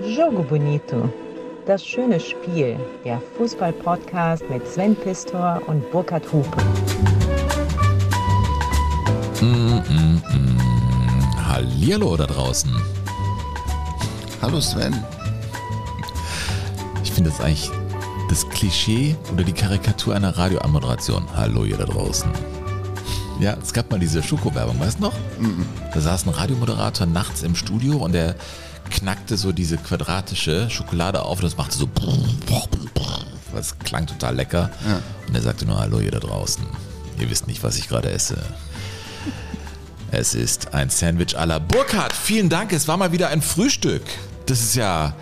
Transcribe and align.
Jogo 0.00 0.42
Bonito. 0.42 1.08
Das 1.66 1.84
schöne 1.84 2.18
Spiel. 2.18 2.78
Der 3.04 3.20
Fußball-Podcast 3.36 4.42
mit 4.50 4.66
Sven 4.66 4.96
Pistor 4.96 5.60
und 5.66 5.88
Burkhard 5.92 6.24
Hupe. 6.32 6.56
Mm, 9.40 9.46
mm, 9.46 10.22
mm. 10.32 11.48
Hallihallo 11.48 12.16
da 12.16 12.26
draußen. 12.26 12.72
Hallo 14.40 14.60
Sven. 14.60 15.04
Ich 17.04 17.12
finde 17.12 17.30
das 17.30 17.40
eigentlich 17.40 17.70
das 18.28 18.48
Klischee 18.48 19.14
oder 19.32 19.44
die 19.44 19.52
Karikatur 19.52 20.16
einer 20.16 20.36
Radioanmoderation. 20.36 21.24
Hallo 21.36 21.64
ihr 21.64 21.76
da 21.76 21.84
draußen. 21.84 22.30
Ja, 23.40 23.56
es 23.62 23.72
gab 23.72 23.90
mal 23.90 24.00
diese 24.00 24.22
Schoko-Werbung, 24.22 24.78
weißt 24.80 24.98
du 24.98 25.02
noch? 25.02 25.14
Da 25.92 26.00
saß 26.00 26.26
ein 26.26 26.30
Radiomoderator 26.30 27.06
nachts 27.06 27.42
im 27.42 27.54
Studio 27.54 27.96
und 27.96 28.12
der 28.12 28.36
knackte 28.92 29.36
so 29.36 29.52
diese 29.52 29.76
quadratische 29.76 30.70
Schokolade 30.70 31.22
auf 31.22 31.38
und 31.38 31.44
das 31.44 31.56
machte 31.56 31.76
so. 31.76 31.88
Das 33.54 33.78
klang 33.80 34.06
total 34.06 34.36
lecker. 34.36 34.70
Und 35.28 35.34
er 35.34 35.42
sagte 35.42 35.66
nur 35.66 35.78
Hallo 35.78 35.98
ihr 36.00 36.10
da 36.10 36.20
draußen. 36.20 36.64
Ihr 37.18 37.28
wisst 37.30 37.46
nicht, 37.46 37.62
was 37.62 37.76
ich 37.76 37.88
gerade 37.88 38.10
esse. 38.10 38.38
Es 40.10 40.34
ist 40.34 40.74
ein 40.74 40.90
Sandwich 40.90 41.38
à 41.38 41.46
la 41.46 41.58
Burkhardt. 41.58 42.12
Vielen 42.12 42.48
Dank, 42.48 42.72
es 42.72 42.86
war 42.86 42.96
mal 42.96 43.12
wieder 43.12 43.28
ein 43.28 43.42
Frühstück. 43.42 44.02
Das 44.46 44.60
ist 44.60 44.74
ja 44.74 45.14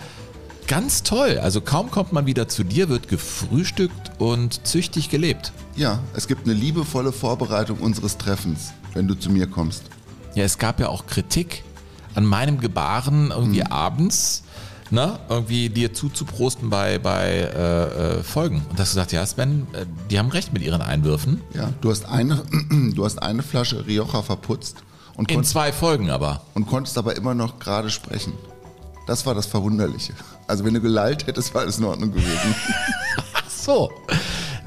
ganz 0.67 1.03
toll. 1.03 1.39
Also 1.39 1.61
kaum 1.61 1.91
kommt 1.91 2.13
man 2.13 2.27
wieder 2.27 2.49
zu 2.49 2.65
dir, 2.65 2.89
wird 2.89 3.09
gefrühstückt 3.09 4.13
und 4.19 4.67
züchtig 4.67 5.09
gelebt. 5.11 5.53
Ja, 5.77 6.01
es 6.15 6.27
gibt 6.27 6.45
eine 6.45 6.55
liebevolle 6.55 7.13
Vorbereitung 7.13 7.79
unseres 7.79 8.19
Treffens, 8.19 8.73
wenn 8.95 9.07
du 9.07 9.15
zu 9.15 9.31
mir 9.31 9.47
kommst. 9.47 9.85
Ja, 10.35 10.45
es 10.45 10.59
gab 10.59 10.81
ja 10.81 10.89
auch 10.89 11.07
Kritik 11.07 11.65
an 12.15 12.25
meinem 12.25 12.61
Gebaren 12.61 13.31
irgendwie 13.31 13.65
abends, 13.65 14.43
ne, 14.91 15.19
irgendwie 15.29 15.69
dir 15.69 15.95
zuzuprosten 15.95 16.71
bei, 16.71 16.99
bei 16.99 17.29
äh, 17.29 18.19
äh, 18.19 18.23
Folgen. 18.23 18.63
Und 18.71 18.79
hast 18.79 18.91
gesagt, 18.91 19.13
ja, 19.13 19.25
Sven, 19.25 19.67
äh, 19.73 19.87
die 20.11 20.19
haben 20.19 20.31
recht 20.31 20.53
mit 20.53 20.63
ihren 20.63 20.83
Einwürfen. 20.83 21.41
Ja, 21.55 21.73
du 21.81 21.91
hast 21.91 22.07
eine, 22.07 22.43
du 22.95 23.05
hast 23.05 23.23
eine 23.23 23.43
Flasche 23.43 23.87
Rioja 23.87 24.23
verputzt 24.23 24.83
und, 25.17 25.31
In 25.31 25.37
konntest, 25.37 25.53
zwei 25.53 25.73
Folgen 25.73 26.11
aber. 26.11 26.43
und 26.55 26.67
konntest 26.67 26.99
aber 26.99 27.17
immer 27.17 27.35
noch 27.35 27.59
gerade 27.59 27.91
sprechen. 27.91 28.33
Das 29.07 29.27
war 29.27 29.35
das 29.35 29.47
Verwunderliche. 29.47 30.13
Also 30.47 30.65
wenn 30.65 30.75
du 30.75 30.81
gelallt 30.81 31.27
hättest, 31.27 31.55
war 31.55 31.63
alles 31.63 31.79
in 31.79 31.85
Ordnung 31.85 32.13
gewesen. 32.13 32.55
Ach 33.35 33.49
so. 33.51 33.91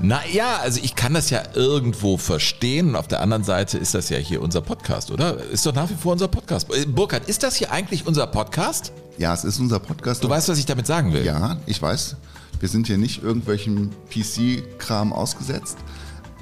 Naja, 0.03 0.57
also 0.61 0.81
ich 0.83 0.95
kann 0.95 1.13
das 1.13 1.29
ja 1.29 1.41
irgendwo 1.53 2.17
verstehen. 2.17 2.89
Und 2.89 2.95
auf 2.97 3.07
der 3.07 3.21
anderen 3.21 3.45
Seite 3.45 3.77
ist 3.77 3.95
das 3.95 4.09
ja 4.09 4.17
hier 4.17 4.41
unser 4.41 4.59
Podcast, 4.59 5.11
oder? 5.11 5.41
Ist 5.45 5.65
doch 5.65 5.73
nach 5.73 5.89
wie 5.89 5.95
vor 5.95 6.11
unser 6.11 6.27
Podcast. 6.27 6.69
Äh, 6.75 6.85
Burkhard, 6.85 7.29
ist 7.29 7.41
das 7.41 7.55
hier 7.55 7.71
eigentlich 7.71 8.05
unser 8.05 8.27
Podcast? 8.27 8.91
ja, 9.17 9.33
es 9.33 9.45
ist 9.45 9.59
unser 9.59 9.79
Podcast. 9.79 10.21
Du 10.21 10.29
weißt, 10.29 10.49
was 10.49 10.57
ich 10.57 10.65
damit 10.65 10.87
sagen 10.87 11.13
will. 11.13 11.25
Ja, 11.25 11.55
ich 11.67 11.81
weiß. 11.81 12.17
Wir 12.59 12.67
sind 12.67 12.87
hier 12.87 12.97
nicht 12.97 13.23
irgendwelchem 13.23 13.91
PC-Kram 14.09 15.13
ausgesetzt. 15.13 15.77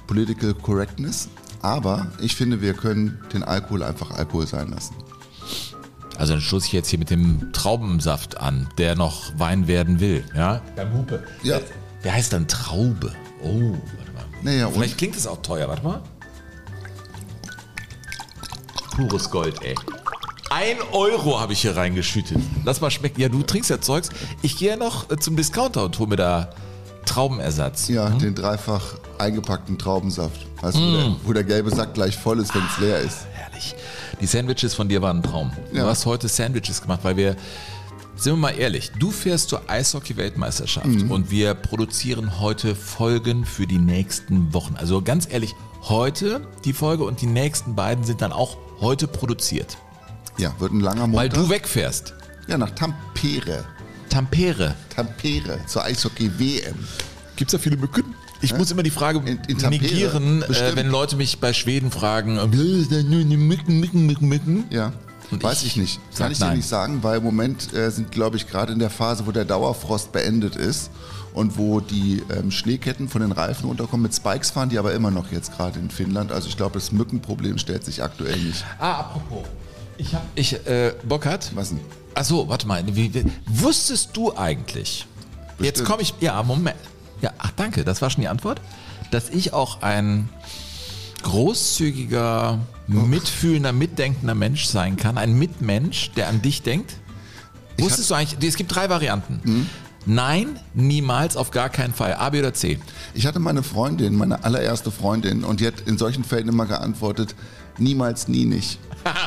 Political 0.08 0.56
Correctness. 0.56 1.30
Aber 1.62 2.08
ich 2.20 2.36
finde, 2.36 2.62
wir 2.62 2.74
können 2.74 3.20
den 3.32 3.44
Alkohol 3.44 3.84
einfach 3.84 4.10
Alkohol 4.10 4.48
sein 4.48 4.70
lassen. 4.72 4.96
Also 6.18 6.34
dann 6.34 6.42
stoße 6.42 6.66
ich 6.66 6.74
jetzt 6.74 6.90
hier 6.90 6.98
mit 6.98 7.12
dem 7.12 7.52
Traubensaft 7.54 8.38
an, 8.38 8.68
der 8.80 8.96
noch 8.96 9.38
Wein 9.38 9.68
werden 9.68 10.00
will. 10.00 10.24
Ja? 10.36 10.62
Beim 10.76 10.94
Hupe. 10.94 11.24
Ja. 11.44 11.60
Der 12.04 12.14
heißt 12.14 12.34
dann 12.34 12.48
Traube. 12.48 13.12
Oh, 13.44 13.48
warte 13.98 14.12
mal. 14.14 14.26
Naja, 14.44 14.68
und- 14.68 14.74
Vielleicht 14.74 14.98
klingt 14.98 15.16
es 15.16 15.28
auch 15.28 15.42
teuer, 15.42 15.68
warte 15.68 15.84
mal. 15.84 16.02
Pures 18.96 19.30
Gold, 19.30 19.62
ey. 19.64 19.76
Ein 20.50 20.78
Euro 20.92 21.40
habe 21.40 21.54
ich 21.54 21.62
hier 21.62 21.78
reingeschüttet. 21.78 22.38
Lass 22.66 22.82
mal 22.82 22.92
schmecken. 22.92 23.22
Ja, 23.22 23.30
du 23.30 23.42
trinkst 23.42 23.70
ja 23.70 23.80
Zeugs. 23.80 24.10
Ich 24.42 24.58
gehe 24.58 24.76
noch 24.78 25.10
äh, 25.10 25.18
zum 25.18 25.38
Discounter 25.38 25.86
und 25.86 25.98
hole 25.98 26.10
mir 26.10 26.16
da 26.18 26.50
Traubenersatz. 27.06 27.88
Ja, 27.88 28.10
den 28.10 28.36
dreifach 28.36 28.96
eingepackten 29.18 29.78
Traubensaft. 29.78 30.46
Weißt 30.62 30.76
du, 30.78 30.82
wo, 30.82 30.92
der, 30.98 31.16
wo 31.24 31.34
der 31.34 31.44
gelbe 31.46 31.74
Sack 31.74 31.94
gleich 31.94 32.18
voll 32.18 32.40
ist, 32.40 32.54
wenn 32.54 32.64
es 32.66 32.78
leer 32.80 33.00
ist. 33.00 33.26
Herrlich. 33.34 33.76
Die 34.20 34.26
Sandwiches 34.26 34.74
von 34.74 34.90
dir 34.90 35.02
waren 35.02 35.18
ein 35.20 35.24
Traum. 35.24 35.52
Du 35.72 35.78
Ja. 35.78 35.86
hast 35.86 36.06
heute 36.06 36.28
Sandwiches 36.28 36.82
gemacht, 36.82 37.00
weil 37.04 37.16
wir, 37.16 37.36
sind 38.24 38.34
wir 38.34 38.38
mal 38.38 38.52
ehrlich, 38.52 38.92
du 39.00 39.10
fährst 39.12 39.50
zur 39.50 39.70
Eishockey-Weltmeisterschaft 39.70 40.86
und 41.10 41.32
wir 41.32 41.54
produzieren 41.56 42.40
heute 42.40 42.76
Folgen 42.76 43.46
für 43.46 43.66
die 43.66 43.80
nächsten 43.80 44.54
Wochen. 44.54 44.76
Also 44.76 45.02
ganz 45.02 45.28
ehrlich, 45.32 45.56
heute 45.84 46.42
die 46.64 46.74
Folge 46.74 47.04
und 47.04 47.22
die 47.22 47.26
nächsten 47.26 47.74
beiden 47.76 48.04
sind 48.04 48.22
dann 48.22 48.32
auch 48.32 48.58
heute 48.80 49.08
produziert. 49.08 49.78
Ja, 50.38 50.54
wird 50.60 50.72
ein 50.72 50.80
langer 50.82 51.04
Weil 51.14 51.30
Montag. 51.30 51.34
du 51.34 51.50
wegfährst. 51.50 52.14
ja, 52.48 52.58
nach 52.58 52.70
Tampere. 52.72 53.66
Tampere. 54.10 54.76
Tampere 54.96 55.60
zur 55.66 55.84
Eishockey-WM. 55.84 56.76
Gibt 57.38 57.52
es 57.54 57.58
da 57.60 57.64
viele 57.64 57.78
Mücken? 57.78 58.14
Ich 58.44 58.56
muss 58.56 58.72
immer 58.72 58.84
die 58.84 58.90
Frage 58.92 59.20
In- 59.20 59.40
in 59.48 59.58
Tampere, 59.58 59.70
negieren, 59.82 60.42
äh, 60.44 60.76
wenn 60.76 60.88
Leute 60.90 61.16
mich 61.16 61.40
bei 61.40 61.54
Schweden 61.54 61.92
fragen, 61.92 62.38
äh, 62.38 62.56
ist 62.82 62.92
da 62.92 63.02
nur 63.02 63.24
die 63.24 63.38
Mücken, 63.38 63.80
Mücken, 63.80 64.06
Mücken, 64.06 64.28
Mücken. 64.28 64.64
Ja, 64.70 64.94
Und 65.32 65.44
weiß 65.44 65.62
ich 65.62 65.68
ich, 65.68 65.76
nicht. 65.78 66.00
sag 66.10 66.26
Kann 66.26 66.32
ich 66.32 66.38
dir 66.38 66.46
nein. 66.46 66.58
nicht 66.58 66.68
sagen, 66.68 67.04
weil 67.04 67.18
im 67.18 67.24
Moment 67.24 67.74
äh, 67.74 67.90
sind, 67.90 68.12
glaube 68.12 68.38
ich, 68.38 68.48
gerade 68.48 68.74
in 68.74 68.80
der 68.80 68.90
Phase, 68.90 69.26
wo 69.26 69.32
der 69.32 69.46
Dauerfrost 69.46 70.12
beendet 70.12 70.56
ist 70.56 70.92
und 71.34 71.58
wo 71.58 71.80
die 71.80 72.22
ähm, 72.30 72.52
Schneeketten 72.52 73.08
von 73.08 73.22
den 73.22 73.32
Reifen 73.32 73.68
runterkommen. 73.68 74.04
Mit 74.04 74.14
Spikes 74.14 74.52
fahren 74.52 74.70
die 74.70 74.78
aber 74.78 74.94
immer 74.94 75.12
noch 75.12 75.32
jetzt 75.32 75.56
gerade 75.56 75.80
in 75.80 75.90
Finnland. 75.90 76.32
Also 76.32 76.50
ich 76.50 76.58
glaube, 76.58 76.74
das 76.74 76.92
Mückenproblem 76.92 77.58
stellt 77.58 77.86
sich 77.86 78.04
aktuell 78.04 78.38
nicht. 78.38 78.66
Ah, 78.80 79.00
apropos. 79.00 79.46
Ich 79.98 80.14
hab. 80.14 80.24
Ich, 80.36 80.54
äh, 80.68 80.94
Bockert? 81.08 81.52
Was 81.56 81.70
denn? 81.70 81.80
Achso, 82.14 82.48
warte 82.50 82.68
mal. 82.68 82.84
Wie, 82.88 83.14
wie, 83.14 83.26
wusstest 83.48 84.10
du 84.14 84.36
eigentlich? 84.36 85.06
Jetzt 85.60 85.80
Bestimmt. 85.80 85.88
komme 85.90 86.02
ich. 86.02 86.14
Ja, 86.20 86.42
Moment. 86.44 86.78
Ja, 87.22 87.32
ach, 87.38 87.52
danke. 87.56 87.84
Das 87.84 88.02
war 88.02 88.10
schon 88.10 88.22
die 88.22 88.28
Antwort. 88.28 88.60
Dass 89.12 89.30
ich 89.30 89.54
auch 89.54 89.82
ein 89.82 90.28
großzügiger, 91.24 92.60
mitfühlender, 92.92 93.72
mitdenkender 93.72 94.36
Mensch 94.36 94.66
sein 94.66 94.98
kann. 94.98 95.18
Ein 95.18 95.38
Mitmensch, 95.38 96.12
der 96.12 96.28
an 96.28 96.42
dich 96.42 96.62
denkt. 96.62 96.96
Wusstest 97.78 98.10
du 98.10 98.16
eigentlich? 98.16 98.50
Es 98.50 98.58
gibt 98.58 98.76
drei 98.76 98.90
Varianten. 98.90 99.70
Nein, 100.06 100.60
niemals, 100.74 101.38
auf 101.38 101.52
gar 101.52 101.70
keinen 101.70 101.94
Fall. 101.94 102.16
A, 102.16 102.30
B 102.30 102.40
oder 102.40 102.54
C. 102.54 102.80
Ich 103.14 103.26
hatte 103.28 103.40
meine 103.40 103.64
Freundin, 103.64 104.16
meine 104.16 104.44
allererste 104.44 104.92
Freundin, 104.92 105.44
und 105.44 105.60
die 105.60 105.68
hat 105.68 105.82
in 105.86 105.98
solchen 105.98 106.24
Fällen 106.24 106.48
immer 106.48 106.66
geantwortet, 106.66 107.36
niemals, 107.78 108.28
nie 108.28 108.46
nicht. 108.46 108.80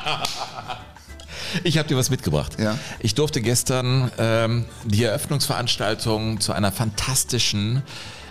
Ich 1.63 1.79
habe 1.79 1.87
dir 1.87 1.97
was 1.97 2.11
mitgebracht. 2.11 2.59
Ja. 2.59 2.77
Ich 2.99 3.15
durfte 3.15 3.41
gestern 3.41 4.11
ähm, 4.19 4.65
die 4.85 5.05
Eröffnungsveranstaltung 5.05 6.41
zu 6.41 6.53
einer 6.53 6.73
fantastischen 6.73 7.83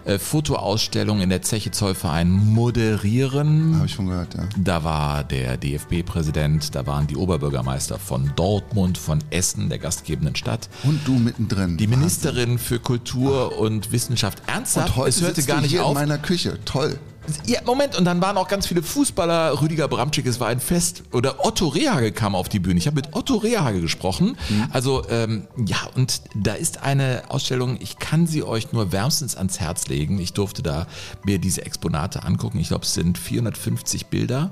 äh, 0.06 0.20
Fotoausstellung 0.20 1.22
in 1.22 1.30
der 1.30 1.42
Zeche 1.42 1.72
Zollverein 1.72 2.30
moderieren. 2.30 3.76
Habe 3.76 3.86
ich 3.86 3.94
schon 3.94 4.08
gehört, 4.08 4.34
ja. 4.34 4.44
Da 4.58 4.84
war 4.84 5.24
der 5.24 5.58
DFB-Präsident, 5.58 6.76
da 6.76 6.86
waren 6.86 7.08
die 7.08 7.16
Oberbürgermeister 7.16 8.00
von 8.00 8.32
Dortmund, 8.36 8.98
von 8.98 9.20
Essen, 9.30 9.70
der 9.70 9.80
gastgebenden 9.80 10.36
Stadt. 10.36 10.70
Und 10.84 11.08
du 11.08 11.14
mittendrin. 11.14 11.78
Die 11.78 11.88
Ministerin 11.88 12.60
für 12.60 12.80
Kultur 12.80 13.58
und 13.60 13.92
Wissenschaft. 13.92 14.42
Ernsthaft? 14.48 14.90
Und 14.90 14.96
heute 14.98 15.10
es 15.10 15.22
hörte 15.22 15.44
gar 15.44 15.62
nicht 15.62 15.72
hier 15.72 15.86
auf. 15.86 15.92
in 15.92 15.96
meiner 15.96 16.18
Küche. 16.18 16.60
Toll. 16.66 17.00
Ja, 17.46 17.62
Moment, 17.66 17.96
und 17.98 18.06
dann 18.06 18.22
waren 18.22 18.38
auch 18.38 18.48
ganz 18.48 18.68
viele 18.68 18.84
Fußballer. 18.84 19.62
Rüdiger 19.62 19.88
Bramczyk, 19.88 20.26
es 20.26 20.40
war 20.40 20.50
ein 20.50 20.60
Fest. 20.60 21.04
Oder 21.12 21.46
Otto 21.46 21.68
Rehage 21.68 22.12
kam 22.12 22.36
auf 22.36 22.50
die 22.50 22.60
Bühne. 22.60 22.78
Ich 22.78 22.88
habe 22.88 22.96
mit 22.96 23.14
Otto 23.14 23.36
Rehage 23.38 23.82
gesprochen. 23.82 24.38
Also, 24.72 25.04
ähm, 25.10 25.48
ja, 25.66 25.78
und 25.96 26.22
da 26.36 26.54
ist 26.54 26.84
eine 26.84 27.24
Ausstellung, 27.30 27.78
ich 27.80 27.98
kann 27.98 28.28
sie 28.28 28.44
euch 28.44 28.74
nur 28.74 28.92
wärmstens 28.92 29.36
ans 29.36 29.60
Herz 29.60 29.88
legen. 29.88 30.20
Ich 30.20 30.34
durfte 30.34 30.64
da 30.64 30.88
mir 31.24 31.40
diese 31.40 31.66
Exponate 31.66 32.24
angucken. 32.24 32.60
Ich 32.60 32.68
glaube, 32.68 32.84
es 32.84 32.94
sind 32.94 33.18
450 33.18 34.08
Bilder 34.08 34.52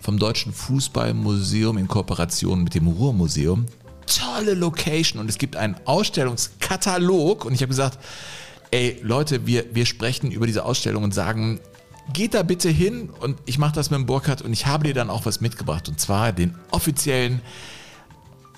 vom 0.00 0.18
Deutschen 0.18 0.52
Fußballmuseum 0.52 1.78
in 1.78 1.88
Kooperation 1.88 2.62
mit 2.62 2.74
dem 2.74 2.86
Ruhrmuseum. 2.86 3.66
Tolle 4.06 4.54
Location 4.54 5.18
und 5.18 5.30
es 5.30 5.38
gibt 5.38 5.56
einen 5.56 5.76
Ausstellungskatalog 5.86 7.46
und 7.46 7.54
ich 7.54 7.62
habe 7.62 7.70
gesagt, 7.70 7.98
ey 8.70 9.00
Leute, 9.02 9.46
wir, 9.46 9.74
wir 9.74 9.86
sprechen 9.86 10.30
über 10.30 10.46
diese 10.46 10.66
Ausstellung 10.66 11.04
und 11.04 11.14
sagen, 11.14 11.58
geht 12.12 12.34
da 12.34 12.42
bitte 12.42 12.68
hin 12.68 13.10
und 13.20 13.38
ich 13.46 13.58
mache 13.58 13.74
das 13.74 13.90
mit 13.90 13.98
dem 13.98 14.06
Burkhardt 14.06 14.42
und 14.42 14.52
ich 14.52 14.66
habe 14.66 14.84
dir 14.84 14.94
dann 14.94 15.10
auch 15.10 15.24
was 15.26 15.40
mitgebracht 15.40 15.88
und 15.88 15.98
zwar 15.98 16.32
den 16.32 16.54
offiziellen 16.70 17.40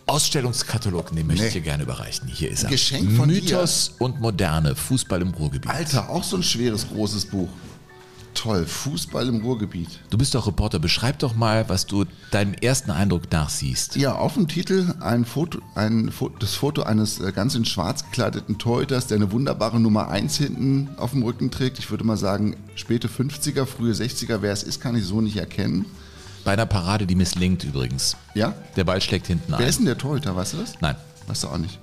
Ausstellungskatalog, 0.07 1.11
den 1.15 1.27
möchte 1.27 1.47
ich 1.47 1.55
Nee. 1.55 1.61
dir 1.61 1.65
gerne 1.65 1.83
überreichen. 1.83 2.29
Hier 2.29 2.51
ist 2.51 2.63
er. 2.65 2.71
Geschenk 2.71 3.13
von 3.17 3.29
Mythos 3.29 3.95
und 3.99 4.21
Moderne, 4.21 4.77
Fußball 4.77 5.21
im 5.21 5.31
Ruhrgebiet. 5.31 5.71
Alter, 5.71 6.09
auch 6.11 6.23
so 6.23 6.37
ein 6.37 6.43
schweres, 6.45 6.87
großes 6.89 7.27
Buch. 7.27 7.49
Toll, 8.37 8.67
Fußball 8.67 9.27
im 9.29 9.41
Ruhrgebiet. 9.41 9.89
Du 10.11 10.19
bist 10.19 10.35
doch 10.35 10.47
Reporter, 10.47 10.79
beschreib 10.79 11.19
doch 11.21 11.35
mal, 11.35 11.69
was 11.69 11.87
du 11.87 12.05
deinem 12.31 12.53
ersten 12.55 12.91
Eindruck 12.91 13.33
nachsiehst. 13.33 13.97
Ja, 13.97 14.15
auf 14.15 14.35
dem 14.35 14.47
Titel 14.47 14.95
ein 15.01 15.25
Foto, 15.25 15.59
ein, 15.75 16.13
Fo- 16.13 16.31
das 16.39 16.55
Foto 16.55 16.83
eines 16.83 17.19
äh, 17.19 17.33
ganz 17.33 17.55
in 17.55 17.65
schwarz 17.65 18.05
gekleideten 18.05 18.59
Torhüters, 18.59 19.07
der 19.07 19.17
eine 19.17 19.33
wunderbare 19.33 19.81
Nummer 19.81 20.09
1 20.09 20.37
hinten 20.37 20.91
auf 20.99 21.13
dem 21.13 21.23
Rücken 21.23 21.51
trägt. 21.51 21.79
Ich 21.79 21.91
würde 21.91 22.05
mal 22.05 22.19
sagen, 22.19 22.57
späte 22.75 23.09
50er, 23.09 23.65
frühe 23.65 23.93
60er, 23.95 24.43
wer 24.43 24.53
es 24.53 24.63
ist, 24.63 24.81
kann 24.83 24.95
ich 24.97 25.05
so 25.05 25.21
nicht 25.23 25.39
erkennen. 25.39 25.87
Bei 26.45 26.53
einer 26.53 26.67
Parade, 26.67 27.07
die 27.07 27.17
misslingt 27.17 27.65
übrigens. 27.65 28.17
Ja? 28.35 28.55
Der 28.77 28.85
Ball 28.85 29.01
schlägt 29.01 29.27
hinten 29.29 29.51
Wer 29.53 29.59
ein. 29.61 29.67
ist 29.69 29.79
denn 29.79 29.87
der 29.87 29.99
Torhüter, 29.99 30.37
weißt 30.37 30.53
du 30.53 30.57
das? 30.59 30.75
Nein. 30.81 30.95
Weißt 31.27 31.43
du 31.43 31.49
auch 31.49 31.59
nicht. 31.59 31.81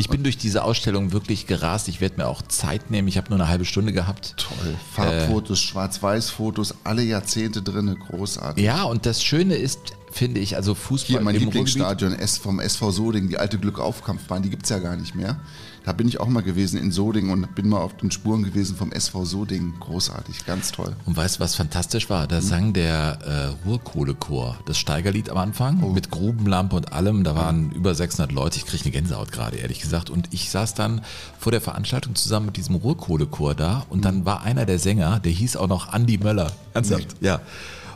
Ich 0.00 0.08
bin 0.08 0.22
durch 0.22 0.38
diese 0.38 0.64
Ausstellung 0.64 1.12
wirklich 1.12 1.46
gerast. 1.46 1.86
Ich 1.88 2.00
werde 2.00 2.16
mir 2.16 2.26
auch 2.26 2.40
Zeit 2.40 2.90
nehmen. 2.90 3.06
Ich 3.06 3.18
habe 3.18 3.28
nur 3.28 3.38
eine 3.38 3.48
halbe 3.48 3.66
Stunde 3.66 3.92
gehabt. 3.92 4.34
Toll. 4.38 4.74
Farbfotos, 4.94 5.60
Schwarz-Weiß-Fotos, 5.60 6.76
alle 6.84 7.02
Jahrzehnte 7.02 7.60
drin, 7.60 7.94
großartig. 8.08 8.64
Ja, 8.64 8.84
und 8.84 9.04
das 9.04 9.22
Schöne 9.22 9.56
ist, 9.56 9.92
finde 10.10 10.40
ich, 10.40 10.56
also 10.56 10.74
Fußball 10.74 11.08
Hier 11.08 11.20
mein 11.20 11.36
Lieblingsstadion 11.36 12.12
S 12.12 12.38
vom 12.38 12.60
SV 12.60 12.90
Soding, 12.90 13.28
die 13.28 13.38
alte 13.38 13.58
Glückaufkampfbahn, 13.58 14.42
die 14.42 14.50
gibt 14.50 14.64
es 14.64 14.70
ja 14.70 14.78
gar 14.78 14.96
nicht 14.96 15.14
mehr. 15.14 15.40
Da 15.84 15.92
bin 15.92 16.06
ich 16.08 16.20
auch 16.20 16.26
mal 16.26 16.42
gewesen 16.42 16.78
in 16.78 16.92
Soding 16.92 17.30
und 17.30 17.54
bin 17.54 17.68
mal 17.68 17.78
auf 17.78 17.96
den 17.96 18.10
Spuren 18.10 18.42
gewesen 18.42 18.76
vom 18.76 18.92
SV 18.92 19.24
Soding. 19.24 19.74
Großartig, 19.80 20.44
ganz 20.44 20.72
toll. 20.72 20.94
Und 21.06 21.16
weißt 21.16 21.36
du, 21.36 21.40
was 21.40 21.54
fantastisch 21.54 22.10
war? 22.10 22.26
Da 22.26 22.42
sang 22.42 22.74
der 22.74 23.18
äh, 23.24 23.66
Ruhrkohlechor 23.66 24.58
das 24.66 24.76
Steigerlied 24.78 25.30
am 25.30 25.38
Anfang 25.38 25.94
mit 25.94 26.10
Grubenlampe 26.10 26.76
und 26.76 26.92
allem. 26.92 27.24
Da 27.24 27.34
waren 27.34 27.70
über 27.72 27.94
600 27.94 28.30
Leute. 28.30 28.58
Ich 28.58 28.66
kriege 28.66 28.84
eine 28.84 28.92
Gänsehaut 28.92 29.32
gerade, 29.32 29.56
ehrlich 29.56 29.80
gesagt. 29.80 30.10
Und 30.10 30.28
ich 30.32 30.50
saß 30.50 30.74
dann 30.74 31.00
vor 31.38 31.50
der 31.50 31.62
Veranstaltung 31.62 32.14
zusammen 32.14 32.46
mit 32.46 32.58
diesem 32.58 32.74
Ruhrkohlechor 32.74 33.54
da. 33.54 33.86
Und 33.88 34.04
dann 34.04 34.26
war 34.26 34.42
einer 34.42 34.66
der 34.66 34.78
Sänger, 34.78 35.18
der 35.20 35.32
hieß 35.32 35.56
auch 35.56 35.68
noch 35.68 35.94
Andy 35.94 36.18
Möller. 36.18 36.52
Ernsthaft? 36.74 37.16
Ja. 37.20 37.40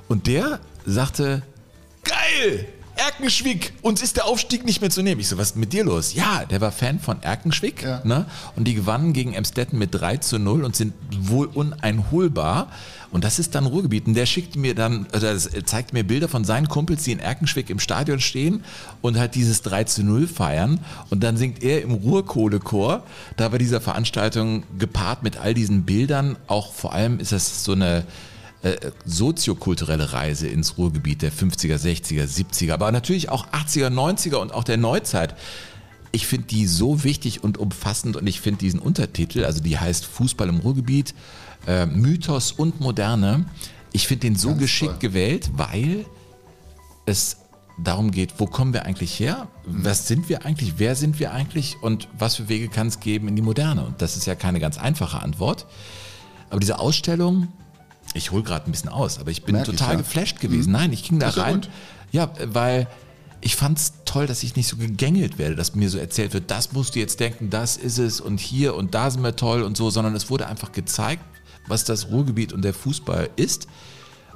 Und 0.08 0.26
der 0.26 0.58
sagte, 0.86 1.42
geil! 2.04 2.66
Erkenschwick, 2.96 3.72
uns 3.82 4.02
ist 4.02 4.16
der 4.16 4.24
Aufstieg 4.26 4.64
nicht 4.64 4.80
mehr 4.80 4.88
zu 4.88 5.02
nehmen. 5.02 5.20
Ich 5.20 5.26
so, 5.28 5.36
was 5.36 5.48
ist 5.50 5.56
mit 5.56 5.72
dir 5.72 5.82
los? 5.82 6.14
Ja, 6.14 6.44
der 6.44 6.60
war 6.60 6.70
Fan 6.70 7.00
von 7.00 7.20
Erkenschwick 7.24 7.82
Ja. 7.82 8.00
ne? 8.04 8.26
und 8.54 8.68
die 8.68 8.74
gewannen 8.74 9.12
gegen 9.12 9.34
Emstetten 9.34 9.78
mit 9.80 9.92
3 9.92 10.18
zu 10.18 10.38
0 10.38 10.62
und 10.62 10.76
sind 10.76 10.94
wohl 11.10 11.46
uneinholbar. 11.46 12.68
Und 13.10 13.24
das 13.24 13.40
ist 13.40 13.56
dann 13.56 13.66
Ruhrgebiet. 13.66 14.06
Und 14.06 14.14
der 14.14 14.26
schickt 14.26 14.54
mir 14.54 14.76
dann, 14.76 15.06
das 15.10 15.50
zeigt 15.64 15.92
mir 15.92 16.04
Bilder 16.04 16.28
von 16.28 16.44
seinen 16.44 16.68
Kumpels, 16.68 17.02
die 17.02 17.10
in 17.12 17.18
Erkenschwick 17.18 17.68
im 17.68 17.80
Stadion 17.80 18.20
stehen 18.20 18.62
und 19.02 19.18
halt 19.18 19.34
dieses 19.34 19.62
3 19.62 19.84
zu 19.84 20.04
0 20.04 20.28
feiern. 20.28 20.78
Und 21.10 21.24
dann 21.24 21.36
singt 21.36 21.64
er 21.64 21.82
im 21.82 21.90
Ruhrkohlechor, 21.92 23.02
da 23.36 23.48
bei 23.48 23.58
dieser 23.58 23.80
Veranstaltung 23.80 24.62
gepaart 24.78 25.24
mit 25.24 25.36
all 25.36 25.52
diesen 25.54 25.82
Bildern. 25.82 26.36
Auch 26.46 26.72
vor 26.72 26.92
allem 26.92 27.18
ist 27.18 27.32
das 27.32 27.64
so 27.64 27.72
eine 27.72 28.04
äh, 28.64 28.76
soziokulturelle 29.04 30.14
Reise 30.14 30.48
ins 30.48 30.78
Ruhrgebiet 30.78 31.20
der 31.20 31.30
50er, 31.30 31.76
60er, 31.76 32.24
70er, 32.24 32.72
aber 32.72 32.90
natürlich 32.92 33.28
auch 33.28 33.46
80er, 33.48 33.88
90er 33.90 34.36
und 34.36 34.54
auch 34.54 34.64
der 34.64 34.78
Neuzeit. 34.78 35.34
Ich 36.12 36.26
finde 36.26 36.46
die 36.46 36.66
so 36.66 37.04
wichtig 37.04 37.44
und 37.44 37.58
umfassend 37.58 38.16
und 38.16 38.26
ich 38.26 38.40
finde 38.40 38.60
diesen 38.60 38.80
Untertitel, 38.80 39.44
also 39.44 39.60
die 39.60 39.78
heißt 39.78 40.06
Fußball 40.06 40.48
im 40.48 40.60
Ruhrgebiet, 40.60 41.14
äh, 41.66 41.84
Mythos 41.84 42.52
und 42.52 42.80
Moderne, 42.80 43.44
ich 43.92 44.08
finde 44.08 44.28
den 44.28 44.36
so 44.36 44.48
Ganz 44.48 44.60
geschickt 44.60 44.92
toll. 44.92 45.10
gewählt, 45.10 45.50
weil 45.54 46.06
es 47.04 47.36
darum 47.78 48.12
geht, 48.12 48.34
wo 48.38 48.46
kommen 48.46 48.72
wir 48.72 48.86
eigentlich 48.86 49.20
her? 49.20 49.48
Was 49.66 50.08
sind 50.08 50.28
wir 50.30 50.46
eigentlich? 50.46 50.74
Wer 50.78 50.94
sind 50.94 51.18
wir 51.18 51.32
eigentlich? 51.32 51.76
Und 51.82 52.08
was 52.18 52.36
für 52.36 52.48
Wege 52.48 52.68
kann 52.68 52.86
es 52.86 53.00
geben 53.00 53.28
in 53.28 53.36
die 53.36 53.42
Moderne? 53.42 53.84
Und 53.84 54.00
das 54.00 54.16
ist 54.16 54.26
ja 54.26 54.34
keine 54.34 54.58
ganz 54.58 54.78
einfache 54.78 55.20
Antwort. 55.20 55.66
Aber 56.48 56.60
diese 56.60 56.78
Ausstellung, 56.78 57.48
ich 58.12 58.30
hole 58.30 58.42
gerade 58.42 58.66
ein 58.66 58.70
bisschen 58.70 58.90
aus, 58.90 59.18
aber 59.18 59.30
ich 59.30 59.44
bin 59.44 59.54
Merk 59.54 59.68
ich, 59.68 59.76
total 59.76 59.94
ja. 59.94 59.98
geflasht 59.98 60.40
gewesen. 60.40 60.72
Nein, 60.72 60.92
ich 60.92 61.04
ging 61.04 61.18
da 61.18 61.28
Ist 61.30 61.36
ja 61.36 61.44
rein. 61.44 61.54
gut. 61.62 61.70
Ja, 62.12 62.30
weil 62.44 62.86
ich 63.40 63.56
fand 63.56 63.78
es 63.78 63.92
toll, 64.04 64.26
dass 64.26 64.42
ich 64.42 64.56
nicht 64.56 64.68
so 64.68 64.76
gegängelt 64.76 65.38
werde, 65.38 65.54
dass 65.54 65.74
mir 65.74 65.90
so 65.90 65.98
erzählt 65.98 66.32
wird, 66.32 66.50
das 66.50 66.72
musst 66.72 66.94
du 66.94 66.98
jetzt 66.98 67.20
denken, 67.20 67.50
das 67.50 67.76
ist 67.76 67.98
es 67.98 68.20
und 68.20 68.40
hier 68.40 68.74
und 68.74 68.94
da 68.94 69.10
sind 69.10 69.22
wir 69.22 69.36
toll 69.36 69.62
und 69.62 69.76
so, 69.76 69.90
sondern 69.90 70.14
es 70.14 70.30
wurde 70.30 70.46
einfach 70.46 70.72
gezeigt, 70.72 71.22
was 71.66 71.84
das 71.84 72.08
Ruhrgebiet 72.08 72.52
und 72.52 72.62
der 72.62 72.74
Fußball 72.74 73.30
ist. 73.36 73.68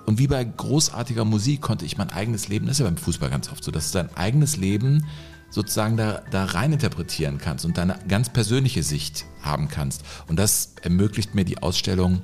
Und 0.06 0.18
wie 0.18 0.26
bei 0.26 0.42
großartiger 0.42 1.24
Musik 1.24 1.60
konnte 1.60 1.84
ich 1.84 1.98
mein 1.98 2.10
eigenes 2.10 2.48
Leben, 2.48 2.66
das 2.66 2.76
ist 2.76 2.80
ja 2.80 2.86
beim 2.86 2.96
Fußball 2.96 3.30
ganz 3.30 3.50
oft 3.50 3.62
so, 3.62 3.70
dass 3.70 3.92
du 3.92 3.98
dein 3.98 4.14
eigenes 4.16 4.56
Leben 4.56 5.06
sozusagen 5.50 5.96
da, 5.96 6.22
da 6.30 6.44
rein 6.44 6.72
interpretieren 6.72 7.38
kannst 7.38 7.64
und 7.64 7.78
deine 7.78 7.98
ganz 8.08 8.28
persönliche 8.28 8.82
Sicht 8.82 9.24
haben 9.42 9.68
kannst. 9.68 10.02
Und 10.26 10.38
das 10.38 10.74
ermöglicht 10.82 11.34
mir 11.34 11.44
die 11.44 11.62
Ausstellung, 11.62 12.22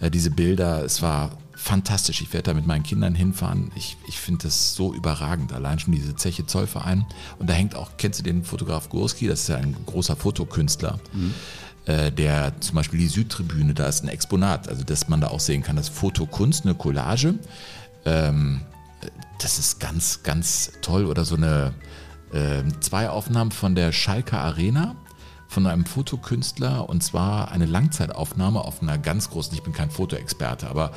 diese 0.00 0.30
Bilder. 0.30 0.84
Es 0.84 1.02
war 1.02 1.30
fantastisch. 1.54 2.20
Ich 2.20 2.32
werde 2.32 2.50
da 2.50 2.54
mit 2.54 2.66
meinen 2.66 2.82
Kindern 2.82 3.14
hinfahren. 3.14 3.72
Ich, 3.74 3.96
ich 4.06 4.18
finde 4.18 4.44
das 4.44 4.74
so 4.74 4.94
überragend. 4.94 5.52
Allein 5.52 5.78
schon 5.78 5.92
diese 5.94 6.14
Zeche 6.14 6.46
Zollverein. 6.46 7.06
Und 7.38 7.48
da 7.48 7.54
hängt 7.54 7.74
auch, 7.74 7.92
kennst 7.96 8.20
du 8.20 8.22
den 8.22 8.44
Fotograf 8.44 8.88
Gurski? 8.88 9.26
Das 9.26 9.40
ist 9.40 9.48
ja 9.48 9.56
ein 9.56 9.74
großer 9.86 10.16
Fotokünstler. 10.16 11.00
Äh, 11.86 12.12
der 12.12 12.60
zum 12.60 12.74
Beispiel 12.74 12.98
die 12.98 13.08
Südtribüne, 13.08 13.72
da 13.72 13.86
ist 13.86 14.02
ein 14.02 14.08
Exponat, 14.08 14.68
also 14.68 14.82
dass 14.82 15.08
man 15.08 15.20
da 15.20 15.28
auch 15.28 15.38
sehen 15.38 15.62
kann, 15.62 15.76
das 15.76 15.88
Fotokunst, 15.88 16.64
eine 16.64 16.74
Collage. 16.74 17.34
Ähm, 18.04 18.60
das 19.40 19.58
ist 19.58 19.80
ganz, 19.80 20.22
ganz 20.22 20.72
toll. 20.82 21.06
Oder 21.06 21.24
so 21.24 21.36
eine 21.36 21.72
ähm, 22.32 22.80
zwei 22.80 23.08
Aufnahmen 23.08 23.50
von 23.50 23.74
der 23.74 23.92
Schalker 23.92 24.40
Arena 24.40 24.96
von 25.48 25.66
einem 25.66 25.86
Fotokünstler 25.86 26.88
und 26.88 27.02
zwar 27.02 27.50
eine 27.50 27.66
Langzeitaufnahme 27.66 28.60
auf 28.60 28.82
einer 28.82 28.98
ganz 28.98 29.30
großen, 29.30 29.54
ich 29.54 29.62
bin 29.62 29.72
kein 29.72 29.90
Fotoexperte, 29.90 30.68
aber 30.68 30.92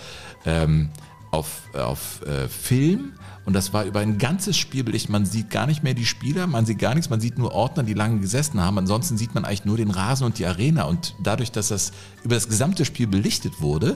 ähm, 0.45 0.89
auf, 1.31 1.61
auf 1.73 2.25
äh, 2.25 2.47
Film 2.47 3.13
und 3.45 3.53
das 3.53 3.73
war 3.73 3.85
über 3.85 3.99
ein 3.99 4.17
ganzes 4.17 4.57
Spiel 4.57 4.83
belichtet. 4.83 5.11
Man 5.11 5.25
sieht 5.25 5.49
gar 5.49 5.65
nicht 5.65 5.83
mehr 5.83 5.93
die 5.93 6.05
Spieler, 6.05 6.45
man 6.45 6.65
sieht 6.65 6.79
gar 6.79 6.93
nichts, 6.93 7.09
man 7.09 7.19
sieht 7.19 7.37
nur 7.37 7.51
Ordner, 7.51 7.83
die 7.83 7.93
lange 7.93 8.19
gesessen 8.19 8.61
haben. 8.61 8.77
Ansonsten 8.77 9.17
sieht 9.17 9.33
man 9.33 9.43
eigentlich 9.43 9.65
nur 9.65 9.77
den 9.77 9.91
Rasen 9.91 10.25
und 10.25 10.37
die 10.37 10.45
Arena 10.45 10.83
und 10.83 11.15
dadurch, 11.23 11.51
dass 11.51 11.69
das 11.69 11.91
über 12.23 12.35
das 12.35 12.47
gesamte 12.47 12.85
Spiel 12.85 13.07
belichtet 13.07 13.59
wurde, 13.61 13.95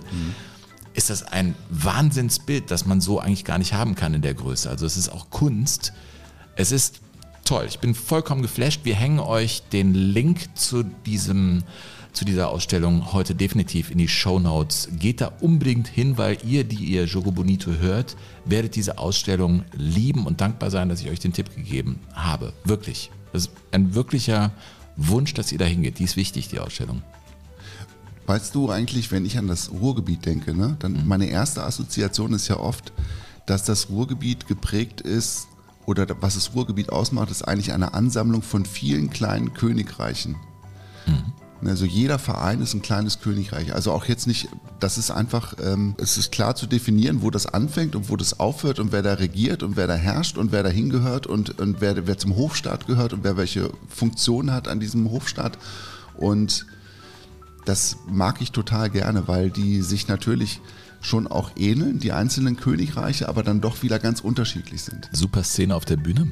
ist 0.93 1.09
das 1.09 1.23
ein 1.23 1.55
Wahnsinnsbild, 1.69 2.71
das 2.71 2.85
man 2.85 3.01
so 3.01 3.19
eigentlich 3.19 3.45
gar 3.45 3.57
nicht 3.57 3.73
haben 3.73 3.95
kann 3.95 4.13
in 4.13 4.21
der 4.21 4.33
Größe. 4.33 4.69
Also 4.69 4.85
es 4.85 4.97
ist 4.97 5.09
auch 5.09 5.29
Kunst. 5.29 5.93
Es 6.55 6.71
ist 6.71 7.01
toll. 7.45 7.65
Ich 7.67 7.79
bin 7.79 7.95
vollkommen 7.95 8.41
geflasht. 8.41 8.81
Wir 8.83 8.95
hängen 8.95 9.19
euch 9.19 9.63
den 9.71 9.93
Link 9.93 10.55
zu 10.55 10.83
diesem 10.83 11.63
zu 12.13 12.25
dieser 12.25 12.49
Ausstellung 12.49 13.11
heute 13.11 13.33
definitiv 13.33 13.89
in 13.89 13.97
die 13.97 14.07
Show 14.07 14.39
Notes. 14.39 14.87
Geht 14.99 15.19
da 15.19 15.31
unbedingt 15.41 15.87
hin, 15.87 16.17
weil 16.17 16.37
ihr, 16.45 16.63
die 16.63 16.85
ihr 16.85 17.05
Jogo 17.05 17.31
Bonito 17.31 17.71
hört, 17.71 18.15
werdet 18.45 18.75
diese 18.75 18.99
Ausstellung 18.99 19.63
lieben 19.75 20.27
und 20.27 20.39
dankbar 20.39 20.69
sein, 20.69 20.89
dass 20.89 21.01
ich 21.01 21.09
euch 21.09 21.19
den 21.19 21.33
Tipp 21.33 21.55
gegeben 21.55 21.99
habe. 22.13 22.53
Wirklich. 22.65 23.09
Das 23.31 23.47
ist 23.47 23.51
ein 23.71 23.95
wirklicher 23.95 24.51
Wunsch, 24.95 25.33
dass 25.33 25.51
ihr 25.51 25.57
da 25.57 25.65
hingeht. 25.65 25.97
Die 25.97 26.03
ist 26.03 26.15
wichtig, 26.15 26.49
die 26.49 26.59
Ausstellung. 26.59 27.01
Weißt 28.27 28.53
du 28.53 28.69
eigentlich, 28.69 29.11
wenn 29.11 29.25
ich 29.25 29.39
an 29.39 29.47
das 29.47 29.71
Ruhrgebiet 29.71 30.25
denke, 30.25 30.53
ne, 30.53 30.77
dann 30.79 31.07
meine 31.07 31.25
erste 31.25 31.63
Assoziation 31.63 32.33
ist 32.33 32.47
ja 32.47 32.57
oft, 32.57 32.93
dass 33.47 33.65
das 33.65 33.89
Ruhrgebiet 33.89 34.47
geprägt 34.47 35.01
ist 35.01 35.47
oder 35.85 36.07
was 36.21 36.35
das 36.35 36.53
Ruhrgebiet 36.53 36.89
ausmacht, 36.89 37.31
ist 37.31 37.47
eigentlich 37.47 37.73
eine 37.73 37.93
Ansammlung 37.93 38.41
von 38.41 38.65
vielen 38.65 39.09
kleinen 39.09 39.53
Königreichen. 39.53 40.35
Also 41.67 41.85
jeder 41.85 42.19
Verein 42.19 42.61
ist 42.61 42.73
ein 42.73 42.81
kleines 42.81 43.21
Königreich. 43.21 43.73
Also 43.73 43.91
auch 43.91 44.05
jetzt 44.05 44.27
nicht, 44.27 44.49
das 44.79 44.97
ist 44.97 45.11
einfach, 45.11 45.55
ähm, 45.63 45.95
es 45.97 46.17
ist 46.17 46.31
klar 46.31 46.55
zu 46.55 46.67
definieren, 46.67 47.21
wo 47.21 47.29
das 47.29 47.45
anfängt 47.45 47.95
und 47.95 48.09
wo 48.09 48.15
das 48.15 48.39
aufhört 48.39 48.79
und 48.79 48.91
wer 48.91 49.01
da 49.01 49.13
regiert 49.13 49.63
und 49.63 49.77
wer 49.77 49.87
da 49.87 49.95
herrscht 49.95 50.37
und 50.37 50.51
wer 50.51 50.63
da 50.63 50.69
hingehört 50.69 51.27
und, 51.27 51.59
und 51.59 51.81
wer, 51.81 52.07
wer 52.07 52.17
zum 52.17 52.35
Hofstaat 52.35 52.87
gehört 52.87 53.13
und 53.13 53.23
wer 53.23 53.37
welche 53.37 53.69
Funktion 53.87 54.51
hat 54.51 54.67
an 54.67 54.79
diesem 54.79 55.09
Hofstaat. 55.11 55.57
Und 56.17 56.65
das 57.65 57.97
mag 58.07 58.41
ich 58.41 58.51
total 58.51 58.89
gerne, 58.89 59.27
weil 59.27 59.49
die 59.49 59.81
sich 59.81 60.07
natürlich 60.07 60.59
schon 61.03 61.27
auch 61.27 61.51
ähneln, 61.55 61.99
die 61.99 62.11
einzelnen 62.11 62.55
Königreiche, 62.57 63.29
aber 63.29 63.43
dann 63.43 63.61
doch 63.61 63.83
wieder 63.83 63.99
ganz 63.99 64.21
unterschiedlich 64.21 64.81
sind. 64.81 65.09
super 65.11 65.43
Szene 65.43 65.75
auf 65.75 65.85
der 65.85 65.97
Bühne. 65.97 66.31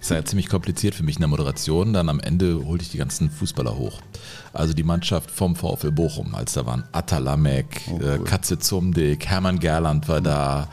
Das 0.00 0.10
war 0.10 0.16
ja 0.16 0.24
ziemlich 0.24 0.48
kompliziert 0.48 0.96
für 0.96 1.04
mich 1.04 1.14
in 1.14 1.20
der 1.20 1.28
Moderation. 1.28 1.92
Dann 1.92 2.08
am 2.08 2.18
Ende 2.18 2.64
holte 2.66 2.82
ich 2.82 2.90
die 2.90 2.98
ganzen 2.98 3.30
Fußballer 3.30 3.76
hoch. 3.76 4.00
Also 4.52 4.74
die 4.74 4.82
Mannschaft 4.82 5.30
vom 5.30 5.54
VfL 5.54 5.92
Bochum, 5.92 6.34
als 6.34 6.54
da 6.54 6.66
waren 6.66 6.82
Atalamek, 6.90 7.82
Oh, 7.88 7.98
äh, 8.00 8.16
cool. 8.18 8.24
Katze 8.24 8.58
Zumdick, 8.58 9.26
Hermann 9.26 9.60
Gerland 9.60 10.08
war 10.08 10.20
da, 10.20 10.68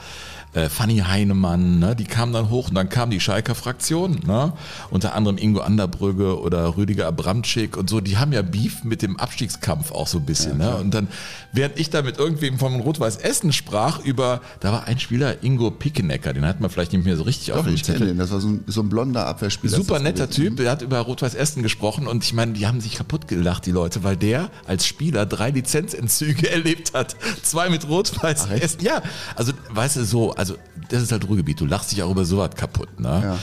äh, 0.54 0.70
Fanny 0.70 0.98
Heinemann, 0.98 1.80
ne, 1.80 1.96
die 1.96 2.06
kamen 2.06 2.34
dann 2.34 2.50
hoch 2.50 2.70
und 2.70 2.76
dann 2.76 2.90
kam 2.90 3.12
die 3.12 3.20
Schalker 3.20 3.56
Fraktion, 3.56 4.20
ne, 4.26 4.54
unter 4.90 5.14
anderem 5.14 5.38
Ingo 5.38 5.62
Anderbrügge 5.62 6.40
oder 6.40 6.76
Rüdiger 6.76 7.08
Abramczyk 7.08 7.78
und 7.78 7.90
so, 7.90 8.02
die 8.02 8.18
haben 8.18 8.34
ja 8.34 8.42
Beef 8.42 8.84
mit 8.84 9.02
dem 9.02 9.20
Abstiegskampf 9.20 9.92
auch 9.92 10.08
so 10.08 10.18
ein 10.18 10.26
bisschen, 10.26 10.58
ne, 10.58 10.76
und 10.78 10.94
dann, 10.94 11.08
während 11.54 11.80
ich 11.80 11.90
da 11.90 12.02
mit 12.02 12.18
irgendwem 12.18 12.58
von 12.58 12.80
Rot-Weiß 12.80 13.18
Essen 13.18 13.54
sprach 13.54 14.00
über, 14.00 14.42
da 14.60 14.72
war 14.72 14.86
ein 14.86 15.00
Spieler, 15.00 15.44
Ingo 15.44 15.70
Pickenecker, 15.70 16.34
den 16.34 16.46
hat 16.46 16.60
man 16.62 16.70
vielleicht 16.70 16.94
nicht 16.94 17.06
mehr 17.06 17.16
so 17.16 17.24
richtig 17.24 17.54
auf 17.54 17.66
dem 17.66 17.78
Zettel. 17.78 18.08
den, 18.08 18.18
das 18.18 18.32
war 18.32 18.40
so 18.40 18.48
ein, 18.48 18.64
so 18.66 18.82
ein 18.82 18.90
blonder 18.90 19.28
Abwehrspieler. 19.28 19.76
Super 19.76 20.00
netter. 20.00 20.30
Typ, 20.30 20.58
der 20.58 20.72
hat 20.72 20.82
über 20.82 21.00
Rot-Weiß 21.00 21.36
Essen 21.36 21.64
gesprochen 21.64 22.08
und 22.08 22.24
ich 22.24 22.34
meine, 22.34 22.54
die 22.54 22.68
haben 22.68 22.82
sich 22.82 22.96
kaputt 22.96 23.28
gelacht, 23.28 23.66
die 23.66 23.72
Leute, 23.72 24.04
weil 24.04 24.18
der 24.18 24.50
als 24.68 24.86
Spieler 24.86 25.26
drei 25.26 25.52
Lizenzentzüge 25.52 26.50
erlebt 26.52 26.94
hat. 26.94 27.16
Zwei 27.44 27.70
mit 27.70 27.88
Rot-Weiß? 27.88 28.48
Essen. 28.50 28.82
Ja, 28.84 29.02
also 29.36 29.54
weißt 29.72 29.98
du 29.98 30.06
so, 30.06 30.34
also 30.40 30.56
das 30.90 31.04
ist 31.04 31.12
halt 31.12 31.28
Ruhrgebiet, 31.28 31.60
du 31.60 31.66
lachst 31.66 31.92
dich 31.92 32.02
auch 32.02 32.10
über 32.12 32.24
sowas 32.26 32.52
kaputt, 32.56 33.00
ne? 33.00 33.22
Ja. 33.24 33.38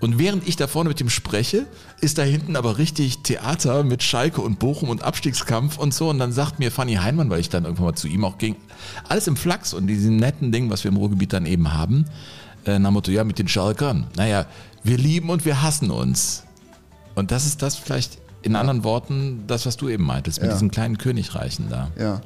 Und 0.00 0.18
während 0.18 0.46
ich 0.46 0.54
da 0.56 0.66
vorne 0.68 0.88
mit 0.88 1.00
ihm 1.00 1.10
spreche, 1.10 1.66
ist 2.00 2.18
da 2.18 2.22
hinten 2.22 2.54
aber 2.56 2.78
richtig 2.78 3.18
Theater 3.18 3.82
mit 3.82 4.02
Schalke 4.04 4.40
und 4.40 4.58
Bochum 4.60 4.88
und 4.90 5.02
Abstiegskampf 5.02 5.76
und 5.76 5.92
so. 5.92 6.08
Und 6.08 6.20
dann 6.20 6.30
sagt 6.32 6.60
mir 6.60 6.70
Fanny 6.70 6.94
Heinmann, 6.94 7.30
weil 7.30 7.40
ich 7.40 7.48
dann 7.48 7.64
irgendwann 7.64 7.86
mal 7.86 7.94
zu 7.96 8.06
ihm 8.06 8.24
auch 8.24 8.38
ging, 8.38 8.54
alles 9.08 9.26
im 9.26 9.36
Flachs 9.36 9.74
und 9.74 9.88
diesem 9.88 10.16
netten 10.16 10.52
Ding, 10.52 10.70
was 10.70 10.84
wir 10.84 10.90
im 10.92 10.96
Ruhrgebiet 10.96 11.32
dann 11.32 11.46
eben 11.46 11.74
haben, 11.74 12.04
äh, 12.64 12.78
nach 12.78 12.92
Motto, 12.92 13.10
ja, 13.10 13.24
mit 13.24 13.40
den 13.40 13.48
Schalkern. 13.48 14.06
Naja, 14.16 14.46
wir 14.84 14.96
lieben 14.98 15.30
und 15.30 15.44
wir 15.44 15.62
hassen 15.62 15.90
uns. 15.90 16.44
Und 17.16 17.32
das 17.32 17.44
ist 17.44 17.60
das 17.62 17.74
vielleicht 17.74 18.18
in 18.42 18.54
anderen 18.54 18.84
Worten, 18.84 19.42
das, 19.48 19.66
was 19.66 19.76
du 19.76 19.88
eben 19.88 20.04
meintest, 20.04 20.40
mit 20.40 20.46
Ja. 20.48 20.54
diesen 20.54 20.70
kleinen 20.70 20.96
Königreichen 20.96 21.68
da. 21.70 21.90
Ja. 21.98 22.20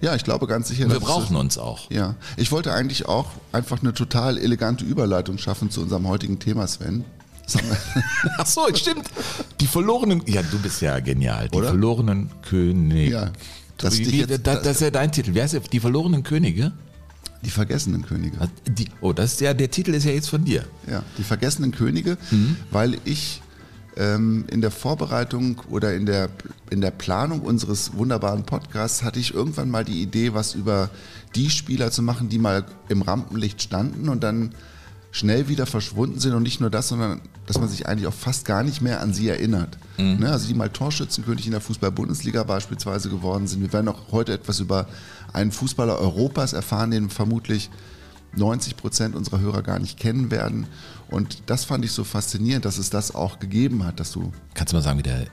Ja, 0.00 0.14
ich 0.14 0.24
glaube 0.24 0.46
ganz 0.46 0.68
sicher. 0.68 0.84
Und 0.84 0.92
wir 0.92 1.00
brauchen 1.00 1.34
es- 1.36 1.40
uns 1.40 1.58
auch. 1.58 1.90
Ja, 1.90 2.14
ich 2.36 2.52
wollte 2.52 2.72
eigentlich 2.72 3.06
auch 3.06 3.26
einfach 3.52 3.80
eine 3.80 3.92
total 3.92 4.38
elegante 4.38 4.84
Überleitung 4.84 5.38
schaffen 5.38 5.70
zu 5.70 5.80
unserem 5.82 6.06
heutigen 6.08 6.38
Thema, 6.38 6.66
Sven. 6.66 7.04
Das 7.44 7.56
Ach 8.38 8.46
so, 8.46 8.60
stimmt. 8.74 9.08
Die 9.60 9.66
verlorenen, 9.66 10.22
ja, 10.26 10.42
du 10.42 10.58
bist 10.58 10.82
ja 10.82 11.00
genial. 11.00 11.48
Die 11.48 11.56
Oder? 11.56 11.68
verlorenen 11.68 12.30
Könige. 12.42 13.10
Ja, 13.10 13.30
dass 13.78 13.98
Wie, 13.98 14.12
wie, 14.12 14.20
jetzt- 14.20 14.46
das, 14.46 14.62
das 14.62 14.76
ist 14.76 14.80
ja 14.82 14.90
dein 14.90 15.10
Titel. 15.12 15.30
Wer 15.34 15.44
ist? 15.46 15.56
Die 15.72 15.80
verlorenen 15.80 16.22
Könige? 16.22 16.72
Die 17.44 17.50
vergessenen 17.50 18.04
Könige. 18.04 18.36
Die, 18.66 18.88
oh, 19.00 19.12
das 19.12 19.32
ist 19.34 19.40
ja, 19.40 19.54
der 19.54 19.70
Titel 19.70 19.94
ist 19.94 20.04
ja 20.04 20.10
jetzt 20.12 20.28
von 20.28 20.44
dir. 20.44 20.64
Ja, 20.90 21.02
die 21.16 21.22
vergessenen 21.22 21.70
Könige, 21.72 22.18
weil 22.70 22.98
ich 23.04 23.40
ähm, 23.98 24.44
in 24.50 24.60
der 24.60 24.70
Vorbereitung 24.70 25.60
oder 25.68 25.94
in 25.94 26.06
der, 26.06 26.30
in 26.70 26.80
der 26.80 26.92
Planung 26.92 27.40
unseres 27.40 27.94
wunderbaren 27.94 28.44
Podcasts 28.44 29.02
hatte 29.02 29.18
ich 29.18 29.34
irgendwann 29.34 29.70
mal 29.70 29.84
die 29.84 30.00
Idee, 30.00 30.34
was 30.34 30.54
über 30.54 30.88
die 31.34 31.50
Spieler 31.50 31.90
zu 31.90 32.02
machen, 32.02 32.28
die 32.28 32.38
mal 32.38 32.64
im 32.88 33.02
Rampenlicht 33.02 33.60
standen 33.60 34.08
und 34.08 34.22
dann 34.22 34.54
schnell 35.10 35.48
wieder 35.48 35.66
verschwunden 35.66 36.20
sind 36.20 36.34
und 36.34 36.42
nicht 36.42 36.60
nur 36.60 36.70
das, 36.70 36.88
sondern 36.88 37.20
dass 37.46 37.58
man 37.58 37.68
sich 37.68 37.86
eigentlich 37.86 38.06
auch 38.06 38.14
fast 38.14 38.44
gar 38.44 38.62
nicht 38.62 38.82
mehr 38.82 39.00
an 39.00 39.12
sie 39.12 39.28
erinnert. 39.28 39.78
Ne, 40.20 40.30
also 40.30 40.46
die 40.46 40.54
mal 40.54 40.68
Torschützenkönig 40.68 41.46
in 41.46 41.52
der 41.52 41.60
Fußball-Bundesliga 41.60 42.44
beispielsweise 42.44 43.08
geworden 43.08 43.46
sind. 43.46 43.62
Wir 43.62 43.72
werden 43.72 43.88
auch 43.88 44.12
heute 44.12 44.32
etwas 44.32 44.60
über 44.60 44.86
einen 45.32 45.50
Fußballer 45.50 45.98
Europas 45.98 46.52
erfahren, 46.52 46.90
den 46.90 47.10
vermutlich 47.10 47.70
90 48.36 48.76
Prozent 48.76 49.16
unserer 49.16 49.40
Hörer 49.40 49.62
gar 49.62 49.78
nicht 49.78 49.98
kennen 49.98 50.30
werden. 50.30 50.66
Und 51.10 51.42
das 51.46 51.64
fand 51.64 51.84
ich 51.84 51.92
so 51.92 52.04
faszinierend, 52.04 52.64
dass 52.64 52.78
es 52.78 52.90
das 52.90 53.14
auch 53.14 53.38
gegeben 53.38 53.84
hat, 53.84 54.00
dass 54.00 54.12
du 54.12 54.32
Kannst 54.54 54.72
du 54.72 54.76
mal 54.76 54.82
sagen, 54.82 54.98
wie 54.98 55.02
der 55.02 55.26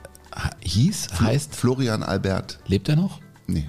hieß, 0.62 1.20
heißt? 1.20 1.54
Florian 1.54 2.02
Albert, 2.02 2.58
Lebt 2.66 2.88
er 2.88 2.96
noch? 2.96 3.20
nee, 3.46 3.66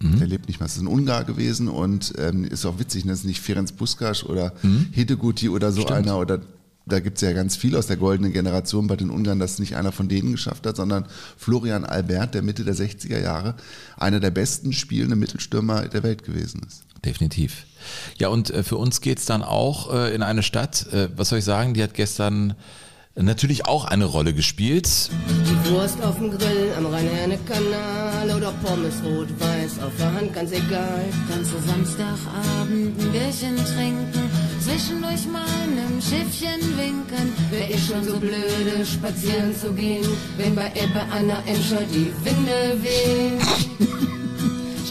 der 0.00 0.26
lebt 0.26 0.48
nicht 0.48 0.60
mehr. 0.60 0.66
Es 0.66 0.76
ist 0.76 0.82
ein 0.82 0.86
Ungar 0.86 1.24
gewesen 1.24 1.68
und 1.68 2.12
ähm, 2.18 2.44
ist 2.44 2.66
auch 2.66 2.78
witzig, 2.78 3.04
ne? 3.06 3.12
das 3.12 3.20
ist 3.20 3.24
nicht 3.24 3.40
Ferenc 3.40 3.74
Puskas 3.76 4.22
oder 4.24 4.52
Hiddeguti 4.92 5.48
oder 5.48 5.72
so 5.72 5.80
Stimmt. 5.80 5.98
einer 5.98 6.18
oder 6.18 6.40
da 6.86 7.00
gibt 7.00 7.16
es 7.16 7.22
ja 7.22 7.32
ganz 7.32 7.56
viel 7.56 7.74
aus 7.76 7.86
der 7.86 7.96
goldenen 7.96 8.32
Generation 8.32 8.86
bei 8.86 8.96
den 8.96 9.08
Ungarn, 9.08 9.38
dass 9.38 9.58
nicht 9.58 9.76
einer 9.76 9.92
von 9.92 10.08
denen 10.08 10.32
geschafft 10.32 10.66
hat, 10.66 10.76
sondern 10.76 11.06
Florian 11.38 11.84
Albert, 11.84 12.34
der 12.34 12.42
Mitte 12.42 12.64
der 12.64 12.74
60er 12.74 13.18
Jahre 13.18 13.54
einer 13.96 14.20
der 14.20 14.30
besten 14.30 14.72
spielenden 14.74 15.18
Mittelstürmer 15.18 15.88
der 15.88 16.02
Welt 16.02 16.24
gewesen 16.24 16.60
ist. 16.66 16.84
Definitiv. 17.04 17.66
Ja, 18.18 18.28
und 18.28 18.50
äh, 18.50 18.62
für 18.62 18.76
uns 18.76 19.00
geht's 19.00 19.26
dann 19.26 19.42
auch 19.42 19.92
äh, 19.92 20.14
in 20.14 20.22
eine 20.22 20.42
Stadt, 20.42 20.86
äh, 20.92 21.08
was 21.16 21.28
soll 21.28 21.40
ich 21.40 21.44
sagen, 21.44 21.74
die 21.74 21.82
hat 21.82 21.94
gestern 21.94 22.54
natürlich 23.16 23.66
auch 23.66 23.84
eine 23.84 24.06
Rolle 24.06 24.34
gespielt. 24.34 24.88
Die 25.28 25.70
Wurst 25.70 26.02
auf 26.02 26.16
dem 26.18 26.30
Grill 26.30 26.72
am 26.76 26.86
Rhein-Herne-Kanal 26.86 28.30
oder 28.36 28.52
Pommes 28.64 28.94
rot-weiß 29.04 29.78
auf 29.84 29.92
der 29.98 30.12
Hand, 30.12 30.34
ganz 30.34 30.50
egal. 30.50 31.04
Kannst 31.30 31.52
du 31.52 31.58
Samstagabend 31.58 33.00
ein 33.00 33.12
Bierchen 33.12 33.56
trinken, 33.56 34.30
zwischendurch 34.60 35.26
mal 35.30 35.44
einem 35.62 36.00
Schiffchen 36.00 36.60
winken. 36.76 37.32
Wär 37.50 37.70
ich 37.70 37.86
schon 37.86 38.02
so 38.02 38.18
blöde, 38.18 38.84
spazieren 38.84 39.54
zu 39.54 39.72
gehen, 39.72 40.06
wenn 40.36 40.54
bei 40.56 40.72
Ebbe 40.74 41.00
an 41.12 41.28
der 41.28 41.46
Emscher 41.46 41.82
die 41.92 42.12
Winde 42.24 42.82
wehen. 42.82 44.14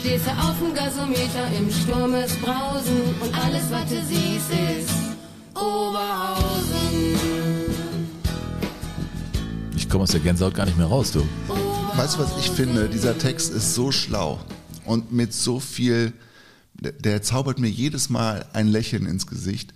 Stehst 0.03 0.25
du 0.25 0.31
auf 0.31 0.59
dem 0.59 0.73
Gasometer 0.73 1.47
im 1.57 1.71
Sturm 1.71 2.13
ist 2.15 2.41
Brausen 2.41 3.15
und 3.21 3.33
alles, 3.33 3.71
was 3.71 3.87
du 3.87 4.03
siehst, 4.03 4.49
ist 4.51 4.93
Oberhausen. 5.55 7.15
Ich 9.77 9.87
komme 9.87 10.03
aus 10.03 10.11
der 10.11 10.19
Gänsehaut 10.19 10.55
gar 10.55 10.65
nicht 10.65 10.77
mehr 10.77 10.87
raus, 10.87 11.13
du. 11.13 11.25
Weißt 11.95 12.15
du, 12.15 12.19
was 12.19 12.37
ich 12.37 12.51
finde? 12.51 12.89
Dieser 12.89 13.17
Text 13.17 13.53
ist 13.53 13.75
so 13.75 13.93
schlau 13.93 14.41
und 14.83 15.13
mit 15.13 15.33
so 15.33 15.61
viel, 15.61 16.11
der, 16.73 16.91
der 16.91 17.21
zaubert 17.21 17.59
mir 17.59 17.69
jedes 17.69 18.09
Mal 18.09 18.45
ein 18.51 18.67
Lächeln 18.67 19.05
ins 19.05 19.25
Gesicht. 19.25 19.73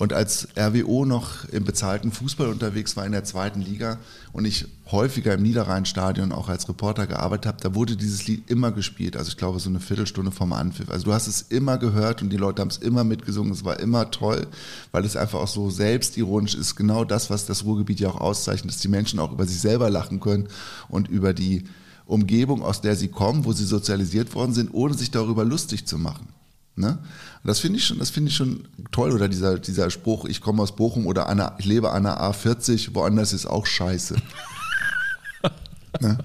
Und 0.00 0.14
als 0.14 0.48
RWO 0.56 1.04
noch 1.04 1.44
im 1.50 1.64
bezahlten 1.64 2.10
Fußball 2.10 2.48
unterwegs 2.48 2.96
war 2.96 3.04
in 3.04 3.12
der 3.12 3.24
zweiten 3.24 3.60
Liga 3.60 3.98
und 4.32 4.46
ich 4.46 4.66
häufiger 4.90 5.34
im 5.34 5.42
Niederrheinstadion 5.42 6.32
auch 6.32 6.48
als 6.48 6.66
Reporter 6.70 7.06
gearbeitet 7.06 7.44
habe, 7.44 7.58
da 7.60 7.74
wurde 7.74 7.96
dieses 7.96 8.26
Lied 8.26 8.48
immer 8.50 8.72
gespielt. 8.72 9.14
Also 9.14 9.28
ich 9.28 9.36
glaube 9.36 9.60
so 9.60 9.68
eine 9.68 9.78
Viertelstunde 9.78 10.30
vom 10.30 10.54
Anpfiff. 10.54 10.90
Also 10.90 11.04
du 11.04 11.12
hast 11.12 11.26
es 11.26 11.42
immer 11.42 11.76
gehört 11.76 12.22
und 12.22 12.30
die 12.30 12.38
Leute 12.38 12.62
haben 12.62 12.70
es 12.70 12.78
immer 12.78 13.04
mitgesungen. 13.04 13.52
Es 13.52 13.62
war 13.62 13.78
immer 13.78 14.10
toll, 14.10 14.46
weil 14.90 15.04
es 15.04 15.16
einfach 15.16 15.38
auch 15.38 15.48
so 15.48 15.68
selbstironisch 15.68 16.54
ist. 16.54 16.76
Genau 16.76 17.04
das, 17.04 17.28
was 17.28 17.44
das 17.44 17.66
Ruhrgebiet 17.66 18.00
ja 18.00 18.08
auch 18.08 18.22
auszeichnet, 18.22 18.72
dass 18.72 18.80
die 18.80 18.88
Menschen 18.88 19.20
auch 19.20 19.32
über 19.32 19.44
sich 19.44 19.60
selber 19.60 19.90
lachen 19.90 20.18
können 20.18 20.48
und 20.88 21.08
über 21.08 21.34
die 21.34 21.64
Umgebung, 22.06 22.62
aus 22.62 22.80
der 22.80 22.96
sie 22.96 23.08
kommen, 23.08 23.44
wo 23.44 23.52
sie 23.52 23.66
sozialisiert 23.66 24.34
worden 24.34 24.54
sind, 24.54 24.72
ohne 24.72 24.94
sich 24.94 25.10
darüber 25.10 25.44
lustig 25.44 25.86
zu 25.86 25.98
machen. 25.98 26.39
Ne? 26.76 26.98
Das 27.44 27.60
finde 27.60 27.78
ich 27.78 27.86
schon, 27.86 27.98
das 27.98 28.10
finde 28.10 28.30
ich 28.30 28.36
schon 28.36 28.64
toll. 28.90 29.12
Oder 29.12 29.28
dieser, 29.28 29.58
dieser 29.58 29.90
Spruch, 29.90 30.24
ich 30.24 30.40
komme 30.40 30.62
aus 30.62 30.74
Bochum 30.74 31.06
oder 31.06 31.28
an 31.28 31.38
der, 31.38 31.56
ich 31.58 31.66
lebe 31.66 31.90
an 31.90 32.04
der 32.04 32.20
A40, 32.20 32.94
woanders 32.94 33.32
ist 33.32 33.46
auch 33.46 33.66
scheiße. 33.66 34.16
Wir 36.00 36.18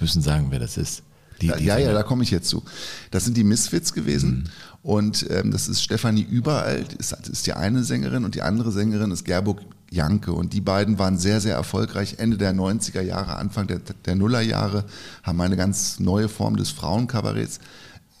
müssen 0.00 0.22
sagen, 0.22 0.46
wer 0.50 0.58
das 0.58 0.76
ist. 0.76 1.02
Die, 1.40 1.48
Ja, 1.48 1.56
die 1.56 1.64
ja, 1.64 1.78
ja, 1.78 1.92
da 1.92 2.02
komme 2.02 2.22
ich 2.22 2.30
jetzt 2.30 2.48
zu. 2.48 2.62
Das 3.10 3.24
sind 3.24 3.36
die 3.36 3.44
Misfits 3.44 3.92
gewesen. 3.92 4.48
Und 4.82 5.26
ähm, 5.30 5.50
das 5.50 5.68
ist 5.68 5.82
Stefanie 5.82 6.22
Überall, 6.22 6.84
ist, 6.98 7.12
ist 7.28 7.46
die 7.46 7.52
eine 7.52 7.84
Sängerin 7.84 8.24
und 8.24 8.34
die 8.34 8.42
andere 8.42 8.72
Sängerin 8.72 9.10
ist 9.10 9.24
Gerburg 9.24 9.60
Janke. 9.90 10.32
Und 10.32 10.52
die 10.52 10.60
beiden 10.60 10.98
waren 10.98 11.18
sehr, 11.18 11.40
sehr 11.40 11.54
erfolgreich. 11.54 12.16
Ende 12.18 12.38
der 12.38 12.52
90er 12.52 13.02
Jahre, 13.02 13.36
Anfang 13.36 13.66
der, 13.66 13.78
der 13.78 14.14
Nullerjahre 14.14 14.84
haben 15.22 15.40
eine 15.40 15.56
ganz 15.56 16.00
neue 16.00 16.28
Form 16.28 16.56
des 16.56 16.70
Frauenkabaretts 16.70 17.60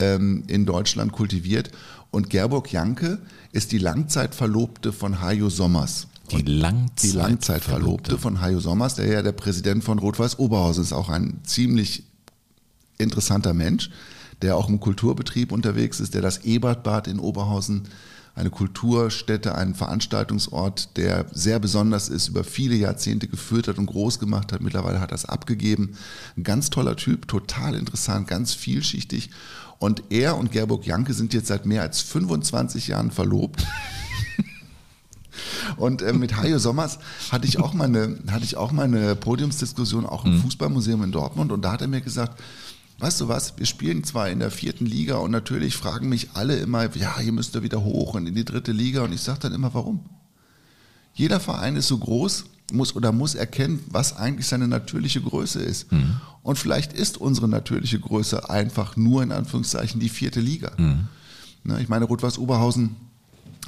ähm, 0.02 0.44
in 0.48 0.66
Deutschland 0.66 1.12
kultiviert. 1.12 1.70
Und 2.10 2.28
Gerburg 2.28 2.72
Janke 2.72 3.18
ist 3.52 3.72
die 3.72 3.78
Langzeitverlobte 3.78 4.92
von 4.92 5.20
Hajo 5.20 5.48
Sommers. 5.48 6.08
Die 6.30 6.42
Langzeit 6.42 7.02
Die 7.02 7.16
Langzeitverlobte 7.16 8.18
von 8.18 8.40
Hajo 8.40 8.60
Sommers, 8.60 8.94
der 8.96 9.06
ja 9.06 9.22
der 9.22 9.32
Präsident 9.32 9.84
von 9.84 9.98
Rot-Weiß 9.98 10.38
Oberhausen 10.38 10.82
ist, 10.82 10.92
auch 10.92 11.08
ein 11.08 11.40
ziemlich 11.44 12.04
interessanter 12.98 13.54
Mensch, 13.54 13.90
der 14.40 14.56
auch 14.56 14.68
im 14.68 14.80
Kulturbetrieb 14.80 15.52
unterwegs 15.52 16.00
ist, 16.00 16.14
der 16.14 16.22
das 16.22 16.44
Ebertbad 16.44 17.06
in 17.06 17.18
Oberhausen, 17.18 17.82
eine 18.34 18.50
Kulturstätte, 18.50 19.54
ein 19.54 19.74
Veranstaltungsort, 19.74 20.96
der 20.96 21.26
sehr 21.32 21.58
besonders 21.58 22.08
ist, 22.08 22.28
über 22.28 22.44
viele 22.44 22.74
Jahrzehnte 22.76 23.28
geführt 23.28 23.68
hat 23.68 23.76
und 23.76 23.86
groß 23.86 24.18
gemacht 24.18 24.52
hat. 24.52 24.62
Mittlerweile 24.62 25.00
hat 25.00 25.12
er 25.12 25.16
es 25.16 25.26
abgegeben. 25.26 25.96
Ein 26.36 26.44
ganz 26.44 26.70
toller 26.70 26.96
Typ, 26.96 27.28
total 27.28 27.74
interessant, 27.74 28.28
ganz 28.28 28.54
vielschichtig. 28.54 29.30
Und 29.82 30.04
er 30.10 30.36
und 30.36 30.52
Gerburg 30.52 30.86
Janke 30.86 31.12
sind 31.12 31.34
jetzt 31.34 31.48
seit 31.48 31.66
mehr 31.66 31.82
als 31.82 32.02
25 32.02 32.86
Jahren 32.86 33.10
verlobt. 33.10 33.66
Und 35.76 36.02
äh, 36.02 36.12
mit 36.12 36.36
Hajo 36.36 36.58
Sommers 36.60 37.00
hatte 37.32 37.48
ich 37.48 37.58
auch 37.58 37.74
mal 37.74 37.86
eine, 37.86 38.16
hatte 38.30 38.44
ich 38.44 38.56
auch 38.56 38.70
mal 38.70 38.84
eine 38.84 39.16
Podiumsdiskussion 39.16 40.06
auch 40.06 40.24
im 40.24 40.40
Fußballmuseum 40.40 41.02
in 41.02 41.10
Dortmund 41.10 41.50
und 41.50 41.62
da 41.62 41.72
hat 41.72 41.80
er 41.80 41.88
mir 41.88 42.00
gesagt, 42.00 42.40
weißt 42.98 43.22
du 43.22 43.28
was, 43.28 43.58
wir 43.58 43.66
spielen 43.66 44.04
zwar 44.04 44.28
in 44.28 44.38
der 44.38 44.52
vierten 44.52 44.86
Liga 44.86 45.16
und 45.16 45.32
natürlich 45.32 45.74
fragen 45.74 46.08
mich 46.08 46.28
alle 46.34 46.56
immer, 46.56 46.94
ja, 46.94 47.18
hier 47.18 47.32
müsst 47.32 47.56
ihr 47.56 47.64
wieder 47.64 47.82
hoch 47.82 48.14
und 48.14 48.28
in 48.28 48.34
die 48.36 48.44
dritte 48.44 48.70
Liga 48.70 49.02
und 49.02 49.12
ich 49.12 49.22
sage 49.22 49.40
dann 49.40 49.54
immer, 49.54 49.74
warum? 49.74 50.04
Jeder 51.14 51.40
Verein 51.40 51.74
ist 51.74 51.88
so 51.88 51.98
groß, 51.98 52.44
muss 52.72 52.96
oder 52.96 53.12
muss 53.12 53.34
erkennen, 53.34 53.84
was 53.90 54.16
eigentlich 54.16 54.46
seine 54.46 54.68
natürliche 54.68 55.20
Größe 55.20 55.60
ist. 55.60 55.86
Und 56.42 56.58
vielleicht 56.58 56.92
ist 56.92 57.18
unsere 57.18 57.48
natürliche 57.48 58.00
Größe 58.00 58.50
einfach 58.50 58.96
nur 58.96 59.22
in 59.22 59.32
Anführungszeichen 59.32 60.00
die 60.00 60.08
vierte 60.08 60.40
Liga. 60.40 60.72
Ne, 61.64 61.80
ich 61.80 61.88
meine, 61.88 62.06
Rot-Weiß 62.06 62.38
Oberhausen 62.38 62.96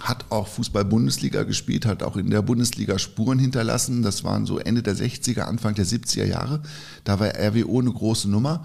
hat 0.01 0.25
auch 0.31 0.49
Fußball-Bundesliga 0.49 1.45
gespielt, 1.45 1.87
hat 1.87 2.03
auch 2.03 2.17
in 2.17 2.31
der 2.31 2.43
Bundesliga 2.43 2.99
Spuren 2.99 3.39
hinterlassen. 3.39 4.03
Das 4.03 4.25
waren 4.25 4.45
so 4.47 4.59
Ende 4.59 4.83
der 4.83 4.97
60er, 4.97 5.43
Anfang 5.43 5.75
der 5.75 5.87
70er 5.87 6.25
Jahre. 6.25 6.63
Da 7.05 7.21
war 7.21 7.29
RWO 7.29 7.81
eine 7.81 7.93
große 7.93 8.29
Nummer. 8.29 8.65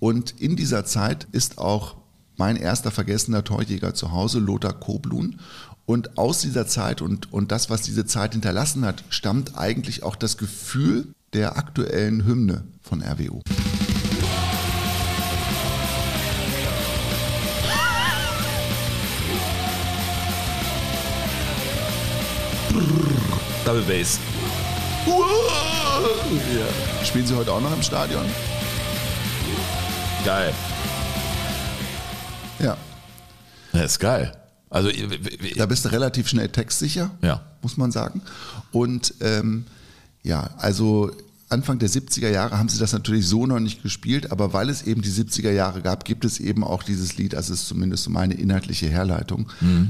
Und 0.00 0.32
in 0.40 0.56
dieser 0.56 0.84
Zeit 0.84 1.28
ist 1.30 1.58
auch 1.58 1.96
mein 2.36 2.56
erster 2.56 2.90
vergessener 2.90 3.44
Torjäger 3.44 3.94
zu 3.94 4.10
Hause, 4.10 4.40
Lothar 4.40 4.72
Koblun. 4.72 5.38
Und 5.86 6.16
aus 6.16 6.40
dieser 6.40 6.66
Zeit 6.66 7.02
und, 7.02 7.32
und 7.32 7.52
das, 7.52 7.68
was 7.68 7.82
diese 7.82 8.06
Zeit 8.06 8.32
hinterlassen 8.32 8.86
hat, 8.86 9.04
stammt 9.10 9.58
eigentlich 9.58 10.02
auch 10.02 10.16
das 10.16 10.38
Gefühl 10.38 11.08
der 11.34 11.58
aktuellen 11.58 12.24
Hymne 12.24 12.64
von 12.80 13.02
RWO. 13.02 13.42
Double 23.64 23.82
Bass. 23.82 24.18
Spielen 27.04 27.26
Sie 27.26 27.34
heute 27.34 27.52
auch 27.52 27.60
noch 27.60 27.72
im 27.72 27.82
Stadion? 27.82 28.24
Geil. 30.24 30.52
Ja. 32.58 32.76
Das 33.72 33.84
ist 33.84 33.98
geil. 33.98 34.32
Also, 34.74 34.88
w- 34.90 35.54
Da 35.56 35.66
bist 35.66 35.84
du 35.84 35.88
relativ 35.90 36.26
schnell 36.28 36.48
textsicher, 36.48 37.10
Ja. 37.22 37.42
muss 37.62 37.76
man 37.76 37.92
sagen. 37.92 38.20
Und 38.72 39.14
ähm, 39.20 39.64
ja, 40.24 40.50
also 40.58 41.10
Anfang 41.54 41.78
der 41.78 41.88
70er 41.88 42.28
Jahre 42.28 42.58
haben 42.58 42.68
sie 42.68 42.78
das 42.78 42.92
natürlich 42.92 43.26
so 43.28 43.46
noch 43.46 43.60
nicht 43.60 43.82
gespielt, 43.82 44.32
aber 44.32 44.52
weil 44.52 44.68
es 44.68 44.82
eben 44.82 45.02
die 45.02 45.08
70er 45.10 45.50
Jahre 45.52 45.80
gab, 45.82 46.04
gibt 46.04 46.24
es 46.24 46.40
eben 46.40 46.64
auch 46.64 46.82
dieses 46.82 47.16
Lied, 47.16 47.32
das 47.32 47.48
ist 47.48 47.66
zumindest 47.68 48.04
so 48.04 48.10
meine 48.10 48.34
inhaltliche 48.34 48.88
Herleitung. 48.88 49.46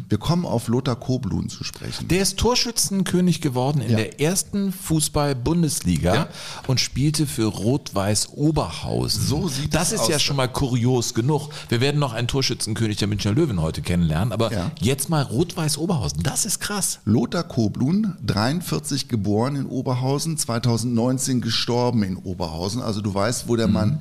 Wir 0.09 0.18
kommen 0.18 0.44
auf 0.44 0.68
Lothar 0.68 0.97
Koblun 0.97 1.49
zu 1.49 1.64
sprechen. 1.64 2.06
Der 2.09 2.21
ist 2.21 2.37
Torschützenkönig 2.37 3.40
geworden 3.40 3.80
in 3.80 3.90
Ja. 3.92 3.97
der 3.97 4.21
ersten 4.21 4.73
Fußball-Bundesliga 4.73 6.14
Ja. 6.14 6.28
und 6.66 6.80
spielte 6.80 7.26
für 7.26 7.47
Rot-Weiß 7.47 8.28
Oberhausen. 8.35 9.25
So 9.26 9.49
sieht 9.49 9.75
das 9.75 9.92
es 9.92 10.02
ist 10.02 10.09
ja 10.09 10.16
aus. 10.16 10.23
schon 10.23 10.37
mal 10.37 10.49
kurios 10.49 11.14
genug. 11.14 11.49
Wir 11.71 11.80
werden 11.80 11.99
noch 11.99 12.12
einen 12.12 12.28
Torschützenkönig 12.28 12.99
der 12.99 13.09
Münchner 13.09 13.33
Löwen 13.33 13.61
heute 13.61 13.83
kennenlernen, 13.83 14.33
aber 14.33 14.52
Ja. 14.52 14.71
jetzt 14.80 15.09
mal 15.09 15.23
Rot-Weiß 15.23 15.78
Oberhausen. 15.78 16.23
Das 16.23 16.44
ist 16.44 16.61
krass. 16.61 16.99
Lothar 17.04 17.44
Koblun, 17.44 18.14
43 18.25 19.09
geboren 19.09 19.56
in 19.56 19.66
Oberhausen, 19.66 20.37
2019 20.37 21.40
gestorben 21.40 21.53
in 22.02 22.16
Oberhausen. 22.16 22.82
Also 22.82 23.00
du 23.00 23.14
weißt, 23.14 23.49
wo 23.49 23.56
der 23.56 23.68
Mann 23.68 24.00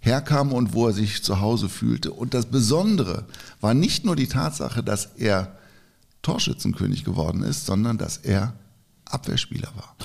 herkam 0.00 0.52
und 0.52 0.72
wo 0.72 0.86
er 0.86 0.92
sich 0.92 1.22
zu 1.22 1.40
Hause 1.40 1.68
fühlte. 1.68 2.12
Und 2.12 2.34
das 2.34 2.46
Besondere 2.46 3.24
war 3.60 3.74
nicht 3.74 4.04
nur 4.04 4.16
die 4.16 4.28
Tatsache, 4.28 4.82
dass 4.82 5.06
er 5.16 5.56
Torschützenkönig 6.22 7.04
geworden 7.04 7.42
ist, 7.42 7.66
sondern 7.66 7.98
dass 7.98 8.18
er 8.18 8.54
Abwehrspieler 9.04 9.70
war. 9.74 9.96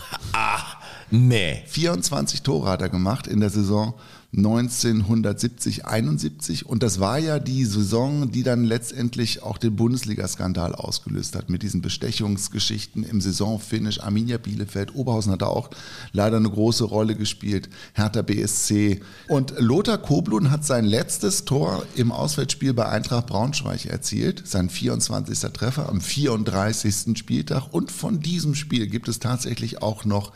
Nee. 1.11 1.63
24 1.67 2.41
Tore 2.41 2.69
hat 2.69 2.81
er 2.81 2.89
gemacht 2.89 3.27
in 3.27 3.39
der 3.39 3.49
Saison 3.49 3.93
1970, 4.35 5.85
71 5.85 6.65
und 6.65 6.81
das 6.81 6.99
war 6.99 7.19
ja 7.19 7.37
die 7.37 7.65
Saison, 7.65 8.31
die 8.31 8.41
dann 8.41 8.63
letztendlich 8.63 9.43
auch 9.43 9.59
den 9.59 9.75
Bundesliga-Skandal 9.75 10.73
ausgelöst 10.73 11.35
hat 11.35 11.51
mit 11.51 11.61
diesen 11.61 11.81
Bestechungsgeschichten 11.81 13.03
im 13.03 13.21
Saisonfinish. 13.21 13.99
Arminia 13.99 14.39
Bielefeld, 14.39 14.95
Oberhausen 14.95 15.33
hat 15.33 15.43
da 15.43 15.47
auch 15.47 15.69
leider 16.13 16.37
eine 16.37 16.49
große 16.49 16.83
Rolle 16.83 17.15
gespielt, 17.15 17.69
Hertha 17.93 18.23
BSC 18.23 19.01
und 19.27 19.53
Lothar 19.59 19.99
Koblun 19.99 20.49
hat 20.49 20.65
sein 20.65 20.85
letztes 20.85 21.45
Tor 21.45 21.85
im 21.95 22.11
Auswärtsspiel 22.11 22.73
bei 22.73 22.87
Eintracht 22.87 23.27
Braunschweig 23.27 23.85
erzielt, 23.85 24.47
sein 24.47 24.69
24. 24.69 25.37
Treffer 25.51 25.89
am 25.89 26.01
34. 26.01 27.15
Spieltag 27.15 27.71
und 27.71 27.91
von 27.91 28.19
diesem 28.19 28.55
Spiel 28.55 28.87
gibt 28.87 29.07
es 29.07 29.19
tatsächlich 29.19 29.83
auch 29.83 30.05
noch 30.05 30.33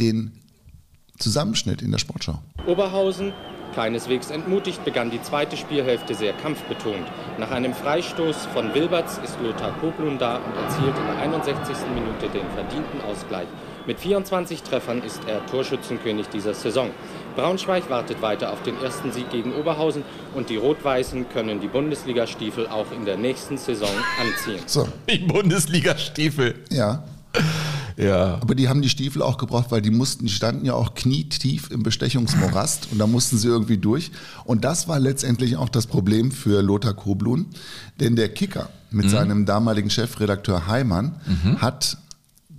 den 0.00 0.32
Zusammenschnitt 1.18 1.82
in 1.82 1.90
der 1.92 1.98
Sportschau. 1.98 2.38
Oberhausen, 2.66 3.32
keineswegs 3.74 4.30
entmutigt, 4.30 4.84
begann 4.84 5.10
die 5.10 5.20
zweite 5.22 5.56
Spielhälfte 5.56 6.14
sehr 6.14 6.32
kampfbetont. 6.32 7.06
Nach 7.38 7.50
einem 7.50 7.74
Freistoß 7.74 8.46
von 8.54 8.72
Wilberts 8.74 9.18
ist 9.24 9.36
Lothar 9.42 9.72
Koblun 9.80 10.18
da 10.18 10.36
und 10.36 10.56
erzielt 10.56 10.96
in 10.96 11.06
der 11.06 11.18
61. 11.18 11.76
Minute 11.94 12.28
den 12.32 12.48
verdienten 12.54 13.00
Ausgleich. 13.02 13.46
Mit 13.86 14.00
24 14.00 14.62
Treffern 14.62 15.00
ist 15.04 15.20
er 15.28 15.46
Torschützenkönig 15.46 16.26
dieser 16.28 16.54
Saison. 16.54 16.90
Braunschweig 17.36 17.88
wartet 17.88 18.20
weiter 18.20 18.52
auf 18.52 18.62
den 18.62 18.80
ersten 18.82 19.12
Sieg 19.12 19.30
gegen 19.30 19.54
Oberhausen 19.54 20.02
und 20.34 20.48
die 20.50 20.56
Rot-Weißen 20.56 21.28
können 21.28 21.60
die 21.60 21.68
Bundesligastiefel 21.68 22.66
auch 22.66 22.90
in 22.90 23.04
der 23.04 23.16
nächsten 23.16 23.58
Saison 23.58 23.90
anziehen. 24.20 24.60
So, 24.66 24.88
Die 25.08 25.18
Bundesliga-Stiefel. 25.18 26.64
ja. 26.70 27.04
Ja. 27.98 28.38
Aber 28.42 28.54
die 28.54 28.68
haben 28.68 28.82
die 28.82 28.90
Stiefel 28.90 29.22
auch 29.22 29.38
gebraucht, 29.38 29.70
weil 29.70 29.80
die 29.80 29.90
mussten, 29.90 30.26
die 30.26 30.32
standen 30.32 30.66
ja 30.66 30.74
auch 30.74 30.94
knietief 30.94 31.70
im 31.70 31.82
Bestechungsmorast 31.82 32.88
und 32.92 32.98
da 32.98 33.06
mussten 33.06 33.38
sie 33.38 33.48
irgendwie 33.48 33.78
durch. 33.78 34.10
Und 34.44 34.64
das 34.64 34.86
war 34.86 35.00
letztendlich 35.00 35.56
auch 35.56 35.70
das 35.70 35.86
Problem 35.86 36.30
für 36.30 36.62
Lothar 36.62 36.92
Koblun, 36.92 37.46
denn 37.98 38.14
der 38.14 38.28
Kicker 38.28 38.68
mit 38.90 39.08
seinem 39.08 39.46
damaligen 39.46 39.88
Chefredakteur 39.88 40.66
Heimann 40.66 41.14
hat 41.58 41.96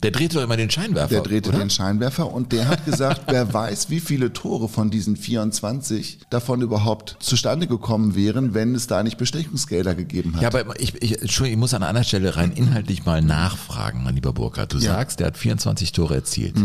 Der 0.03 0.11
dreht 0.11 0.35
doch 0.35 0.43
immer 0.43 0.57
den 0.57 0.69
Scheinwerfer. 0.69 1.07
Der 1.09 1.21
drehte 1.21 1.49
oder? 1.49 1.59
den 1.59 1.69
Scheinwerfer 1.69 2.31
und 2.31 2.51
der 2.51 2.67
hat 2.67 2.85
gesagt, 2.85 3.21
wer 3.27 3.51
weiß, 3.53 3.89
wie 3.89 3.99
viele 3.99 4.31
Tore 4.33 4.69
von 4.69 4.89
diesen 4.91 5.15
24 5.15 6.19
davon 6.29 6.61
überhaupt 6.61 7.17
zustande 7.19 7.67
gekommen 7.67 8.15
wären, 8.15 8.53
wenn 8.53 8.75
es 8.75 8.87
da 8.87 9.01
nicht 9.03 9.17
Bestechungsgelder 9.17 9.95
gegeben 9.95 10.35
hat. 10.35 10.41
Ja, 10.43 10.47
aber 10.49 10.79
ich, 10.79 11.01
ich, 11.01 11.21
Entschuldigung, 11.21 11.57
ich 11.57 11.61
muss 11.61 11.73
an 11.73 11.83
einer 11.83 12.03
Stelle 12.03 12.35
rein 12.35 12.51
inhaltlich 12.51 13.05
mal 13.05 13.21
nachfragen, 13.21 14.03
mein 14.03 14.15
lieber 14.15 14.33
Burkhard. 14.33 14.73
Du 14.73 14.77
Ja. 14.77 14.91
Mhm. 14.91 14.95
sagst, 14.97 15.19
der 15.19 15.27
hat 15.27 15.37
24 15.37 15.91
Tore 15.91 16.15
erzielt 16.15 16.55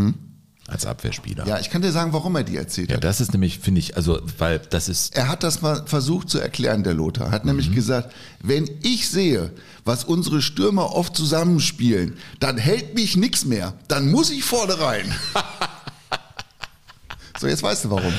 als 0.68 0.86
Abwehrspieler. 0.86 1.46
ja, 1.46 1.58
ich 1.58 1.70
kann 1.70 1.82
dir 1.82 1.92
sagen, 1.92 2.12
warum 2.12 2.36
er 2.36 2.44
die 2.44 2.56
erzählt 2.56 2.90
Ja, 2.90 2.96
hat. 2.96 3.04
das 3.04 3.20
ist 3.20 3.32
nämlich, 3.32 3.58
finde 3.58 3.80
ich, 3.80 3.96
also, 3.96 4.20
weil 4.38 4.58
das 4.58 4.88
ist, 4.88 5.14
Er 5.16 5.28
hat 5.28 5.42
das 5.42 5.60
mal 5.60 5.82
versucht 5.86 6.30
zu 6.30 6.38
erklären, 6.38 6.82
der 6.84 6.94
Lothar. 6.94 7.30
Hat 7.30 7.44
nämlich 7.44 7.72
gesagt, 7.74 8.12
wenn 8.40 8.70
ich 8.82 9.08
sehe, 9.10 9.50
was 9.84 10.04
unsere 10.04 10.40
Stürmer 10.40 10.94
oft 10.94 11.16
zusammenspielen, 11.16 12.16
dann 12.40 12.56
hält 12.58 12.94
mich 12.94 13.16
nichts 13.16 13.44
mehr. 13.44 13.74
Dann 13.88 14.10
muss 14.10 14.30
ich 14.30 14.44
vorne 14.44 14.78
rein. 14.80 15.12
so, 17.40 17.46
jetzt 17.48 17.62
weißt 17.62 17.86
du 17.86 17.90
warum. 17.90 18.12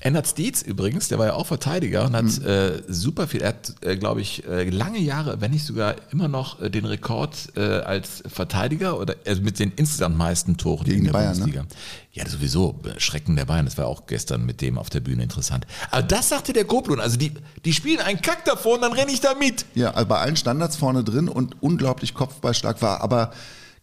Ennard 0.00 0.36
Dietz 0.38 0.62
übrigens, 0.62 1.08
der 1.08 1.18
war 1.18 1.26
ja 1.26 1.32
auch 1.34 1.46
Verteidiger 1.46 2.06
und 2.06 2.16
hat 2.16 2.42
äh, 2.42 2.82
super 2.88 3.28
viel, 3.28 3.42
er 3.42 3.50
hat, 3.50 3.74
äh, 3.82 3.96
glaube 3.96 4.22
ich, 4.22 4.46
äh, 4.46 4.68
lange 4.70 4.98
Jahre, 4.98 5.40
wenn 5.40 5.50
nicht 5.50 5.64
sogar 5.64 5.94
immer 6.10 6.26
noch 6.26 6.60
äh, 6.60 6.70
den 6.70 6.86
Rekord 6.86 7.52
äh, 7.56 7.60
als 7.60 8.22
Verteidiger 8.26 8.98
oder 8.98 9.16
also 9.26 9.42
mit 9.42 9.58
den 9.58 9.72
insgesamt 9.76 10.16
meisten 10.16 10.56
Toren 10.56 10.84
Gegen 10.84 10.98
in 11.00 11.04
der 11.04 11.12
Bayern, 11.12 11.32
ne? 11.34 11.44
Bundesliga. 11.44 11.66
Ja, 12.12 12.26
sowieso, 12.26 12.80
äh, 12.84 12.98
Schrecken 12.98 13.36
der 13.36 13.44
Bayern, 13.44 13.66
das 13.66 13.76
war 13.76 13.86
auch 13.86 14.06
gestern 14.06 14.46
mit 14.46 14.62
dem 14.62 14.78
auf 14.78 14.88
der 14.88 15.00
Bühne 15.00 15.22
interessant. 15.22 15.66
Aber 15.90 16.02
das 16.02 16.30
sagte 16.30 16.54
der 16.54 16.64
Goblun, 16.64 16.98
also 16.98 17.18
die, 17.18 17.32
die 17.66 17.74
spielen 17.74 18.00
einen 18.00 18.22
Kack 18.22 18.46
davor 18.46 18.76
und 18.76 18.82
dann 18.82 18.92
renne 18.92 19.12
ich 19.12 19.20
da 19.20 19.34
mit. 19.34 19.66
Ja, 19.74 19.90
also 19.90 20.08
bei 20.08 20.18
allen 20.18 20.36
Standards 20.36 20.76
vorne 20.76 21.04
drin 21.04 21.28
und 21.28 21.62
unglaublich 21.62 22.14
kopfballstark 22.14 22.80
war, 22.80 23.02
aber 23.02 23.32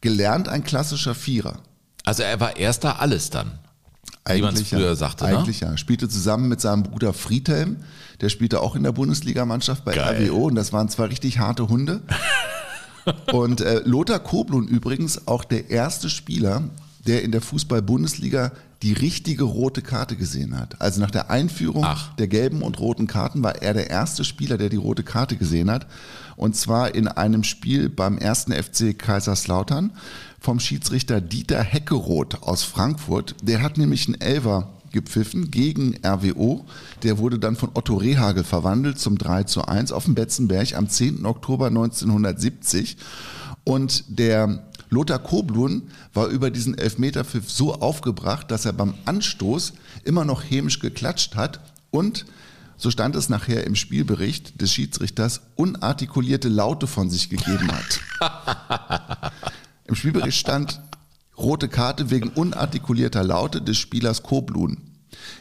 gelernt 0.02 0.50
ein 0.50 0.64
klassischer 0.64 1.14
Vierer. 1.14 1.60
Also 2.04 2.24
er 2.24 2.40
war 2.40 2.58
erster 2.58 3.02
alles 3.02 3.30
dann. 3.30 3.60
Wie 4.36 4.42
man 4.42 4.54
es 4.54 4.60
Eigentlich 4.60 4.70
früher 4.70 4.88
ja. 4.88 4.96
sagte, 4.96 5.26
ne? 5.26 5.38
Eigentlich 5.38 5.62
ja. 5.62 5.78
Spielte 5.78 6.10
zusammen 6.10 6.48
mit 6.48 6.62
seinem 6.62 6.84
Bruder 6.84 7.14
Friedhelm. 7.14 7.78
Der 8.22 8.30
spielte 8.30 8.62
auch 8.62 8.76
in 8.76 8.84
der 8.84 8.92
Bundesligamannschaft 8.92 9.86
bei 9.86 9.94
Geil. 9.94 10.30
RWO 10.30 10.48
und 10.48 10.56
das 10.56 10.74
waren 10.74 10.90
zwar 10.90 11.10
richtig 11.10 11.40
harte 11.40 11.70
Hunde. 11.70 12.02
und 13.32 13.62
äh, 13.62 13.82
Lothar 13.86 14.20
Koblun 14.20 14.68
übrigens 14.68 15.28
auch 15.28 15.44
der 15.44 15.70
erste 15.70 16.10
Spieler, 16.10 16.64
der 17.06 17.24
in 17.24 17.32
der 17.32 17.42
Fußball-Bundesliga 17.42 18.52
die 18.84 18.94
richtige 18.94 19.44
rote 19.44 19.82
Karte 19.82 20.16
gesehen 20.16 20.58
hat. 20.60 20.80
Also 20.82 21.02
nach 21.02 21.10
der 21.10 21.32
Einführung 21.32 21.84
Ach. 21.84 22.14
der 22.16 22.28
gelben 22.28 22.62
und 22.62 22.80
roten 22.80 23.08
Karten 23.08 23.44
war 23.44 23.62
er 23.62 23.74
der 23.74 23.90
erste 23.90 24.24
Spieler, 24.24 24.58
der 24.58 24.70
die 24.70 24.78
rote 24.78 25.04
Karte 25.04 25.36
gesehen 25.36 25.72
hat. 25.72 25.88
Und 26.36 26.56
zwar 26.56 26.94
in 26.94 27.08
einem 27.08 27.44
Spiel 27.44 27.90
beim 27.90 28.18
ersten 28.18 28.52
FC 28.52 28.98
Kaiserslautern 28.98 29.94
vom 30.40 30.60
Schiedsrichter 30.60 31.22
Dieter 31.22 31.62
Heckeroth 31.62 32.44
aus 32.44 32.64
Frankfurt. 32.64 33.36
Der 33.42 33.62
hat 33.62 33.78
nämlich 33.78 34.08
einen 34.08 34.22
Elfer 34.22 34.74
gepfiffen 34.92 35.52
gegen 35.52 35.98
RWO. 36.06 36.66
Der 37.04 37.18
wurde 37.18 37.40
dann 37.40 37.56
von 37.56 37.72
Otto 37.74 37.96
Rehagel 37.96 38.44
verwandelt 38.44 39.00
zum 39.00 39.18
3 39.18 39.44
zu 39.44 39.66
1 39.66 39.92
auf 39.92 40.06
dem 40.06 40.16
Betzenberg 40.16 40.76
am 40.76 40.90
10. 40.90 41.26
Oktober 41.26 41.68
1970. 41.68 42.98
Und 43.64 44.06
der 44.08 44.64
Lothar 44.90 45.20
Koblun 45.20 45.90
war 46.14 46.28
über 46.28 46.50
diesen 46.50 46.78
Elfmeterpfiff 46.78 47.52
so 47.52 47.76
aufgebracht, 47.76 48.50
dass 48.50 48.66
er 48.66 48.74
beim 48.74 48.94
Anstoß 49.06 49.74
immer 50.06 50.24
noch 50.24 50.44
hämisch 50.44 50.80
geklatscht 50.80 51.36
hat 51.36 51.60
und 51.92 52.26
so 52.80 52.92
stand 52.92 53.16
es 53.16 53.28
nachher 53.28 53.66
im 53.66 53.76
Spielbericht 53.76 54.62
des 54.62 54.72
Schiedsrichters, 54.72 55.42
unartikulierte 55.56 56.48
Laute 56.48 56.86
von 56.86 57.10
sich 57.10 57.30
gegeben 57.30 57.70
hat. 57.72 59.32
Im 59.88 59.96
Spielbericht 59.96 60.38
stand 60.38 60.82
rote 61.38 61.70
Karte 61.70 62.10
wegen 62.10 62.30
unartikulierter 62.30 63.24
Laute 63.24 63.62
des 63.62 63.78
Spielers 63.78 64.24
Koblun. 64.24 64.78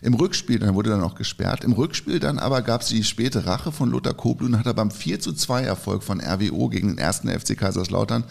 Im 0.03 0.15
Rückspiel, 0.15 0.59
dann 0.59 0.75
wurde 0.75 0.91
er 0.91 0.99
noch 0.99 1.17
gesperrt, 1.17 1.65
im 1.65 1.73
Rückspiel 1.73 2.21
dann 2.21 2.39
aber 2.39 2.63
gab 2.63 2.83
es 2.83 2.89
die 2.89 3.05
späte 3.05 3.47
Rache 3.47 3.73
von 3.73 3.91
Lothar 3.91 4.15
Koblun, 4.15 4.59
hat 4.59 4.67
er 4.67 4.75
beim 4.75 4.91
4 4.91 5.21
zu 5.21 5.33
2 5.33 5.63
Erfolg 5.63 6.03
von 6.03 6.21
RWO 6.21 6.69
gegen 6.69 6.89
den 6.89 6.99
ersten 6.99 7.29
FC 7.29 7.57
Kaiserslautern 7.57 8.25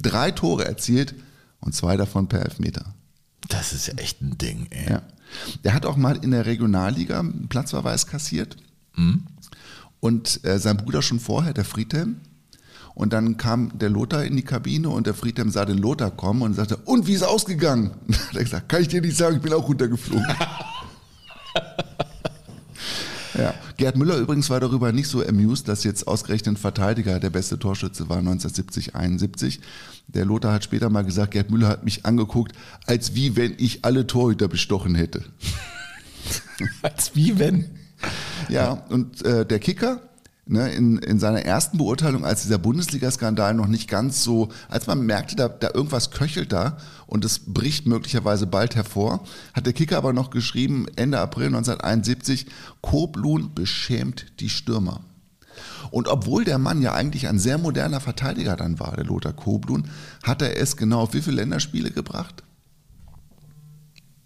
drei 0.00 0.30
Tore 0.30 0.64
erzielt 0.66 1.14
und 1.60 1.74
zwei 1.74 1.96
davon 1.96 2.28
per 2.28 2.42
Elfmeter. 2.42 2.94
Das 3.48 3.72
ist 3.72 3.86
ja 3.86 3.94
echt 3.94 4.20
ein 4.20 4.38
Ding, 4.38 4.66
ey. 4.70 4.90
Ja. 4.90 5.02
Der 5.64 5.74
hat 5.74 5.86
auch 5.86 5.96
mal 5.96 6.16
in 6.16 6.32
der 6.32 6.46
Regionalliga 6.46 7.20
einen 7.20 7.48
Platzverweis 7.48 8.06
kassiert. 8.06 8.56
Und 10.00 10.44
äh, 10.44 10.58
sein 10.58 10.76
Bruder 10.76 11.02
schon 11.02 11.20
vorher, 11.20 11.52
der 11.52 11.64
Friedhelm. 11.64 12.16
Und 12.94 13.12
dann 13.12 13.36
kam 13.36 13.78
der 13.78 13.88
Lothar 13.88 14.24
in 14.24 14.36
die 14.36 14.42
Kabine 14.42 14.88
und 14.90 15.06
der 15.06 15.14
Friedhelm 15.14 15.50
sah 15.50 15.64
den 15.64 15.78
Lothar 15.78 16.10
kommen 16.10 16.42
und 16.42 16.54
sagte, 16.54 16.76
und 16.76 17.06
wie 17.06 17.14
ist 17.14 17.22
ausgegangen? 17.22 17.92
Und 18.06 18.16
dann 18.16 18.28
hat 18.28 18.36
er 18.36 18.44
gesagt, 18.44 18.68
kann 18.68 18.82
ich 18.82 18.88
dir 18.88 19.00
nicht 19.00 19.16
sagen, 19.16 19.36
ich 19.36 19.42
bin 19.42 19.52
auch 19.52 19.68
runtergeflogen. 19.68 20.26
ja. 23.38 23.54
Gerd 23.76 23.96
Müller 23.96 24.18
übrigens 24.18 24.50
war 24.50 24.60
darüber 24.60 24.92
nicht 24.92 25.08
so 25.08 25.24
amused, 25.26 25.66
dass 25.68 25.84
jetzt 25.84 26.06
ausgerechnet 26.06 26.54
ein 26.54 26.58
Verteidiger 26.58 27.18
der 27.18 27.30
beste 27.30 27.58
Torschütze 27.58 28.10
war 28.10 28.18
1970, 28.18 28.94
71. 28.94 29.60
Der 30.08 30.26
Lothar 30.26 30.52
hat 30.52 30.64
später 30.64 30.90
mal 30.90 31.04
gesagt, 31.04 31.30
Gerd 31.30 31.50
Müller 31.50 31.68
hat 31.68 31.84
mich 31.84 32.04
angeguckt, 32.04 32.52
als 32.86 33.14
wie 33.14 33.36
wenn 33.36 33.54
ich 33.56 33.84
alle 33.84 34.06
Torhüter 34.06 34.48
bestochen 34.48 34.94
hätte. 34.94 35.24
Als 36.82 37.16
wie 37.16 37.38
wenn. 37.38 37.64
Ja, 38.50 38.72
und 38.90 39.24
äh, 39.24 39.46
der 39.46 39.58
Kicker, 39.58 40.02
ne, 40.50 40.70
in, 40.72 40.98
in 40.98 41.18
seiner 41.18 41.42
ersten 41.42 41.78
Beurteilung, 41.78 42.24
als 42.24 42.42
dieser 42.42 42.58
Bundesliga-Skandal 42.58 43.54
noch 43.54 43.68
nicht 43.68 43.88
ganz 43.88 44.22
so, 44.24 44.48
als 44.68 44.86
man 44.86 45.06
merkte, 45.06 45.36
da, 45.36 45.48
da 45.48 45.70
irgendwas 45.72 46.10
köchelt 46.10 46.52
da 46.52 46.76
und 47.06 47.24
es 47.24 47.40
bricht 47.46 47.86
möglicherweise 47.86 48.46
bald 48.46 48.74
hervor, 48.74 49.24
hat 49.54 49.66
der 49.66 49.72
Kicker 49.72 49.96
aber 49.96 50.12
noch 50.12 50.30
geschrieben, 50.30 50.86
Ende 50.96 51.20
April 51.20 51.46
1971, 51.46 52.46
Koblun 52.80 53.54
beschämt 53.54 54.26
die 54.40 54.48
Stürmer. 54.48 55.00
Und 55.90 56.08
obwohl 56.08 56.44
der 56.44 56.58
Mann 56.58 56.82
ja 56.82 56.94
eigentlich 56.94 57.28
ein 57.28 57.38
sehr 57.38 57.58
moderner 57.58 58.00
Verteidiger 58.00 58.56
dann 58.56 58.78
war, 58.80 58.94
der 58.96 59.04
Lothar 59.04 59.32
Koblun, 59.32 59.88
hat 60.22 60.42
er 60.42 60.56
es 60.56 60.76
genau 60.76 61.00
auf 61.02 61.14
wie 61.14 61.22
viele 61.22 61.36
Länderspiele 61.36 61.90
gebracht? 61.90 62.42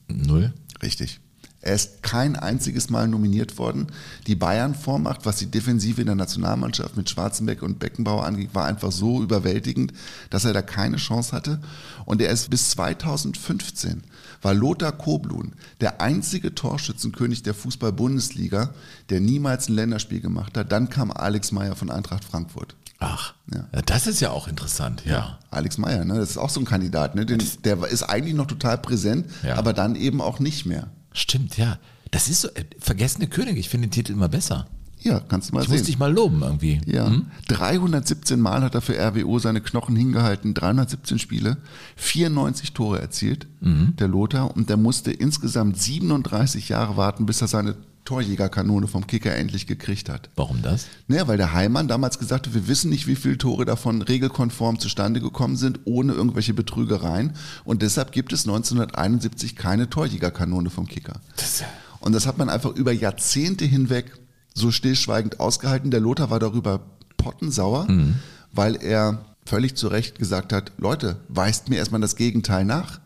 Null. 0.09 0.53
Richtig. 0.83 1.21
Er 1.65 1.75
ist 1.75 2.03
kein 2.03 2.37
einziges 2.37 2.91
Mal 2.91 3.09
nominiert 3.09 3.57
worden. 3.57 3.87
Die 4.27 4.35
Bayern-Vormacht, 4.35 5.25
was 5.25 5.37
die 5.37 5.51
Defensive 5.51 5.99
in 5.99 6.07
der 6.07 6.15
Nationalmannschaft 6.15 6.95
mit 6.97 7.09
Schwarzenbeck 7.09 7.63
und 7.63 7.79
Beckenbauer 7.79 8.27
angeht, 8.27 8.51
war 8.53 8.67
einfach 8.67 8.93
so 8.93 9.23
überwältigend, 9.23 9.95
dass 10.29 10.45
er 10.45 10.53
da 10.53 10.61
keine 10.61 10.99
Chance 10.99 11.33
hatte. 11.33 11.61
Und 12.05 12.21
er 12.21 12.29
ist 12.29 12.51
bis 12.51 12.69
2015 12.71 14.03
war 14.43 14.53
Lothar 14.53 14.93
Koblun 14.93 15.55
der 15.81 16.03
einzige 16.03 16.55
Torschützenkönig 16.55 17.43
der 17.45 17.55
Fußball-Bundesliga, 17.55 18.75
der 19.09 19.21
niemals 19.21 19.71
ein 19.71 19.75
Länderspiel 19.75 20.21
gemacht 20.21 20.59
hat. 20.59 20.71
Dann 20.71 20.91
kam 20.91 21.11
Alex 21.11 21.51
Meyer 21.51 21.77
von 21.77 21.91
Eintracht 21.91 22.25
Frankfurt. 22.25 22.77
Ach, 22.99 23.33
ja. 23.53 23.67
das 23.87 24.07
ist 24.07 24.21
ja 24.21 24.31
auch 24.31 24.49
interessant, 24.49 25.03
ja. 25.07 25.39
Alex 25.51 25.79
Meyer, 25.79 26.05
ne? 26.05 26.19
das 26.19 26.31
ist 26.31 26.37
auch 26.37 26.51
so 26.51 26.61
ein 26.61 26.67
Kandidat. 26.67 27.15
Ne? 27.15 27.25
Den, 27.25 27.43
der 27.65 27.83
ist 27.85 28.03
eigentlich 28.03 28.35
noch 28.35 28.47
total 28.47 28.77
präsent, 28.77 29.27
Ja. 29.43 29.57
aber 29.57 29.73
dann 29.73 29.97
eben 29.97 30.21
auch 30.21 30.41
nicht 30.41 30.67
mehr. 30.67 30.89
Stimmt, 31.15 31.57
ja. 31.57 31.79
Das 32.11 32.29
ist 32.29 32.43
so, 32.43 32.49
äh, 32.49 32.65
vergessene 32.79 33.27
König, 33.29 33.57
ich 33.57 33.69
finde 33.71 33.87
den 33.89 33.93
Titel 33.93 34.13
immer 34.13 34.29
besser. 34.29 34.67
Ja, 35.01 35.21
kannst 35.21 35.51
du 35.51 35.55
mal 35.55 35.63
Ich 35.63 35.69
muss 35.69 35.79
sehen. 35.79 35.87
dich 35.87 35.99
mal 35.99 36.13
loben 36.13 36.41
irgendwie. 36.43 36.81
Ja, 36.87 37.07
Hm? 37.09 37.27
317 37.49 38.41
Mal 38.41 38.63
hat 38.63 38.75
er 38.75 38.81
für 38.81 38.99
RWO 38.99 39.39
seine 39.39 39.61
Knochen 39.61 39.97
hingehalten, 39.97 40.55
317 40.55 41.19
Spiele, 41.19 41.59
94 41.97 42.73
Tore 42.73 43.01
erzielt, 43.01 43.47
Mhm. 43.61 43.97
der 43.99 44.09
Lothar, 44.09 44.57
und 44.57 44.71
der 44.71 44.77
musste 44.79 45.11
insgesamt 45.11 45.79
37 45.81 46.69
Jahre 46.71 46.97
warten, 46.97 47.27
bis 47.27 47.41
er 47.43 47.49
seine 47.49 47.77
Torjägerkanone 48.05 48.87
vom 48.87 49.07
Kicker 49.07 49.35
endlich 49.35 49.67
gekriegt 49.67 50.09
hat. 50.09 50.29
Warum 50.37 50.63
das? 50.63 50.87
Naja, 51.09 51.27
weil 51.27 51.37
der 51.37 51.53
Heimann 51.53 51.89
damals 51.89 52.19
gesagt 52.19 52.47
hat, 52.47 52.55
wir 52.55 52.69
wissen 52.69 52.91
nicht, 52.91 53.07
wie 53.07 53.17
viele 53.17 53.39
Tore 53.39 53.65
davon 53.65 54.03
regelkonform 54.03 54.79
zustande 54.79 55.21
gekommen 55.21 55.57
sind, 55.57 55.81
ohne 55.85 56.13
irgendwelche 56.13 56.55
Betrügereien. 56.55 57.33
Und 57.65 57.83
deshalb 57.83 58.13
gibt 58.13 58.33
es 58.33 58.47
1971 58.47 59.57
keine 59.57 59.89
Torjägerkanone 59.89 60.71
vom 60.71 60.87
Kicker. 60.87 61.21
Das, 61.37 61.65
Und 62.01 62.13
das 62.13 62.27
hat 62.27 62.37
man 62.39 62.51
einfach 62.51 62.75
über 62.75 62.93
Jahrzehnte 62.93 63.65
hinweg 63.65 64.13
so 64.53 64.71
stillschweigend 64.71 65.41
ausgehalten. 65.41 65.91
Der 65.91 66.01
Lothar 66.01 66.31
war 66.31 66.39
darüber 66.39 66.81
pottensauer, 67.17 67.87
weil 68.53 68.77
er 68.77 69.25
völlig 69.47 69.75
zu 69.77 69.89
Recht 69.89 70.19
gesagt 70.19 70.53
hat, 70.53 70.73
Leute, 70.79 71.17
weist 71.29 71.69
mir 71.71 71.77
erstmal 71.77 72.01
das 72.01 72.17
Gegenteil 72.17 72.65
nach. 72.65 73.01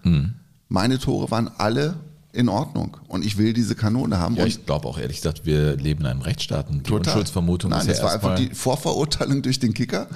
Meine 0.68 0.98
Tore 0.98 1.30
waren 1.30 1.48
alle 1.56 1.96
in 2.38 2.48
Ordnung 2.48 2.96
und 3.08 3.24
ich 3.24 3.36
will 3.36 3.52
diese 3.52 3.74
Kanone 3.74 4.18
haben. 4.18 4.36
ja, 4.36 4.46
ich 4.46 4.64
glaube 4.64 4.86
auch 4.86 4.96
ehrlich 4.96 5.16
gesagt, 5.16 5.44
wir 5.44 5.76
leben 5.76 6.02
in 6.02 6.06
einem 6.06 6.20
Rechtsstaat 6.20 6.70
und 6.70 6.78
die 6.78 6.82
Total. 6.84 7.12
Unschuldsvermutung 7.12 7.72
Nein, 7.72 7.80
ist 7.80 7.86
ja 7.88 7.92
das 7.94 8.02
war 8.04 8.12
einfach 8.12 8.36
die 8.36 8.54
Vorverurteilung 8.54 9.42
durch 9.42 9.58
den 9.58 9.74
Kicker. 9.74 10.06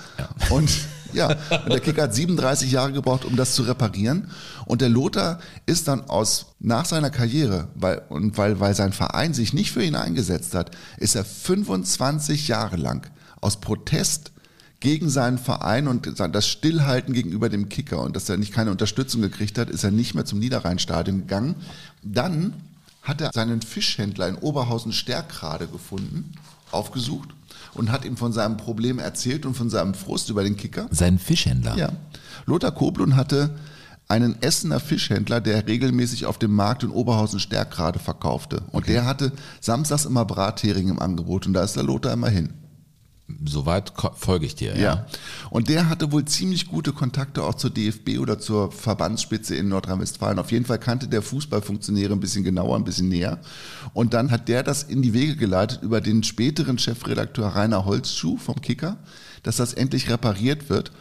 Und 0.51 0.71
ja, 1.13 1.31
und 1.31 1.69
der 1.69 1.81
Kicker 1.81 2.05
hat 2.05 2.15
37 2.15 2.71
Jahre 2.71 2.93
gebraucht, 2.93 3.25
um 3.25 3.35
das 3.35 3.57
zu 3.57 3.65
reparieren. 3.65 4.31
Und 4.67 4.83
der 4.83 4.89
Lothar 4.89 5.41
ist 5.67 5.89
dann 5.89 6.03
aus 6.03 6.55
nach 6.61 6.85
seiner 6.85 7.11
Karriere, 7.11 7.67
weil 7.75 8.03
und 8.09 8.39
weil 8.39 8.61
weil 8.61 8.77
sein 8.77 8.93
Verein 8.93 9.35
sich 9.35 9.53
nicht 9.53 9.73
für 9.73 9.83
ihn 9.83 9.97
eingesetzt 9.97 10.55
hat, 10.55 10.71
ist 10.99 11.17
er 11.17 11.25
25 11.25 12.47
Jahre 12.47 12.77
lang 12.77 13.11
aus 13.41 13.61
Protest 13.61 14.32
gegen 14.83 15.09
seinen 15.09 15.39
Verein 15.39 15.87
und 15.87 16.13
das 16.19 16.49
Stillhalten 16.49 17.15
gegenüber 17.15 17.49
dem 17.49 17.69
Kicker 17.69 18.03
und 18.03 18.17
dass 18.17 18.29
er 18.29 18.37
nicht 18.37 18.53
keine 18.53 18.73
Unterstützung 18.73 19.23
gekriegt 19.23 19.57
hat, 19.57 19.71
ist 19.71 19.85
er 19.85 19.93
nicht 19.93 20.17
mehr 20.17 20.25
zum 20.25 20.41
Niederrheinstadion 20.41 21.21
gegangen. 21.21 21.55
Dann 22.03 22.53
hat 23.01 23.21
er 23.21 23.31
seinen 23.33 23.63
Fischhändler 23.63 24.27
in 24.27 24.35
Oberhausen 24.35 24.93
Stärkrade 24.93 25.69
gefunden, 25.69 26.33
aufgesucht 26.73 27.29
und 27.75 27.93
hat 27.93 28.05
ihm 28.05 28.17
von 28.17 28.33
seinem 28.33 28.57
Problem 28.57 28.99
erzählt 28.99 29.47
und 29.47 29.55
von 29.55 29.71
seinem 29.71 29.95
Frust 29.95 30.31
über 30.31 30.43
den 30.43 30.57
Kicker. 30.57 30.89
Sein 30.91 31.21
Fischhändler. 31.21 31.77
Ja. 31.77 31.93
Lothar 32.47 32.73
Koblun 32.73 33.15
hatte 33.15 33.55
einen 34.09 34.43
Essener 34.43 34.81
Fischhändler, 34.81 35.41
der 35.41 35.69
regelmäßig 35.69 36.27
auf 36.27 36.39
dem 36.39 36.57
Markt 36.57 36.83
in 36.83 36.91
Oberhausen 36.91 37.39
Stärkrade 37.39 38.01
verkaufte. 38.01 38.63
Und 38.73 38.89
der 38.89 39.07
hatte 39.07 39.31
samstags 39.61 40.07
immer 40.07 40.25
Brathering 40.25 40.89
im 40.89 40.99
Angebot 40.99 41.47
und 41.47 41.53
da 41.53 41.63
ist 41.63 41.77
der 41.77 41.85
Lothar 41.85 42.13
immer 42.13 42.29
hin. 42.29 42.53
Soweit 43.45 43.93
folge 44.17 44.47
ich 44.47 44.55
dir, 44.55 44.77
ja. 44.77 44.83
Ja. 44.83 45.07
Und 45.51 45.69
der 45.69 45.89
hatte 45.89 46.13
wohl 46.13 46.25
ziemlich 46.25 46.69
gute 46.69 46.93
Kontakte 46.93 47.43
auch 47.43 47.55
zur 47.55 47.71
DFB 47.71 48.19
oder 48.19 48.39
zur 48.39 48.73
Verbandsspitze 48.73 49.55
in 49.55 49.69
Nordrhein-Westfalen. 49.69 50.39
Auf 50.39 50.53
jeden 50.53 50.65
Fall 50.65 50.79
kannte 50.79 51.09
der 51.09 51.23
Fußballfunktionäre 51.23 52.13
ein 52.13 52.21
bisschen 52.21 52.45
genauer, 52.45 52.77
ein 52.77 52.85
bisschen 52.85 53.09
näher. 53.09 53.39
Und 53.95 54.15
dann 54.15 54.31
hat 54.31 54.49
der 54.49 54.63
das 54.63 54.83
in 54.83 55.03
die 55.03 55.13
Wege 55.13 55.37
geleitet 55.37 55.83
über 55.83 56.01
den 56.01 56.23
späteren 56.23 56.79
Chefredakteur 56.79 57.49
Rainer 57.49 57.85
Holzschuh 57.85 58.37
vom 58.37 58.61
Kicker, 58.61 58.97
dass 59.43 59.57
das 59.57 59.75
endlich 59.75 60.11
repariert 60.11 60.71
wird. 60.71 60.93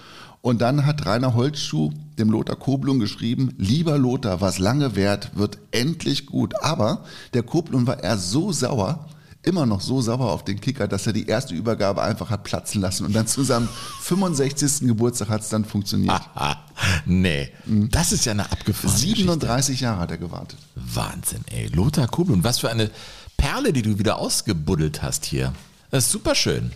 Und 0.41 0.61
dann 0.61 0.85
hat 0.87 1.05
Rainer 1.05 1.35
Holzschuh 1.35 1.91
dem 2.17 2.31
Lothar 2.31 2.55
Koblun 2.55 2.99
geschrieben, 2.99 3.53
lieber 3.57 3.97
Lothar, 3.97 4.41
was 4.41 4.57
lange 4.57 4.95
währt, 4.95 5.37
wird 5.37 5.59
endlich 5.71 6.25
gut. 6.25 6.63
Aber 6.63 7.03
der 7.33 7.43
Koblun 7.43 7.85
war 7.85 7.99
er 7.99 8.17
so 8.17 8.51
sauer, 8.51 9.07
immer 9.43 9.65
noch 9.65 9.81
so 9.81 10.01
sauer 10.01 10.31
auf 10.31 10.43
den 10.43 10.61
Kicker, 10.61 10.87
dass 10.87 11.07
er 11.07 11.13
die 11.13 11.27
erste 11.27 11.55
Übergabe 11.55 12.01
einfach 12.01 12.29
hat 12.29 12.43
platzen 12.43 12.81
lassen. 12.81 13.05
Und 13.05 13.13
dann 13.13 13.27
zu 13.27 13.43
seinem 13.43 13.67
65. 14.01 14.87
Geburtstag 14.87 15.29
hat 15.29 15.41
es 15.41 15.49
dann 15.49 15.65
funktioniert. 15.65 16.21
Ah, 16.35 16.57
nee, 17.05 17.49
das 17.65 18.11
ist 18.11 18.25
ja 18.25 18.33
eine 18.33 18.51
abgefahrene 18.51 18.93
Geschichte. 18.93 19.17
37 19.17 19.81
Jahre 19.81 19.99
hat 19.99 20.11
er 20.11 20.17
gewartet. 20.17 20.59
Wahnsinn, 20.75 21.43
ey. 21.51 21.67
Lothar 21.67 22.07
Koblun, 22.07 22.43
was 22.43 22.59
für 22.59 22.69
eine 22.69 22.91
Perle, 23.37 23.73
die 23.73 23.81
du 23.81 23.97
wieder 23.97 24.17
ausgebuddelt 24.19 25.01
hast 25.01 25.25
hier. 25.25 25.53
Das 25.89 26.05
ist 26.05 26.11
super 26.11 26.35
schön. 26.35 26.71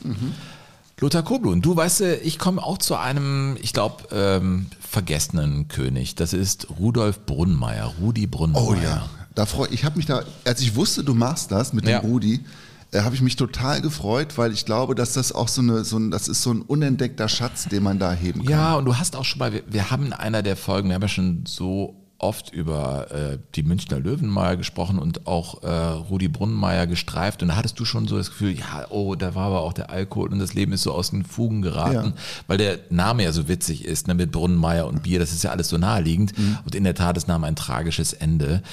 Lothar 1.00 1.24
Koblun, 1.24 1.62
du 1.62 1.76
weißt, 1.76 2.02
ich 2.02 2.40
komme 2.40 2.64
auch 2.64 2.78
zu 2.78 2.96
einem, 2.96 3.58
ich 3.62 3.74
glaube, 3.74 4.06
ähm, 4.12 4.68
vergessenen 4.80 5.68
König. 5.68 6.16
Das 6.16 6.34
ist 6.34 6.68
Rudolf 6.80 7.26
Brunnmeier, 7.26 7.94
Rudi 8.02 8.28
Brunnmeier. 8.28 8.64
Oh 8.66 8.74
ja, 8.74 9.10
da 9.36 9.46
freu, 9.46 9.68
ich 9.70 9.84
habe 9.86 9.98
mich 9.98 10.06
da, 10.06 10.24
als 10.46 10.62
ich 10.62 10.76
wusste, 10.76 11.04
du 11.04 11.14
machst 11.14 11.52
das 11.52 11.74
mit 11.74 11.88
Ja. 11.88 12.00
dem 12.00 12.10
Rudi, 12.10 12.44
äh, 12.92 13.02
habe 13.02 13.16
ich 13.16 13.22
mich 13.22 13.36
total 13.36 13.82
gefreut, 13.82 14.38
weil 14.38 14.52
ich 14.54 14.66
glaube, 14.66 14.96
dass 14.96 15.14
das 15.14 15.32
auch 15.34 15.48
so 15.50 15.62
eine, 15.62 15.84
so 15.84 15.98
ein, 15.98 16.12
das 16.12 16.28
ist 16.28 16.42
so 16.42 16.52
ein 16.54 16.62
unentdeckter 16.62 17.28
Schatz, 17.28 17.66
den 17.66 17.84
man 17.84 18.00
da 18.00 18.14
heben 18.14 18.42
kann. 18.44 18.50
Ja, 18.52 18.76
und 18.76 18.86
du 18.86 18.96
hast 18.98 19.16
auch 19.16 19.26
schon 19.26 19.40
mal, 19.40 19.52
wir, 19.54 19.64
wir 19.68 19.92
haben 19.92 20.06
in 20.08 20.14
einer 20.14 20.42
der 20.42 20.56
Folgen, 20.56 20.90
wir 20.90 20.96
haben 20.96 21.02
ja 21.02 21.08
schon 21.08 21.44
so 21.46 21.96
oft 22.26 22.52
über 22.52 23.12
äh, 23.12 23.38
die 23.56 23.64
Münchner 23.64 24.00
Löwen 24.00 24.28
mal 24.28 24.58
gesprochen 24.58 24.98
und 25.00 25.28
auch 25.28 25.62
äh, 25.64 25.68
Rudi 25.70 26.28
Brunnenmeier 26.28 26.88
gestreift 26.88 27.42
und 27.42 27.50
da 27.50 27.56
hattest 27.56 27.80
du 27.80 27.86
schon 27.86 28.08
so 28.08 28.18
das 28.18 28.30
Gefühl, 28.30 28.52
ja, 28.58 28.86
oh, 28.90 29.16
da 29.16 29.36
war 29.36 29.46
aber 29.48 29.62
auch 29.62 29.74
der 29.74 29.90
Alkohol 29.92 30.30
und 30.34 30.40
das 30.40 30.54
Leben 30.54 30.74
ist 30.74 30.84
so 30.84 30.92
aus 30.92 31.12
den 31.12 31.24
Fugen 31.24 31.62
geraten, 31.62 32.14
Ja. 32.16 32.22
weil 32.48 32.58
der 32.58 32.80
Name 32.90 33.24
ja 33.24 33.32
so 33.32 33.48
witzig 33.48 33.86
ist, 33.86 34.08
ne, 34.08 34.16
mit 34.16 34.32
Brunnenmeier 34.32 34.88
und 34.88 35.04
Bier, 35.04 35.20
das 35.20 35.32
ist 35.32 35.44
ja 35.44 35.52
alles 35.52 35.70
so 35.70 35.78
naheliegend 35.78 36.34
und 36.66 36.74
in 36.76 36.84
der 36.84 36.96
Tat, 36.96 37.16
es 37.18 37.28
nahm 37.28 37.44
ein 37.44 37.56
tragisches 37.56 38.14
Ende. 38.14 38.64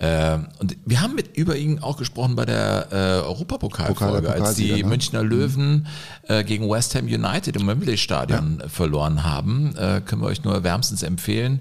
Äh, 0.00 0.38
und 0.60 0.76
wir 0.84 1.00
haben 1.00 1.14
mit 1.16 1.36
über 1.36 1.56
ihn 1.56 1.80
auch 1.80 1.96
gesprochen 1.96 2.36
bei 2.36 2.44
der 2.44 2.88
äh, 2.92 2.96
Europapokalfolge, 3.26 4.28
Pokal- 4.28 4.42
als 4.42 4.54
die 4.54 4.82
ne? 4.82 4.88
Münchner 4.88 5.22
Löwen 5.24 5.86
äh, 6.28 6.44
gegen 6.44 6.70
West 6.70 6.94
Ham 6.94 7.06
United 7.06 7.56
im 7.56 7.66
Wembley 7.66 7.96
Stadion 7.96 8.62
verloren 8.68 9.24
haben. 9.24 9.74
Äh, 9.76 10.00
können 10.04 10.22
wir 10.22 10.28
euch 10.28 10.44
nur 10.44 10.62
wärmstens 10.62 11.02
empfehlen. 11.02 11.60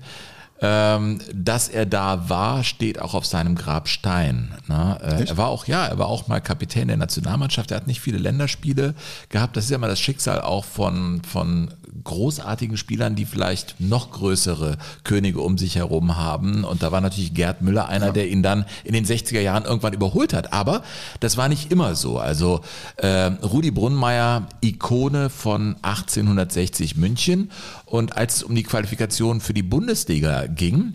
Ähm, 0.59 1.19
dass 1.33 1.69
er 1.69 1.85
da 1.85 2.29
war, 2.29 2.63
steht 2.63 2.99
auch 2.99 3.13
auf 3.13 3.25
seinem 3.25 3.55
Grabstein. 3.55 4.55
Ne? 4.67 4.97
Äh, 5.03 5.25
er 5.27 5.37
war 5.37 5.49
auch, 5.49 5.67
ja, 5.67 5.85
er 5.85 5.99
war 5.99 6.07
auch 6.07 6.27
mal 6.27 6.41
Kapitän 6.41 6.87
der 6.87 6.97
Nationalmannschaft. 6.97 7.71
Er 7.71 7.77
hat 7.77 7.87
nicht 7.87 8.01
viele 8.01 8.17
Länderspiele 8.17 8.95
gehabt. 9.29 9.55
Das 9.55 9.65
ist 9.65 9.69
ja 9.69 9.77
mal 9.77 9.87
das 9.87 9.99
Schicksal 9.99 10.41
auch 10.41 10.65
von, 10.65 11.21
von 11.23 11.69
großartigen 12.03 12.77
Spielern, 12.77 13.15
die 13.15 13.25
vielleicht 13.25 13.79
noch 13.79 14.11
größere 14.11 14.77
Könige 15.03 15.41
um 15.41 15.57
sich 15.57 15.75
herum 15.75 16.15
haben. 16.15 16.63
Und 16.63 16.83
da 16.83 16.91
war 16.91 17.01
natürlich 17.01 17.33
Gerd 17.33 17.61
Müller 17.61 17.87
einer, 17.87 18.11
der 18.11 18.29
ihn 18.29 18.43
dann 18.43 18.65
in 18.83 18.93
den 18.93 19.05
60er 19.05 19.39
Jahren 19.39 19.65
irgendwann 19.65 19.93
überholt 19.93 20.33
hat. 20.33 20.53
Aber 20.53 20.83
das 21.19 21.37
war 21.37 21.49
nicht 21.49 21.71
immer 21.71 21.95
so. 21.95 22.19
Also 22.19 22.61
äh, 22.97 23.07
Rudi 23.07 23.71
Brunnmeier, 23.71 24.47
Ikone 24.61 25.29
von 25.29 25.75
1860 25.81 26.97
München. 26.97 27.51
Und 27.85 28.17
als 28.17 28.37
es 28.37 28.43
um 28.43 28.55
die 28.55 28.63
Qualifikation 28.63 29.41
für 29.41 29.53
die 29.53 29.63
Bundesliga 29.63 30.47
ging, 30.47 30.93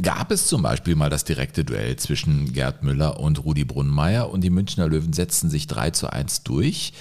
gab 0.00 0.30
es 0.30 0.46
zum 0.46 0.62
Beispiel 0.62 0.94
mal 0.94 1.10
das 1.10 1.24
direkte 1.24 1.64
Duell 1.64 1.96
zwischen 1.96 2.52
Gerd 2.52 2.82
Müller 2.82 3.20
und 3.20 3.44
Rudi 3.44 3.64
Brunnmeier 3.64 4.30
und 4.30 4.42
die 4.42 4.50
Münchner 4.50 4.88
Löwen 4.88 5.12
setzten 5.12 5.50
sich 5.50 5.66
3 5.66 5.90
zu 5.90 6.10
1 6.10 6.44
durch 6.44 6.92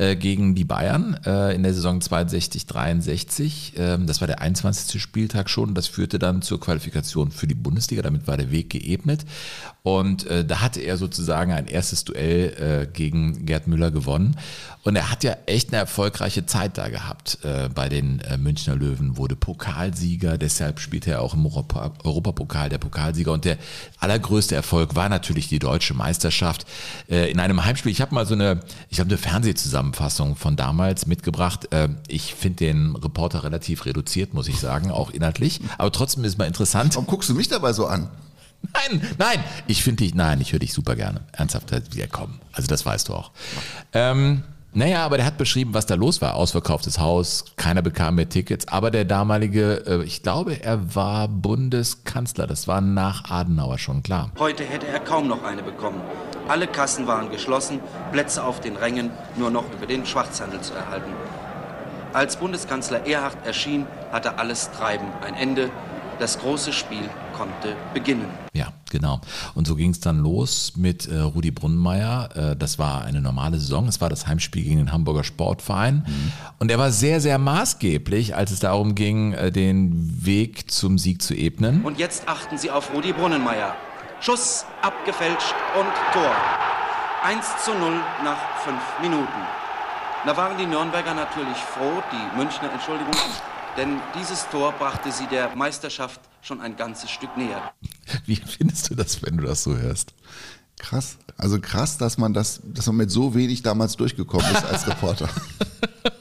äh, 0.00 0.14
gegen 0.14 0.54
die 0.54 0.64
Bayern 0.64 1.18
äh, 1.26 1.52
in 1.56 1.64
der 1.64 1.74
Saison 1.74 2.00
62, 2.00 2.66
63. 2.66 3.72
Ähm, 3.76 4.06
das 4.06 4.20
war 4.20 4.28
der 4.28 4.40
21. 4.40 5.02
Spieltag 5.02 5.50
schon. 5.50 5.74
Das 5.74 5.88
führte 5.88 6.20
dann 6.20 6.40
zur 6.40 6.60
Qualifikation 6.60 7.32
für 7.32 7.48
die 7.48 7.56
Bundesliga. 7.56 8.02
Damit 8.02 8.28
war 8.28 8.36
der 8.36 8.52
Weg 8.52 8.70
geebnet. 8.70 9.26
Und 9.82 10.24
äh, 10.28 10.44
da 10.44 10.60
hatte 10.60 10.80
er 10.80 10.98
sozusagen 10.98 11.50
ein 11.50 11.66
erstes 11.66 12.04
Duell 12.04 12.84
äh, 12.84 12.86
gegen 12.86 13.44
Gerd 13.44 13.66
Müller 13.66 13.90
gewonnen. 13.90 14.36
Und 14.84 14.94
er 14.94 15.10
hat 15.10 15.24
ja 15.24 15.36
echt 15.46 15.70
eine 15.70 15.78
erfolgreiche 15.78 16.46
Zeit 16.46 16.78
da 16.78 16.88
gehabt 16.88 17.38
äh, 17.42 17.68
bei 17.68 17.88
den 17.88 18.22
Münchner 18.38 18.76
Löwen, 18.76 19.16
wurde 19.16 19.34
Pokalsieger, 19.34 20.38
deshalb 20.38 20.78
spielte 20.80 21.10
er 21.10 21.22
auch 21.22 21.34
im 21.34 21.44
Europa 21.44 21.92
Europapokal 22.04 22.68
der 22.68 22.78
Pokalsieger. 22.78 23.32
Und 23.32 23.44
der 23.44 23.58
allergrößte 23.98 24.54
Erfolg 24.54 24.94
war 24.94 25.08
natürlich 25.08 25.48
die 25.48 25.58
deutsche 25.58 25.94
Meisterschaft 25.94 26.66
in 27.08 27.40
einem 27.40 27.64
Heimspiel. 27.64 27.92
Ich 27.92 28.00
habe 28.00 28.14
mal 28.14 28.26
so 28.26 28.34
eine, 28.34 28.60
ich 28.90 29.00
habe 29.00 29.10
eine 29.10 29.18
Fernsehzusammenfassung 29.92 30.36
von 30.36 30.56
damals 30.56 31.06
mitgebracht. 31.06 31.72
Äh, 31.72 31.88
ich 32.08 32.34
finde 32.34 32.56
den 32.56 32.96
Reporter 32.96 33.44
relativ 33.44 33.86
reduziert, 33.86 34.34
muss 34.34 34.48
ich 34.48 34.58
sagen, 34.58 34.90
auch 34.90 35.10
inhaltlich. 35.10 35.60
Aber 35.78 35.92
trotzdem 35.92 36.24
ist 36.24 36.38
mal 36.38 36.46
interessant. 36.46 36.94
Warum 36.94 37.06
guckst 37.06 37.28
du 37.28 37.34
mich 37.34 37.48
dabei 37.48 37.72
so 37.72 37.86
an? 37.86 38.08
Nein, 38.74 39.00
nein, 39.18 39.44
ich 39.68 39.84
finde 39.84 40.02
dich, 40.02 40.14
nein, 40.14 40.40
ich 40.40 40.52
höre 40.52 40.58
dich 40.58 40.72
super 40.72 40.96
gerne. 40.96 41.20
Ernsthaft, 41.32 41.70
wir 41.94 42.08
kommen. 42.08 42.40
Also 42.52 42.66
das 42.66 42.84
weißt 42.84 43.08
du 43.08 43.14
auch. 43.14 43.30
Ähm, 43.92 44.42
naja, 44.74 45.04
aber 45.04 45.16
der 45.16 45.26
hat 45.26 45.38
beschrieben, 45.38 45.74
was 45.74 45.86
da 45.86 45.94
los 45.94 46.20
war. 46.20 46.34
Ausverkauftes 46.34 46.98
Haus, 46.98 47.44
keiner 47.56 47.82
bekam 47.82 48.16
mehr 48.16 48.28
Tickets. 48.28 48.68
Aber 48.68 48.90
der 48.90 49.04
damalige, 49.04 49.84
äh, 49.86 50.04
ich 50.04 50.22
glaube, 50.22 50.62
er 50.62 50.94
war 50.94 51.28
Bundeskanzler. 51.28 52.46
Das 52.46 52.68
war 52.68 52.80
nach 52.80 53.30
Adenauer 53.30 53.78
schon 53.78 54.02
klar. 54.02 54.32
Heute 54.38 54.64
hätte 54.64 54.88
er 54.88 55.00
kaum 55.00 55.28
noch 55.28 55.44
eine 55.44 55.62
bekommen. 55.62 56.00
Alle 56.48 56.66
Kassen 56.66 57.06
waren 57.06 57.30
geschlossen, 57.30 57.80
Plätze 58.10 58.42
auf 58.42 58.60
den 58.60 58.76
Rängen 58.76 59.10
nur 59.36 59.50
noch 59.50 59.70
über 59.70 59.86
den 59.86 60.06
Schwarzhandel 60.06 60.62
zu 60.62 60.72
erhalten. 60.72 61.12
Als 62.14 62.36
Bundeskanzler 62.36 63.06
Erhard 63.06 63.36
erschien, 63.46 63.86
hatte 64.10 64.38
alles 64.38 64.70
Treiben 64.70 65.06
ein 65.20 65.34
Ende. 65.34 65.70
Das 66.18 66.38
große 66.38 66.72
Spiel 66.72 67.10
konnte 67.36 67.76
beginnen. 67.92 68.26
Ja, 68.54 68.72
genau. 68.90 69.20
Und 69.54 69.66
so 69.66 69.76
ging 69.76 69.90
es 69.90 70.00
dann 70.00 70.20
los 70.20 70.72
mit 70.74 71.06
äh, 71.06 71.18
Rudi 71.18 71.50
Brunnenmeier. 71.50 72.30
Äh, 72.34 72.56
das 72.56 72.78
war 72.78 73.04
eine 73.04 73.20
normale 73.20 73.58
Saison. 73.58 73.86
Es 73.86 74.00
war 74.00 74.08
das 74.08 74.26
Heimspiel 74.26 74.64
gegen 74.64 74.78
den 74.78 74.90
Hamburger 74.90 75.24
Sportverein. 75.24 76.06
Mhm. 76.06 76.32
Und 76.58 76.70
er 76.70 76.78
war 76.78 76.90
sehr, 76.90 77.20
sehr 77.20 77.38
maßgeblich, 77.38 78.34
als 78.34 78.50
es 78.52 78.58
darum 78.58 78.94
ging, 78.94 79.34
äh, 79.34 79.52
den 79.52 80.24
Weg 80.24 80.70
zum 80.70 80.98
Sieg 80.98 81.20
zu 81.20 81.34
ebnen. 81.34 81.84
Und 81.84 81.98
jetzt 81.98 82.26
achten 82.26 82.56
Sie 82.56 82.70
auf 82.70 82.92
Rudi 82.94 83.12
Brunnenmeier. 83.12 83.76
Schuss 84.20 84.64
abgefälscht 84.82 85.54
und 85.78 85.86
Tor. 86.12 86.34
1 87.22 87.46
zu 87.64 87.72
0 87.72 88.00
nach 88.24 88.58
fünf 88.64 88.82
Minuten. 89.00 89.40
Da 90.26 90.36
waren 90.36 90.58
die 90.58 90.66
Nürnberger 90.66 91.14
natürlich 91.14 91.56
froh, 91.56 92.02
die 92.12 92.36
Münchner, 92.36 92.72
Entschuldigung, 92.72 93.14
denn 93.76 94.00
dieses 94.18 94.48
Tor 94.48 94.72
brachte 94.72 95.12
sie 95.12 95.26
der 95.28 95.54
Meisterschaft 95.54 96.20
schon 96.42 96.60
ein 96.60 96.76
ganzes 96.76 97.10
Stück 97.10 97.36
näher. 97.36 97.72
Wie 98.26 98.36
findest 98.36 98.90
du 98.90 98.94
das, 98.94 99.22
wenn 99.22 99.36
du 99.36 99.44
das 99.44 99.62
so 99.62 99.76
hörst? 99.76 100.14
Krass. 100.78 101.18
Also 101.36 101.60
krass, 101.60 101.98
dass 101.98 102.18
man 102.18 102.34
das, 102.34 102.60
dass 102.64 102.86
man 102.86 102.96
mit 102.96 103.10
so 103.10 103.34
wenig 103.34 103.62
damals 103.62 103.96
durchgekommen 103.96 104.50
ist 104.52 104.64
als 104.64 104.86
Reporter. 104.86 105.28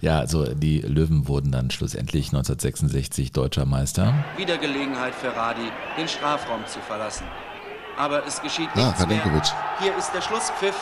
ja, 0.00 0.18
also 0.18 0.54
die 0.54 0.80
Löwen 0.80 1.28
wurden 1.28 1.52
dann 1.52 1.70
schlussendlich 1.70 2.28
1966 2.28 3.32
deutscher 3.32 3.66
Meister. 3.66 4.14
Wieder 4.36 4.58
Gelegenheit 4.58 5.14
für 5.14 5.34
Radi, 5.34 5.70
den 5.98 6.08
Strafraum 6.08 6.66
zu 6.66 6.80
verlassen. 6.80 7.26
Aber 7.96 8.26
es 8.26 8.42
geschieht 8.42 8.68
Ah, 8.74 8.86
nichts 8.88 9.06
mehr. 9.06 9.42
Hier 9.80 9.96
ist 9.96 10.12
der 10.12 10.20
Schlusspfiff. 10.20 10.76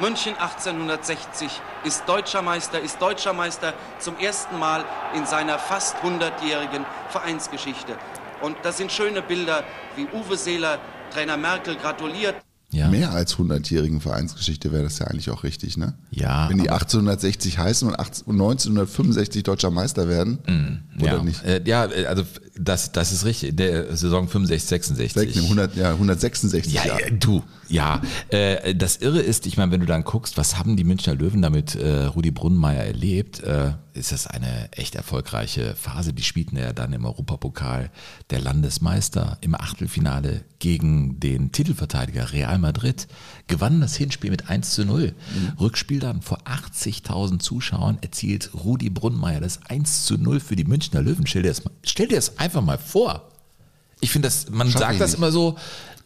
München 0.00 0.34
1860 0.38 1.60
ist 1.82 2.04
deutscher 2.08 2.40
Meister, 2.40 2.78
ist 2.78 3.02
deutscher 3.02 3.32
Meister 3.32 3.74
zum 3.98 4.16
ersten 4.18 4.56
Mal 4.58 4.84
in 5.16 5.26
seiner 5.26 5.58
fast 5.58 5.96
100-jährigen 6.04 6.86
Vereinsgeschichte. 7.08 7.96
Und 8.40 8.56
das 8.62 8.76
sind 8.76 8.92
schöne 8.92 9.22
Bilder, 9.22 9.64
wie 9.96 10.06
Uwe 10.12 10.36
Seeler 10.36 10.78
Trainer 11.12 11.36
Merkel 11.36 11.74
gratuliert. 11.74 12.36
Ja. 12.70 12.88
Mehr 12.90 13.12
als 13.12 13.36
100-jährigen 13.36 14.02
Vereinsgeschichte 14.02 14.72
wäre 14.72 14.82
das 14.82 14.98
ja 14.98 15.06
eigentlich 15.06 15.30
auch 15.30 15.42
richtig, 15.42 15.78
ne? 15.78 15.94
Ja, 16.10 16.50
Wenn 16.50 16.58
die 16.58 16.68
aber- 16.68 16.82
1860 16.82 17.56
heißen 17.58 17.88
und 17.88 17.98
18 17.98 18.26
und 18.26 18.34
1965 18.34 19.42
deutscher 19.42 19.70
Meister 19.70 20.06
werden, 20.06 20.38
oder 21.00 21.06
ja. 21.16 21.22
nicht? 21.22 21.42
Äh, 21.44 21.62
ja, 21.64 21.86
äh, 21.86 22.04
also 22.04 22.24
das, 22.58 22.92
das 22.92 23.12
ist 23.12 23.24
richtig. 23.24 23.56
Der 23.56 23.96
Saison 23.96 24.28
65, 24.28 24.68
66. 24.68 25.16
Weg, 25.16 25.34
nee, 25.36 25.42
100, 25.48 25.76
ja, 25.76 25.92
166 25.92 26.72
Ja, 26.74 26.84
Jahre. 26.84 27.00
ja, 27.04 27.10
du, 27.10 27.42
ja. 27.68 28.02
Äh, 28.28 28.74
das 28.74 28.98
Irre 28.98 29.20
ist, 29.20 29.46
ich 29.46 29.56
meine, 29.56 29.72
wenn 29.72 29.80
du 29.80 29.86
dann 29.86 30.04
guckst, 30.04 30.36
was 30.36 30.58
haben 30.58 30.76
die 30.76 30.84
Münchner 30.84 31.14
Löwen 31.14 31.40
damit 31.40 31.74
äh, 31.74 32.04
Rudi 32.04 32.30
Brunnenmeier 32.32 32.82
erlebt, 32.84 33.40
äh, 33.44 33.72
ist 33.98 34.12
das 34.12 34.26
eine 34.26 34.70
echt 34.72 34.94
erfolgreiche 34.94 35.74
Phase. 35.74 36.12
Die 36.12 36.22
spielten 36.22 36.56
ja 36.56 36.72
dann 36.72 36.92
im 36.92 37.04
Europapokal 37.04 37.90
der 38.30 38.40
Landesmeister 38.40 39.36
im 39.40 39.54
Achtelfinale 39.54 40.44
gegen 40.58 41.20
den 41.20 41.52
Titelverteidiger 41.52 42.32
Real 42.32 42.58
Madrid, 42.58 43.06
gewannen 43.46 43.80
das 43.80 43.96
Hinspiel 43.96 44.30
mit 44.30 44.48
1 44.48 44.70
zu 44.74 44.84
0. 44.84 45.14
Rückspiel 45.60 46.00
dann 46.00 46.22
vor 46.22 46.38
80.000 46.46 47.38
Zuschauern 47.40 47.98
erzielt 48.00 48.50
Rudi 48.54 48.90
Brunnenmeier 48.90 49.40
das 49.40 49.60
1 49.66 50.04
zu 50.04 50.16
0 50.16 50.40
für 50.40 50.56
die 50.56 50.64
Münchner 50.64 51.02
Löwen. 51.02 51.26
Stell 51.26 51.42
dir 51.42 51.48
das, 51.48 51.64
mal- 51.64 51.72
stell 51.82 52.08
dir 52.08 52.16
das 52.16 52.38
einfach 52.38 52.62
mal 52.62 52.78
vor. 52.78 53.28
Ich 54.00 54.10
finde 54.10 54.28
das, 54.28 54.50
man 54.50 54.70
Schaff 54.70 54.80
sagt 54.80 55.00
das 55.00 55.10
nicht. 55.10 55.18
immer 55.18 55.32
so 55.32 55.56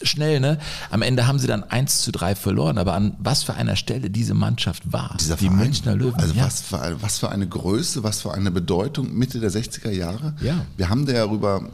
schnell, 0.02 0.40
ne? 0.40 0.58
Am 0.90 1.02
Ende 1.02 1.26
haben 1.26 1.38
sie 1.38 1.46
dann 1.46 1.62
1 1.62 2.02
zu 2.02 2.10
3 2.10 2.34
verloren, 2.34 2.76
aber 2.78 2.94
an 2.94 3.14
was 3.20 3.42
für 3.44 3.54
einer 3.54 3.76
Stelle 3.76 4.10
diese 4.10 4.34
Mannschaft 4.34 4.90
war. 4.92 5.16
Dieser 5.20 5.36
die 5.36 5.44
Verein, 5.46 5.58
Münchner 5.60 5.94
Löwen. 5.94 6.18
Also 6.18 6.34
ja. 6.34 6.44
was, 6.46 6.60
für, 6.60 6.80
ein- 6.80 6.96
was 7.00 7.18
für 7.18 7.28
eine 7.30 7.46
Größe, 7.46 8.02
was 8.02 8.20
für 8.22 8.32
eine 8.34 8.50
Bedeutung 8.50 9.12
Mitte 9.16 9.38
der 9.38 9.50
60er 9.52 9.90
Jahre. 9.90 10.34
Ja. 10.40 10.64
Wir 10.76 10.88
haben 10.88 11.06
darüber, 11.06 11.68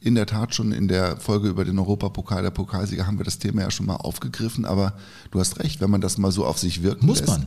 in 0.00 0.14
der 0.14 0.26
Tat 0.26 0.54
schon 0.54 0.70
in 0.70 0.86
der 0.86 1.16
Folge 1.16 1.48
über 1.48 1.64
den 1.64 1.76
Europapokal 1.80 2.42
der 2.42 2.50
Pokalsieger 2.52 3.06
haben 3.08 3.18
wir 3.18 3.24
das 3.24 3.38
Thema 3.38 3.62
ja 3.62 3.70
schon 3.72 3.86
mal 3.86 3.96
aufgegriffen, 3.96 4.64
aber 4.64 4.92
du 5.32 5.40
hast 5.40 5.58
recht, 5.58 5.80
wenn 5.80 5.90
man 5.90 6.00
das 6.00 6.18
mal 6.18 6.30
so 6.30 6.44
auf 6.46 6.58
sich 6.58 6.84
wirken 6.84 7.06
Muss 7.06 7.18
lässt. 7.18 7.30
man. 7.32 7.46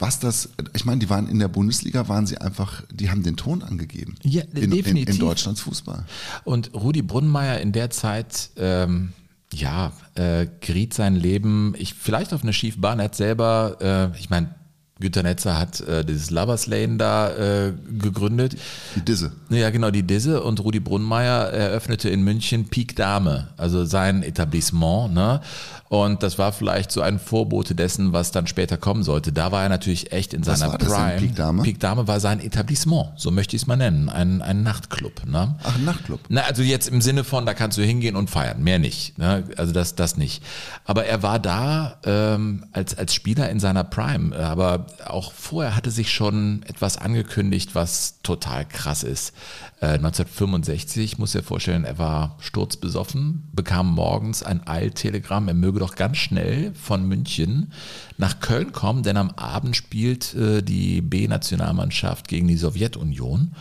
Was 0.00 0.18
das, 0.18 0.48
ich 0.74 0.84
meine, 0.84 0.98
die 0.98 1.10
waren 1.10 1.28
in 1.28 1.38
der 1.38 1.48
Bundesliga, 1.48 2.08
waren 2.08 2.26
sie 2.26 2.38
einfach, 2.38 2.82
die 2.90 3.10
haben 3.10 3.22
den 3.22 3.36
Ton 3.36 3.62
angegeben. 3.62 4.16
Ja, 4.22 4.42
in, 4.54 4.64
in, 4.64 4.70
definitiv. 4.70 5.14
in 5.14 5.20
Deutschlands 5.20 5.60
Fußball. 5.60 6.06
Und 6.44 6.72
Rudi 6.74 7.02
Brunnenmeier 7.02 7.60
in 7.60 7.72
der 7.72 7.90
Zeit, 7.90 8.50
ähm, 8.56 9.12
ja, 9.52 9.92
äh, 10.14 10.46
geriet 10.60 10.94
sein 10.94 11.16
Leben, 11.16 11.74
ich, 11.76 11.94
vielleicht 11.94 12.32
auf 12.32 12.42
eine 12.42 12.54
schiefe 12.54 12.80
Bahn. 12.80 12.98
Er 12.98 13.06
hat 13.06 13.14
selber, 13.14 14.12
äh, 14.14 14.18
ich 14.18 14.30
meine, 14.30 14.54
Günter 15.00 15.22
Netzer 15.22 15.58
hat 15.58 15.80
äh, 15.80 16.04
dieses 16.04 16.30
Lovers 16.30 16.66
Lane 16.66 16.98
da 16.98 17.30
äh, 17.30 17.72
gegründet. 17.98 18.56
Die 18.96 19.00
Disse. 19.00 19.32
Ja, 19.48 19.70
genau, 19.70 19.90
die 19.90 20.02
Disse 20.02 20.42
und 20.42 20.60
Rudi 20.60 20.78
Brunnenmeier 20.78 21.48
eröffnete 21.48 22.10
in 22.10 22.22
München 22.22 22.66
Peak 22.66 22.96
Dame, 22.96 23.48
also 23.56 23.86
sein 23.86 24.22
Etablissement, 24.22 25.14
ne? 25.14 25.40
Und 25.90 26.22
das 26.22 26.38
war 26.38 26.52
vielleicht 26.52 26.92
so 26.92 27.00
ein 27.00 27.18
Vorbote 27.18 27.74
dessen, 27.74 28.12
was 28.12 28.30
dann 28.30 28.46
später 28.46 28.76
kommen 28.76 29.02
sollte. 29.02 29.32
Da 29.32 29.50
war 29.50 29.64
er 29.64 29.68
natürlich 29.68 30.12
echt 30.12 30.32
in 30.32 30.46
Was 30.46 30.60
seiner 30.60 30.78
Prime. 30.78 31.16
Peak 31.18 31.34
Dame? 31.34 31.64
Peak 31.64 31.80
Dame 31.80 32.06
war 32.06 32.20
sein 32.20 32.38
Etablissement, 32.38 33.08
so 33.16 33.32
möchte 33.32 33.56
ich 33.56 33.62
es 33.62 33.66
mal 33.66 33.74
nennen, 33.74 34.08
ein, 34.08 34.40
ein 34.40 34.62
Nachtclub, 34.62 35.26
ne? 35.26 35.56
Ach, 35.64 35.74
ein 35.74 35.84
Nachtclub. 35.84 36.20
Na, 36.28 36.42
also 36.42 36.62
jetzt 36.62 36.86
im 36.86 37.00
Sinne 37.00 37.24
von, 37.24 37.44
da 37.44 37.54
kannst 37.54 37.76
du 37.76 37.82
hingehen 37.82 38.14
und 38.14 38.30
feiern, 38.30 38.62
mehr 38.62 38.78
nicht. 38.78 39.18
Ne? 39.18 39.42
Also 39.56 39.72
das, 39.72 39.96
das 39.96 40.16
nicht. 40.16 40.44
Aber 40.84 41.06
er 41.06 41.24
war 41.24 41.40
da 41.40 41.98
ähm, 42.04 42.66
als, 42.70 42.96
als 42.96 43.12
Spieler 43.12 43.50
in 43.50 43.58
seiner 43.58 43.82
Prime. 43.82 44.36
Aber 44.36 44.86
auch 45.06 45.32
vorher 45.32 45.74
hatte 45.74 45.90
sich 45.90 46.12
schon 46.12 46.62
etwas 46.68 46.98
angekündigt, 46.98 47.74
was 47.74 48.22
total 48.22 48.64
krass 48.64 49.02
ist. 49.02 49.34
Äh, 49.80 49.94
1965, 49.94 51.16
muss 51.16 51.34
er 51.34 51.42
vorstellen, 51.42 51.84
er 51.84 51.98
war 51.98 52.36
sturzbesoffen, 52.40 53.48
bekam 53.54 53.94
morgens 53.94 54.42
ein 54.42 54.66
Eiltelegramm, 54.66 55.48
er 55.48 55.54
möge 55.54 55.80
doch 55.80 55.94
ganz 55.94 56.18
schnell 56.18 56.74
von 56.74 57.08
München 57.08 57.72
nach 58.18 58.40
Köln 58.40 58.72
kommen, 58.72 59.02
denn 59.02 59.16
am 59.16 59.30
Abend 59.30 59.74
spielt 59.74 60.34
äh, 60.34 60.62
die 60.62 61.00
B-Nationalmannschaft 61.00 62.28
gegen 62.28 62.46
die 62.46 62.58
Sowjetunion. 62.58 63.54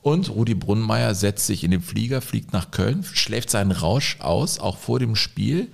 Und 0.00 0.30
Rudi 0.30 0.54
Brunnenmeier 0.54 1.14
setzt 1.14 1.46
sich 1.46 1.64
in 1.64 1.70
den 1.70 1.82
Flieger, 1.82 2.22
fliegt 2.22 2.54
nach 2.54 2.70
Köln, 2.70 3.04
schläft 3.04 3.50
seinen 3.50 3.72
Rausch 3.72 4.16
aus, 4.20 4.58
auch 4.58 4.78
vor 4.78 4.98
dem 4.98 5.14
Spiel. 5.14 5.68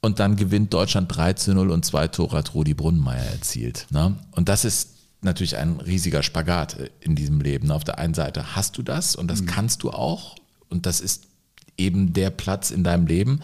Und 0.00 0.20
dann 0.20 0.36
gewinnt 0.36 0.72
Deutschland 0.72 1.14
3 1.14 1.32
zu 1.34 1.52
0 1.52 1.70
und 1.70 1.84
zwei 1.84 2.08
Tore 2.08 2.38
hat 2.38 2.54
Rudi 2.54 2.74
Brunnenmeier 2.74 3.24
erzielt. 3.24 3.86
Ne? 3.90 4.16
Und 4.30 4.48
das 4.48 4.64
ist 4.64 5.01
natürlich 5.24 5.56
ein 5.56 5.80
riesiger 5.80 6.22
Spagat 6.22 6.78
äh, 6.78 6.90
in 7.00 7.14
diesem 7.14 7.40
Leben. 7.40 7.70
Auf 7.70 7.84
der 7.84 7.98
einen 7.98 8.14
Seite 8.14 8.56
hast 8.56 8.76
du 8.78 8.82
das 8.82 9.16
und 9.16 9.28
das 9.28 9.46
kannst 9.46 9.82
du 9.82 9.90
auch 9.90 10.36
und 10.68 10.86
das 10.86 11.00
ist 11.00 11.26
eben 11.82 12.12
der 12.12 12.30
Platz 12.30 12.70
in 12.70 12.84
deinem 12.84 13.06
Leben. 13.06 13.40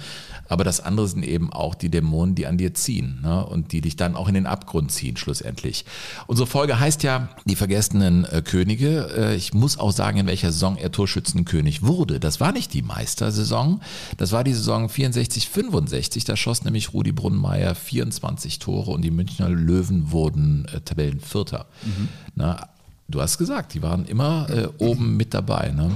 Aber 0.48 0.64
das 0.64 0.80
andere 0.80 1.06
sind 1.06 1.24
eben 1.24 1.52
auch 1.52 1.74
die 1.74 1.90
Dämonen, 1.90 2.34
die 2.34 2.46
an 2.46 2.56
dir 2.56 2.72
ziehen 2.72 3.18
ne? 3.22 3.44
und 3.44 3.72
die 3.72 3.82
dich 3.82 3.96
dann 3.96 4.16
auch 4.16 4.28
in 4.28 4.34
den 4.34 4.46
Abgrund 4.46 4.90
ziehen 4.90 5.16
schlussendlich. 5.16 5.84
Unsere 6.26 6.46
Folge 6.46 6.80
heißt 6.80 7.02
ja 7.02 7.28
Die 7.44 7.54
vergessenen 7.54 8.24
äh, 8.24 8.42
Könige. 8.42 9.10
Äh, 9.14 9.36
ich 9.36 9.52
muss 9.52 9.78
auch 9.78 9.92
sagen, 9.92 10.18
in 10.18 10.26
welcher 10.26 10.50
Saison 10.50 10.76
er 10.76 10.90
Torschützenkönig 10.90 11.82
wurde. 11.82 12.18
Das 12.18 12.40
war 12.40 12.52
nicht 12.52 12.72
die 12.72 12.82
Meistersaison, 12.82 13.80
das 14.16 14.32
war 14.32 14.42
die 14.42 14.54
Saison 14.54 14.88
64, 14.88 15.48
65. 15.48 16.24
Da 16.24 16.36
schoss 16.36 16.64
nämlich 16.64 16.94
Rudi 16.94 17.12
Brunnmeier 17.12 17.74
24 17.74 18.58
Tore 18.58 18.90
und 18.90 19.02
die 19.02 19.10
Münchner 19.10 19.50
Löwen 19.50 20.10
wurden 20.10 20.66
äh, 20.72 20.80
Tabellenvierter. 20.80 21.66
Mhm. 21.84 22.08
Na, 22.34 22.68
du 23.08 23.20
hast 23.20 23.36
gesagt, 23.36 23.74
die 23.74 23.82
waren 23.82 24.06
immer 24.06 24.48
äh, 24.48 24.68
oben 24.78 25.16
mit 25.16 25.34
dabei. 25.34 25.72
Ne? 25.76 25.90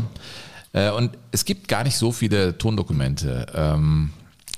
Äh, 0.72 0.90
und 0.90 1.18
es 1.30 1.44
gibt 1.44 1.68
gar 1.68 1.84
nicht 1.84 1.96
so 1.96 2.12
viele 2.12 2.58
Tondokumente. 2.58 3.46
Ähm, 3.54 4.10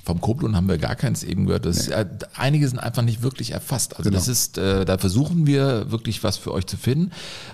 vom 0.05 0.21
Koblun 0.21 0.55
haben 0.55 0.67
wir 0.67 0.77
gar 0.77 0.95
keins 0.95 1.23
eben 1.23 1.47
gehört. 1.47 1.65
Das, 1.65 1.87
nee. 1.87 1.95
äh, 1.95 2.05
einige 2.35 2.67
sind 2.67 2.79
einfach 2.79 3.01
nicht 3.01 3.23
wirklich 3.23 3.51
erfasst. 3.51 3.97
Also 3.97 4.09
genau. 4.09 4.19
das 4.19 4.27
ist, 4.27 4.57
äh, 4.57 4.85
da 4.85 4.97
versuchen 4.97 5.47
wir 5.47 5.91
wirklich 5.91 6.23
was 6.23 6.37
für 6.37 6.53
euch 6.53 6.67
zu 6.67 6.77
finden. 6.77 7.11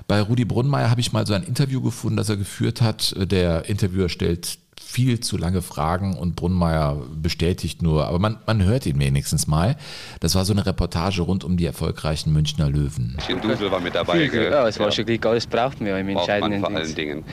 Bei 0.08 0.22
Rudi 0.22 0.44
Brunnmeier 0.44 0.90
habe 0.90 1.00
ich 1.00 1.14
mal 1.14 1.26
so 1.26 1.34
ein 1.34 1.44
Interview 1.44 1.82
gefunden, 1.82 2.18
das 2.18 2.30
er 2.30 2.38
geführt 2.38 2.82
hat. 2.82 3.16
Der 3.18 3.70
Interviewer 3.70 4.10
stellt 4.10 4.60
viel 4.92 5.20
zu 5.22 5.38
lange 5.38 5.62
Fragen 5.62 6.18
und 6.18 6.36
Brunnmeier 6.36 6.98
bestätigt 7.16 7.82
nur, 7.82 8.08
aber 8.08 8.20
man, 8.20 8.38
man 8.46 8.64
hört 8.64 8.86
ihn 8.86 9.00
wenigstens 9.00 9.48
mal. 9.48 9.78
Das 10.20 10.36
war 10.36 10.44
so 10.44 10.52
eine 10.52 10.66
Reportage 10.66 11.22
rund 11.22 11.44
um 11.44 11.56
die 11.56 11.66
erfolgreichen 11.66 12.34
Münchner 12.34 12.70
Löwen. 12.70 13.18
Dusel 13.42 13.72
war 13.72 13.80
mit 13.80 13.96
dabei. 13.96 14.26
Ja, 14.26 14.68
es 14.68 14.80
war 14.80 14.92
schon 14.92 15.06
Glück, 15.06 15.22
das 15.22 15.48
braucht 15.48 15.80
man 15.80 15.96
im 15.96 16.10
entscheidenden 16.10 16.60
vor 16.60 16.72
allen 16.72 16.96
Dingen. 16.96 17.24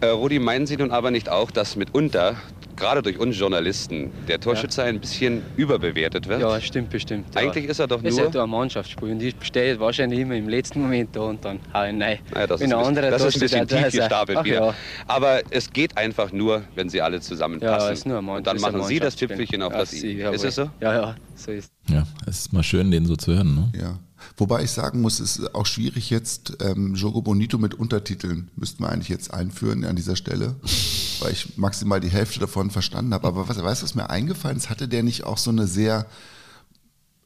Äh, 0.00 0.06
Rudi, 0.06 0.38
meinen 0.38 0.66
Sie 0.66 0.76
nun 0.76 0.90
aber 0.90 1.10
nicht 1.10 1.28
auch, 1.28 1.50
dass 1.50 1.76
mitunter 1.76 2.36
gerade 2.76 3.02
durch 3.02 3.18
uns 3.18 3.38
Journalisten 3.38 4.10
der 4.28 4.40
Torschütze 4.40 4.82
ja. 4.82 4.88
ein 4.88 5.00
bisschen 5.00 5.42
überbewertet 5.56 6.28
wird. 6.28 6.40
Ja, 6.40 6.60
stimmt 6.60 6.90
bestimmt. 6.90 7.34
Ja. 7.34 7.42
Eigentlich 7.42 7.66
ist 7.66 7.78
er 7.78 7.86
doch 7.86 8.02
nur... 8.02 8.10
Ist 8.10 8.34
ja 8.34 8.42
ein 8.42 8.50
Mannschaftsspiel 8.50 9.12
und 9.12 9.22
ich 9.22 9.34
stehe 9.42 9.78
wahrscheinlich 9.78 10.20
immer 10.20 10.34
im 10.34 10.48
letzten 10.48 10.82
Moment 10.82 11.14
da 11.14 11.20
und 11.20 11.44
dann 11.44 11.60
hau 11.72 11.84
ich 11.84 12.02
rein. 12.02 12.18
Ja, 12.34 12.46
das, 12.46 12.60
ist, 12.60 12.72
andere 12.72 13.10
das 13.10 13.24
ist 13.24 13.36
ein 13.36 13.40
bisschen 13.40 13.68
tief 13.68 13.92
gestapelt 13.92 14.38
Ach, 14.38 14.44
wieder. 14.44 14.74
Aber 15.06 15.40
es 15.50 15.72
geht 15.72 15.96
einfach 15.96 16.32
nur, 16.32 16.62
wenn 16.74 16.88
sie 16.88 17.00
alle 17.00 17.20
zusammenpassen. 17.20 17.86
Ja, 17.86 17.92
ist 17.92 18.06
nur 18.06 18.18
ein 18.18 18.28
und 18.28 18.46
dann 18.46 18.60
machen 18.60 18.82
Sie 18.84 18.98
das 18.98 19.16
Tüpfelchen 19.16 19.62
auf 19.62 19.72
das 19.72 19.92
I. 19.92 20.20
Ist 20.20 20.44
es 20.44 20.54
so? 20.56 20.70
Ja, 20.80 20.94
ja, 20.94 21.16
so 21.34 21.52
ist 21.52 21.70
Ja, 21.88 22.04
es 22.26 22.40
ist 22.40 22.52
mal 22.52 22.62
schön, 22.62 22.90
den 22.90 23.06
so 23.06 23.16
zu 23.16 23.34
hören. 23.34 23.54
Ne? 23.54 23.72
Ja. 23.78 23.98
Wobei 24.36 24.64
ich 24.64 24.70
sagen 24.70 25.00
muss, 25.00 25.20
es 25.20 25.36
ist 25.38 25.54
auch 25.54 25.66
schwierig 25.66 26.10
jetzt, 26.10 26.56
ähm, 26.60 26.94
Jogo 26.94 27.22
Bonito 27.22 27.58
mit 27.58 27.74
Untertiteln 27.74 28.50
müssten 28.56 28.82
wir 28.82 28.90
eigentlich 28.90 29.08
jetzt 29.08 29.32
einführen 29.32 29.84
an 29.84 29.96
dieser 29.96 30.16
Stelle, 30.16 30.56
weil 31.20 31.32
ich 31.32 31.56
maximal 31.56 32.00
die 32.00 32.10
Hälfte 32.10 32.40
davon 32.40 32.70
verstanden 32.70 33.14
habe. 33.14 33.26
Aber 33.26 33.48
was, 33.48 33.62
weißt 33.62 33.82
du, 33.82 33.84
was 33.84 33.94
mir 33.94 34.10
eingefallen 34.10 34.56
ist? 34.56 34.70
Hatte 34.70 34.88
der 34.88 35.02
nicht 35.02 35.24
auch 35.24 35.38
so 35.38 35.50
eine 35.50 35.66
sehr 35.66 36.06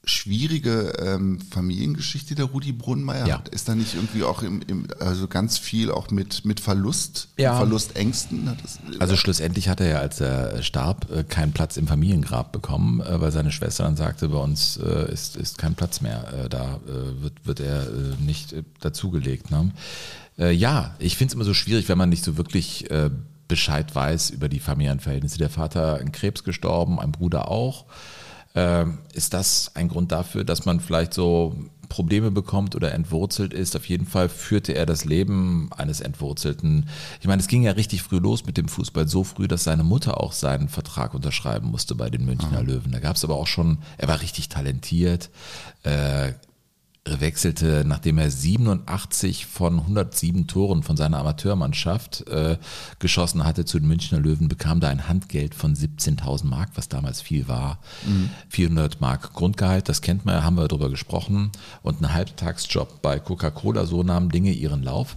schwierige 0.08 0.92
ähm, 0.98 1.38
Familiengeschichte 1.50 2.34
der 2.34 2.46
Rudi 2.46 2.72
Brunnmeier 2.72 3.26
ja. 3.26 3.38
hat. 3.38 3.48
Ist 3.48 3.68
da 3.68 3.74
nicht 3.74 3.94
irgendwie 3.94 4.24
auch 4.24 4.42
im, 4.42 4.62
im, 4.66 4.86
also 5.00 5.28
ganz 5.28 5.58
viel 5.58 5.90
auch 5.90 6.10
mit, 6.10 6.44
mit 6.44 6.60
Verlust, 6.60 7.28
ja. 7.36 7.56
Verlustängsten? 7.56 8.56
Das, 8.62 8.78
also 8.98 9.16
schlussendlich 9.16 9.68
hat 9.68 9.80
er 9.80 9.88
ja, 9.88 9.98
als 9.98 10.20
er 10.20 10.62
starb, 10.62 11.10
äh, 11.10 11.24
keinen 11.24 11.52
Platz 11.52 11.76
im 11.76 11.86
Familiengrab 11.86 12.52
bekommen, 12.52 13.00
äh, 13.00 13.20
weil 13.20 13.32
seine 13.32 13.52
Schwester 13.52 13.84
dann 13.84 13.96
sagte, 13.96 14.28
bei 14.28 14.38
uns 14.38 14.78
äh, 14.78 15.12
ist, 15.12 15.36
ist 15.36 15.58
kein 15.58 15.74
Platz 15.74 16.00
mehr. 16.00 16.48
Da 16.48 16.80
wird, 17.20 17.46
wird 17.46 17.60
er 17.60 17.86
nicht 18.18 18.54
dazugelegt. 18.80 19.50
Ne? 19.50 19.72
Ja, 20.36 20.94
ich 20.98 21.16
finde 21.16 21.30
es 21.30 21.34
immer 21.34 21.44
so 21.44 21.54
schwierig, 21.54 21.88
wenn 21.88 21.98
man 21.98 22.08
nicht 22.08 22.24
so 22.24 22.36
wirklich 22.36 22.86
Bescheid 23.48 23.94
weiß 23.94 24.30
über 24.30 24.48
die 24.48 24.60
Familienverhältnisse. 24.60 25.38
Der 25.38 25.50
Vater 25.50 25.98
an 26.00 26.12
Krebs 26.12 26.44
gestorben, 26.44 27.00
ein 27.00 27.12
Bruder 27.12 27.50
auch. 27.50 27.86
Ähm, 28.54 28.98
ist 29.12 29.34
das 29.34 29.72
ein 29.74 29.88
Grund 29.88 30.12
dafür, 30.12 30.44
dass 30.44 30.64
man 30.64 30.80
vielleicht 30.80 31.14
so 31.14 31.54
Probleme 31.88 32.30
bekommt 32.30 32.76
oder 32.76 32.92
entwurzelt 32.92 33.52
ist. 33.52 33.74
Auf 33.76 33.88
jeden 33.88 34.06
Fall 34.06 34.28
führte 34.28 34.74
er 34.74 34.86
das 34.86 35.04
Leben 35.04 35.70
eines 35.76 36.00
Entwurzelten. 36.00 36.88
Ich 37.20 37.26
meine, 37.26 37.40
es 37.40 37.48
ging 37.48 37.62
ja 37.62 37.72
richtig 37.72 38.02
früh 38.02 38.18
los 38.18 38.46
mit 38.46 38.56
dem 38.56 38.68
Fußball, 38.68 39.08
so 39.08 39.24
früh, 39.24 39.48
dass 39.48 39.64
seine 39.64 39.84
Mutter 39.84 40.20
auch 40.20 40.32
seinen 40.32 40.68
Vertrag 40.68 41.14
unterschreiben 41.14 41.70
musste 41.70 41.94
bei 41.94 42.10
den 42.10 42.24
Münchner 42.24 42.62
Löwen. 42.62 42.92
Da 42.92 43.00
gab 43.00 43.16
es 43.16 43.24
aber 43.24 43.36
auch 43.36 43.46
schon, 43.46 43.78
er 43.96 44.08
war 44.08 44.20
richtig 44.20 44.48
talentiert, 44.48 45.30
äh, 45.82 46.32
wechselte, 47.20 47.84
nachdem 47.86 48.18
er 48.18 48.30
87 48.30 49.46
von 49.46 49.80
107 49.80 50.46
Toren 50.46 50.82
von 50.82 50.96
seiner 50.96 51.18
Amateurmannschaft 51.18 52.26
äh, 52.28 52.58
geschossen 52.98 53.44
hatte 53.44 53.64
zu 53.64 53.78
den 53.78 53.88
Münchner 53.88 54.20
Löwen, 54.20 54.48
bekam 54.48 54.80
da 54.80 54.88
ein 54.88 55.08
Handgeld 55.08 55.54
von 55.54 55.74
17.000 55.74 56.44
Mark, 56.44 56.70
was 56.74 56.88
damals 56.88 57.20
viel 57.20 57.48
war. 57.48 57.78
Mhm. 58.06 58.30
400 58.48 59.00
Mark 59.00 59.32
Grundgehalt, 59.34 59.88
das 59.88 60.02
kennt 60.02 60.24
man 60.24 60.36
ja, 60.36 60.44
haben 60.44 60.56
wir 60.56 60.68
darüber 60.68 60.90
gesprochen. 60.90 61.50
Und 61.82 62.00
ein 62.00 62.12
Halbtagsjob 62.12 63.02
bei 63.02 63.18
Coca-Cola, 63.18 63.86
so 63.86 64.02
nahmen 64.02 64.30
Dinge 64.30 64.52
ihren 64.52 64.82
Lauf. 64.82 65.16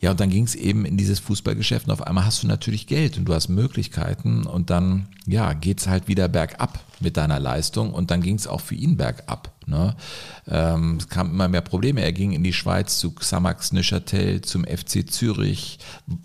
Ja, 0.00 0.12
und 0.12 0.20
dann 0.20 0.30
ging 0.30 0.44
es 0.44 0.54
eben 0.54 0.86
in 0.86 0.96
dieses 0.96 1.18
Fußballgeschäft 1.20 1.86
und 1.86 1.92
auf 1.92 2.06
einmal 2.06 2.24
hast 2.24 2.42
du 2.42 2.46
natürlich 2.46 2.86
Geld 2.86 3.18
und 3.18 3.26
du 3.26 3.34
hast 3.34 3.48
Möglichkeiten 3.48 4.46
und 4.46 4.70
dann, 4.70 5.08
ja, 5.26 5.52
geht's 5.52 5.88
halt 5.88 6.08
wieder 6.08 6.26
bergab 6.28 6.80
mit 7.00 7.18
deiner 7.18 7.38
Leistung 7.38 7.92
und 7.92 8.10
dann 8.10 8.22
ging 8.22 8.36
es 8.36 8.46
auch 8.46 8.62
für 8.62 8.74
ihn 8.74 8.96
bergab. 8.96 9.49
Ne? 9.70 9.94
Ähm, 10.48 10.98
es 10.98 11.08
kamen 11.08 11.30
immer 11.30 11.48
mehr 11.48 11.60
Probleme. 11.60 12.02
Er 12.02 12.12
ging 12.12 12.32
in 12.32 12.42
die 12.42 12.52
Schweiz 12.52 12.98
zu 12.98 13.12
Xamax 13.12 13.72
Neuchâtel, 13.72 14.42
zum 14.42 14.64
FC 14.64 15.10
Zürich, 15.10 15.78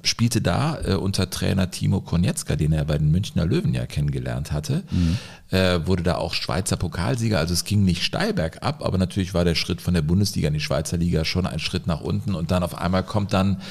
spielte 0.03 0.41
da 0.41 0.79
äh, 0.81 0.95
unter 0.95 1.29
Trainer 1.29 1.71
Timo 1.71 2.01
Konietzka, 2.01 2.55
den 2.55 2.73
er 2.73 2.85
bei 2.85 2.97
den 2.97 3.11
Münchner 3.11 3.45
Löwen 3.45 3.73
ja 3.73 3.85
kennengelernt 3.85 4.51
hatte, 4.51 4.83
mhm. 4.91 5.17
Äh, 5.51 5.79
wurde 5.85 6.03
da 6.03 6.15
auch 6.15 6.33
Schweizer 6.33 6.75
Pokalsieger. 6.75 7.39
Also 7.39 7.53
es 7.53 7.63
ging 7.63 7.83
nicht 7.83 8.03
steil 8.03 8.33
bergab, 8.33 8.83
aber 8.83 8.97
natürlich 8.97 9.33
war 9.33 9.45
der 9.45 9.55
Schritt 9.55 9.81
von 9.81 9.93
der 9.93 10.01
Bundesliga 10.01 10.47
in 10.47 10.53
die 10.53 10.59
Schweizer 10.59 10.97
Liga 10.97 11.25
schon 11.25 11.45
ein 11.45 11.59
Schritt 11.59 11.87
nach 11.87 12.01
unten 12.01 12.35
und 12.35 12.51
dann 12.51 12.63
auf 12.63 12.77
einmal 12.77 13.03
kommt 13.03 13.33
dann 13.33 13.61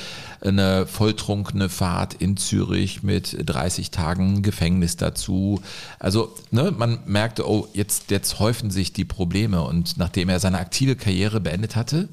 eine 0.41 0.87
volltrunkene 0.87 1.69
Fahrt 1.69 2.15
in 2.15 2.37
Zürich 2.37 3.03
mit 3.03 3.37
30 3.45 3.91
Tagen 3.91 4.43
Gefängnis 4.43 4.97
dazu. 4.97 5.63
Also 5.99 6.35
ne, 6.51 6.73
man 6.77 6.99
merkte, 7.07 7.49
oh, 7.49 7.69
jetzt, 7.73 8.11
jetzt 8.11 8.39
häufen 8.39 8.71
sich 8.71 8.93
die 8.93 9.05
Probleme. 9.05 9.63
Und 9.63 9.97
nachdem 9.97 10.29
er 10.29 10.41
seine 10.41 10.59
aktive 10.59 10.97
Karriere 10.97 11.41
beendet 11.41 11.77
hatte, 11.77 12.09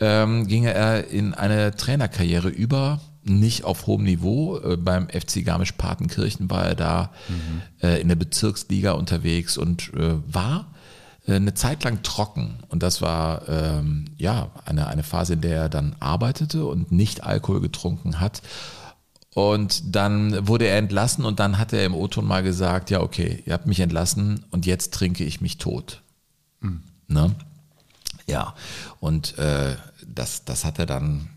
ähm, 0.00 0.46
ging 0.46 0.64
er 0.64 1.08
in 1.08 1.34
eine 1.34 1.76
Trainerkarriere 1.76 2.48
über, 2.48 3.00
nicht 3.22 3.64
auf 3.64 3.86
hohem 3.86 4.04
Niveau. 4.04 4.58
Äh, 4.58 4.76
beim 4.76 5.08
FC 5.08 5.44
Garmisch-Partenkirchen 5.44 6.50
war 6.50 6.64
er 6.64 6.74
da 6.74 7.10
mhm. 7.28 7.62
äh, 7.82 8.00
in 8.00 8.08
der 8.08 8.16
Bezirksliga 8.16 8.92
unterwegs 8.92 9.56
und 9.56 9.92
äh, 9.94 10.14
war 10.26 10.66
eine 11.26 11.54
Zeit 11.54 11.84
lang 11.84 12.02
trocken. 12.02 12.58
Und 12.68 12.82
das 12.82 13.02
war 13.02 13.48
ähm, 13.48 14.06
ja 14.16 14.50
eine, 14.64 14.88
eine 14.88 15.02
Phase, 15.02 15.34
in 15.34 15.42
der 15.42 15.56
er 15.56 15.68
dann 15.68 15.94
arbeitete 16.00 16.64
und 16.64 16.92
nicht 16.92 17.24
Alkohol 17.24 17.60
getrunken 17.60 18.20
hat. 18.20 18.42
Und 19.32 19.94
dann 19.94 20.48
wurde 20.48 20.66
er 20.66 20.78
entlassen 20.78 21.24
und 21.24 21.38
dann 21.38 21.58
hat 21.58 21.72
er 21.72 21.84
im 21.84 21.94
O-Ton 21.94 22.26
mal 22.26 22.42
gesagt, 22.42 22.90
ja, 22.90 23.00
okay, 23.00 23.42
ihr 23.46 23.52
habt 23.52 23.66
mich 23.66 23.80
entlassen 23.80 24.44
und 24.50 24.66
jetzt 24.66 24.92
trinke 24.92 25.24
ich 25.24 25.40
mich 25.40 25.58
tot. 25.58 26.02
Mhm. 26.60 26.82
Ne? 27.06 27.34
Ja, 28.26 28.54
und 28.98 29.38
äh, 29.38 29.76
das, 30.06 30.44
das 30.44 30.64
hat 30.64 30.78
er 30.78 30.86
dann 30.86 31.28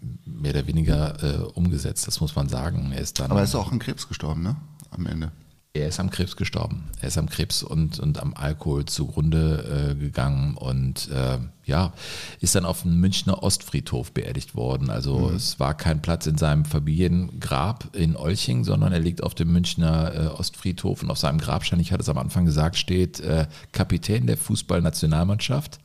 mehr 0.43 0.51
oder 0.51 0.67
weniger 0.67 1.23
äh, 1.23 1.37
umgesetzt, 1.53 2.05
das 2.05 2.21
muss 2.21 2.35
man 2.35 2.49
sagen. 2.49 2.91
Er 2.93 3.01
ist 3.01 3.19
dann, 3.19 3.31
Aber 3.31 3.39
er 3.39 3.45
ist 3.45 3.55
auch 3.55 3.71
an 3.71 3.79
Krebs 3.79 4.07
gestorben, 4.07 4.43
ne? 4.43 4.55
Am 4.91 5.07
Ende. 5.07 5.31
Er 5.75 5.87
ist 5.87 5.99
am 5.99 6.11
Krebs 6.11 6.35
gestorben. 6.35 6.83
Er 7.01 7.07
ist 7.07 7.17
am 7.17 7.27
Krebs 7.27 7.63
und, 7.63 7.99
und 7.99 8.21
am 8.21 8.35
Alkohol 8.35 8.85
zugrunde 8.85 9.93
äh, 9.93 9.95
gegangen 9.95 10.55
und 10.55 11.09
äh, 11.09 11.39
ja, 11.65 11.93
ist 12.41 12.53
dann 12.53 12.65
auf 12.65 12.83
dem 12.83 12.99
Münchner 12.99 13.41
Ostfriedhof 13.41 14.11
beerdigt 14.11 14.53
worden. 14.53 14.91
Also 14.91 15.29
mhm. 15.29 15.35
es 15.35 15.59
war 15.59 15.73
kein 15.73 16.03
Platz 16.03 16.27
in 16.27 16.37
seinem 16.37 16.65
Familiengrab 16.65 17.95
in 17.95 18.15
Olching, 18.15 18.63
sondern 18.63 18.93
er 18.93 18.99
liegt 18.99 19.23
auf 19.23 19.33
dem 19.33 19.51
Münchner 19.51 20.13
äh, 20.13 20.27
Ostfriedhof 20.27 21.01
und 21.01 21.09
auf 21.09 21.17
seinem 21.17 21.39
Grabstein, 21.39 21.79
ich 21.79 21.91
hatte 21.91 22.03
es 22.03 22.09
am 22.09 22.19
Anfang 22.19 22.45
gesagt, 22.45 22.75
steht 22.75 23.19
äh, 23.21 23.47
Kapitän 23.71 24.27
der 24.27 24.37
Fußballnationalmannschaft, 24.37 25.79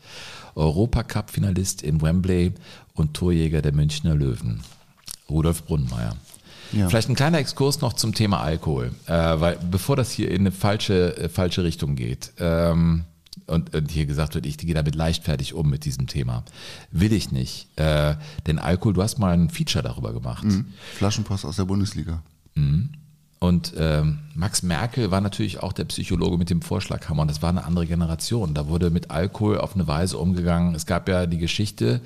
Europacup-Finalist 0.58 1.82
in 1.82 2.02
Wembley 2.02 2.52
und 2.94 3.14
Torjäger 3.14 3.62
der 3.62 3.72
Münchner 3.72 4.14
Löwen. 4.14 4.60
Rudolf 5.30 5.64
Brunnmeier. 5.64 6.16
Ja. 6.72 6.88
Vielleicht 6.88 7.08
ein 7.08 7.14
kleiner 7.14 7.38
Exkurs 7.38 7.80
noch 7.80 7.94
zum 7.94 8.14
Thema 8.14 8.40
Alkohol, 8.40 8.92
äh, 9.06 9.12
weil 9.12 9.58
bevor 9.70 9.96
das 9.96 10.10
hier 10.10 10.30
in 10.30 10.40
eine 10.42 10.52
falsche, 10.52 11.16
äh, 11.16 11.28
falsche 11.28 11.64
Richtung 11.64 11.96
geht 11.96 12.32
ähm, 12.38 13.04
und, 13.46 13.74
und, 13.74 13.90
hier 13.90 14.04
gesagt 14.04 14.34
wird, 14.34 14.44
ich 14.44 14.58
gehe 14.58 14.74
damit 14.74 14.94
leichtfertig 14.94 15.54
um 15.54 15.70
mit 15.70 15.86
diesem 15.86 16.08
Thema, 16.08 16.44
will 16.90 17.12
ich 17.12 17.32
nicht. 17.32 17.68
Äh, 17.76 18.16
denn 18.46 18.58
Alkohol, 18.58 18.92
du 18.92 19.02
hast 19.02 19.18
mal 19.18 19.32
ein 19.32 19.48
Feature 19.48 19.82
darüber 19.82 20.12
gemacht. 20.12 20.44
Mhm. 20.44 20.66
Flaschenpost 20.96 21.46
aus 21.46 21.56
der 21.56 21.64
Bundesliga. 21.64 22.22
Mhm. 22.54 22.90
Und 23.40 23.72
ähm, 23.79 24.18
Max 24.35 24.62
Merkel 24.62 25.11
war 25.11 25.20
natürlich 25.20 25.62
auch 25.62 25.72
der 25.72 25.85
Psychologe 25.85 26.38
mit 26.38 26.51
dem 26.51 26.61
Vorschlaghammer 26.61 27.22
und 27.22 27.31
das 27.31 27.40
war 27.40 27.51
eine 27.51 27.64
andere 27.64 27.87
Generation. 27.87 28.55
Da 28.55 28.66
wurde 28.66 28.90
mit 28.90 29.11
Alkohol 29.11 29.59
auf 29.59 29.74
eine 29.74 29.87
Weise 29.87 30.18
umgegangen. 30.18 30.74
Es 30.74 30.87
gab 30.87 31.09
ja 31.09 31.27
die 31.27 31.38
Geschichte, 31.38 32.01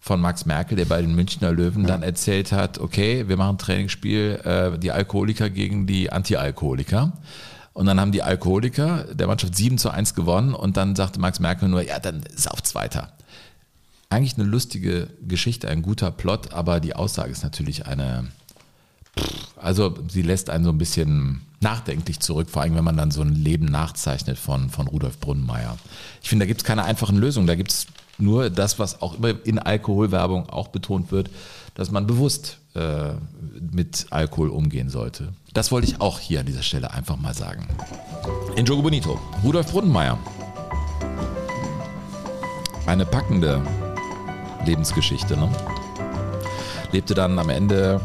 von 0.00 0.20
Max 0.20 0.46
Merkel, 0.46 0.76
der 0.76 0.86
bei 0.86 1.02
den 1.02 1.14
Münchner 1.14 1.52
Löwen 1.52 1.82
ja. 1.82 1.88
dann 1.88 2.02
erzählt 2.02 2.52
hat, 2.52 2.78
okay, 2.78 3.28
wir 3.28 3.36
machen 3.36 3.56
ein 3.56 3.58
Trainingsspiel, 3.58 4.40
äh, 4.44 4.78
die 4.78 4.90
Alkoholiker 4.90 5.50
gegen 5.50 5.86
die 5.86 6.10
Anti-Alkoholiker. 6.10 7.12
Und 7.74 7.86
dann 7.86 8.00
haben 8.00 8.10
die 8.10 8.22
Alkoholiker 8.22 9.04
der 9.14 9.26
Mannschaft 9.26 9.54
7 9.54 9.78
zu 9.78 9.90
1 9.90 10.14
gewonnen 10.14 10.54
und 10.54 10.76
dann 10.76 10.96
sagte 10.96 11.20
Max 11.20 11.38
Merkel 11.38 11.68
nur, 11.68 11.82
ja, 11.82 12.00
dann 12.00 12.22
ist 12.22 12.50
auf 12.50 12.62
Zweiter. 12.62 13.12
Eigentlich 14.08 14.34
eine 14.34 14.48
lustige 14.48 15.08
Geschichte, 15.22 15.68
ein 15.68 15.82
guter 15.82 16.10
Plot, 16.10 16.52
aber 16.52 16.80
die 16.80 16.96
Aussage 16.96 17.30
ist 17.30 17.44
natürlich 17.44 17.86
eine, 17.86 18.26
also 19.56 19.94
sie 20.08 20.22
lässt 20.22 20.50
einen 20.50 20.64
so 20.64 20.70
ein 20.70 20.78
bisschen 20.78 21.42
nachdenklich 21.60 22.20
zurück, 22.20 22.48
vor 22.48 22.62
allem 22.62 22.74
wenn 22.74 22.84
man 22.84 22.96
dann 22.96 23.10
so 23.10 23.20
ein 23.20 23.34
Leben 23.34 23.66
nachzeichnet 23.66 24.38
von, 24.38 24.70
von 24.70 24.86
Rudolf 24.86 25.18
Brunnenmeier. 25.18 25.76
Ich 26.22 26.28
finde, 26.28 26.44
da 26.44 26.48
gibt 26.48 26.62
es 26.62 26.64
keine 26.64 26.84
einfachen 26.84 27.18
Lösungen, 27.18 27.46
da 27.46 27.54
gibt 27.54 27.70
es 27.70 27.86
nur 28.18 28.50
das, 28.50 28.78
was 28.78 29.02
auch 29.02 29.14
immer 29.14 29.34
in 29.44 29.58
Alkoholwerbung 29.58 30.48
auch 30.48 30.68
betont 30.68 31.12
wird, 31.12 31.30
dass 31.74 31.90
man 31.90 32.06
bewusst 32.06 32.58
äh, 32.74 33.12
mit 33.72 34.06
Alkohol 34.10 34.48
umgehen 34.48 34.90
sollte. 34.90 35.32
Das 35.52 35.72
wollte 35.72 35.88
ich 35.88 36.00
auch 36.00 36.18
hier 36.18 36.40
an 36.40 36.46
dieser 36.46 36.62
Stelle 36.62 36.90
einfach 36.90 37.16
mal 37.16 37.34
sagen. 37.34 37.66
In 38.56 38.66
Jogo 38.66 38.82
Bonito, 38.82 39.18
Rudolf 39.42 39.70
Brunnenmeier. 39.70 40.18
Eine 42.86 43.06
packende 43.06 43.62
Lebensgeschichte. 44.64 45.36
Ne? 45.36 45.50
Lebte 46.92 47.14
dann 47.14 47.38
am 47.38 47.48
Ende 47.48 48.00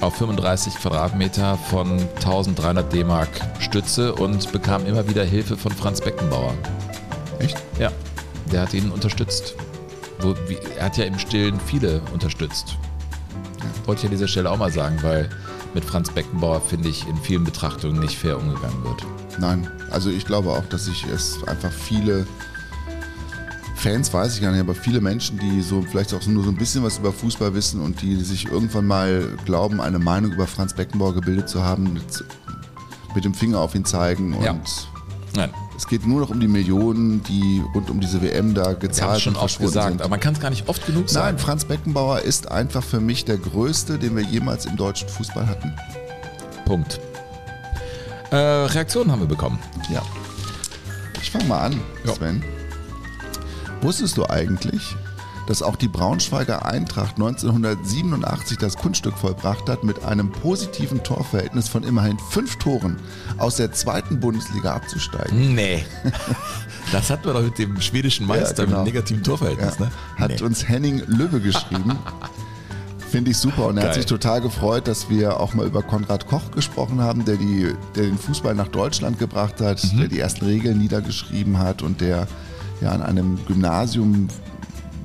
auf 0.00 0.16
35 0.16 0.76
Quadratmeter 0.76 1.56
von 1.56 1.98
1300 2.16 2.92
D-Mark 2.92 3.28
Stütze 3.58 4.14
und 4.14 4.50
bekam 4.52 4.86
immer 4.86 5.08
wieder 5.08 5.24
Hilfe 5.24 5.56
von 5.56 5.72
Franz 5.72 6.00
Beckenbauer. 6.00 6.54
Echt? 7.38 7.56
Ja, 7.78 7.90
der 8.52 8.62
hat 8.62 8.74
ihn 8.74 8.90
unterstützt. 8.90 9.54
Wo, 10.20 10.34
wie, 10.46 10.58
er 10.76 10.86
hat 10.86 10.96
ja 10.96 11.04
im 11.04 11.18
Stillen 11.18 11.60
viele 11.60 12.00
unterstützt. 12.12 12.76
Wollte 13.86 14.00
ich 14.00 14.06
an 14.06 14.12
dieser 14.12 14.28
Stelle 14.28 14.50
auch 14.50 14.58
mal 14.58 14.72
sagen, 14.72 14.98
weil 15.02 15.28
mit 15.74 15.84
Franz 15.84 16.10
Beckenbauer, 16.10 16.60
finde 16.60 16.88
ich, 16.88 17.06
in 17.06 17.16
vielen 17.16 17.44
Betrachtungen 17.44 18.00
nicht 18.00 18.18
fair 18.18 18.38
umgegangen 18.38 18.82
wird. 18.84 19.04
Nein, 19.38 19.70
also 19.90 20.10
ich 20.10 20.24
glaube 20.24 20.50
auch, 20.50 20.64
dass 20.66 20.86
sich 20.86 21.04
es 21.04 21.42
einfach 21.46 21.72
viele 21.72 22.26
Fans, 23.78 24.12
weiß 24.12 24.34
ich 24.34 24.42
gar 24.42 24.50
nicht, 24.50 24.60
aber 24.60 24.74
viele 24.74 25.00
Menschen, 25.00 25.38
die 25.38 25.62
so 25.62 25.82
vielleicht 25.82 26.12
auch 26.12 26.26
nur 26.26 26.42
so 26.42 26.50
ein 26.50 26.56
bisschen 26.56 26.82
was 26.82 26.98
über 26.98 27.12
Fußball 27.12 27.54
wissen 27.54 27.80
und 27.80 28.02
die 28.02 28.16
sich 28.16 28.46
irgendwann 28.46 28.86
mal 28.86 29.36
glauben, 29.44 29.80
eine 29.80 30.00
Meinung 30.00 30.32
über 30.32 30.48
Franz 30.48 30.74
Beckenbauer 30.74 31.14
gebildet 31.14 31.48
zu 31.48 31.62
haben, 31.62 31.92
mit, 31.92 32.24
mit 33.14 33.24
dem 33.24 33.34
Finger 33.34 33.60
auf 33.60 33.76
ihn 33.76 33.84
zeigen 33.84 34.34
und 34.34 34.44
ja. 34.44 34.56
Nein. 35.36 35.50
Es 35.76 35.86
geht 35.86 36.04
nur 36.04 36.20
noch 36.20 36.30
um 36.30 36.40
die 36.40 36.48
Millionen, 36.48 37.22
die 37.22 37.62
rund 37.72 37.88
um 37.88 38.00
diese 38.00 38.20
WM 38.20 38.52
da 38.52 38.72
gezahlt 38.72 39.12
haben. 39.12 39.20
schon 39.20 39.36
oft 39.36 39.60
gesagt, 39.60 39.88
sind. 39.90 40.02
aber 40.02 40.10
man 40.10 40.18
kann 40.18 40.34
es 40.34 40.40
gar 40.40 40.50
nicht 40.50 40.68
oft 40.68 40.84
genug 40.84 41.08
sagen. 41.08 41.36
Nein, 41.36 41.38
Franz 41.38 41.64
Beckenbauer 41.64 42.20
ist 42.22 42.50
einfach 42.50 42.82
für 42.82 42.98
mich 42.98 43.24
der 43.26 43.36
größte, 43.36 43.96
den 43.96 44.16
wir 44.16 44.24
jemals 44.24 44.66
im 44.66 44.76
deutschen 44.76 45.08
Fußball 45.08 45.46
hatten. 45.46 45.72
Punkt. 46.64 46.98
Äh, 48.32 48.36
Reaktionen 48.36 49.12
haben 49.12 49.20
wir 49.20 49.28
bekommen. 49.28 49.60
Ja. 49.88 50.02
Ich 51.22 51.30
fange 51.30 51.44
mal 51.44 51.60
an, 51.60 51.80
ja. 52.04 52.14
Sven. 52.14 52.42
Wusstest 53.80 54.16
du 54.16 54.28
eigentlich, 54.28 54.96
dass 55.46 55.62
auch 55.62 55.76
die 55.76 55.88
Braunschweiger 55.88 56.66
Eintracht 56.66 57.14
1987 57.14 58.58
das 58.58 58.76
Kunststück 58.76 59.16
vollbracht 59.16 59.68
hat, 59.68 59.84
mit 59.84 60.04
einem 60.04 60.30
positiven 60.30 61.02
Torverhältnis 61.02 61.68
von 61.68 61.84
immerhin 61.84 62.18
fünf 62.30 62.56
Toren 62.56 62.96
aus 63.38 63.56
der 63.56 63.72
zweiten 63.72 64.20
Bundesliga 64.20 64.74
abzusteigen. 64.74 65.54
Nee. 65.54 65.84
Das 66.90 67.10
hatten 67.10 67.26
wir 67.26 67.34
doch 67.34 67.42
mit 67.42 67.58
dem 67.58 67.78
schwedischen 67.82 68.26
Meister 68.26 68.62
ja, 68.62 68.64
genau. 68.64 68.78
mit 68.78 68.94
negativen 68.94 69.22
Torverhältnis. 69.22 69.74
Ja. 69.78 69.84
Ne? 69.84 69.90
Hat 70.16 70.30
nee. 70.30 70.42
uns 70.42 70.66
Henning 70.66 71.02
Lübbe 71.06 71.38
geschrieben. 71.38 71.98
Finde 73.10 73.30
ich 73.30 73.36
super 73.36 73.66
und 73.66 73.76
er 73.76 73.82
Geil. 73.82 73.88
hat 73.88 73.94
sich 73.94 74.06
total 74.06 74.40
gefreut, 74.40 74.88
dass 74.88 75.10
wir 75.10 75.38
auch 75.38 75.52
mal 75.52 75.66
über 75.66 75.82
Konrad 75.82 76.26
Koch 76.26 76.50
gesprochen 76.50 77.02
haben, 77.02 77.26
der, 77.26 77.36
die, 77.36 77.74
der 77.94 78.04
den 78.04 78.16
Fußball 78.16 78.54
nach 78.54 78.68
Deutschland 78.68 79.18
gebracht 79.18 79.60
hat, 79.60 79.84
mhm. 79.84 79.98
der 79.98 80.08
die 80.08 80.18
ersten 80.18 80.46
Regeln 80.46 80.78
niedergeschrieben 80.78 81.58
hat 81.58 81.82
und 81.82 82.00
der 82.00 82.26
ja 82.80 82.90
an 82.90 83.02
einem 83.02 83.38
Gymnasium 83.46 84.28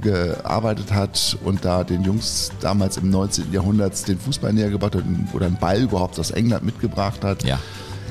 gearbeitet 0.01 0.93
hat 0.93 1.37
und 1.43 1.63
da 1.63 1.83
den 1.83 2.03
Jungs 2.03 2.51
damals 2.59 2.97
im 2.97 3.09
19. 3.09 3.51
Jahrhundert 3.51 4.07
den 4.07 4.19
Fußball 4.19 4.53
näher 4.53 4.69
gebracht 4.69 4.95
hat 4.95 5.03
oder 5.33 5.45
einen 5.45 5.57
Ball 5.57 5.81
überhaupt 5.81 6.19
aus 6.19 6.31
England 6.31 6.63
mitgebracht 6.63 7.23
hat. 7.23 7.43
Ja. 7.43 7.59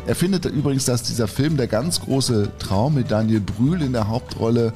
Er 0.07 0.17
findet 0.17 0.47
übrigens, 0.47 0.87
dass 0.87 1.03
dieser 1.03 1.29
Film 1.29 1.57
der 1.57 1.69
ganz 1.69 2.01
große 2.01 2.51
Traum 2.59 2.95
mit 2.95 3.11
Daniel 3.11 3.41
Brühl 3.41 3.83
in 3.83 3.93
der 3.93 4.09
Hauptrolle 4.09 4.73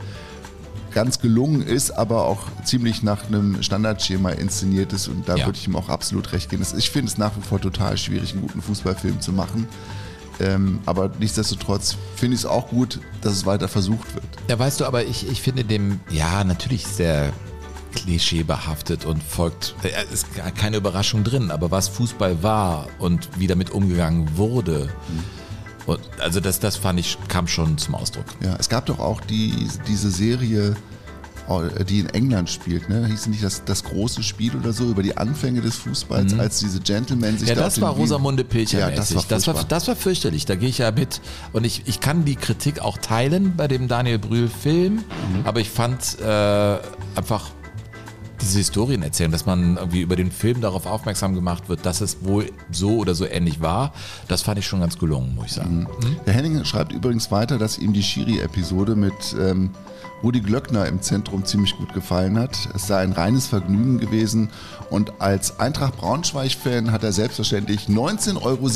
ganz 0.93 1.19
gelungen 1.19 1.63
ist, 1.63 1.91
aber 1.91 2.25
auch 2.25 2.49
ziemlich 2.65 3.03
nach 3.03 3.27
einem 3.27 3.63
Standardschema 3.63 4.31
inszeniert 4.31 4.93
ist 4.93 5.09
und 5.09 5.29
da 5.29 5.37
ja. 5.37 5.45
würde 5.45 5.59
ich 5.59 5.67
ihm 5.67 5.77
auch 5.77 5.89
absolut 5.89 6.33
recht 6.33 6.49
geben. 6.49 6.65
Ich 6.77 6.91
finde 6.91 7.11
es 7.11 7.19
nach 7.19 7.37
wie 7.37 7.43
vor 7.43 7.61
total 7.61 7.99
schwierig, 7.99 8.33
einen 8.33 8.43
guten 8.43 8.63
Fußballfilm 8.63 9.21
zu 9.21 9.33
machen. 9.33 9.69
Ähm, 10.41 10.81
aber 10.87 11.11
nichtsdestotrotz 11.19 11.97
finde 12.17 12.35
ich 12.35 12.43
es 12.43 12.47
auch 12.47 12.69
gut, 12.69 13.01
dass 13.23 13.33
es 13.33 13.47
weiter 13.47 13.69
versucht 13.69 14.15
wird. 14.15 14.27
Ja, 14.49 14.59
weißt 14.59 14.81
du, 14.81 14.85
aber 14.85 15.05
ich, 15.05 15.29
ich 15.29 15.41
finde 15.41 15.65
dem, 15.65 16.01
ja, 16.11 16.45
natürlich 16.45 16.87
sehr 16.87 17.33
klischeebehaftet 17.95 19.07
und 19.07 19.23
folgt, 19.23 19.75
äh, 19.83 20.13
ist 20.13 20.27
keine 20.57 20.77
Überraschung 20.77 21.25
drin, 21.25 21.51
aber 21.51 21.71
was 21.71 21.89
Fußball 21.89 22.43
war 22.43 22.89
und 22.99 23.29
wie 23.39 23.47
damit 23.47 23.71
umgegangen 23.71 24.37
wurde. 24.37 24.91
Mhm. 25.09 25.25
Und 25.87 26.01
also 26.19 26.41
das, 26.41 26.61
das 26.61 26.77
fand 26.77 27.01
ich, 27.01 27.17
kam 27.29 27.47
schon 27.47 27.79
zum 27.79 27.95
Ausdruck. 27.95 28.27
Ja, 28.43 28.57
es 28.59 28.69
gab 28.69 28.87
doch 28.87 28.99
auch 28.99 29.21
die, 29.21 29.69
diese 29.87 30.11
Serie 30.11 30.77
die 31.89 32.01
in 32.01 32.09
England 32.09 32.51
spielt, 32.51 32.89
ne? 32.89 33.07
Hieß 33.07 33.29
nicht 33.29 33.43
das, 33.43 33.65
das 33.65 33.85
große 33.85 34.23
Spiel 34.23 34.57
oder 34.57 34.73
so 34.73 34.85
über 34.91 35.03
die 35.03 35.17
Anfänge 35.17 35.61
des 35.61 35.77
Fußballs, 35.77 36.35
mhm. 36.35 36.41
als 36.41 36.59
diese 36.59 36.81
Gentlemen 36.81 37.39
sich 37.39 37.49
Ja, 37.49 37.55
da 37.55 37.63
das 37.63 37.81
war 37.81 37.91
Rosamunde 37.91 38.45
Pilcher. 38.45 38.81
Ja, 38.81 38.91
das 38.91 39.15
war, 39.15 39.25
das, 39.29 39.47
war, 39.47 39.65
das 39.65 39.89
war 39.89 39.97
fürchterlich, 39.97 40.45
da 40.45 40.57
gehe 40.57 40.69
ich 40.69 40.79
ja 40.79 40.91
mit. 40.91 41.21
Und 41.53 41.65
ich, 41.65 41.83
ich 41.87 42.01
kann 42.01 42.25
die 42.25 42.37
Kritik 42.37 42.81
auch 42.81 42.99
teilen 42.99 43.55
bei 43.57 43.69
dem 43.69 43.89
Daniel 43.89 44.19
Brühl-Film, 44.19 44.95
mhm. 44.95 45.03
aber 45.45 45.61
ich 45.61 45.71
fand 45.71 46.19
äh, 46.21 46.79
einfach 47.15 47.51
diese 48.41 48.59
Historien 48.59 49.03
erzählen, 49.03 49.31
dass 49.31 49.47
man 49.47 49.77
irgendwie 49.77 50.01
über 50.01 50.17
den 50.17 50.31
Film 50.31 50.61
darauf 50.61 50.87
aufmerksam 50.87 51.35
gemacht 51.35 51.69
wird, 51.69 51.87
dass 51.87 52.01
es 52.01 52.19
wohl 52.25 52.51
so 52.71 52.97
oder 52.97 53.15
so 53.15 53.27
ähnlich 53.27 53.61
war, 53.61 53.93
das 54.29 54.43
fand 54.43 54.59
ich 54.59 54.67
schon 54.67 54.81
ganz 54.81 54.99
gelungen, 54.99 55.35
muss 55.35 55.47
ich 55.47 55.53
sagen. 55.53 55.87
Mhm. 56.01 56.09
Mhm. 56.09 56.17
Der 56.27 56.35
Henning 56.35 56.65
schreibt 56.65 56.93
übrigens 56.93 57.31
weiter, 57.31 57.59
dass 57.59 57.79
ihm 57.79 57.93
die 57.93 58.03
Schiri-Episode 58.03 58.95
mit 58.97 59.15
ähm, 59.41 59.71
Rudi 60.23 60.41
Glöckner 60.41 60.87
im 60.87 61.03
Zentrum 61.03 61.45
ziemlich 61.45 61.77
gut 61.77 61.93
gefallen 61.93 62.39
hat. 62.39 62.57
Es 62.75 62.87
sei 62.87 63.03
ein 63.03 63.13
reines 63.13 63.47
Vergnügen 63.47 63.99
gewesen 63.99 64.51
und 64.91 65.21
als 65.21 65.61
Eintracht 65.61 65.97
Braunschweig-Fan 65.97 66.93
hat 66.93 67.05
er 67.05 67.13
selbstverständlich 67.13 67.87
19,67 67.89 68.39
Euro 68.43 68.67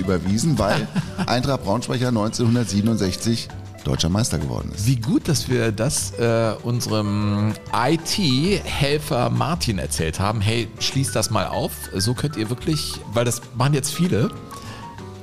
überwiesen, 0.00 0.58
weil 0.58 0.88
Eintracht 1.26 1.64
Braunschweig 1.64 2.00
ja 2.00 2.08
1967 2.08 3.48
deutscher 3.84 4.08
Meister 4.08 4.38
geworden 4.38 4.70
ist. 4.74 4.86
Wie 4.86 4.96
gut, 4.96 5.28
dass 5.28 5.48
wir 5.48 5.72
das 5.72 6.12
äh, 6.18 6.52
unserem 6.62 7.54
IT-Helfer 7.72 9.30
Martin 9.30 9.78
erzählt 9.78 10.20
haben. 10.20 10.40
Hey, 10.40 10.68
schließt 10.78 11.14
das 11.16 11.30
mal 11.30 11.46
auf. 11.46 11.72
So 11.94 12.14
könnt 12.14 12.36
ihr 12.36 12.50
wirklich, 12.50 12.94
weil 13.12 13.24
das 13.24 13.40
machen 13.56 13.74
jetzt 13.74 13.92
viele, 13.92 14.30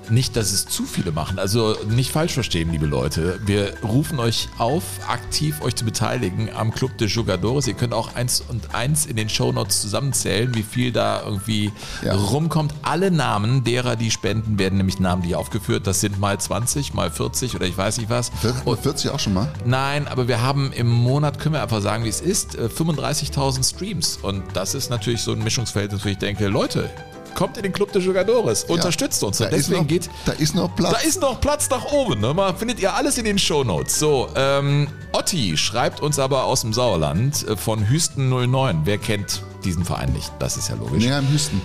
nicht, 0.10 0.36
dass 0.36 0.52
es 0.52 0.66
zu 0.68 0.84
viele 0.84 1.12
machen. 1.12 1.40
Also 1.40 1.76
nicht 1.90 2.12
falsch 2.12 2.34
verstehen, 2.34 2.72
liebe 2.72 2.86
Leute. 2.86 3.40
Wir 3.46 3.74
rufen 3.84 4.20
euch 4.20 4.50
auf, 4.58 4.84
aktiv 5.08 5.62
euch 5.62 5.76
zu 5.76 5.86
beteiligen 5.86 6.50
am 6.54 6.72
Club 6.72 6.98
de 6.98 7.08
Jugadores. 7.08 7.68
Ihr 7.68 7.74
könnt 7.74 7.94
auch 7.94 8.16
eins 8.16 8.42
und 8.48 8.74
eins 8.76 9.06
in 9.06 9.16
den 9.16 9.30
Shownotes 9.30 9.82
zusammenzählen, 9.82 10.54
wie 10.56 10.64
viel 10.64 10.92
da 10.92 11.22
irgendwie 11.24 11.72
ja. 12.04 12.14
rumkommt. 12.14 12.74
Alle 12.82 13.12
Namen 13.12 13.64
derer, 13.64 13.96
die 13.96 14.12
spenden, 14.12 14.60
werden 14.60 14.78
nämlich 14.78 15.00
namentlich 15.00 15.36
aufgeführt. 15.36 15.88
Das 15.88 16.02
sind 16.02 16.20
mal 16.20 16.40
20, 16.40 16.94
mal 16.94 17.12
40 17.12 17.56
oder 17.56 17.66
ich 17.66 17.78
weiß 17.78 17.98
nicht 17.98 18.10
was. 18.10 18.32
40 18.66 19.12
auch 19.12 19.20
schon 19.20 19.34
mal? 19.34 19.52
Nein, 19.66 20.08
aber 20.08 20.28
wir 20.28 20.42
haben 20.42 20.72
im 20.74 20.90
Monat, 20.90 21.40
können 21.40 21.56
wir 21.56 21.64
einfach 21.64 21.82
sagen, 21.82 22.04
wie 22.04 22.10
es 22.10 22.22
ist, 22.22 22.58
35.000 22.58 23.60
äh, 23.60 23.64
Streams. 23.64 24.18
Und 24.22 24.44
das 24.54 24.76
ist 24.76 24.90
natürlich 24.90 25.22
so 25.22 25.32
ein 25.32 25.44
Mischungsfeld, 25.44 25.92
wo 25.94 26.10
ich 26.10 26.18
denke, 26.18 26.48
Leute, 26.48 26.90
kommt 27.36 27.58
in 27.58 27.64
den 27.64 27.74
Club 27.74 27.92
de 27.92 28.02
Jugadores, 28.02 28.64
unterstützt 28.64 29.24
uns. 29.24 29.40
Und 29.40 29.52
deswegen 29.52 29.82
noch, 29.82 29.88
geht. 29.88 30.10
Da 30.26 30.32
ist 30.32 30.56
noch 30.56 30.76
Platz. 30.76 30.94
Da 30.94 31.00
ist 31.08 31.22
noch 31.22 31.40
Platz 31.40 31.70
nach 31.70 31.86
oben. 31.92 32.22
Ne? 32.22 32.34
Mal 32.34 32.56
findet 32.56 32.80
ihr 32.80 32.94
alles 32.96 33.18
in 33.18 33.26
den 33.26 33.38
Shownotes. 33.38 34.00
So, 34.00 34.30
ähm, 34.36 34.88
Otti 35.12 35.56
schreibt 35.58 36.02
uns 36.02 36.18
aber 36.18 36.46
aus 36.46 36.62
dem 36.62 36.74
Sauerland 36.74 37.48
äh, 37.48 37.56
von 37.56 37.88
Hüsten 37.88 38.30
09. 38.30 38.82
Wer 38.86 38.98
kennt 38.98 39.44
diesen 39.64 39.86
Verein 39.86 40.12
nicht? 40.14 40.32
Das 40.40 40.58
ist 40.58 40.70
ja 40.70 40.76
logisch. 40.76 41.04
Näher 41.04 41.20
im 41.20 41.30
Hüsten. 41.30 41.62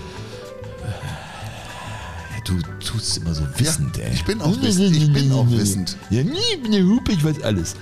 Du 2.44 2.58
tust 2.84 3.18
immer 3.18 3.32
so 3.32 3.44
wissend, 3.58 3.96
ja, 3.96 4.06
ey. 4.06 4.14
Ich 4.14 4.24
bin 4.24 4.40
auch 4.40 4.60
wissend. 4.60 4.96
Ich 4.96 5.12
bin 5.12 5.30
auch 5.30 5.48
wissend. 5.48 5.96
Ja, 6.08 6.24
nie, 6.24 6.38
eine 6.64 6.84
Hupe, 6.84 7.12
ich 7.12 7.22
weiß 7.22 7.42
alles. 7.42 7.76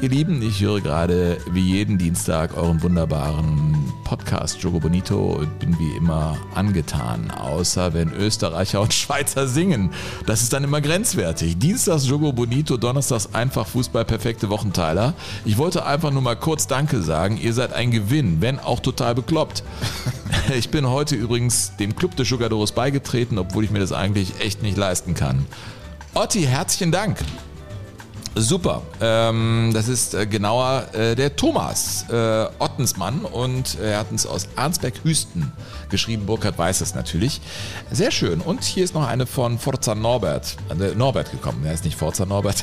Ihr 0.00 0.08
Lieben, 0.08 0.40
ich 0.42 0.60
höre 0.60 0.80
gerade 0.80 1.38
wie 1.50 1.72
jeden 1.72 1.98
Dienstag 1.98 2.56
euren 2.56 2.82
wunderbaren 2.82 3.85
Podcast 4.06 4.62
Jogo 4.62 4.78
Bonito 4.78 5.16
und 5.16 5.58
bin 5.58 5.76
wie 5.80 5.96
immer 5.96 6.38
angetan, 6.54 7.32
außer 7.32 7.92
wenn 7.92 8.12
Österreicher 8.12 8.80
und 8.80 8.94
Schweizer 8.94 9.48
singen. 9.48 9.90
Das 10.26 10.42
ist 10.42 10.52
dann 10.52 10.62
immer 10.62 10.80
grenzwertig. 10.80 11.58
Dienstags 11.58 12.06
Jogo 12.06 12.32
Bonito, 12.32 12.76
Donnerstags 12.76 13.34
einfach 13.34 13.66
Fußball 13.66 14.04
perfekte 14.04 14.48
Wochenteiler. 14.48 15.14
Ich 15.44 15.58
wollte 15.58 15.84
einfach 15.84 16.12
nur 16.12 16.22
mal 16.22 16.36
kurz 16.36 16.68
Danke 16.68 17.02
sagen. 17.02 17.36
Ihr 17.36 17.52
seid 17.52 17.72
ein 17.72 17.90
Gewinn, 17.90 18.40
wenn 18.40 18.60
auch 18.60 18.78
total 18.80 19.14
bekloppt. 19.14 19.64
Ich 20.56 20.70
bin 20.70 20.88
heute 20.88 21.16
übrigens 21.16 21.72
dem 21.76 21.96
Club 21.96 22.14
des 22.14 22.30
Jugadores 22.30 22.70
beigetreten, 22.70 23.38
obwohl 23.38 23.64
ich 23.64 23.72
mir 23.72 23.80
das 23.80 23.90
eigentlich 23.90 24.40
echt 24.40 24.62
nicht 24.62 24.76
leisten 24.76 25.14
kann. 25.14 25.44
Otti, 26.14 26.42
herzlichen 26.42 26.92
Dank. 26.92 27.18
Super. 28.38 28.82
Ähm, 29.00 29.70
das 29.72 29.88
ist 29.88 30.12
äh, 30.12 30.26
genauer 30.26 30.88
äh, 30.92 31.14
der 31.14 31.36
Thomas 31.36 32.04
äh, 32.10 32.46
Ottensmann 32.58 33.20
und 33.20 33.78
er 33.80 34.00
hat 34.00 34.10
uns 34.10 34.26
aus 34.26 34.46
Arnsberg-Hüsten 34.56 35.52
geschrieben. 35.88 36.26
Burkhard 36.26 36.58
weiß 36.58 36.82
es 36.82 36.94
natürlich. 36.94 37.40
Sehr 37.90 38.10
schön. 38.10 38.42
Und 38.42 38.62
hier 38.62 38.84
ist 38.84 38.92
noch 38.92 39.06
eine 39.06 39.24
von 39.24 39.58
Forza 39.58 39.94
Norbert. 39.94 40.56
Äh, 40.68 40.94
Norbert 40.94 41.30
gekommen. 41.30 41.64
Er 41.64 41.72
ist 41.72 41.86
nicht 41.86 41.96
Forza 41.96 42.26
Norbert. 42.26 42.62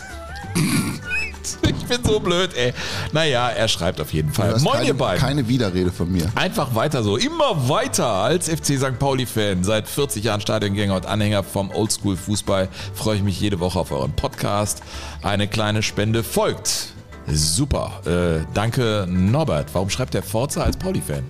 Ich 1.84 1.90
bin 1.90 2.04
so 2.04 2.20
blöd, 2.20 2.56
ey. 2.56 2.74
Naja, 3.12 3.50
er 3.50 3.68
schreibt 3.68 4.00
auf 4.00 4.14
jeden 4.14 4.32
Fall. 4.32 4.58
Moin, 4.60 4.76
keine, 4.76 4.88
ihr 4.88 4.94
beiden. 4.94 5.20
Keine 5.22 5.48
Widerrede 5.48 5.92
von 5.92 6.10
mir. 6.12 6.32
Einfach 6.36 6.76
weiter 6.76 7.04
so. 7.04 7.18
Immer 7.18 7.68
weiter 7.68 8.08
als 8.08 8.48
FC 8.48 8.78
St. 8.80 8.98
Pauli-Fan. 8.98 9.64
Seit 9.64 9.88
40 9.90 10.24
Jahren 10.24 10.40
Stadiongänger 10.42 10.96
und 10.96 11.06
Anhänger 11.06 11.44
vom 11.44 11.70
Oldschool-Fußball 11.72 12.70
freue 12.94 13.18
ich 13.18 13.24
mich 13.24 13.40
jede 13.40 13.60
Woche 13.60 13.80
auf 13.80 13.92
euren 13.92 14.14
Podcast. 14.14 14.82
Eine 15.22 15.48
kleine 15.48 15.84
Spende 15.84 16.24
folgt. 16.24 16.94
Super. 17.28 18.02
Äh, 18.06 18.46
danke, 18.54 19.06
Norbert. 19.10 19.68
Warum 19.74 19.90
schreibt 19.90 20.14
der 20.14 20.24
Forza 20.24 20.64
als 20.64 20.78
Pauli-Fan? 20.78 21.24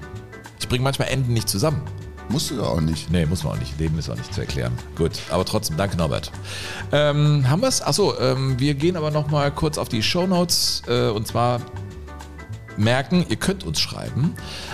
Ich 0.60 0.68
bringe 0.68 0.84
manchmal 0.84 1.10
Enden 1.10 1.34
nicht 1.34 1.50
zusammen. 1.50 1.82
Musst 2.34 2.50
du 2.50 2.56
ja 2.56 2.64
auch 2.64 2.82
nicht. 2.82 3.12
Nee, 3.12 3.28
muss 3.28 3.44
man 3.44 3.54
auch 3.54 3.60
nicht. 3.60 3.80
Dem 3.80 4.00
ist 4.00 4.10
auch 4.10 4.18
nicht 4.18 4.34
zu 4.34 4.42
erklären. 4.42 4.74
Gut, 4.96 5.12
aber 5.30 5.46
trotzdem, 5.46 5.78
danke 5.78 5.98
Norbert. 5.98 6.32
Ähm, 6.92 7.48
haben 7.48 7.62
wir 7.62 7.68
es? 7.68 7.84
Achso, 7.84 8.20
ähm, 8.20 8.60
wir 8.60 8.74
gehen 8.74 8.98
aber 8.98 9.12
nochmal 9.12 9.52
kurz 9.52 9.78
auf 9.78 9.88
die 9.88 10.02
Shownotes 10.02 10.82
äh, 10.88 11.10
und 11.10 11.28
zwar 11.28 11.62
merken, 12.76 13.24
ihr 13.30 13.36
könnt 13.36 13.66
uns 13.66 13.80
schreiben 13.80 14.34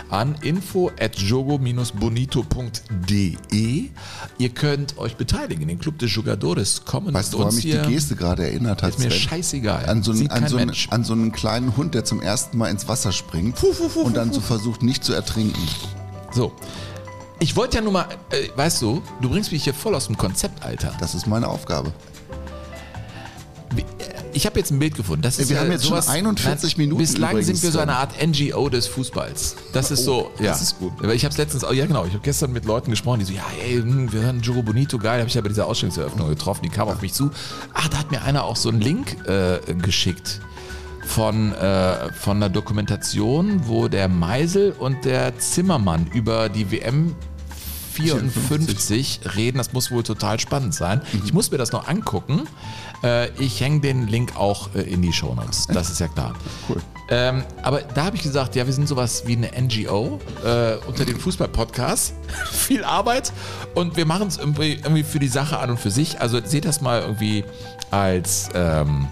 an 0.10 0.36
info 0.42 0.90
at 1.02 1.18
jogo-bonito.de. 1.18 3.90
Ihr 4.38 4.50
könnt 4.50 4.98
euch 4.98 5.18
beteiligen 5.18 5.64
in 5.64 5.68
den 5.68 5.80
Club 5.80 6.00
des 6.00 6.16
Jugadores. 6.16 6.86
Kommen 6.86 7.14
weißt 7.14 7.34
du, 7.34 7.40
woran 7.40 7.54
mich 7.54 7.66
die 7.66 7.78
Geste 7.90 8.16
gerade 8.16 8.44
erinnert 8.44 8.84
hat? 8.84 8.92
Ist 8.92 9.00
mir 9.00 9.12
scheißegal. 9.12 9.86
An 9.86 10.02
so, 10.02 10.14
einen, 10.14 10.30
an, 10.30 10.48
so 10.48 10.56
einen, 10.56 10.72
an 10.92 11.04
so 11.04 11.12
einen 11.12 11.34
kleinen 11.34 11.76
Hund, 11.76 11.94
der 11.94 12.06
zum 12.06 12.22
ersten 12.22 12.58
Mal 12.58 12.70
ins 12.70 12.88
Wasser 12.88 13.12
springt 13.12 13.56
puh, 13.56 13.74
puh, 13.74 13.90
puh, 13.90 14.04
und 14.04 14.16
dann 14.16 14.32
so 14.32 14.40
versucht, 14.40 14.82
nicht 14.82 15.04
zu 15.04 15.12
ertrinken. 15.12 15.60
So, 16.32 16.54
ich 17.40 17.56
wollte 17.56 17.78
ja 17.78 17.84
nur 17.84 17.94
mal, 17.94 18.06
äh, 18.32 18.50
weißt 18.56 18.82
du, 18.82 19.02
du 19.22 19.30
bringst 19.30 19.52
mich 19.52 19.64
hier 19.64 19.74
voll 19.74 19.96
aus 19.96 20.08
dem 20.08 20.18
Konzept, 20.18 20.64
Alter. 20.64 20.94
Das 21.00 21.16
ist 21.16 21.28
meine 21.28 21.48
Aufgabe. 21.48 21.94
Äh, 23.76 23.84
ich 24.34 24.46
habe 24.46 24.60
jetzt 24.60 24.72
ein 24.72 24.80
Bild 24.80 24.96
gefunden. 24.96 25.22
Das 25.22 25.40
ist 25.40 25.50
wir 25.50 25.56
ja 25.56 25.64
haben 25.64 25.72
jetzt 25.72 25.84
sowas, 25.84 26.06
schon 26.06 26.16
41 26.16 26.78
Minuten. 26.78 27.00
Bislang 27.00 27.42
sind 27.42 27.62
wir 27.64 27.72
so 27.72 27.80
eine 27.80 27.96
Art 27.96 28.14
NGO 28.22 28.70
des 28.70 28.88
Fußballs. 28.88 29.56
Das 29.74 29.92
ist 29.92 30.08
oh, 30.08 30.32
so, 30.38 30.44
ja. 30.44 30.52
Das 30.52 30.62
ist 30.62 30.80
gut. 30.80 30.94
Ich 31.14 31.24
habe 31.24 31.32
es 31.32 31.38
letztens, 31.38 31.64
ja 31.64 31.86
genau, 31.86 32.06
ich 32.06 32.14
habe 32.14 32.24
gestern 32.24 32.52
mit 32.52 32.66
Leuten 32.66 32.92
gesprochen, 32.92 33.20
die 33.20 33.26
so, 33.26 33.34
ja, 33.34 33.46
ey, 33.64 33.78
hm, 33.78 34.12
wir 34.12 34.22
hören 34.22 34.42
Jogo 34.42 34.62
Bonito, 34.62 34.98
geil, 34.98 35.20
habe 35.20 35.30
ich 35.30 35.36
ja 35.36 35.42
bei 35.42 35.50
dieser 35.50 35.66
Ausstellungseröffnung 35.66 36.30
getroffen, 36.30 36.62
die 36.64 36.70
kam 36.70 36.88
auf 36.88 37.02
mich 37.02 37.14
zu. 37.14 37.32
Ach, 37.74 37.88
da 37.88 37.98
hat 37.98 38.12
mir 38.12 38.22
einer 38.22 38.44
auch 38.44 38.56
so 38.56 38.70
einen 38.70 38.82
Link 38.82 39.18
äh, 39.28 39.60
geschickt 39.76 40.42
von, 41.10 41.54
äh, 41.54 42.14
von 42.14 42.38
einer 42.38 42.50
Dokumentation, 42.50 43.68
wo 43.68 43.88
der 43.88 44.08
Meisel 44.08 44.74
und 44.78 45.06
der 45.06 45.38
Zimmermann 45.40 46.08
über 46.14 46.50
die 46.50 46.72
WM 46.72 47.16
54 47.90 49.22
reden. 49.36 49.58
Das 49.58 49.74
muss 49.74 49.92
wohl 49.92 50.04
total 50.04 50.40
spannend 50.40 50.74
sein. 50.74 51.02
Mhm. 51.12 51.22
Ich 51.26 51.34
muss 51.34 51.52
mir 51.52 51.58
das 51.58 51.72
noch 51.72 51.88
angucken. 51.88 52.44
Äh, 53.04 53.30
ich 53.42 53.62
hänge 53.62 53.82
den 53.82 54.08
Link 54.08 54.36
auch 54.36 54.74
äh, 54.76 54.82
in 54.82 55.02
die 55.02 55.14
Show 55.14 55.34
Notes. 55.34 55.68
Das 55.68 55.90
ist 55.90 56.00
ja 56.00 56.08
klar. 56.08 56.34
Cool. 56.68 56.82
Ähm, 57.12 57.44
aber 57.64 57.82
da 57.82 58.06
habe 58.06 58.16
ich 58.16 58.22
gesagt, 58.22 58.56
ja, 58.56 58.68
wir 58.68 58.74
sind 58.74 58.88
sowas 58.88 59.24
wie 59.26 59.36
eine 59.36 59.50
NGO 59.60 60.20
äh, 60.46 60.76
unter 60.86 61.06
den 61.06 61.20
Fußball-Podcasts. 61.20 62.14
Viel 62.52 62.84
Arbeit 62.84 63.34
und 63.74 63.98
wir 63.98 64.06
machen 64.06 64.28
es 64.28 64.38
irgendwie, 64.38 64.74
irgendwie, 64.74 65.04
für 65.04 65.18
die 65.18 65.28
Sache 65.28 65.58
an 65.58 65.72
und 65.72 65.80
für 65.80 65.90
sich. 65.90 66.22
Also 66.22 66.40
seht 66.44 66.66
das 66.66 66.82
mal 66.82 67.02
irgendwie 67.02 67.44
als 67.90 68.50
ähm, 68.54 69.08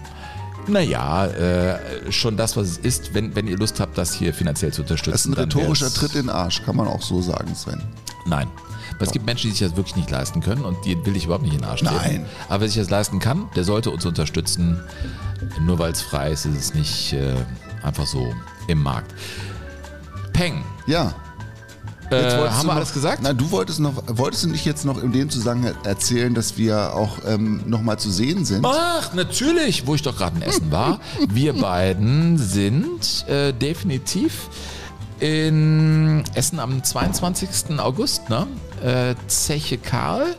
naja, 0.68 1.26
äh, 1.26 2.12
schon 2.12 2.36
das, 2.36 2.56
was 2.56 2.68
es 2.68 2.78
ist, 2.78 3.14
wenn, 3.14 3.34
wenn 3.34 3.48
ihr 3.48 3.56
Lust 3.56 3.80
habt, 3.80 3.98
das 3.98 4.12
hier 4.12 4.32
finanziell 4.34 4.72
zu 4.72 4.82
unterstützen. 4.82 5.12
Das 5.12 5.20
ist 5.22 5.26
ein 5.26 5.34
rhetorischer 5.34 5.92
Tritt 5.92 6.14
in 6.14 6.26
den 6.26 6.30
Arsch, 6.30 6.62
kann 6.62 6.76
man 6.76 6.86
auch 6.86 7.02
so 7.02 7.20
sagen, 7.20 7.54
Sven. 7.54 7.82
Nein. 8.28 8.48
Aber 8.94 9.04
es 9.04 9.12
gibt 9.12 9.26
Menschen, 9.26 9.50
die 9.50 9.56
sich 9.56 9.66
das 9.66 9.76
wirklich 9.76 9.96
nicht 9.96 10.10
leisten 10.10 10.40
können 10.40 10.64
und 10.64 10.84
die 10.84 11.04
will 11.04 11.16
ich 11.16 11.24
überhaupt 11.26 11.44
nicht 11.44 11.54
in 11.54 11.60
den 11.60 11.68
Arsch 11.68 11.80
treten. 11.80 11.94
Nein. 11.94 12.26
Aber 12.48 12.62
wer 12.62 12.68
sich 12.68 12.78
das 12.78 12.90
leisten 12.90 13.18
kann, 13.18 13.48
der 13.54 13.64
sollte 13.64 13.90
uns 13.90 14.04
unterstützen. 14.04 14.80
Nur 15.60 15.78
weil 15.78 15.92
es 15.92 16.02
frei 16.02 16.32
ist, 16.32 16.46
ist 16.46 16.56
es 16.56 16.74
nicht 16.74 17.12
äh, 17.12 17.34
einfach 17.82 18.06
so 18.06 18.32
im 18.66 18.82
Markt. 18.82 19.14
Peng. 20.32 20.64
Ja. 20.86 21.14
Äh, 22.10 22.48
haben 22.48 22.66
wir 22.66 22.72
alles 22.72 22.94
gesagt? 22.94 23.22
Nein, 23.22 23.36
du 23.36 23.50
wolltest 23.50 23.80
noch, 23.80 24.02
wolltest 24.06 24.44
du 24.44 24.48
nicht 24.48 24.64
jetzt 24.64 24.84
noch 24.84 25.02
in 25.02 25.12
dem 25.12 25.28
Zusammenhang 25.28 25.74
erzählen, 25.84 26.34
dass 26.34 26.56
wir 26.56 26.94
auch 26.94 27.18
ähm, 27.26 27.62
nochmal 27.66 27.98
zu 27.98 28.10
sehen 28.10 28.46
sind? 28.46 28.64
Ach, 28.66 29.12
natürlich, 29.12 29.86
wo 29.86 29.94
ich 29.94 30.02
doch 30.02 30.16
gerade 30.16 30.36
in 30.36 30.42
Essen 30.42 30.70
war. 30.70 31.00
wir 31.28 31.52
beiden 31.52 32.38
sind 32.38 33.28
äh, 33.28 33.52
definitiv 33.52 34.48
in 35.20 36.24
Essen 36.34 36.58
am 36.60 36.82
22. 36.82 37.78
August, 37.78 38.28
ne? 38.30 38.46
Äh, 38.82 39.14
Zeche 39.26 39.78
Karl. 39.78 40.36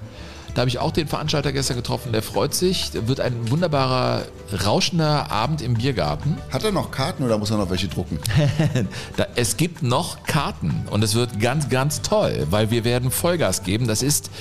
Da 0.54 0.62
habe 0.62 0.70
ich 0.70 0.80
auch 0.80 0.92
den 0.92 1.08
Veranstalter 1.08 1.52
gestern 1.52 1.78
getroffen, 1.78 2.12
der 2.12 2.24
freut 2.24 2.54
sich. 2.54 2.92
Wird 2.94 3.20
ein 3.20 3.50
wunderbarer, 3.52 4.24
rauschender 4.66 5.32
Abend 5.32 5.62
im 5.62 5.76
Biergarten. 5.76 6.38
Hat 6.52 6.64
er 6.64 6.72
noch 6.72 6.92
Karten 6.92 7.24
oder 7.24 7.38
muss 7.38 7.52
er 7.52 7.58
noch 7.58 7.70
welche 7.70 7.88
drucken? 7.88 8.20
da, 9.16 9.28
es 9.36 9.58
gibt 9.58 9.84
noch 9.84 10.24
Karten 10.24 10.86
und 10.90 11.04
es 11.04 11.14
wird 11.14 11.40
ganz, 11.40 11.70
ganz 11.70 12.02
toll, 12.02 12.48
weil 12.50 12.72
wir 12.72 12.84
werden 12.84 13.12
Vollgas 13.12 13.64
geben. 13.64 13.88
Das 13.88 14.02
ist 14.02 14.32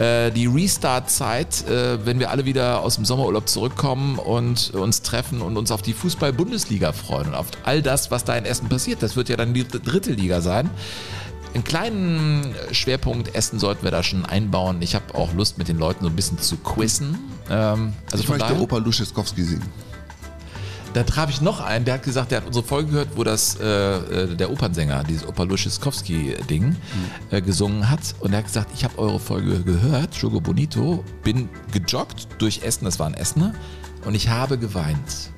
äh, 0.00 0.30
die 0.30 0.46
Restart-Zeit, 0.46 1.68
äh, 1.68 2.04
wenn 2.06 2.18
wir 2.18 2.30
alle 2.30 2.46
wieder 2.46 2.80
aus 2.80 2.94
dem 2.96 3.04
Sommerurlaub 3.04 3.48
zurückkommen 3.48 4.18
und 4.18 4.70
uns 4.70 5.02
treffen 5.02 5.42
und 5.42 5.58
uns 5.58 5.70
auf 5.70 5.82
die 5.82 5.92
Fußball-Bundesliga 5.92 6.92
freuen 6.92 7.28
und 7.28 7.34
auf 7.34 7.48
all 7.64 7.82
das, 7.82 8.10
was 8.10 8.24
da 8.24 8.34
in 8.34 8.46
Essen 8.46 8.68
passiert. 8.70 9.02
Das 9.02 9.14
wird 9.14 9.28
ja 9.28 9.36
dann 9.36 9.52
die 9.52 9.68
dritte 9.68 10.12
Liga 10.12 10.40
sein. 10.40 10.70
Einen 11.52 11.64
kleinen 11.64 12.54
Schwerpunkt 12.72 13.34
Essen 13.34 13.58
sollten 13.58 13.82
wir 13.82 13.90
da 13.90 14.02
schon 14.02 14.24
einbauen. 14.24 14.80
Ich 14.80 14.94
habe 14.94 15.14
auch 15.14 15.34
Lust, 15.34 15.58
mit 15.58 15.68
den 15.68 15.78
Leuten 15.78 16.04
so 16.04 16.08
ein 16.10 16.16
bisschen 16.16 16.38
zu 16.38 16.56
quizzen. 16.56 17.18
Ähm, 17.50 17.92
also 18.10 18.22
ich 18.22 18.28
möchte 18.28 18.46
daher, 18.46 18.60
Opa 18.60 18.78
Luschewskowski 18.78 19.42
singen. 19.42 19.68
Da 20.92 21.04
traf 21.04 21.30
ich 21.30 21.40
noch 21.40 21.60
einen, 21.60 21.84
der 21.84 21.94
hat 21.94 22.02
gesagt, 22.02 22.32
der 22.32 22.38
hat 22.38 22.46
unsere 22.46 22.64
Folge 22.64 22.90
gehört, 22.90 23.08
wo 23.14 23.22
das 23.22 23.56
äh, 23.60 23.64
äh 23.64 24.34
der 24.34 24.50
Opernsänger, 24.50 25.04
dieses 25.04 25.26
Opa 25.26 25.44
Luschewskowski-Ding, 25.44 26.64
mhm. 26.64 26.76
äh, 27.30 27.40
gesungen 27.40 27.88
hat. 27.88 28.00
Und 28.20 28.32
er 28.32 28.38
hat 28.38 28.46
gesagt, 28.46 28.70
ich 28.74 28.82
habe 28.82 28.98
eure 28.98 29.20
Folge 29.20 29.60
gehört, 29.62 30.14
Jogo 30.16 30.40
Bonito, 30.40 31.04
bin 31.22 31.48
gejoggt 31.72 32.26
durch 32.38 32.62
Essen, 32.62 32.86
das 32.86 32.98
war 32.98 33.06
ein 33.06 33.14
Essener, 33.14 33.54
und 34.04 34.14
ich 34.14 34.28
habe 34.28 34.58
geweint. 34.58 35.30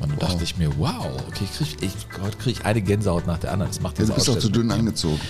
Und 0.00 0.12
dann 0.12 0.20
wow. 0.20 0.28
dachte 0.28 0.44
ich 0.44 0.56
mir, 0.56 0.70
wow, 0.78 1.06
okay, 1.28 1.46
krieg 1.56 1.76
ich, 1.80 1.94
heute 2.22 2.36
kriege 2.36 2.60
ich 2.60 2.66
eine 2.66 2.80
Gänsehaut 2.80 3.26
nach 3.26 3.38
der 3.38 3.52
anderen. 3.52 3.70
Das 3.72 3.80
macht 3.80 3.98
ja, 3.98 4.04
Du 4.04 4.14
bist 4.14 4.30
auch 4.30 4.38
zu 4.38 4.50
dünn 4.50 4.70
angezogen. 4.70 5.20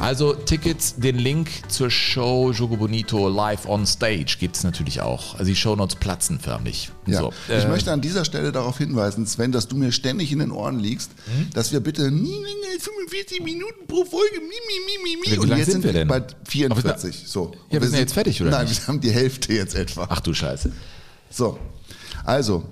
Also 0.00 0.34
Tickets, 0.34 0.96
den 0.96 1.16
Link 1.16 1.48
zur 1.68 1.90
Show 1.90 2.52
Jogo 2.52 2.76
Bonito 2.76 3.28
live 3.28 3.66
on 3.66 3.86
stage 3.86 4.36
gibt 4.38 4.56
es 4.56 4.64
natürlich 4.64 5.00
auch. 5.00 5.34
Also 5.34 5.46
die 5.46 5.56
Shownotes 5.56 5.96
platzen 5.96 6.40
förmlich. 6.40 6.90
Ja. 7.06 7.20
So, 7.20 7.32
äh, 7.48 7.60
ich 7.60 7.68
möchte 7.68 7.92
an 7.92 8.00
dieser 8.00 8.24
Stelle 8.24 8.52
darauf 8.52 8.78
hinweisen, 8.78 9.26
Sven, 9.26 9.52
dass 9.52 9.68
du 9.68 9.76
mir 9.76 9.92
ständig 9.92 10.32
in 10.32 10.40
den 10.40 10.50
Ohren 10.50 10.78
liegst, 10.78 11.12
hm? 11.26 11.50
dass 11.54 11.72
wir 11.72 11.80
bitte 11.80 12.10
nie 12.10 12.32
länger 12.32 12.72
als 12.74 12.84
45 12.84 13.42
Minuten 13.42 13.86
pro 13.86 14.04
Folge 14.04 14.40
mi, 14.40 14.54
mi, 14.66 15.16
mi, 15.16 15.30
mi. 15.30 15.38
Und 15.38 15.56
jetzt 15.56 15.70
sind 15.70 15.84
wir 15.84 15.92
denn? 15.92 16.08
bei 16.08 16.22
44. 16.44 17.24
So. 17.26 17.52
Ja, 17.68 17.74
wir, 17.74 17.82
wir 17.82 17.88
sind 17.88 17.98
jetzt 18.00 18.14
fertig, 18.14 18.42
oder? 18.42 18.50
Nein, 18.50 18.66
nicht? 18.66 18.82
wir 18.82 18.88
haben 18.88 19.00
die 19.00 19.10
Hälfte 19.10 19.52
jetzt 19.54 19.74
etwa. 19.74 20.06
Ach 20.10 20.20
du 20.20 20.34
Scheiße. 20.34 20.72
So, 21.30 21.58
also, 22.24 22.64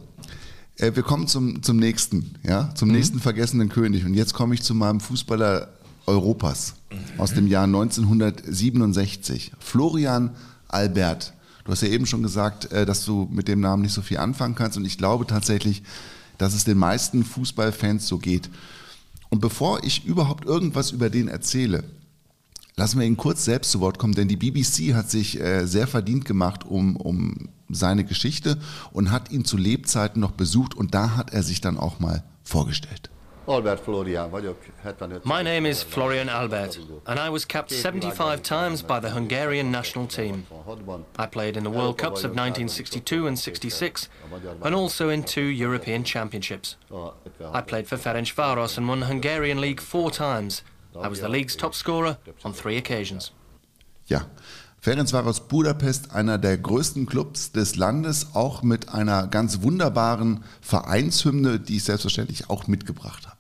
äh, 0.76 0.94
wir 0.94 1.02
kommen 1.02 1.28
zum, 1.28 1.62
zum 1.62 1.76
nächsten, 1.76 2.34
ja, 2.42 2.74
zum 2.74 2.88
mhm. 2.88 2.96
nächsten 2.96 3.20
vergessenen 3.20 3.68
König. 3.68 4.04
Und 4.04 4.14
jetzt 4.14 4.34
komme 4.34 4.54
ich 4.54 4.62
zu 4.62 4.74
meinem 4.74 5.00
Fußballer 5.00 5.68
Europas 6.06 6.74
aus 7.18 7.34
dem 7.34 7.46
Jahr 7.46 7.64
1967. 7.64 9.52
Florian 9.58 10.30
Albert. 10.68 11.32
Du 11.64 11.72
hast 11.72 11.82
ja 11.82 11.88
eben 11.88 12.06
schon 12.06 12.22
gesagt, 12.22 12.72
äh, 12.72 12.84
dass 12.86 13.04
du 13.04 13.28
mit 13.30 13.48
dem 13.48 13.60
Namen 13.60 13.82
nicht 13.82 13.94
so 13.94 14.02
viel 14.02 14.18
anfangen 14.18 14.54
kannst. 14.54 14.76
Und 14.76 14.84
ich 14.84 14.98
glaube 14.98 15.26
tatsächlich, 15.26 15.82
dass 16.38 16.54
es 16.54 16.64
den 16.64 16.78
meisten 16.78 17.24
Fußballfans 17.24 18.08
so 18.08 18.18
geht. 18.18 18.50
Und 19.30 19.40
bevor 19.40 19.84
ich 19.84 20.04
überhaupt 20.04 20.44
irgendwas 20.44 20.90
über 20.90 21.08
den 21.08 21.28
erzähle, 21.28 21.84
Lassen 22.76 22.98
wir 22.98 23.06
ihn 23.06 23.18
kurz 23.18 23.44
selbst 23.44 23.70
zu 23.70 23.80
Wort 23.80 23.98
kommen, 23.98 24.14
denn 24.14 24.28
die 24.28 24.36
BBC 24.36 24.94
hat 24.94 25.10
sich 25.10 25.38
äh, 25.38 25.66
sehr 25.66 25.86
verdient 25.86 26.24
gemacht 26.24 26.64
um, 26.64 26.96
um 26.96 27.50
seine 27.68 28.04
Geschichte 28.04 28.58
und 28.92 29.10
hat 29.10 29.30
ihn 29.30 29.44
zu 29.44 29.56
Lebzeiten 29.56 30.20
noch 30.20 30.32
besucht 30.32 30.74
und 30.74 30.94
da 30.94 31.16
hat 31.16 31.32
er 31.32 31.42
sich 31.42 31.60
dann 31.60 31.76
auch 31.76 32.00
mal 32.00 32.24
vorgestellt. 32.44 33.11
Albert 33.46 33.80
Florian 33.80 34.30
vagyok, 34.30 34.56
75. 34.82 35.24
My 35.24 35.42
name 35.42 35.68
is 35.68 35.82
Florian 35.82 36.28
Albert, 36.28 36.78
and 37.06 37.18
I 37.18 37.28
was 37.28 37.44
capped 37.44 37.72
75 37.72 38.40
times 38.42 38.82
by 38.82 39.00
the 39.00 39.10
Hungarian 39.10 39.70
national 39.70 40.06
team. 40.06 40.46
I 41.18 41.26
played 41.26 41.56
in 41.56 41.64
the 41.64 41.70
World 41.70 41.98
Cups 41.98 42.24
of 42.24 42.36
1962 42.36 43.26
and 43.26 43.36
66, 43.36 44.08
and 44.62 44.74
also 44.74 45.08
in 45.08 45.24
two 45.24 45.46
European 45.46 46.04
Championships. 46.04 46.76
I 47.52 47.62
played 47.62 47.88
for 47.88 47.96
Ferencváros 47.96 48.78
and 48.78 48.88
won 48.88 49.02
Hungarian 49.02 49.60
League 49.60 49.80
four 49.80 50.10
times. 50.10 50.62
I 50.94 51.08
was 51.08 51.20
the 51.20 51.28
league's 51.28 51.56
top 51.56 51.74
scorer 51.74 52.18
on 52.44 52.52
three 52.52 52.76
occasions. 52.76 53.32
Ja, 54.06 54.26
Ferencváros 54.84 55.46
Budapest, 55.46 56.10
einer 56.10 56.38
der 56.38 56.58
größten 56.58 57.06
Clubs 57.06 57.52
des 57.52 57.76
Landes, 57.76 58.34
auch 58.34 58.62
mit 58.62 58.88
einer 58.88 59.28
ganz 59.28 59.62
wunderbaren 59.62 60.42
Vereinshymne, 60.60 61.60
die 61.60 61.76
ich 61.76 61.84
selbstverständlich 61.84 62.50
auch 62.50 62.66
mitgebracht 62.66 63.26
habe. 63.28 63.31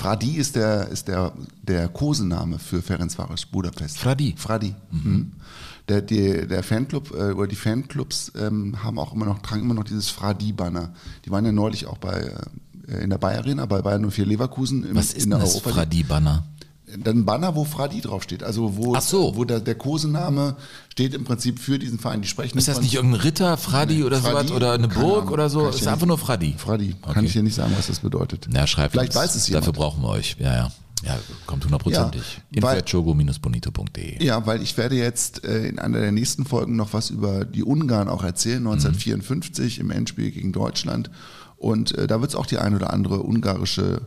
Fradi 0.00 0.36
ist 0.36 0.56
der, 0.56 0.88
ist 0.88 1.08
der, 1.08 1.30
der 1.62 1.88
Kosename 1.88 2.58
für 2.58 2.80
Ferencváros 2.80 3.44
Budapest. 3.44 3.98
Fradi. 3.98 4.34
Fradi. 4.34 4.74
Mhm. 4.90 5.32
Der, 5.90 6.00
der, 6.00 6.46
der 6.46 6.62
Fanclub 6.62 7.10
äh, 7.10 7.32
oder 7.32 7.46
die 7.46 7.56
Fanclubs 7.56 8.32
ähm, 8.40 8.82
haben 8.82 8.98
auch 8.98 9.12
immer 9.12 9.26
noch, 9.26 9.40
tragen 9.42 9.60
immer 9.60 9.74
noch 9.74 9.84
dieses 9.84 10.08
Fradi-Banner. 10.08 10.94
Die 11.26 11.30
waren 11.30 11.44
ja 11.44 11.52
neulich 11.52 11.86
auch 11.86 11.98
bei 11.98 12.32
äh, 12.88 13.04
in 13.04 13.10
der 13.10 13.18
Bayer 13.18 13.40
Arena, 13.40 13.66
bei 13.66 13.82
Bayern 13.82 14.10
04 14.10 14.24
Leverkusen. 14.24 14.88
Im, 14.88 14.96
Was 14.96 15.12
ist 15.12 15.24
in 15.24 15.32
denn 15.32 15.40
das 15.40 15.58
Fradi-Banner? 15.58 16.44
Dann 16.98 17.18
ein 17.18 17.24
Banner, 17.24 17.54
wo 17.54 17.64
Fradi 17.64 18.00
draufsteht. 18.00 18.42
Also 18.42 18.76
wo, 18.76 18.98
so. 19.00 19.36
wo 19.36 19.44
der, 19.44 19.60
der 19.60 19.74
Kosename 19.74 20.56
steht 20.90 21.14
im 21.14 21.24
Prinzip 21.24 21.58
für 21.58 21.78
diesen 21.78 21.98
Verein. 21.98 22.22
Die 22.22 22.28
sprechen 22.28 22.58
ist 22.58 22.68
das 22.68 22.80
nicht 22.80 22.94
irgendein 22.94 23.20
Ritter, 23.20 23.56
Fradi 23.56 23.96
nee, 23.98 24.02
oder 24.04 24.20
sowas? 24.20 24.50
Oder 24.50 24.72
eine 24.72 24.88
Burg 24.88 25.22
Ahnung, 25.22 25.32
oder 25.32 25.50
so? 25.50 25.68
Es 25.68 25.76
ist 25.76 25.86
einfach 25.86 26.06
nur 26.06 26.18
Fradi. 26.18 26.54
Fradi. 26.56 26.96
Okay. 27.02 27.14
Kann 27.14 27.24
ich 27.24 27.32
dir 27.32 27.42
nicht 27.42 27.54
sagen, 27.54 27.74
was 27.76 27.86
das 27.86 28.00
bedeutet. 28.00 28.48
Na, 28.50 28.66
schreibt 28.66 28.92
Vielleicht 28.92 29.14
weiß 29.14 29.34
es 29.34 29.48
jemand. 29.48 29.66
Dafür 29.66 29.72
brauchen 29.72 30.02
wir 30.02 30.08
euch. 30.08 30.36
Ja, 30.38 30.54
ja. 30.54 30.72
Ja, 31.02 31.18
kommt 31.46 31.64
hundertprozentig. 31.64 32.42
Ja, 32.50 32.72
Info.chogo-bonito.de. 32.72 34.22
Ja, 34.22 34.46
weil 34.46 34.62
ich 34.62 34.76
werde 34.76 34.96
jetzt 34.96 35.44
äh, 35.44 35.66
in 35.66 35.78
einer 35.78 35.98
der 35.98 36.12
nächsten 36.12 36.44
Folgen 36.44 36.76
noch 36.76 36.92
was 36.92 37.08
über 37.08 37.44
die 37.46 37.64
Ungarn 37.64 38.08
auch 38.08 38.22
erzählen, 38.22 38.58
1954 38.58 39.78
mhm. 39.78 39.84
im 39.84 39.90
Endspiel 39.92 40.30
gegen 40.30 40.52
Deutschland. 40.52 41.10
Und 41.56 41.96
äh, 41.96 42.06
da 42.06 42.20
wird 42.20 42.30
es 42.30 42.36
auch 42.36 42.46
die 42.46 42.58
ein 42.58 42.74
oder 42.74 42.92
andere 42.92 43.22
ungarische 43.22 44.02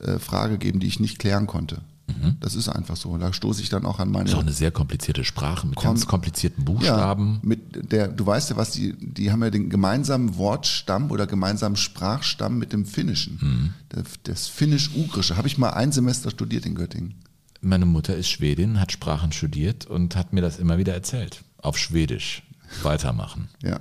äh, 0.00 0.18
Frage 0.18 0.58
geben, 0.58 0.80
die 0.80 0.88
ich 0.88 1.00
nicht 1.00 1.18
klären 1.18 1.46
konnte. 1.46 1.82
Mhm. 2.08 2.36
Das 2.40 2.54
ist 2.54 2.68
einfach 2.68 2.96
so. 2.96 3.16
Da 3.18 3.32
stoße 3.32 3.62
ich 3.62 3.68
dann 3.68 3.84
auch 3.84 3.98
an 3.98 4.10
meine. 4.10 4.24
Das 4.24 4.32
ist 4.32 4.38
auch 4.38 4.42
eine 4.42 4.52
sehr 4.52 4.70
komplizierte 4.70 5.24
Sprache 5.24 5.66
mit 5.66 5.78
ganz 5.78 6.06
komplizierten 6.06 6.64
Buchstaben. 6.64 7.34
Ja, 7.34 7.48
mit 7.48 7.92
der, 7.92 8.08
du 8.08 8.26
weißt 8.26 8.50
ja, 8.50 8.56
was 8.56 8.70
die, 8.70 8.94
die 8.98 9.30
haben 9.30 9.42
ja 9.42 9.50
den 9.50 9.70
gemeinsamen 9.70 10.36
Wortstamm 10.36 11.10
oder 11.10 11.26
gemeinsamen 11.26 11.76
Sprachstamm 11.76 12.58
mit 12.58 12.72
dem 12.72 12.86
Finnischen. 12.86 13.38
Mhm. 13.40 13.74
Das, 13.90 14.04
das 14.22 14.46
Finnisch-Ugrische. 14.48 15.36
Habe 15.36 15.48
ich 15.48 15.58
mal 15.58 15.70
ein 15.70 15.92
Semester 15.92 16.30
studiert 16.30 16.66
in 16.66 16.74
Göttingen. 16.74 17.14
Meine 17.60 17.86
Mutter 17.86 18.16
ist 18.16 18.28
Schwedin, 18.28 18.80
hat 18.80 18.92
Sprachen 18.92 19.32
studiert 19.32 19.86
und 19.86 20.16
hat 20.16 20.32
mir 20.32 20.40
das 20.40 20.58
immer 20.58 20.78
wieder 20.78 20.94
erzählt. 20.94 21.42
Auf 21.60 21.76
Schwedisch. 21.76 22.42
Weitermachen. 22.82 23.48
Ja. 23.62 23.80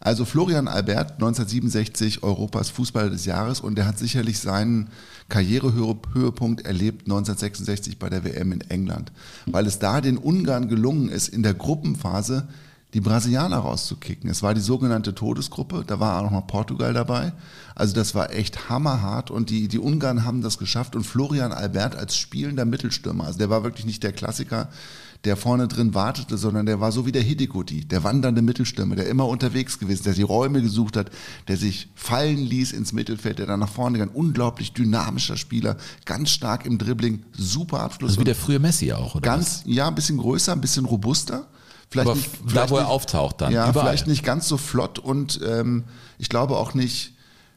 Also 0.00 0.24
Florian 0.24 0.68
Albert, 0.68 1.12
1967 1.14 2.22
Europas 2.22 2.70
Fußballer 2.70 3.10
des 3.10 3.24
Jahres 3.24 3.60
und 3.60 3.78
er 3.78 3.86
hat 3.86 3.98
sicherlich 3.98 4.38
seinen 4.38 4.88
Karrierehöhepunkt 5.28 6.64
erlebt 6.64 7.02
1966 7.06 7.98
bei 7.98 8.08
der 8.08 8.24
WM 8.24 8.52
in 8.52 8.60
England, 8.62 9.12
weil 9.46 9.66
es 9.66 9.78
da 9.78 10.00
den 10.00 10.18
Ungarn 10.18 10.68
gelungen 10.68 11.08
ist, 11.08 11.28
in 11.28 11.42
der 11.42 11.54
Gruppenphase 11.54 12.46
die 12.94 13.00
Brasilianer 13.00 13.58
rauszukicken. 13.58 14.30
Es 14.30 14.42
war 14.42 14.54
die 14.54 14.60
sogenannte 14.60 15.14
Todesgruppe, 15.14 15.84
da 15.86 15.98
war 16.00 16.22
auch 16.22 16.30
noch 16.30 16.46
Portugal 16.46 16.94
dabei. 16.94 17.32
Also 17.74 17.94
das 17.94 18.14
war 18.14 18.32
echt 18.32 18.70
hammerhart 18.70 19.30
und 19.30 19.50
die, 19.50 19.68
die 19.68 19.78
Ungarn 19.78 20.24
haben 20.24 20.40
das 20.40 20.56
geschafft 20.56 20.96
und 20.96 21.04
Florian 21.04 21.52
Albert 21.52 21.96
als 21.96 22.16
spielender 22.16 22.64
Mittelstürmer, 22.64 23.24
also 23.24 23.38
der 23.38 23.50
war 23.50 23.64
wirklich 23.64 23.86
nicht 23.86 24.02
der 24.02 24.12
Klassiker, 24.12 24.68
der 25.24 25.36
vorne 25.36 25.68
drin 25.68 25.94
wartete, 25.94 26.36
sondern 26.38 26.66
der 26.66 26.80
war 26.80 26.92
so 26.92 27.06
wie 27.06 27.12
der 27.12 27.22
Hidegoti, 27.22 27.84
der 27.84 28.04
wandernde 28.04 28.42
Mittelstürmer, 28.42 28.96
der 28.96 29.08
immer 29.08 29.26
unterwegs 29.26 29.78
gewesen, 29.78 30.04
der 30.04 30.14
die 30.14 30.22
Räume 30.22 30.62
gesucht 30.62 30.96
hat, 30.96 31.10
der 31.48 31.56
sich 31.56 31.88
fallen 31.94 32.38
ließ 32.38 32.72
ins 32.72 32.92
Mittelfeld, 32.92 33.38
der 33.38 33.46
dann 33.46 33.60
nach 33.60 33.68
vorne 33.68 33.98
ging. 33.98 34.08
Unglaublich 34.08 34.72
dynamischer 34.72 35.36
Spieler, 35.36 35.76
ganz 36.04 36.30
stark 36.30 36.66
im 36.66 36.78
Dribbling, 36.78 37.24
super 37.32 37.80
Abschluss. 37.80 38.12
Also 38.12 38.20
wie 38.20 38.24
der 38.24 38.34
frühe 38.34 38.58
Messi 38.58 38.92
auch, 38.92 39.14
oder? 39.14 39.22
Ganz, 39.22 39.62
was? 39.64 39.74
ja, 39.74 39.88
ein 39.88 39.94
bisschen 39.94 40.18
größer, 40.18 40.52
ein 40.52 40.60
bisschen 40.60 40.84
robuster. 40.84 41.46
Vielleicht 41.88 42.08
Aber 42.08 42.16
nicht, 42.16 42.30
vielleicht 42.46 42.56
da, 42.56 42.70
wo 42.70 42.78
er 42.78 42.88
auftaucht 42.88 43.40
dann. 43.40 43.52
Ja, 43.52 43.68
überall. 43.68 43.86
vielleicht 43.86 44.06
nicht 44.06 44.24
ganz 44.24 44.48
so 44.48 44.56
flott 44.56 44.98
und 44.98 45.40
ähm, 45.46 45.84
ich 46.18 46.28
glaube 46.28 46.56
auch 46.56 46.74
nicht, 46.74 47.12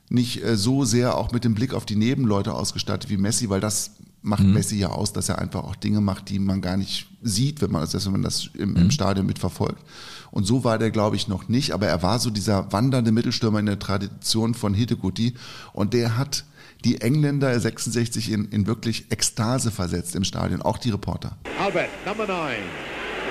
nicht 0.10 0.44
äh, 0.44 0.56
so 0.56 0.86
sehr 0.86 1.18
auch 1.18 1.32
mit 1.32 1.44
dem 1.44 1.56
Blick 1.56 1.74
auf 1.74 1.86
die 1.86 1.96
Nebenleute 1.96 2.54
ausgestattet 2.54 3.10
wie 3.10 3.18
Messi, 3.18 3.50
weil 3.50 3.60
das 3.60 3.92
macht 4.22 4.44
mhm. 4.44 4.54
Messi 4.54 4.78
ja 4.78 4.90
aus, 4.90 5.14
dass 5.14 5.30
er 5.30 5.40
einfach 5.40 5.64
auch 5.64 5.76
Dinge 5.76 6.02
macht, 6.02 6.30
die 6.30 6.40
man 6.40 6.62
gar 6.62 6.78
nicht 6.78 7.08
sieht, 7.22 7.62
wenn 7.62 7.72
man 7.72 7.82
das, 7.82 8.06
wenn 8.06 8.12
man 8.12 8.22
das 8.22 8.50
im, 8.54 8.76
im 8.76 8.84
mhm. 8.86 8.92
Stadion 8.92 9.26
mitverfolgt. 9.26 9.82
Und 10.32 10.46
so 10.46 10.64
war 10.64 10.78
der, 10.78 10.92
glaube 10.92 11.16
ich, 11.16 11.28
noch 11.28 11.48
nicht, 11.48 11.72
aber 11.72 11.88
er 11.88 12.04
war 12.04 12.20
so 12.20 12.30
dieser 12.30 12.72
wandernde 12.72 13.12
Mittelstürmer 13.12 13.60
in 13.60 13.66
der 13.66 13.80
Tradition 13.80 14.54
von 14.54 14.74
Hidegoti 14.74 15.36
und 15.74 15.94
der 15.94 16.18
hat 16.18 16.46
die 16.86 17.02
Engländer 17.02 17.60
66 17.60 18.32
in, 18.32 18.46
in 18.50 18.68
wirklich 18.68 19.12
Ekstase 19.12 19.72
versetzt 19.72 20.16
im 20.16 20.24
Stadion, 20.24 20.62
auch 20.62 20.78
die 20.78 20.92
Reporter. 20.92 21.38
Albert, 21.60 21.90
Number 22.06 22.28
9. 22.28 22.56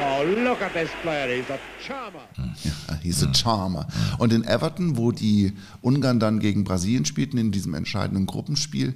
Oh, 0.01 0.22
look 0.22 0.62
at 0.62 0.72
this 0.74 0.91
player, 1.03 1.26
he's 1.28 1.51
a 1.51 1.59
charmer. 1.84 2.22
Ja, 2.62 2.99
he's 3.03 3.22
a 3.24 3.34
charmer. 3.34 3.89
Und 4.18 4.32
in 4.32 4.45
Everton, 4.45 4.97
wo 4.97 5.11
die 5.11 5.55
Ungarn 5.80 6.20
dann 6.20 6.39
gegen 6.39 6.62
Brasilien 6.62 7.05
spielten, 7.05 7.36
in 7.36 7.51
diesem 7.51 7.74
entscheidenden 7.74 8.26
Gruppenspiel, 8.26 8.95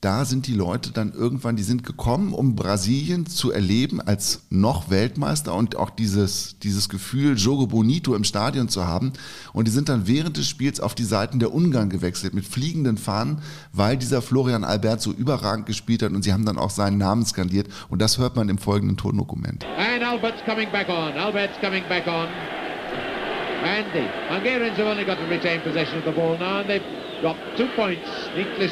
da 0.00 0.26
sind 0.26 0.46
die 0.46 0.54
Leute 0.54 0.90
dann 0.90 1.12
irgendwann, 1.14 1.56
die 1.56 1.62
sind 1.62 1.82
gekommen, 1.82 2.34
um 2.34 2.56
Brasilien 2.56 3.24
zu 3.24 3.50
erleben 3.50 4.02
als 4.02 4.42
noch 4.50 4.90
Weltmeister 4.90 5.54
und 5.54 5.76
auch 5.76 5.88
dieses, 5.88 6.58
dieses 6.58 6.90
Gefühl, 6.90 7.36
Jogo 7.38 7.66
Bonito 7.66 8.14
im 8.14 8.24
Stadion 8.24 8.68
zu 8.68 8.86
haben. 8.86 9.14
Und 9.54 9.66
die 9.66 9.70
sind 9.72 9.88
dann 9.88 10.06
während 10.06 10.36
des 10.36 10.46
Spiels 10.46 10.78
auf 10.78 10.94
die 10.94 11.04
Seiten 11.04 11.38
der 11.38 11.54
Ungarn 11.54 11.88
gewechselt 11.88 12.34
mit 12.34 12.44
fliegenden 12.44 12.98
Fahnen, 12.98 13.38
weil 13.72 13.96
dieser 13.96 14.20
Florian 14.20 14.62
Albert 14.62 15.00
so 15.00 15.10
überragend 15.10 15.64
gespielt 15.64 16.02
hat 16.02 16.12
und 16.12 16.22
sie 16.22 16.34
haben 16.34 16.44
dann 16.44 16.58
auch 16.58 16.70
seinen 16.70 16.98
Namen 16.98 17.24
skandiert. 17.24 17.68
Und 17.88 18.02
das 18.02 18.18
hört 18.18 18.36
man 18.36 18.50
im 18.50 18.58
folgenden 18.58 18.98
Tondokument. 18.98 19.64
And 19.78 20.04
Albert's 20.04 20.44
coming 20.44 20.70
back 20.70 20.90
on. 20.90 21.16
Albert's 21.16 21.58
coming 21.62 21.82
back 21.88 22.06
on. 22.06 22.28
And 23.64 23.86
the 23.94 24.06
Hungarians 24.28 24.76
have 24.76 24.86
only 24.86 25.06
got 25.06 25.16
to 25.16 25.24
retain 25.24 25.62
possession 25.62 25.98
of 25.98 26.04
the 26.04 26.12
ball 26.12 26.36
now 26.36 26.60
and 26.60 26.68
they've 26.68 26.82
got 27.22 27.36
two 27.56 27.68
points 27.74 28.06
neatly 28.36 28.68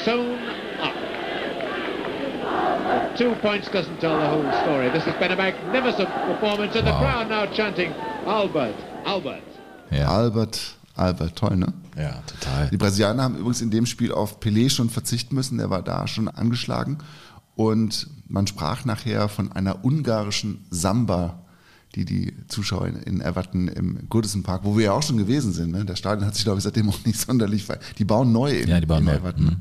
Two 3.16 3.34
points 3.42 3.68
doesn't 3.68 4.00
tell 4.00 4.18
the 4.18 4.26
whole 4.26 4.50
story. 4.62 4.90
This 4.90 5.04
has 5.04 5.14
been 5.16 5.32
a 5.32 5.36
magnificent 5.36 6.08
performance 6.26 6.74
and 6.76 6.86
wow. 6.86 6.92
the 6.92 7.04
crowd 7.04 7.28
now 7.28 7.46
chanting 7.54 7.92
Albert, 8.26 8.74
Albert. 9.04 9.42
Ja. 9.90 10.08
Albert, 10.08 10.76
Albert, 10.96 11.36
toll, 11.36 11.56
ne? 11.56 11.72
Ja, 11.96 12.22
total. 12.26 12.70
Die 12.70 12.76
Brasilianer 12.78 13.22
haben 13.24 13.36
übrigens 13.36 13.60
in 13.60 13.70
dem 13.70 13.84
Spiel 13.84 14.12
auf 14.12 14.40
Pelé 14.40 14.70
schon 14.70 14.88
verzichten 14.88 15.34
müssen, 15.34 15.58
der 15.58 15.68
war 15.68 15.82
da 15.82 16.06
schon 16.06 16.28
angeschlagen. 16.28 16.98
Und 17.54 18.08
man 18.28 18.46
sprach 18.46 18.84
nachher 18.84 19.28
von 19.28 19.52
einer 19.52 19.84
ungarischen 19.84 20.64
Samba, 20.70 21.42
die 21.94 22.06
die 22.06 22.34
Zuschauer 22.48 22.88
in 23.04 23.20
Everton 23.20 23.68
im 23.68 24.08
Goodison 24.08 24.42
Park, 24.42 24.62
wo 24.64 24.78
wir 24.78 24.86
ja 24.86 24.92
auch 24.92 25.02
schon 25.02 25.18
gewesen 25.18 25.52
sind, 25.52 25.72
ne? 25.72 25.84
der 25.84 25.96
Stadion 25.96 26.26
hat 26.26 26.34
sich, 26.34 26.44
glaube 26.44 26.58
ich, 26.58 26.64
seitdem 26.64 26.88
auch 26.88 27.04
nicht 27.04 27.20
sonderlich, 27.20 27.66
die 27.98 28.04
bauen 28.04 28.32
neu 28.32 28.50
in, 28.50 28.68
ja, 28.68 28.80
die 28.80 28.86
bauen 28.86 29.00
in 29.00 29.04
neu. 29.04 29.12
Everton. 29.12 29.44
Mhm. 29.44 29.56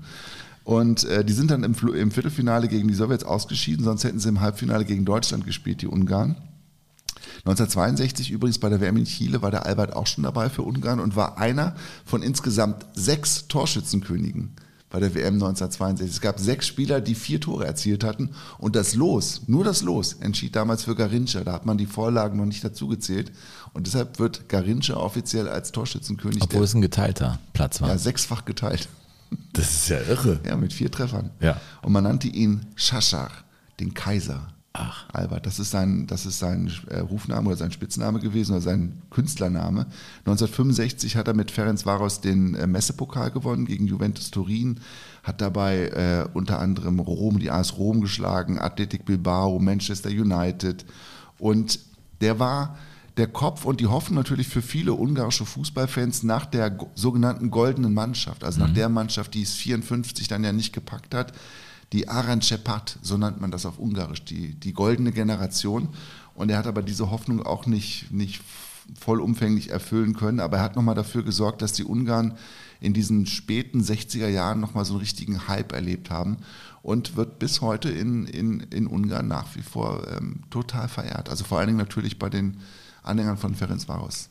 Und 0.64 1.04
äh, 1.06 1.26
die 1.26 1.34
sind 1.34 1.52
dann 1.52 1.64
im, 1.64 1.76
im 1.94 2.12
Viertelfinale 2.12 2.68
gegen 2.68 2.88
die 2.88 2.94
Sowjets 2.94 3.24
ausgeschieden, 3.24 3.84
sonst 3.84 4.04
hätten 4.04 4.20
sie 4.20 4.30
im 4.30 4.42
Halbfinale 4.42 4.86
gegen 4.86 5.06
Deutschland 5.06 5.46
gespielt, 5.46 5.82
die 5.82 5.88
Ungarn. 5.88 6.36
1962 7.40 8.30
übrigens 8.30 8.60
bei 8.60 8.70
der 8.70 8.82
WM 8.82 8.98
in 8.98 9.06
Chile 9.06 9.42
war 9.42 9.50
der 9.50 9.66
Albert 9.66 9.96
auch 9.96 10.06
schon 10.06 10.24
dabei 10.24 10.50
für 10.50 10.62
Ungarn 10.62 11.00
und 11.00 11.16
war 11.16 11.40
einer 11.40 11.76
von 12.06 12.22
insgesamt 12.22 12.86
sechs 12.94 13.48
Torschützenkönigen 13.48 14.56
bei 14.92 15.00
der 15.00 15.16
WM 15.16 15.36
1962. 15.36 16.10
Es 16.10 16.22
gab 16.22 16.40
sechs 16.40 16.68
Spieler, 16.68 17.02
die 17.02 17.16
vier 17.16 17.40
Tore 17.40 17.66
erzielt 17.66 18.04
hatten 18.04 18.32
und 18.60 18.76
das 18.76 18.94
Los, 18.94 19.42
nur 19.48 19.64
das 19.64 19.82
Los, 19.82 20.14
entschied 20.14 20.56
damals 20.56 20.84
für 20.84 20.96
Garincha. 20.96 21.44
Da 21.44 21.54
hat 21.54 21.66
man 21.66 21.78
die 21.78 21.88
Vorlagen 21.88 22.38
noch 22.38 22.46
nicht 22.46 22.64
dazugezählt 22.64 23.32
und 23.74 23.88
deshalb 23.88 24.20
wird 24.20 24.50
Garincha 24.50 24.96
offiziell 24.96 25.48
als 25.48 25.72
Torschützenkönig. 25.72 26.44
Obwohl 26.44 26.64
es 26.64 26.76
ein 26.76 26.82
geteilter 26.82 27.40
Platz 27.54 27.82
war. 27.82 27.90
Ja, 27.90 27.98
sechsfach 27.98 28.46
geteilt. 28.46 28.90
Das 29.54 29.70
ist 29.70 29.90
ja 29.90 30.00
irre. 30.00 30.40
Ja, 30.46 30.56
mit 30.58 30.74
vier 30.74 30.92
Treffern. 30.92 31.32
Ja. 31.40 31.60
Und 31.82 31.94
man 31.94 32.04
nannte 32.04 32.28
ihn 32.28 32.66
Shashar, 32.76 33.32
den 33.80 33.94
Kaiser. 33.94 34.48
Ach. 34.74 35.06
Albert, 35.12 35.46
das 35.46 35.60
ist 35.60 35.72
sein, 35.72 36.08
das 36.08 36.26
ist 36.26 36.40
sein 36.40 36.72
äh, 36.88 37.00
Rufname 37.00 37.50
oder 37.50 37.58
sein 37.58 37.74
Spitzname 37.74 38.22
gewesen 38.22 38.54
oder 38.54 38.62
sein 38.62 39.02
Künstlername. 39.10 39.86
1965 40.20 41.18
hat 41.18 41.28
er 41.28 41.34
mit 41.34 41.52
Ferenc 41.52 41.86
Varos 41.86 42.22
den 42.22 42.56
äh, 42.56 42.68
Messepokal 42.68 43.32
gewonnen 43.32 43.66
gegen 43.66 43.86
Juventus 43.88 44.32
Turin, 44.32 44.80
hat 45.24 45.42
dabei 45.42 45.88
äh, 45.88 46.26
unter 46.34 46.60
anderem 46.60 47.02
Rom, 47.02 47.40
die 47.40 47.52
AS 47.52 47.78
Rom 47.78 48.00
geschlagen, 48.00 48.60
Athletic 48.60 49.04
Bilbao, 49.04 49.60
Manchester 49.60 50.10
United 50.10 50.86
und 51.38 51.80
der 52.22 52.40
war 52.40 52.78
der 53.18 53.28
Kopf 53.28 53.66
und 53.66 53.80
die 53.80 53.88
Hoffnung 53.88 54.18
natürlich 54.18 54.48
für 54.48 54.62
viele 54.62 54.94
ungarische 54.94 55.46
Fußballfans 55.46 56.24
nach 56.24 56.46
der 56.46 56.78
sogenannten 56.96 57.52
goldenen 57.52 57.94
Mannschaft, 57.94 58.44
also 58.44 58.60
mhm. 58.60 58.68
nach 58.68 58.74
der 58.74 58.90
Mannschaft, 58.90 59.34
die 59.34 59.42
es 59.42 59.54
54 59.54 60.28
dann 60.28 60.44
ja 60.44 60.54
nicht 60.54 60.74
gepackt 60.74 61.14
hat 61.14 61.34
die 61.94 62.08
Arancepat, 62.08 63.00
so 63.02 63.18
nennt 63.18 63.42
man 63.42 63.52
das 63.52 63.66
auf 63.66 63.78
Ungarisch, 63.78 64.24
die, 64.24 64.54
die 64.54 64.74
goldene 64.74 65.12
Generation. 65.12 65.90
Und 66.36 66.50
er 66.50 66.58
hat 66.58 66.68
aber 66.68 66.82
diese 66.82 67.12
Hoffnung 67.12 67.46
auch 67.46 67.66
nicht, 67.66 68.12
nicht 68.12 68.42
vollumfänglich 69.00 69.70
erfüllen 69.70 70.16
können, 70.16 70.40
aber 70.40 70.58
er 70.58 70.64
hat 70.64 70.76
nochmal 70.76 70.96
dafür 70.96 71.24
gesorgt, 71.24 71.62
dass 71.62 71.74
die 71.74 71.84
Ungarn 71.84 72.38
in 72.80 72.94
diesen 72.94 73.26
späten 73.26 73.82
60er 73.82 74.28
Jahren 74.28 74.60
nochmal 74.60 74.86
so 74.86 74.94
einen 74.94 75.02
richtigen 75.02 75.48
Hype 75.48 75.72
erlebt 75.74 76.10
haben 76.10 76.38
und 76.82 77.16
wird 77.16 77.40
bis 77.40 77.62
heute 77.62 77.90
in, 77.90 78.26
in, 78.26 78.62
in 78.72 78.88
Ungarn 78.88 79.28
nach 79.28 79.56
wie 79.56 79.62
vor 79.62 80.08
ähm, 80.16 80.42
total 80.50 80.88
verehrt. 80.88 81.30
Also 81.30 81.44
vor 81.44 81.60
allen 81.60 81.68
Dingen 81.68 81.78
natürlich 81.78 82.18
bei 82.18 82.30
den 82.30 82.58
Anhängern 83.04 83.38
von 83.38 83.56
Ferenc 83.56 83.88
Varos. 83.88 84.30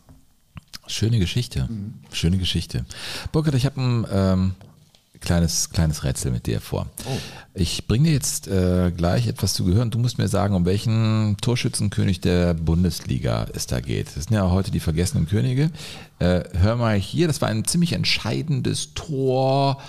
Schöne 0.86 1.18
Geschichte, 1.18 1.66
mhm. 1.68 1.94
schöne 2.12 2.38
Geschichte. 2.38 2.84
Burkhard, 3.32 3.54
ich 3.54 3.66
habe 3.66 3.80
ein 3.80 4.06
ähm, 4.10 4.54
kleines, 5.20 5.70
kleines 5.70 6.02
Rätsel 6.02 6.32
mit 6.32 6.46
dir 6.46 6.60
vor. 6.60 6.86
Oh. 7.06 7.18
Ich 7.54 7.86
bringe 7.86 8.08
dir 8.08 8.14
jetzt 8.14 8.48
äh, 8.48 8.90
gleich 8.90 9.26
etwas 9.26 9.54
zu 9.54 9.64
gehören. 9.64 9.90
Du 9.90 9.98
musst 9.98 10.18
mir 10.18 10.28
sagen, 10.28 10.54
um 10.54 10.64
welchen 10.64 11.36
Torschützenkönig 11.40 12.20
der 12.20 12.54
Bundesliga 12.54 13.46
es 13.54 13.66
da 13.66 13.80
geht. 13.80 14.08
Das 14.08 14.24
sind 14.24 14.32
ja 14.32 14.50
heute 14.50 14.70
die 14.70 14.80
vergessenen 14.80 15.28
Könige. 15.28 15.70
Äh, 16.18 16.42
hör 16.54 16.76
mal 16.76 16.96
hier, 16.96 17.26
das 17.26 17.40
war 17.40 17.48
ein 17.48 17.64
ziemlich 17.64 17.92
entscheidendes 17.92 18.94
Tor 18.94 19.80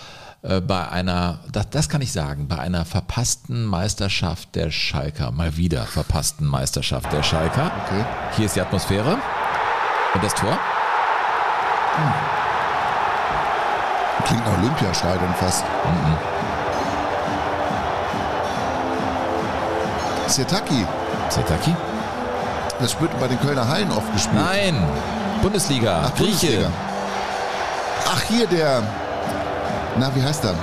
bei 0.41 0.89
einer, 0.89 1.39
das, 1.51 1.69
das 1.69 1.89
kann 1.89 2.01
ich 2.01 2.11
sagen, 2.11 2.47
bei 2.47 2.57
einer 2.57 2.83
verpassten 2.83 3.63
Meisterschaft 3.65 4.55
der 4.55 4.71
Schalker. 4.71 5.31
Mal 5.31 5.55
wieder 5.55 5.83
verpassten 5.83 6.47
Meisterschaft 6.47 7.13
der 7.13 7.21
Schalker. 7.21 7.71
Okay. 7.85 8.03
Hier 8.37 8.47
ist 8.47 8.55
die 8.55 8.61
Atmosphäre. 8.61 9.17
Und 10.13 10.23
das 10.23 10.33
Tor? 10.33 10.57
Hm. 11.95 12.13
Klingt 14.25 14.45
nach 14.45 14.57
Olympiastadion 14.57 15.33
fast. 15.35 15.63
Mhm. 15.63 16.17
Setaki. 20.27 20.85
Setaki? 21.29 21.75
Das 22.79 22.99
wird 22.99 23.19
bei 23.19 23.27
den 23.27 23.39
Kölner 23.39 23.67
Hallen 23.67 23.91
oft 23.91 24.11
gespielt. 24.13 24.41
Nein, 24.43 24.75
Bundesliga. 25.41 26.03
Ach, 26.05 26.15
Grieche. 26.15 26.47
Bundesliga. 26.47 26.71
Ach, 28.11 28.21
hier 28.23 28.47
der. 28.47 28.81
Na, 29.99 30.15
wie 30.15 30.21
heißt 30.21 30.45
er? 30.45 30.55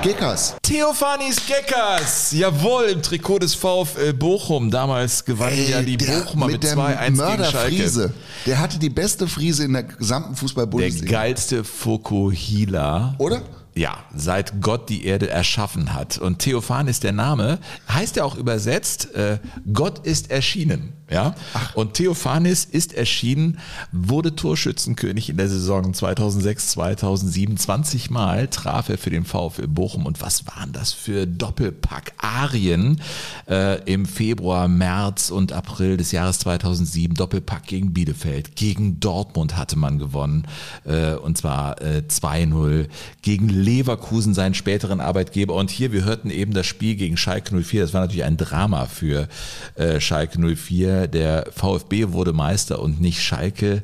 Geckers. 0.00 0.54
Theophanis 0.62 1.40
Geckers. 1.44 2.30
Jawohl, 2.30 2.84
im 2.84 3.02
Trikot 3.02 3.40
des 3.40 3.54
VfL 3.56 4.12
Bochum. 4.12 4.70
Damals 4.70 5.24
gewannen 5.24 5.68
ja 5.68 5.82
die 5.82 5.96
Bochumer 5.96 6.46
mit, 6.46 6.62
mit 6.62 6.72
2-1 6.72 7.30
gegen 7.30 7.44
Schalke. 7.44 8.14
Der 8.46 8.60
hatte 8.60 8.78
die 8.78 8.90
beste 8.90 9.26
Friese 9.26 9.64
in 9.64 9.72
der 9.72 9.82
gesamten 9.82 10.36
Fußball-Bundesliga. 10.36 11.06
Der 11.06 11.20
geilste 11.20 11.64
Fokuhila. 11.64 13.16
Oder? 13.18 13.42
Ja, 13.74 13.98
seit 14.14 14.60
Gott 14.60 14.88
die 14.88 15.04
Erde 15.04 15.30
erschaffen 15.30 15.94
hat. 15.94 16.18
Und 16.18 16.38
Theophan 16.38 16.86
ist 16.86 17.02
der 17.02 17.12
Name, 17.12 17.58
heißt 17.88 18.16
ja 18.16 18.24
auch 18.24 18.36
übersetzt, 18.36 19.14
äh, 19.14 19.38
Gott 19.72 20.06
ist 20.06 20.30
erschienen. 20.30 20.92
Ja? 21.10 21.34
Und 21.74 21.94
Theophanis 21.94 22.64
ist 22.64 22.92
erschienen, 22.92 23.58
wurde 23.92 24.36
Torschützenkönig 24.36 25.30
in 25.30 25.36
der 25.36 25.48
Saison 25.48 25.94
2006, 25.94 26.72
2007. 26.72 27.56
20 27.56 28.10
Mal 28.10 28.48
traf 28.48 28.88
er 28.88 28.98
für 28.98 29.10
den 29.10 29.24
VfL 29.24 29.68
Bochum. 29.68 30.06
Und 30.06 30.20
was 30.20 30.46
waren 30.46 30.72
das 30.72 30.92
für 30.92 31.26
Doppelpack-Arien 31.26 33.00
äh, 33.48 33.82
im 33.84 34.04
Februar, 34.06 34.68
März 34.68 35.30
und 35.30 35.52
April 35.52 35.96
des 35.96 36.12
Jahres 36.12 36.40
2007? 36.40 37.14
Doppelpack 37.14 37.66
gegen 37.66 37.94
Bielefeld, 37.94 38.56
gegen 38.56 39.00
Dortmund 39.00 39.56
hatte 39.56 39.78
man 39.78 39.98
gewonnen. 39.98 40.46
Äh, 40.84 41.14
und 41.14 41.38
zwar 41.38 41.80
äh, 41.80 42.02
2-0 42.06 42.88
gegen 43.22 43.48
Leverkusen, 43.48 44.34
seinen 44.34 44.54
späteren 44.54 45.00
Arbeitgeber. 45.00 45.54
Und 45.54 45.70
hier, 45.70 45.92
wir 45.92 46.04
hörten 46.04 46.30
eben 46.30 46.52
das 46.52 46.66
Spiel 46.66 46.96
gegen 46.96 47.16
Schalke 47.16 47.58
04. 47.58 47.82
Das 47.82 47.94
war 47.94 48.02
natürlich 48.02 48.24
ein 48.24 48.36
Drama 48.36 48.86
für 48.86 49.28
äh, 49.76 50.00
Schalke 50.00 50.38
04 50.38 50.97
der 51.06 51.50
VfB 51.52 52.12
wurde 52.12 52.32
Meister 52.32 52.80
und 52.80 53.00
nicht 53.00 53.22
Schalke. 53.22 53.82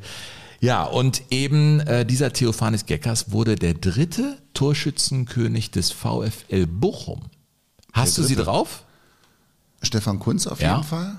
Ja, 0.59 0.83
und 0.83 1.23
eben 1.29 1.79
äh, 1.81 2.05
dieser 2.05 2.33
Theophanis 2.33 2.85
Geckers 2.85 3.31
wurde 3.31 3.55
der 3.55 3.75
dritte 3.75 4.37
Torschützenkönig 4.53 5.71
des 5.71 5.91
VfL 5.91 6.65
Bochum. 6.67 7.21
Hast 7.93 8.17
du 8.17 8.23
sie 8.23 8.35
drauf? 8.35 8.83
Stefan 9.81 10.19
Kunz 10.19 10.47
auf 10.47 10.59
ja. 10.59 10.75
jeden 10.75 10.87
Fall. 10.87 11.15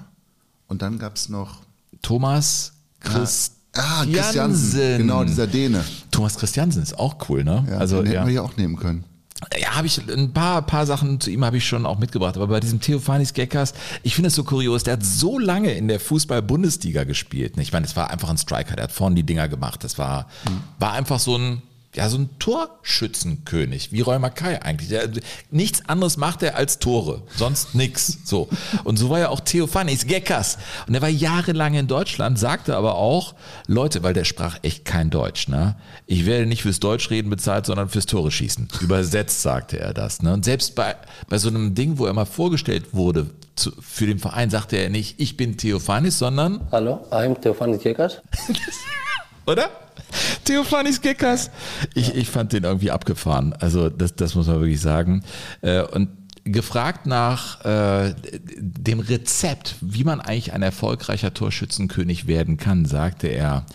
Und 0.66 0.82
dann 0.82 0.99
gab 0.99 1.16
es 1.16 1.28
noch 1.28 1.61
Thomas 2.03 2.72
Christ 3.01 3.53
Ah, 3.76 4.05
Christiansen. 4.05 4.99
Genau, 4.99 5.24
dieser 5.24 5.47
Däne. 5.47 5.84
Thomas 6.11 6.36
Christiansen 6.38 6.82
ist 6.82 6.99
auch 6.99 7.16
cool, 7.28 7.44
ne? 7.44 7.64
Ja, 7.68 7.78
also, 7.78 7.97
den 7.97 8.07
hätten 8.07 8.16
ja. 8.16 8.26
wir 8.26 8.32
ja 8.32 8.42
auch 8.42 8.57
nehmen 8.57 8.76
können. 8.76 9.05
Ja, 9.59 9.76
habe 9.76 9.87
ich 9.87 10.01
ein 10.09 10.32
paar, 10.32 10.62
paar 10.62 10.87
Sachen 10.87 11.20
zu 11.20 11.30
ihm 11.30 11.45
habe 11.45 11.59
ich 11.59 11.66
schon 11.66 11.84
auch 11.84 11.99
mitgebracht. 11.99 12.37
Aber 12.37 12.47
bei 12.47 12.61
diesem 12.61 12.80
Theophanis 12.80 13.34
Geckers, 13.34 13.74
ich 14.03 14.14
finde 14.14 14.28
es 14.28 14.34
so 14.34 14.45
kurios, 14.45 14.82
der 14.82 14.95
hat 14.95 15.05
so 15.05 15.39
lange 15.39 15.72
in 15.72 15.89
der 15.89 16.01
Fußball-Bundesliga 16.01 17.05
gespielt. 17.05 17.55
Ich 17.59 17.72
meine, 17.72 17.87
das 17.87 17.97
war 17.97 18.11
einfach 18.11 18.30
ein 18.30 18.39
Striker, 18.39 18.76
der 18.76 18.84
hat 18.84 18.93
vorne 18.93 19.16
die 19.16 19.24
Dinger 19.24 19.49
gemacht. 19.49 19.84
Das 19.84 19.99
war, 19.99 20.26
war 20.78 20.93
einfach 20.93 21.20
so 21.20 21.37
ein, 21.37 21.62
ja, 21.97 22.11
so 22.11 22.18
ein 22.18 22.28
Torschützenkönig, 22.38 23.90
wie 23.90 24.03
Roy 24.03 24.18
Mackay 24.18 24.59
eigentlich. 24.59 24.90
Der, 24.90 25.09
nichts 25.51 25.88
anderes 25.88 26.18
macht 26.18 26.42
er 26.42 26.57
als 26.57 26.78
Tore, 26.78 27.22
sonst 27.34 27.74
nix. 27.74 28.18
So. 28.24 28.49
Und 28.84 28.99
so 28.99 29.09
war 29.09 29.18
ja 29.18 29.28
auch 29.30 29.40
Theophanis 29.40 30.07
Geckers. 30.07 30.59
Und 30.86 30.94
er 30.94 31.01
war 31.01 31.09
jahrelang 31.09 31.72
in 31.72 31.86
Deutschland, 31.86 32.38
sagte 32.38 32.76
aber 32.76 32.97
auch, 32.97 33.34
Leute, 33.66 34.03
weil 34.03 34.12
der 34.12 34.24
sprach 34.24 34.59
echt 34.62 34.84
kein 34.84 35.09
Deutsch, 35.09 35.49
ne? 35.49 35.76
Ich 36.05 36.26
werde 36.26 36.44
nicht 36.44 36.62
fürs 36.62 36.80
Deutschreden 36.80 37.30
bezahlt, 37.30 37.64
sondern 37.64 37.88
fürs 37.88 38.05
Tore 38.05 38.30
schießen. 38.30 38.68
Übersetzt 38.82 39.40
sagte 39.40 39.80
er 39.80 39.94
das, 39.94 40.20
ne? 40.20 40.34
Und 40.34 40.44
selbst 40.44 40.74
bei, 40.74 40.97
bei 41.30 41.38
so 41.38 41.49
einem 41.49 41.74
Ding, 41.74 41.97
wo 41.97 42.05
er 42.05 42.12
mal 42.12 42.26
vorgestellt 42.26 42.92
wurde, 42.92 43.30
zu, 43.55 43.72
für 43.80 44.07
den 44.07 44.18
Verein 44.18 44.51
sagte 44.51 44.76
er 44.76 44.90
nicht, 44.90 45.18
ich 45.18 45.38
bin 45.38 45.57
Theophanis, 45.57 46.18
sondern. 46.18 46.61
Hallo, 46.70 47.07
I'm 47.11 47.40
Theophanis 47.40 47.82
Geckers. 47.82 48.20
Oder? 49.47 49.70
Theophanis 50.44 51.01
Geckers. 51.01 51.51
Ich, 51.94 52.14
ich 52.14 52.28
fand 52.28 52.53
den 52.53 52.64
irgendwie 52.64 52.90
abgefahren. 52.90 53.53
Also 53.55 53.88
das, 53.88 54.14
das 54.14 54.34
muss 54.34 54.47
man 54.47 54.61
wirklich 54.61 54.80
sagen. 54.80 55.22
Äh, 55.62 55.82
und 55.82 56.09
gefragt 56.44 57.07
nach 57.07 57.64
äh, 57.64 58.14
dem 58.57 59.01
Rezept, 59.01 59.76
wie 59.80 60.05
man 60.05 60.20
eigentlich 60.20 60.53
ein 60.53 60.62
erfolgreicher 60.62 61.34
Torschützenkönig 61.34 62.26
werden 62.26 62.57
kann, 62.57 62.84
sagte 62.84 63.26
er, 63.26 63.66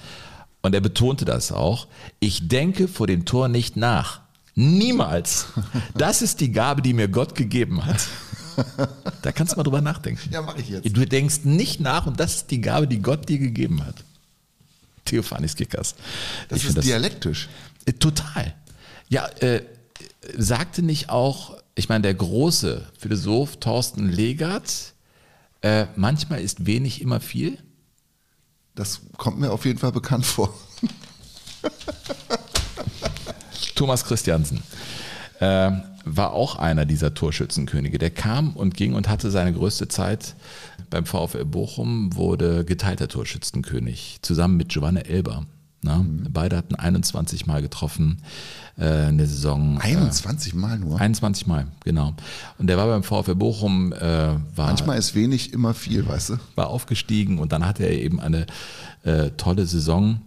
und 0.62 0.76
er 0.76 0.82
betonte 0.82 1.26
das 1.26 1.52
auch, 1.52 1.88
ich 2.20 2.48
denke 2.48 2.88
vor 2.88 3.08
dem 3.08 3.26
Tor 3.26 3.48
nicht 3.48 3.76
nach. 3.78 4.22
Niemals. 4.56 5.48
Das 5.96 6.22
ist 6.22 6.40
die 6.40 6.52
Gabe, 6.52 6.82
die 6.82 6.94
mir 6.94 7.08
Gott 7.08 7.36
gegeben 7.36 7.86
hat. 7.86 8.08
Da 9.22 9.32
kannst 9.32 9.54
du 9.54 9.58
mal 9.58 9.64
drüber 9.64 9.82
nachdenken. 9.82 10.30
Ja, 10.32 10.42
mache 10.42 10.60
ich 10.60 10.70
jetzt. 10.70 10.86
Du 10.96 11.06
denkst 11.06 11.42
nicht 11.44 11.80
nach 11.80 12.06
und 12.06 12.20
das 12.20 12.36
ist 12.36 12.52
die 12.52 12.62
Gabe, 12.62 12.88
die 12.88 13.02
Gott 13.02 13.30
dir 13.30 13.40
gegeben 13.40 13.86
hat. 13.86 14.04
Theophanis 15.06 15.56
Kickers. 15.56 15.96
Das 16.50 16.60
ich 16.60 16.66
ist 16.70 16.78
das, 16.78 16.86
dialektisch. 16.86 17.50
Äh, 17.86 17.94
total. 17.94 18.54
Ja, 19.10 19.28
äh, 19.40 19.64
sagte 20.38 20.82
nicht 20.82 21.10
auch, 21.10 21.58
ich 21.76 21.90
meine, 21.90 22.04
der 22.04 22.14
große 22.14 22.88
Philosoph 22.98 23.58
Thorsten 23.60 24.10
Legert, 24.10 24.94
äh, 25.62 25.86
manchmal 25.96 26.42
ist 26.42 26.66
wenig 26.66 27.02
immer 27.02 27.20
viel? 27.20 27.58
Das 28.76 29.02
kommt 29.18 29.40
mir 29.40 29.52
auf 29.52 29.66
jeden 29.66 29.80
Fall 29.80 29.92
bekannt 29.92 30.26
vor. 30.26 30.54
Thomas 33.76 34.04
Christiansen. 34.06 34.64
Äh, 35.40 35.72
war 36.06 36.34
auch 36.34 36.56
einer 36.56 36.86
dieser 36.86 37.14
Torschützenkönige. 37.14 37.98
Der 37.98 38.10
kam 38.10 38.56
und 38.56 38.76
ging 38.76 38.94
und 38.94 39.10
hatte 39.10 39.32
seine 39.32 39.54
größte 39.54 39.88
Zeit 39.88 40.36
beim 40.90 41.06
VfL 41.06 41.46
Bochum, 41.46 42.16
wurde 42.16 42.66
geteilter 42.66 43.08
Torschützenkönig, 43.08 44.20
zusammen 44.22 44.58
mit 44.58 44.70
Giovanni 44.70 45.02
Elber. 45.02 45.46
Na, 45.84 45.98
mhm. 45.98 46.28
Beide 46.30 46.58
hatten 46.58 46.76
21 46.76 47.48
Mal 47.48 47.62
getroffen 47.62 48.22
äh, 48.78 49.10
in 49.10 49.18
der 49.18 49.28
Saison. 49.28 49.80
21 49.80 50.54
äh, 50.54 50.56
Mal 50.56 50.78
nur? 50.78 51.00
21 51.00 51.48
Mal, 51.48 51.68
genau. 51.84 52.14
Und 52.60 52.68
der 52.68 52.78
war 52.78 52.88
beim 52.88 53.04
VfL 53.04 53.36
Bochum. 53.36 53.92
Äh, 53.94 54.00
war, 54.00 54.40
Manchmal 54.56 55.00
ist 55.00 55.16
wenig 55.16 55.54
immer 55.54 55.74
viel, 55.74 56.08
weißt 56.08 56.32
du? 56.32 56.38
War 56.56 56.68
aufgestiegen 56.68 57.40
und 57.40 57.52
dann 57.52 57.66
hatte 57.66 57.84
er 57.84 57.94
eben 57.94 58.20
eine 58.20 58.46
äh, 59.04 59.32
tolle 59.38 59.66
Saison 59.66 60.22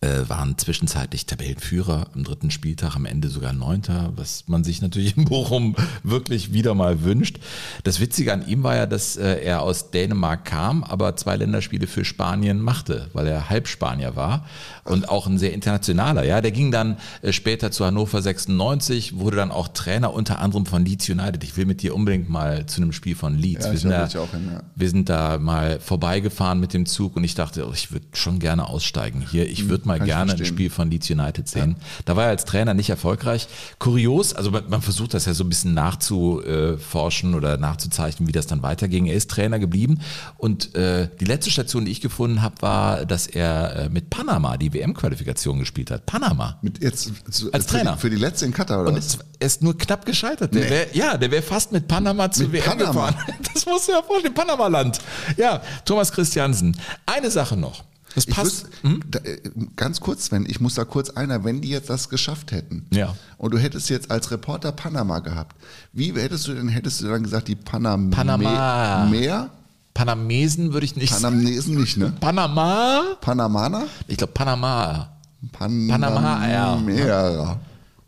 waren 0.00 0.56
zwischenzeitlich 0.56 1.26
Tabellenführer 1.26 2.08
am 2.14 2.24
dritten 2.24 2.50
Spieltag, 2.50 2.96
am 2.96 3.04
Ende 3.04 3.28
sogar 3.28 3.52
Neunter, 3.52 4.12
was 4.16 4.44
man 4.46 4.64
sich 4.64 4.80
natürlich 4.80 5.16
in 5.16 5.24
Bochum 5.24 5.74
wirklich 6.02 6.52
wieder 6.52 6.74
mal 6.74 7.02
wünscht. 7.02 7.38
Das 7.84 8.00
Witzige 8.00 8.32
an 8.32 8.46
ihm 8.46 8.62
war 8.62 8.76
ja, 8.76 8.86
dass 8.86 9.16
äh, 9.16 9.42
er 9.42 9.62
aus 9.62 9.90
Dänemark 9.90 10.44
kam, 10.44 10.84
aber 10.84 11.16
zwei 11.16 11.36
Länderspiele 11.36 11.86
für 11.86 12.04
Spanien 12.04 12.60
machte, 12.60 13.08
weil 13.12 13.26
er 13.26 13.48
Halbspanier 13.50 14.16
war 14.16 14.46
und 14.84 15.08
auch 15.08 15.26
ein 15.26 15.38
sehr 15.38 15.52
internationaler. 15.52 16.24
Ja, 16.24 16.40
der 16.40 16.52
ging 16.52 16.70
dann 16.70 16.98
äh, 17.22 17.32
später 17.32 17.70
zu 17.70 17.84
Hannover 17.84 18.22
96, 18.22 19.18
wurde 19.18 19.36
dann 19.36 19.50
auch 19.50 19.68
Trainer 19.68 20.12
unter 20.12 20.38
anderem 20.38 20.66
von 20.66 20.84
Leeds 20.84 21.08
United. 21.08 21.42
Ich 21.44 21.56
will 21.56 21.66
mit 21.66 21.82
dir 21.82 21.94
unbedingt 21.94 22.28
mal 22.28 22.66
zu 22.66 22.80
einem 22.80 22.92
Spiel 22.92 23.16
von 23.16 23.36
Leeds. 23.36 23.66
Ja, 23.66 23.72
wir, 23.72 23.78
sind 23.78 23.90
da, 23.90 24.06
hin, 24.06 24.50
ja. 24.52 24.62
wir 24.74 24.90
sind 24.90 25.08
da 25.08 25.38
mal 25.38 25.80
vorbeigefahren 25.80 26.60
mit 26.60 26.72
dem 26.72 26.86
Zug 26.86 27.16
und 27.16 27.24
ich 27.24 27.34
dachte, 27.34 27.66
oh, 27.66 27.72
ich 27.72 27.92
würde 27.92 28.06
schon 28.12 28.38
gerne 28.38 28.68
aussteigen 28.68 29.24
hier. 29.28 29.48
Ich 29.48 29.60
hm. 29.60 29.70
würde 29.70 29.87
mal 29.88 29.98
gerne 29.98 30.32
ein 30.32 30.44
Spiel 30.44 30.70
von 30.70 30.90
Leeds 30.90 31.10
United 31.10 31.48
sehen. 31.48 31.76
Ja. 31.78 31.86
Da 32.04 32.16
war 32.16 32.24
er 32.24 32.30
als 32.30 32.44
Trainer 32.44 32.74
nicht 32.74 32.90
erfolgreich. 32.90 33.48
Kurios, 33.78 34.34
also 34.34 34.50
man, 34.50 34.68
man 34.68 34.82
versucht 34.82 35.14
das 35.14 35.24
ja 35.26 35.34
so 35.34 35.44
ein 35.44 35.48
bisschen 35.48 35.74
nachzuforschen 35.74 37.34
oder 37.34 37.56
nachzuzeichnen, 37.56 38.28
wie 38.28 38.32
das 38.32 38.46
dann 38.46 38.62
weiterging. 38.62 39.06
Er 39.06 39.14
ist 39.14 39.30
Trainer 39.30 39.58
geblieben 39.58 40.00
und 40.36 40.74
äh, 40.74 41.08
die 41.18 41.24
letzte 41.24 41.50
Station, 41.50 41.84
die 41.84 41.90
ich 41.90 42.00
gefunden 42.00 42.42
habe, 42.42 42.62
war, 42.62 43.04
dass 43.04 43.26
er 43.26 43.76
äh, 43.76 43.88
mit 43.88 44.10
Panama 44.10 44.56
die 44.56 44.72
WM-Qualifikation 44.72 45.58
gespielt 45.58 45.90
hat. 45.90 46.06
Panama. 46.06 46.58
Mit 46.62 46.82
jetzt 46.82 47.12
als 47.52 47.66
Trainer. 47.66 47.94
Die, 47.94 48.00
für 48.00 48.10
die 48.10 48.16
letzte 48.16 48.46
in 48.46 48.52
Katar, 48.52 48.82
oder? 48.82 48.90
Und 48.90 48.98
es, 48.98 49.18
er 49.38 49.46
ist 49.46 49.62
nur 49.62 49.76
knapp 49.76 50.04
gescheitert. 50.04 50.54
Der 50.54 50.64
nee. 50.64 50.70
wär, 50.70 50.96
ja, 50.96 51.16
der 51.16 51.30
wäre 51.30 51.42
fast 51.42 51.72
mit 51.72 51.88
Panama 51.88 52.30
zu 52.30 52.44
mit 52.44 52.52
WM 52.52 52.64
Panama. 52.64 52.90
gefahren. 52.90 53.14
Das 53.54 53.66
musst 53.66 53.88
du 53.88 53.92
ja 53.92 54.02
vorstellen, 54.02 54.34
Panama-Land. 54.34 55.00
Ja, 55.36 55.62
Thomas 55.84 56.12
Christiansen. 56.12 56.76
Eine 57.06 57.30
Sache 57.30 57.56
noch. 57.56 57.84
Das 58.14 58.26
passt. 58.26 58.64
Wüsste, 58.64 58.68
hm? 58.82 59.00
da, 59.10 59.18
äh, 59.20 59.38
ganz 59.76 60.00
kurz, 60.00 60.26
Sven, 60.26 60.46
ich 60.48 60.60
muss 60.60 60.74
da 60.74 60.84
kurz 60.84 61.10
einer, 61.10 61.44
wenn 61.44 61.60
die 61.60 61.68
jetzt 61.68 61.90
das 61.90 62.08
geschafft 62.08 62.52
hätten 62.52 62.86
ja. 62.90 63.14
und 63.36 63.52
du 63.52 63.58
hättest 63.58 63.90
jetzt 63.90 64.10
als 64.10 64.30
Reporter 64.30 64.72
Panama 64.72 65.20
gehabt, 65.20 65.56
wie 65.92 66.12
hättest 66.14 66.48
du 66.48 66.54
denn, 66.54 66.68
hättest 66.68 67.00
du 67.02 67.08
dann 67.08 67.22
gesagt, 67.22 67.48
die 67.48 67.56
Panama 67.56 68.14
Panama. 68.14 69.06
Meer? 69.10 69.50
Panamesen 69.94 70.72
würde 70.72 70.86
ich 70.86 70.96
nicht 70.96 71.12
Panamesen 71.12 71.76
nicht, 71.76 71.96
ne? 71.96 72.12
Panama? 72.20 73.02
Panamana? 73.20 73.84
Ich 74.06 74.16
glaube 74.16 74.32
Panama. 74.32 75.08
Pan 75.52 75.88
Panama, 75.88 76.48
ja. 76.48 77.58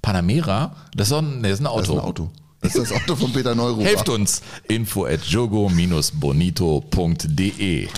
Panamera? 0.02 0.72
Das 0.94 1.08
ist, 1.08 1.14
ein, 1.14 1.42
das 1.42 1.52
ist 1.52 1.60
ein 1.60 1.66
Auto. 1.66 1.78
Das 1.80 1.88
ist 1.88 1.94
ein 1.94 2.00
Auto. 2.00 2.30
Das 2.62 2.74
ist 2.74 2.90
das 2.90 3.00
Auto 3.00 3.16
von 3.16 3.32
Peter 3.32 3.54
Neururer. 3.54 3.84
Helft 3.84 4.10
uns. 4.10 4.42
Info 4.68 5.06
at 5.06 5.22
jogo-bonito.de 5.22 7.88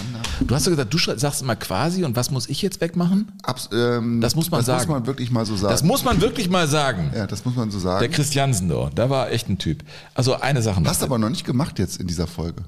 Du 0.46 0.54
hast 0.54 0.66
ja 0.66 0.70
gesagt, 0.70 0.94
du 0.94 0.98
sagst 0.98 1.42
immer 1.42 1.56
quasi 1.56 2.04
und 2.04 2.14
was 2.14 2.30
muss 2.30 2.48
ich 2.48 2.62
jetzt 2.62 2.80
wegmachen? 2.80 3.32
Abs 3.42 3.70
ähm, 3.72 4.20
das 4.20 4.36
muss 4.36 4.52
man 4.52 4.60
das 4.60 4.66
sagen. 4.66 4.78
Das 4.78 4.86
muss 4.86 4.94
man 4.94 5.04
wirklich 5.06 5.32
mal 5.32 5.44
so 5.46 5.56
sagen. 5.56 5.72
Das 5.72 5.82
muss 5.82 6.04
man 6.04 6.20
wirklich 6.20 6.48
mal 6.48 6.68
sagen. 6.68 7.10
Ja, 7.14 7.26
das 7.26 7.44
muss 7.44 7.56
man 7.56 7.72
so 7.72 7.80
sagen. 7.80 7.98
Der 8.00 8.08
Christiansen 8.08 8.68
da, 8.68 8.88
da 8.94 9.10
war 9.10 9.32
echt 9.32 9.48
ein 9.48 9.58
Typ. 9.58 9.82
Also 10.14 10.40
eine 10.40 10.62
Sache 10.62 10.80
noch. 10.80 10.90
Hast 10.90 11.02
du 11.02 11.06
aber 11.06 11.18
noch 11.18 11.30
nicht 11.30 11.44
gemacht 11.44 11.80
jetzt 11.80 12.00
in 12.00 12.06
dieser 12.06 12.28
Folge. 12.28 12.62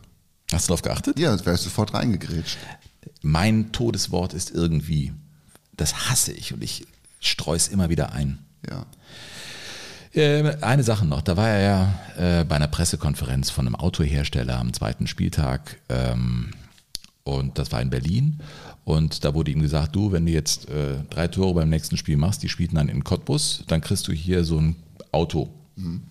Hast 0.52 0.66
du 0.66 0.70
darauf 0.70 0.82
geachtet? 0.82 1.16
Ja, 1.18 1.30
das 1.32 1.46
wärst 1.46 1.64
du 1.64 1.68
sofort 1.68 1.94
reingegrätscht. 1.94 2.58
Mein 3.22 3.72
Todeswort 3.72 4.34
ist 4.34 4.50
irgendwie. 4.50 5.12
Das 5.76 6.10
hasse 6.10 6.32
ich 6.32 6.52
und 6.52 6.62
ich 6.62 6.86
streue 7.20 7.56
es 7.56 7.68
immer 7.68 7.88
wieder 7.88 8.12
ein. 8.12 8.38
Ja. 8.68 8.84
Äh, 10.14 10.56
eine 10.60 10.84
Sache 10.84 11.04
noch, 11.06 11.22
da 11.22 11.36
war 11.36 11.48
er 11.48 11.60
ja 11.60 12.40
äh, 12.40 12.44
bei 12.44 12.56
einer 12.56 12.68
Pressekonferenz 12.68 13.50
von 13.50 13.66
einem 13.66 13.74
Autohersteller 13.74 14.58
am 14.58 14.72
zweiten 14.72 15.08
Spieltag 15.08 15.78
ähm, 15.88 16.50
und 17.24 17.58
das 17.58 17.72
war 17.72 17.82
in 17.82 17.90
Berlin 17.90 18.38
und 18.84 19.24
da 19.24 19.34
wurde 19.34 19.50
ihm 19.50 19.60
gesagt, 19.60 19.96
du, 19.96 20.12
wenn 20.12 20.26
du 20.26 20.32
jetzt 20.32 20.68
äh, 20.68 20.98
drei 21.10 21.26
Tore 21.26 21.54
beim 21.54 21.68
nächsten 21.68 21.96
Spiel 21.96 22.16
machst, 22.16 22.42
die 22.42 22.48
spielten 22.48 22.76
dann 22.76 22.88
in 22.88 23.02
Cottbus, 23.02 23.64
dann 23.66 23.80
kriegst 23.80 24.06
du 24.06 24.12
hier 24.12 24.44
so 24.44 24.58
ein 24.58 24.76
Auto. 25.10 25.48
Mhm. 25.76 26.02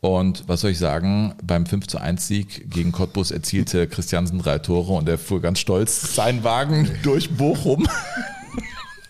Und 0.00 0.48
was 0.48 0.62
soll 0.62 0.72
ich 0.72 0.78
sagen, 0.78 1.34
beim 1.44 1.64
5 1.64 1.86
zu 1.86 1.98
1 1.98 2.26
Sieg 2.26 2.68
gegen 2.68 2.90
Cottbus 2.90 3.30
erzielte 3.30 3.86
Christiansen 3.86 4.40
drei 4.40 4.58
Tore 4.58 4.94
und 4.94 5.08
er 5.08 5.16
fuhr 5.16 5.40
ganz 5.40 5.60
stolz 5.60 6.14
seinen 6.16 6.42
Wagen 6.42 6.90
durch 7.04 7.30
Bochum. 7.30 7.86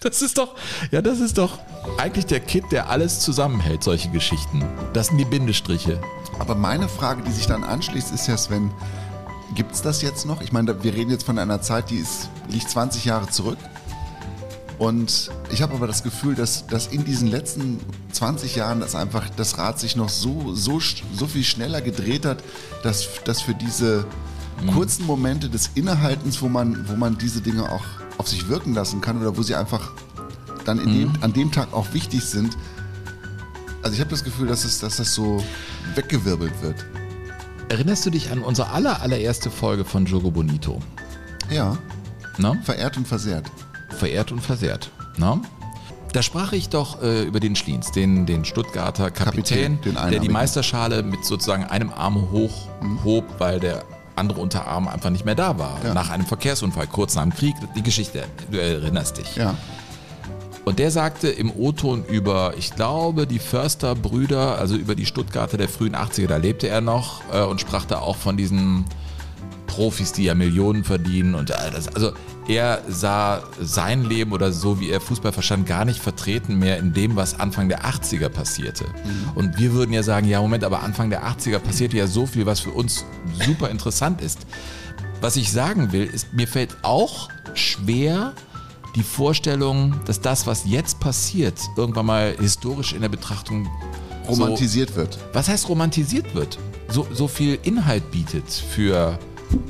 Das 0.02 0.20
ist 0.20 0.36
doch, 0.36 0.54
ja, 0.90 1.00
das 1.00 1.20
ist 1.20 1.38
doch 1.38 1.58
eigentlich 1.96 2.26
der 2.26 2.40
Kit, 2.40 2.64
der 2.72 2.90
alles 2.90 3.20
zusammenhält, 3.20 3.84
solche 3.84 4.10
Geschichten. 4.10 4.64
Das 4.92 5.08
sind 5.08 5.18
die 5.18 5.24
Bindestriche. 5.24 6.00
Aber 6.38 6.54
meine 6.54 6.88
Frage, 6.88 7.22
die 7.22 7.30
sich 7.30 7.46
dann 7.46 7.62
anschließt, 7.62 8.12
ist 8.12 8.26
ja, 8.26 8.36
Sven, 8.36 8.72
gibt 9.54 9.72
es 9.72 9.82
das 9.82 10.02
jetzt 10.02 10.26
noch? 10.26 10.40
Ich 10.40 10.52
meine, 10.52 10.82
wir 10.82 10.92
reden 10.92 11.10
jetzt 11.10 11.24
von 11.24 11.38
einer 11.38 11.60
Zeit, 11.60 11.90
die 11.90 11.98
ist, 11.98 12.30
liegt 12.48 12.68
20 12.68 13.04
Jahre 13.04 13.28
zurück. 13.28 13.58
Und 14.78 15.30
ich 15.50 15.62
habe 15.62 15.74
aber 15.74 15.86
das 15.86 16.02
Gefühl, 16.02 16.34
dass, 16.34 16.66
dass 16.66 16.88
in 16.88 17.04
diesen 17.04 17.28
letzten 17.28 17.78
20 18.10 18.56
Jahren 18.56 18.80
das 18.80 18.96
einfach 18.96 19.28
das 19.36 19.58
Rad 19.58 19.78
sich 19.78 19.94
noch 19.94 20.08
so, 20.08 20.54
so, 20.54 20.80
so 20.80 21.26
viel 21.28 21.44
schneller 21.44 21.80
gedreht 21.80 22.24
hat, 22.26 22.42
dass, 22.82 23.08
dass 23.24 23.42
für 23.42 23.54
diese 23.54 24.04
mhm. 24.60 24.72
kurzen 24.72 25.06
Momente 25.06 25.48
des 25.48 25.70
Innehaltens, 25.76 26.42
wo 26.42 26.48
man, 26.48 26.88
wo 26.88 26.96
man 26.96 27.16
diese 27.16 27.40
Dinge 27.40 27.70
auch 27.70 27.84
auf 28.18 28.28
sich 28.28 28.48
wirken 28.48 28.74
lassen 28.74 29.00
kann 29.00 29.20
oder 29.20 29.36
wo 29.36 29.42
sie 29.42 29.54
einfach 29.54 29.92
dann 30.64 30.78
mhm. 30.78 30.92
dem, 30.92 31.12
an 31.22 31.32
dem 31.32 31.50
Tag 31.50 31.72
auch 31.72 31.92
wichtig 31.92 32.24
sind. 32.24 32.56
Also 33.82 33.94
ich 33.94 34.00
habe 34.00 34.10
das 34.10 34.22
Gefühl, 34.22 34.46
dass, 34.46 34.64
es, 34.64 34.78
dass 34.78 34.96
das 34.96 35.14
so 35.14 35.42
weggewirbelt 35.94 36.52
wird. 36.62 36.84
Erinnerst 37.68 38.06
du 38.06 38.10
dich 38.10 38.30
an 38.30 38.42
unsere 38.42 38.68
aller, 38.68 39.00
allererste 39.00 39.50
Folge 39.50 39.84
von 39.84 40.06
Jogo 40.06 40.30
Bonito? 40.30 40.80
Ja. 41.50 41.76
Na? 42.38 42.56
Verehrt 42.62 42.96
und 42.96 43.08
versehrt. 43.08 43.50
Verehrt 43.90 44.30
und 44.30 44.40
versehrt. 44.40 44.90
Na? 45.16 45.40
Da 46.12 46.22
sprach 46.22 46.52
ich 46.52 46.68
doch 46.68 47.02
äh, 47.02 47.22
über 47.24 47.40
den 47.40 47.56
Schliens, 47.56 47.90
den, 47.90 48.26
den 48.26 48.44
Stuttgarter 48.44 49.10
Kapitän, 49.10 49.80
Kapitän 49.80 50.10
der 50.10 50.20
die 50.20 50.28
Meisterschale 50.28 51.02
mit 51.02 51.24
sozusagen 51.24 51.64
einem 51.64 51.90
Arm 51.90 52.30
hochhob, 52.30 53.24
mhm. 53.24 53.34
weil 53.38 53.60
der 53.60 53.84
andere 54.16 54.40
Unterarm 54.40 54.88
einfach 54.88 55.10
nicht 55.10 55.24
mehr 55.24 55.34
da 55.34 55.58
war. 55.58 55.78
Ja. 55.84 55.94
Nach 55.94 56.10
einem 56.10 56.26
Verkehrsunfall, 56.26 56.86
kurz 56.86 57.14
nach 57.14 57.22
dem 57.22 57.34
Krieg. 57.34 57.54
Die 57.76 57.82
Geschichte, 57.82 58.24
du 58.50 58.60
erinnerst 58.60 59.18
dich. 59.18 59.36
Ja. 59.36 59.54
Und 60.64 60.78
der 60.78 60.90
sagte 60.90 61.28
im 61.28 61.50
O-Ton 61.50 62.04
über, 62.04 62.54
ich 62.56 62.74
glaube, 62.74 63.26
die 63.26 63.40
Förster-Brüder, 63.40 64.58
also 64.58 64.76
über 64.76 64.94
die 64.94 65.06
Stuttgarter 65.06 65.56
der 65.56 65.68
frühen 65.68 65.96
80er, 65.96 66.28
da 66.28 66.36
lebte 66.36 66.68
er 66.68 66.80
noch 66.80 67.22
äh, 67.32 67.42
und 67.42 67.60
sprach 67.60 67.84
da 67.84 67.98
auch 67.98 68.16
von 68.16 68.36
diesen 68.36 68.84
Profis, 69.66 70.12
die 70.12 70.24
ja 70.24 70.34
Millionen 70.34 70.84
verdienen 70.84 71.34
und 71.34 71.50
das, 71.50 71.88
also 71.88 72.12
er 72.48 72.82
sah 72.88 73.42
sein 73.60 74.04
Leben 74.04 74.32
oder 74.32 74.52
so, 74.52 74.80
wie 74.80 74.90
er 74.90 75.00
Fußball 75.00 75.32
verstand, 75.32 75.66
gar 75.66 75.84
nicht 75.84 76.00
vertreten 76.00 76.58
mehr 76.58 76.78
in 76.78 76.92
dem, 76.92 77.16
was 77.16 77.38
Anfang 77.38 77.68
der 77.68 77.84
80er 77.84 78.28
passierte. 78.28 78.84
Mhm. 78.84 79.30
Und 79.34 79.58
wir 79.58 79.72
würden 79.72 79.92
ja 79.92 80.02
sagen, 80.02 80.28
ja 80.28 80.40
Moment, 80.40 80.64
aber 80.64 80.82
Anfang 80.82 81.10
der 81.10 81.24
80er 81.24 81.58
passierte 81.58 81.96
ja 81.96 82.06
so 82.06 82.26
viel, 82.26 82.46
was 82.46 82.60
für 82.60 82.70
uns 82.70 83.04
super 83.46 83.70
interessant 83.70 84.20
ist. 84.20 84.40
Was 85.20 85.36
ich 85.36 85.52
sagen 85.52 85.92
will, 85.92 86.04
ist, 86.04 86.32
mir 86.32 86.48
fällt 86.48 86.76
auch 86.82 87.28
schwer, 87.54 88.32
die 88.96 89.02
Vorstellung, 89.02 89.94
dass 90.04 90.20
das, 90.20 90.46
was 90.46 90.64
jetzt 90.66 91.00
passiert, 91.00 91.58
irgendwann 91.76 92.06
mal 92.06 92.36
historisch 92.38 92.92
in 92.92 93.00
der 93.00 93.08
Betrachtung 93.08 93.68
romantisiert 94.28 94.90
so, 94.90 94.96
wird. 94.96 95.18
Was 95.32 95.48
heißt 95.48 95.68
romantisiert 95.68 96.34
wird? 96.34 96.58
So, 96.88 97.06
so 97.12 97.28
viel 97.28 97.58
Inhalt 97.62 98.10
bietet 98.10 98.50
für, 98.50 99.18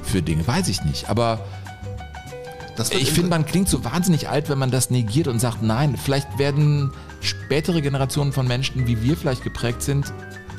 für 0.03 0.23
Dinge, 0.23 0.47
weiß 0.47 0.69
ich 0.69 0.83
nicht. 0.83 1.09
Aber 1.09 1.45
ich 2.91 3.13
finde, 3.13 3.31
man 3.31 3.45
klingt 3.45 3.69
so 3.69 3.85
wahnsinnig 3.85 4.29
alt, 4.29 4.49
wenn 4.49 4.59
man 4.59 4.71
das 4.71 4.91
negiert 4.91 5.29
und 5.29 5.39
sagt, 5.39 5.63
nein, 5.63 5.97
vielleicht 5.97 6.39
werden 6.39 6.93
spätere 7.21 7.83
Generationen 7.83 8.33
von 8.33 8.49
Menschen, 8.49 8.87
wie 8.87 9.03
wir 9.03 9.17
vielleicht 9.17 9.45
geprägt 9.45 9.83
sind, 9.83 10.13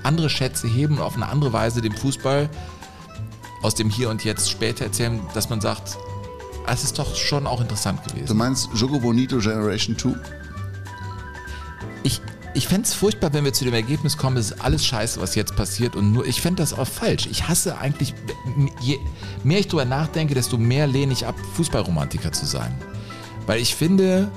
andere 0.04 0.30
Schätze 0.30 0.68
heben 0.68 0.98
und 0.98 1.04
auf 1.04 1.16
eine 1.16 1.28
andere 1.28 1.54
Weise 1.54 1.82
dem 1.82 1.94
Fußball 1.94 2.50
aus 3.62 3.76
dem 3.76 3.90
Hier 3.90 4.10
und 4.10 4.24
Jetzt 4.24 4.50
später 4.50 4.86
erzählen, 4.86 5.22
dass 5.34 5.50
man 5.50 5.62
sagt, 5.62 5.98
es 6.68 6.84
ist 6.84 7.00
doch 7.00 7.16
schon 7.16 7.48
auch 7.48 7.62
interessant 7.62 8.04
gewesen. 8.04 8.28
Du 8.28 8.34
meinst 8.36 8.70
Jogo 8.74 9.00
Bonito 9.00 9.38
Generation 9.38 9.98
2? 9.98 10.16
Ich, 12.04 12.22
ich 12.54 12.68
fände 12.68 12.88
es 12.88 12.94
furchtbar, 12.94 13.34
wenn 13.34 13.46
wir 13.46 13.54
zu 13.54 13.66
dem 13.66 13.74
Ergebnis 13.74 14.18
kommen, 14.18 14.38
es 14.38 14.52
ist 14.52 14.62
alles 14.62 14.86
scheiße, 14.86 15.20
was 15.20 15.36
jetzt 15.36 15.56
passiert 15.56 15.96
und 15.96 16.12
nur, 16.12 16.26
ich 16.26 16.42
fände 16.42 16.62
das 16.62 16.74
auch 16.74 16.88
falsch. 16.88 17.28
Ich 17.30 17.48
hasse 17.48 17.78
eigentlich, 17.78 18.14
je 18.82 19.00
mehr 19.44 19.60
ich 19.60 19.68
drüber 19.68 19.86
nachdenke, 19.86 20.34
desto 20.34 20.58
mehr 20.58 20.88
lehne 20.88 21.14
ich 21.14 21.26
ab, 21.26 21.36
Fußballromantiker 21.56 22.32
zu 22.32 22.46
sein. 22.46 22.74
Weil 23.48 23.60
ich 23.60 23.76
finde, 23.76 24.32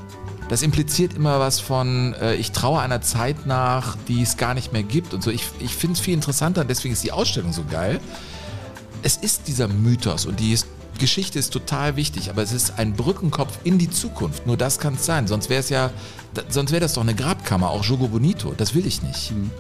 das 0.48 0.62
impliziert 0.62 1.14
immer 1.14 1.40
was 1.40 1.60
von, 1.60 2.14
äh, 2.14 2.34
ich 2.36 2.52
traue 2.52 2.80
einer 2.80 3.02
Zeit 3.02 3.46
nach, 3.46 3.96
die 4.08 4.22
es 4.22 4.36
gar 4.36 4.54
nicht 4.54 4.72
mehr 4.72 4.82
gibt 4.82 5.12
und 5.12 5.22
so. 5.22 5.30
Ich, 5.30 5.44
ich 5.58 5.74
finde 5.74 5.94
es 5.94 6.00
viel 6.00 6.14
interessanter, 6.14 6.64
deswegen 6.64 6.92
ist 6.92 7.04
die 7.04 7.12
Ausstellung 7.12 7.52
so 7.52 7.64
geil. 7.64 8.00
Es 9.02 9.16
ist 9.16 9.46
dieser 9.46 9.68
Mythos 9.68 10.24
und 10.26 10.40
die 10.40 10.56
Geschichte 10.98 11.38
ist 11.38 11.52
total 11.52 11.96
wichtig, 11.96 12.30
aber 12.30 12.42
es 12.42 12.52
ist 12.52 12.78
ein 12.78 12.94
Brückenkopf 12.94 13.58
in 13.64 13.78
die 13.78 13.90
Zukunft. 13.90 14.46
Nur 14.46 14.56
das 14.56 14.78
kann 14.78 14.94
es 14.94 15.06
sein. 15.06 15.26
Sonst 15.26 15.48
wäre 15.48 15.60
es 15.60 15.68
ja, 15.68 15.90
sonst 16.48 16.70
wäre 16.70 16.80
das 16.80 16.94
doch 16.94 17.02
eine 17.02 17.14
Grabkammer, 17.14 17.70
auch 17.70 17.84
Jogo 17.84 18.08
Bonito. 18.08 18.54
Das 18.56 18.74
will 18.74 18.86
ich 18.86 19.02
nicht. 19.02 19.32
Mhm. 19.32 19.50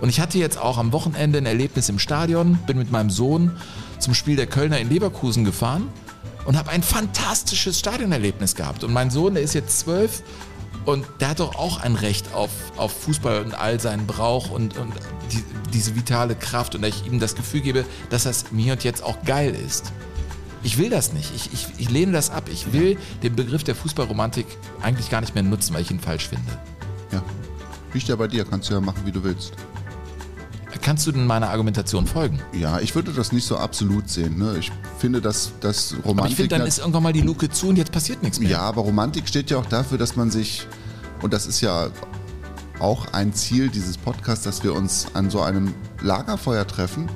Und 0.00 0.08
ich 0.08 0.20
hatte 0.20 0.38
jetzt 0.38 0.58
auch 0.58 0.78
am 0.78 0.92
Wochenende 0.92 1.38
ein 1.38 1.46
Erlebnis 1.46 1.88
im 1.88 1.98
Stadion, 1.98 2.58
bin 2.66 2.78
mit 2.78 2.90
meinem 2.90 3.10
Sohn 3.10 3.56
zum 3.98 4.14
Spiel 4.14 4.36
der 4.36 4.46
Kölner 4.46 4.78
in 4.78 4.90
Leverkusen 4.90 5.44
gefahren 5.44 5.88
und 6.44 6.56
habe 6.56 6.70
ein 6.70 6.82
fantastisches 6.82 7.78
Stadionerlebnis 7.78 8.54
gehabt. 8.54 8.84
Und 8.84 8.92
mein 8.92 9.10
Sohn, 9.10 9.34
der 9.34 9.42
ist 9.42 9.54
jetzt 9.54 9.80
zwölf 9.80 10.22
Und 10.84 11.04
der 11.20 11.30
hat 11.30 11.40
doch 11.40 11.56
auch 11.56 11.80
ein 11.80 11.96
Recht 11.96 12.32
auf, 12.32 12.50
auf 12.76 12.92
Fußball 12.92 13.42
und 13.42 13.54
all 13.54 13.80
seinen 13.80 14.06
Brauch 14.06 14.50
und, 14.50 14.78
und 14.78 14.92
die, 15.32 15.42
diese 15.72 15.96
vitale 15.96 16.36
Kraft 16.36 16.76
und 16.76 16.82
dass 16.82 16.90
ich 16.90 17.06
ihm 17.06 17.18
das 17.18 17.34
Gefühl 17.34 17.60
gebe, 17.60 17.84
dass 18.08 18.22
das 18.22 18.52
mir 18.52 18.72
und 18.72 18.84
jetzt 18.84 19.02
auch 19.02 19.20
geil 19.24 19.54
ist. 19.54 19.92
Ich 20.62 20.78
will 20.78 20.90
das 20.90 21.12
nicht. 21.12 21.32
Ich, 21.34 21.52
ich, 21.52 21.68
ich 21.78 21.90
lehne 21.90 22.12
das 22.12 22.30
ab. 22.30 22.48
Ich 22.50 22.72
will 22.72 22.96
den 23.22 23.36
Begriff 23.36 23.64
der 23.64 23.74
Fußballromantik 23.74 24.46
eigentlich 24.82 25.10
gar 25.10 25.20
nicht 25.20 25.34
mehr 25.34 25.44
nutzen, 25.44 25.74
weil 25.74 25.82
ich 25.82 25.90
ihn 25.90 26.00
falsch 26.00 26.28
finde. 26.28 26.58
Ja. 27.12 27.22
Liegt 27.92 28.08
ja 28.08 28.16
bei 28.16 28.26
dir, 28.26 28.44
kannst 28.44 28.70
du 28.70 28.74
ja 28.74 28.80
machen, 28.80 29.02
wie 29.04 29.12
du 29.12 29.22
willst. 29.22 29.52
Kannst 30.82 31.04
du 31.06 31.10
denn 31.10 31.26
meiner 31.26 31.50
Argumentation 31.50 32.06
folgen? 32.06 32.40
Ja, 32.52 32.78
ich 32.78 32.94
würde 32.94 33.12
das 33.12 33.32
nicht 33.32 33.44
so 33.44 33.56
absolut 33.56 34.08
sehen. 34.08 34.38
Ne? 34.38 34.56
Ich 34.58 34.70
finde, 34.98 35.20
dass, 35.20 35.52
dass 35.60 35.94
Romantik. 36.04 36.18
Aber 36.18 36.28
ich 36.28 36.36
finde, 36.36 36.58
dann 36.58 36.66
ist 36.66 36.78
irgendwann 36.78 37.02
mal 37.02 37.12
die 37.12 37.22
Luke 37.22 37.50
zu 37.50 37.68
und 37.68 37.76
jetzt 37.76 37.90
passiert 37.90 38.22
nichts 38.22 38.38
mehr. 38.38 38.50
Ja, 38.50 38.60
aber 38.60 38.82
Romantik 38.82 39.26
steht 39.26 39.50
ja 39.50 39.56
auch 39.56 39.66
dafür, 39.66 39.98
dass 39.98 40.14
man 40.14 40.30
sich, 40.30 40.66
und 41.22 41.32
das 41.32 41.46
ist 41.46 41.60
ja 41.60 41.88
auch 42.78 43.12
ein 43.12 43.32
Ziel 43.32 43.68
dieses 43.68 43.96
Podcasts, 43.96 44.44
dass 44.44 44.62
wir 44.62 44.74
uns 44.74 45.08
an 45.14 45.28
so 45.28 45.40
einem 45.40 45.74
Lagerfeuer 46.02 46.66
treffen 46.66 47.08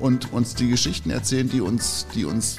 und 0.00 0.32
uns 0.32 0.54
die 0.54 0.68
Geschichten 0.68 1.10
erzählen, 1.10 1.48
die 1.48 1.60
uns, 1.60 2.06
die 2.14 2.24
uns 2.24 2.58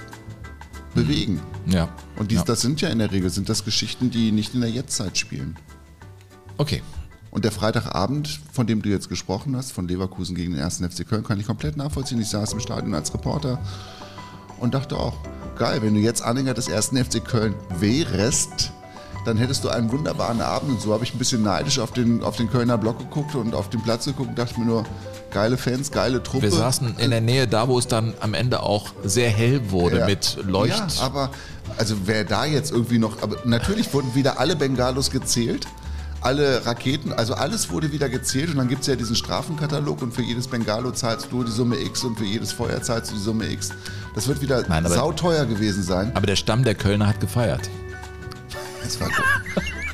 bewegen. 0.94 1.40
Ja. 1.68 1.90
Und 2.18 2.32
dies, 2.32 2.40
ja. 2.40 2.46
das 2.46 2.62
sind 2.62 2.82
ja 2.82 2.90
in 2.90 3.00
der 3.00 3.12
Regel 3.12 3.30
sind 3.30 3.50
das 3.50 3.64
Geschichten, 3.64 4.10
die 4.10 4.32
nicht 4.32 4.54
in 4.54 4.62
der 4.62 4.70
Jetztzeit 4.70 5.18
spielen. 5.18 5.58
Okay. 6.58 6.82
Und 7.30 7.46
der 7.46 7.52
Freitagabend, 7.52 8.40
von 8.52 8.66
dem 8.66 8.82
du 8.82 8.90
jetzt 8.90 9.10
gesprochen 9.10 9.56
hast, 9.56 9.72
von 9.72 9.88
Leverkusen 9.88 10.36
gegen 10.36 10.54
den 10.54 10.64
1. 10.64 10.78
FC 10.78 11.08
Köln, 11.08 11.24
kann 11.24 11.40
ich 11.40 11.46
komplett 11.46 11.78
nachvollziehen. 11.78 12.20
Ich 12.20 12.30
saß 12.30 12.54
im 12.54 12.60
Stadion 12.60 12.96
als 12.96 13.14
Reporter 13.14 13.60
und 14.60 14.74
dachte 14.74 14.98
auch, 14.98 15.18
geil, 15.58 15.82
wenn 15.82 15.94
du 15.94 16.00
jetzt 16.00 16.22
Anhänger 16.24 16.54
des 16.54 16.72
1. 16.72 16.88
FC 16.88 17.24
Köln 17.24 17.54
wärst, 17.80 18.72
dann 19.26 19.38
hättest 19.38 19.64
du 19.64 19.70
einen 19.70 19.92
wunderbaren 19.92 20.42
Abend. 20.42 20.72
Und 20.72 20.82
so 20.82 20.94
habe 20.94 21.04
ich 21.04 21.14
ein 21.14 21.18
bisschen 21.18 21.44
neidisch 21.44 21.80
auf 21.80 21.92
den, 21.92 22.24
auf 22.24 22.38
den 22.38 22.50
Kölner 22.50 22.78
Block 22.78 22.98
geguckt 22.98 23.36
und 23.36 23.54
auf 23.54 23.70
den 23.70 23.82
Platz 23.82 24.06
geguckt 24.06 24.30
und 24.30 24.40
dachte 24.40 24.60
mir 24.60 24.66
nur, 24.66 24.86
geile 25.32 25.58
Fans, 25.58 25.92
geile 25.92 26.24
Truppe. 26.24 26.44
Wir 26.44 26.52
saßen 26.52 26.98
in 26.98 27.12
der 27.12 27.22
Nähe 27.22 27.48
da, 27.48 27.68
wo 27.68 27.78
es 27.78 27.88
dann 27.88 28.14
am 28.20 28.34
Ende 28.34 28.64
auch 28.64 28.94
sehr 29.04 29.30
hell 29.30 29.72
wurde 29.72 30.00
ja. 30.00 30.06
mit 30.06 30.38
Leucht. 30.46 30.98
Ja, 30.98 31.04
aber 31.04 31.32
also 31.78 31.96
wer 32.06 32.24
da 32.24 32.46
jetzt 32.46 32.72
irgendwie 32.72 32.98
noch, 33.00 33.22
aber 33.22 33.38
natürlich 33.46 33.94
wurden 33.94 34.16
wieder 34.16 34.40
alle 34.40 34.56
Bengalos 34.56 35.12
gezählt 35.12 35.68
alle 36.22 36.66
Raketen, 36.66 37.14
also 37.14 37.36
alles 37.36 37.70
wurde 37.70 37.92
wieder 37.92 38.10
gezählt 38.10 38.50
und 38.50 38.58
dann 38.58 38.68
gibt 38.68 38.82
es 38.82 38.88
ja 38.88 38.96
diesen 38.96 39.16
Strafenkatalog 39.16 40.02
und 40.02 40.14
für 40.14 40.22
jedes 40.22 40.48
Bengalo 40.48 40.92
zahlst 40.92 41.28
du 41.32 41.44
die 41.44 41.52
Summe 41.52 41.78
X 41.80 42.04
und 42.04 42.18
für 42.18 42.26
jedes 42.26 42.52
Feuer 42.52 42.82
zahlst 42.82 43.12
du 43.12 43.16
die 43.16 43.22
Summe 43.22 43.48
X. 43.50 43.70
Das 44.16 44.28
wird 44.28 44.42
wieder 44.42 44.68
Nein, 44.68 44.86
sauteuer 44.88 45.46
gewesen 45.46 45.84
sein. 45.84 46.12
Aber 46.16 46.26
der 46.26 46.36
Stamm 46.36 46.64
der 46.64 46.76
Kölner 46.76 47.08
hat 47.08 47.20
gefeiert. 47.20 47.70
Das 48.84 49.02
war 49.02 49.08
gut. 49.10 49.26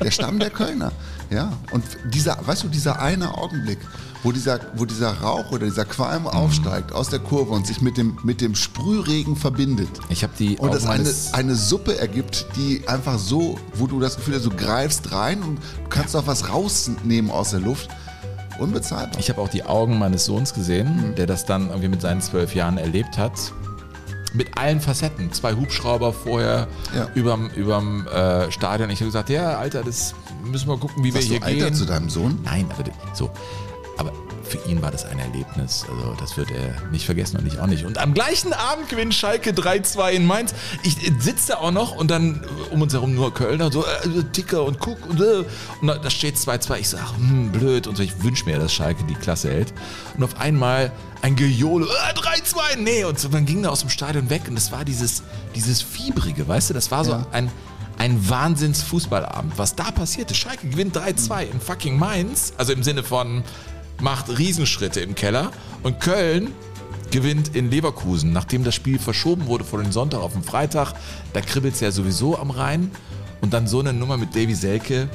Der 0.00 0.10
Stamm 0.12 0.38
der 0.38 0.50
Kölner, 0.50 0.92
ja. 1.28 1.52
Und 1.72 1.84
dieser, 2.04 2.38
weißt 2.46 2.62
du, 2.62 2.68
dieser 2.68 3.00
eine 3.00 3.36
Augenblick, 3.36 3.78
wo 4.24 4.32
dieser, 4.32 4.58
wo 4.74 4.86
dieser 4.86 5.20
Rauch 5.20 5.52
oder 5.52 5.66
dieser 5.66 5.84
Qualm 5.84 6.26
aufsteigt 6.26 6.92
aus 6.92 7.10
der 7.10 7.20
Kurve 7.20 7.52
und 7.52 7.66
sich 7.66 7.80
mit 7.82 7.96
dem, 7.98 8.18
mit 8.24 8.40
dem 8.40 8.54
Sprühregen 8.54 9.36
verbindet. 9.36 9.90
Ich 10.08 10.22
habe 10.24 10.32
die 10.36 10.56
und 10.56 10.74
es 10.74 10.86
eine, 10.86 11.12
eine 11.32 11.54
Suppe 11.54 11.98
ergibt, 11.98 12.46
die 12.56 12.88
einfach 12.88 13.18
so, 13.18 13.58
wo 13.74 13.86
du 13.86 14.00
das 14.00 14.16
Gefühl 14.16 14.34
hast, 14.34 14.46
du 14.46 14.50
greifst 14.50 15.12
rein 15.12 15.42
und 15.42 15.58
kannst 15.90 16.16
auch 16.16 16.26
was 16.26 16.48
rausnehmen 16.48 17.30
aus 17.30 17.50
der 17.50 17.60
Luft. 17.60 17.90
Unbezahlbar. 18.58 19.18
Ich 19.18 19.28
habe 19.28 19.40
auch 19.40 19.48
die 19.48 19.64
Augen 19.64 19.98
meines 19.98 20.24
Sohns 20.24 20.54
gesehen, 20.54 21.10
mhm. 21.10 21.14
der 21.16 21.26
das 21.26 21.44
dann 21.44 21.68
irgendwie 21.68 21.88
mit 21.88 22.00
seinen 22.00 22.20
zwölf 22.22 22.54
Jahren 22.54 22.78
erlebt 22.78 23.18
hat 23.18 23.52
mit 24.34 24.58
allen 24.58 24.80
Facetten. 24.80 25.32
Zwei 25.32 25.54
Hubschrauber 25.54 26.12
vorher 26.12 26.66
ja. 26.94 27.08
überm, 27.14 27.50
überm 27.50 28.06
äh, 28.08 28.50
Stadion. 28.50 28.90
Ich 28.90 28.98
habe 28.98 29.06
gesagt, 29.06 29.30
ja, 29.30 29.58
Alter, 29.58 29.82
das 29.82 30.14
müssen 30.44 30.68
wir 30.68 30.76
gucken, 30.76 31.04
wie 31.04 31.14
Warst 31.14 31.30
wir 31.30 31.38
hier 31.38 31.40
du 31.40 31.46
Alter 31.46 31.64
gehen. 31.66 31.74
zu 31.74 31.84
deinem 31.84 32.10
Sohn? 32.10 32.40
Nein, 32.42 32.66
aber 32.76 32.84
so. 33.14 33.30
Aber 33.96 34.12
für 34.44 34.58
ihn 34.68 34.82
war 34.82 34.90
das 34.90 35.04
ein 35.04 35.18
Erlebnis. 35.18 35.84
Also 35.88 36.14
das 36.18 36.36
wird 36.36 36.50
er 36.50 36.88
nicht 36.90 37.06
vergessen 37.06 37.38
und 37.38 37.46
ich 37.46 37.58
auch 37.58 37.66
nicht. 37.66 37.84
Und 37.84 37.98
am 37.98 38.14
gleichen 38.14 38.52
Abend 38.52 38.88
gewinnt 38.88 39.14
Schalke 39.14 39.50
3-2 39.50 40.10
in 40.10 40.26
Mainz. 40.26 40.54
Ich 40.82 40.96
sitze 41.18 41.58
auch 41.58 41.70
noch 41.70 41.94
und 41.94 42.10
dann 42.10 42.44
um 42.70 42.82
uns 42.82 42.92
herum 42.92 43.14
nur 43.14 43.32
Kölner 43.32 43.66
und 43.66 43.72
so, 43.72 43.84
äh, 43.84 44.22
Ticker 44.32 44.64
und 44.64 44.78
guck 44.78 45.06
und, 45.08 45.20
äh, 45.20 45.44
und 45.80 45.88
da 45.88 46.10
steht 46.10 46.36
2-2. 46.36 46.78
Ich 46.78 46.88
sage, 46.90 47.16
hm, 47.16 47.52
blöd 47.52 47.86
und 47.86 47.96
so. 47.96 48.02
Ich 48.02 48.22
wünsche 48.22 48.44
mir, 48.44 48.58
dass 48.58 48.72
Schalke 48.72 49.04
die 49.04 49.14
Klasse 49.14 49.50
hält. 49.50 49.72
Und 50.16 50.24
auf 50.24 50.38
einmal 50.40 50.92
ein 51.22 51.36
Gejohle, 51.36 51.86
äh, 51.86 52.14
3-2, 52.14 52.76
nee. 52.78 53.04
Und 53.04 53.18
so, 53.18 53.28
dann 53.28 53.46
ging 53.46 53.64
er 53.64 53.72
aus 53.72 53.80
dem 53.80 53.90
Stadion 53.90 54.28
weg 54.30 54.42
und 54.48 54.56
das 54.56 54.72
war 54.72 54.84
dieses, 54.84 55.22
dieses 55.54 55.82
Fiebrige, 55.82 56.46
weißt 56.46 56.70
du, 56.70 56.74
das 56.74 56.90
war 56.90 57.04
so 57.04 57.12
ja. 57.12 57.26
ein 57.32 57.50
ein 57.96 58.28
Wahnsinns-Fußballabend. 58.28 59.56
Was 59.56 59.76
da 59.76 59.92
passierte, 59.92 60.34
Schalke 60.34 60.68
gewinnt 60.68 60.96
3-2 60.96 61.44
in 61.44 61.60
fucking 61.60 61.96
Mainz, 61.96 62.52
also 62.58 62.72
im 62.72 62.82
Sinne 62.82 63.04
von 63.04 63.44
macht 64.04 64.38
Riesenschritte 64.38 65.00
im 65.00 65.14
Keller 65.14 65.50
und 65.82 65.98
Köln 65.98 66.52
gewinnt 67.10 67.56
in 67.56 67.70
Leverkusen, 67.70 68.32
nachdem 68.32 68.62
das 68.62 68.74
Spiel 68.74 68.98
verschoben 68.98 69.46
wurde 69.46 69.64
von 69.64 69.82
den 69.82 69.92
Sonntag 69.92 70.20
auf 70.20 70.34
den 70.34 70.42
Freitag. 70.42 70.92
Da 71.32 71.40
kribbelt 71.40 71.74
es 71.74 71.80
ja 71.80 71.90
sowieso 71.90 72.38
am 72.38 72.50
Rhein. 72.50 72.90
Und 73.40 73.52
dann 73.52 73.66
so 73.66 73.80
eine 73.80 73.92
Nummer 73.92 74.16
mit 74.16 74.34
Davy 74.34 74.54
Selke. 74.54 75.08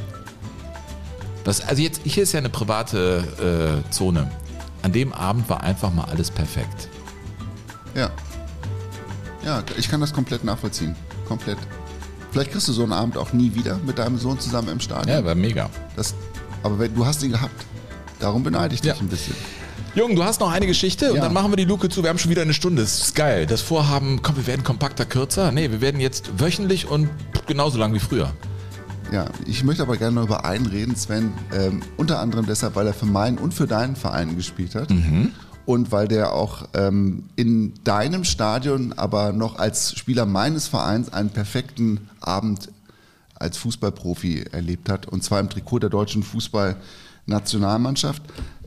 Das, 1.44 1.62
also 1.62 1.82
jetzt, 1.82 2.02
hier 2.04 2.24
ist 2.24 2.32
ja 2.32 2.40
eine 2.40 2.50
private 2.50 3.84
äh, 3.88 3.92
Zone. 3.92 4.30
An 4.82 4.92
dem 4.92 5.14
Abend 5.14 5.50
war 5.50 5.62
einfach 5.62 5.94
mal 5.94 6.06
alles 6.06 6.32
perfekt. 6.32 6.90
Ja. 7.96 8.10
Ja, 9.44 9.64
ich 9.78 9.90
kann 9.90 10.02
das 10.02 10.14
komplett 10.14 10.44
nachvollziehen. 10.44 10.96
Komplett. 11.28 11.58
Vielleicht 12.32 12.52
kriegst 12.52 12.68
du 12.68 12.74
so 12.74 12.84
einen 12.84 12.94
Abend 12.94 13.18
auch 13.18 13.34
nie 13.34 13.54
wieder 13.56 13.78
mit 13.86 13.98
deinem 14.00 14.18
Sohn 14.18 14.40
zusammen 14.40 14.70
im 14.70 14.80
Stadion. 14.80 15.16
Ja, 15.16 15.24
war 15.24 15.36
mega. 15.36 15.70
Das, 15.96 16.14
aber 16.64 16.88
du 16.88 17.06
hast 17.06 17.24
ihn 17.24 17.32
gehabt. 17.32 17.66
Darum 18.20 18.44
beneide 18.44 18.76
ich 18.76 18.82
dich 18.82 18.92
ja. 18.92 19.00
ein 19.00 19.08
bisschen. 19.08 19.36
Jung, 19.96 20.16
du 20.16 20.24
hast 20.24 20.40
noch 20.40 20.52
eine 20.52 20.68
Geschichte 20.68 21.06
ja. 21.06 21.12
und 21.12 21.20
dann 21.20 21.34
machen 21.34 21.52
wir 21.52 21.58
die 21.58 21.66
Luke 21.66 21.90
zu. 21.90 22.04
Wir 22.04 22.10
haben 22.10 22.20
schon 22.20 22.30
wieder 22.30 22.44
eine 22.44 22.54
Stunde. 22.54 22.82
Das 22.82 23.02
ist 23.02 23.16
geil. 23.16 23.46
Das 23.46 23.62
Vorhaben, 23.62 24.22
komm, 24.22 24.38
wir 24.38 24.46
werden 24.46 24.64
kompakter, 24.64 25.06
kürzer. 25.06 25.52
Nee, 25.52 25.72
wir 25.72 25.82
werden 25.82 26.00
jetzt 26.00 26.40
wöchentlich 26.40 26.88
und 26.88 27.10
genauso 27.48 27.80
lang 27.80 27.94
wie 27.94 28.00
früher. 28.00 28.32
Ja, 29.12 29.26
ich 29.48 29.64
möchte 29.64 29.82
aber 29.82 29.98
gerne 29.98 30.16
noch 30.16 30.26
über 30.26 30.46
einen 30.46 30.68
reden, 30.68 30.96
Sven. 30.96 31.34
Ähm, 31.52 31.82
unter 31.98 32.20
anderem 32.20 32.46
deshalb, 32.46 32.76
weil 32.76 32.86
er 32.86 32.94
für 32.94 33.08
meinen 33.08 33.40
und 33.40 33.54
für 33.54 33.66
deinen 33.66 33.96
Verein 33.96 34.36
gespielt 34.36 34.76
hat. 34.76 34.92
Mhm. 34.92 35.32
Und 35.66 35.92
weil 35.92 36.08
der 36.08 36.34
auch 36.34 36.68
ähm, 36.76 37.24
in 37.36 37.74
deinem 37.84 38.24
Stadion, 38.24 38.94
aber 38.94 39.34
noch 39.34 39.58
als 39.58 39.98
Spieler 39.98 40.26
meines 40.26 40.68
Vereins 40.68 41.12
einen 41.12 41.30
perfekten 41.32 42.10
Abend 42.20 42.72
als 43.34 43.58
Fußballprofi 43.58 44.46
erlebt 44.52 44.90
hat. 44.90 45.08
Und 45.08 45.24
zwar 45.24 45.40
im 45.40 45.50
Trikot 45.50 45.80
der 45.80 45.90
deutschen 45.90 46.24
Fußball- 46.24 46.76
Nationalmannschaft. 47.30 48.22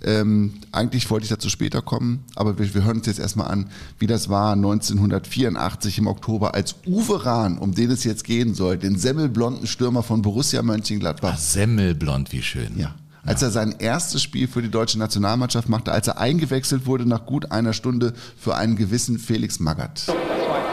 Ähm, 0.05 0.55
eigentlich 0.73 1.09
wollte 1.11 1.25
ich 1.25 1.31
dazu 1.31 1.49
später 1.49 1.81
kommen, 1.81 2.25
aber 2.35 2.59
wir, 2.59 2.75
wir, 2.75 2.85
hören 2.85 2.99
uns 2.99 3.07
jetzt 3.07 3.21
erstmal 3.21 3.49
an, 3.49 3.71
wie 3.99 4.09
das 4.09 4.29
war 4.29 4.53
1984 4.55 5.99
im 5.99 6.09
Oktober, 6.09 6.55
als 6.55 6.75
Uwe 6.87 7.25
Rahn, 7.25 7.59
um 7.59 7.75
den 7.75 7.91
es 7.91 8.03
jetzt 8.03 8.25
gehen 8.25 8.55
soll, 8.55 8.79
den 8.79 8.99
semmelblonden 8.99 9.67
Stürmer 9.69 10.03
von 10.03 10.23
Borussia 10.23 10.63
Mönchengladbach. 10.63 11.35
Ach, 11.35 11.39
semmelblond, 11.39 12.33
wie 12.33 12.43
schön. 12.43 12.77
Ja. 12.77 12.95
Als 13.25 13.43
er 13.43 13.53
sein 13.53 13.77
erstes 13.79 14.21
Spiel 14.21 14.49
für 14.49 14.63
die 14.63 14.71
deutsche 14.71 14.99
Nationalmannschaft 14.99 15.69
machte, 15.69 15.93
als 15.93 16.09
er 16.09 16.19
eingewechselt 16.19 16.87
wurde 16.87 17.07
nach 17.07 17.25
gut 17.25 17.53
einer 17.53 17.73
Stunde 17.73 18.15
für 18.37 18.57
einen 18.57 18.75
gewissen 18.75 19.21
Felix 19.21 19.61
Magath. 19.61 20.09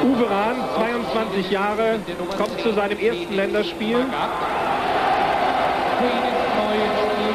Uwe 0.03 0.27
Rahn, 0.27 0.55
22 0.75 1.51
Jahre, 1.51 1.99
kommt 2.35 2.59
zu 2.61 2.73
seinem 2.73 2.97
ersten 2.97 3.35
Länderspiel 3.35 3.97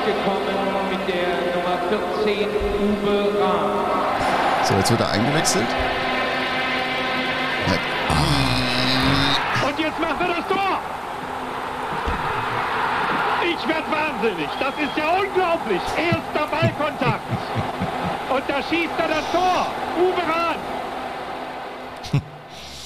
gekommen 0.05 0.55
mit 0.91 1.03
der 1.09 1.33
Nummer 1.55 1.79
14 2.25 2.49
Uwe 2.49 3.41
Rahn. 3.41 4.65
So, 4.65 4.75
jetzt 4.75 4.91
wird 4.91 5.01
er 5.01 5.11
eingewechselt. 5.11 5.67
Ah. 8.09 9.67
Und 9.67 9.79
jetzt 9.79 9.99
macht 10.01 10.21
er 10.21 10.29
das 10.29 10.47
Tor! 10.49 10.81
Ich 13.45 13.69
werde 13.69 13.91
wahnsinnig. 13.91 14.49
Das 14.59 14.75
ist 14.75 14.97
ja 14.97 15.09
unglaublich. 15.21 15.81
Erster 15.97 16.47
Ballkontakt. 16.51 17.23
Und 18.31 18.43
da 18.49 18.63
schießt 18.63 18.93
er 18.99 19.09
das 19.09 19.31
Tor. 19.33 19.67
Uwe 19.99 20.23
Rahn. 20.33 20.57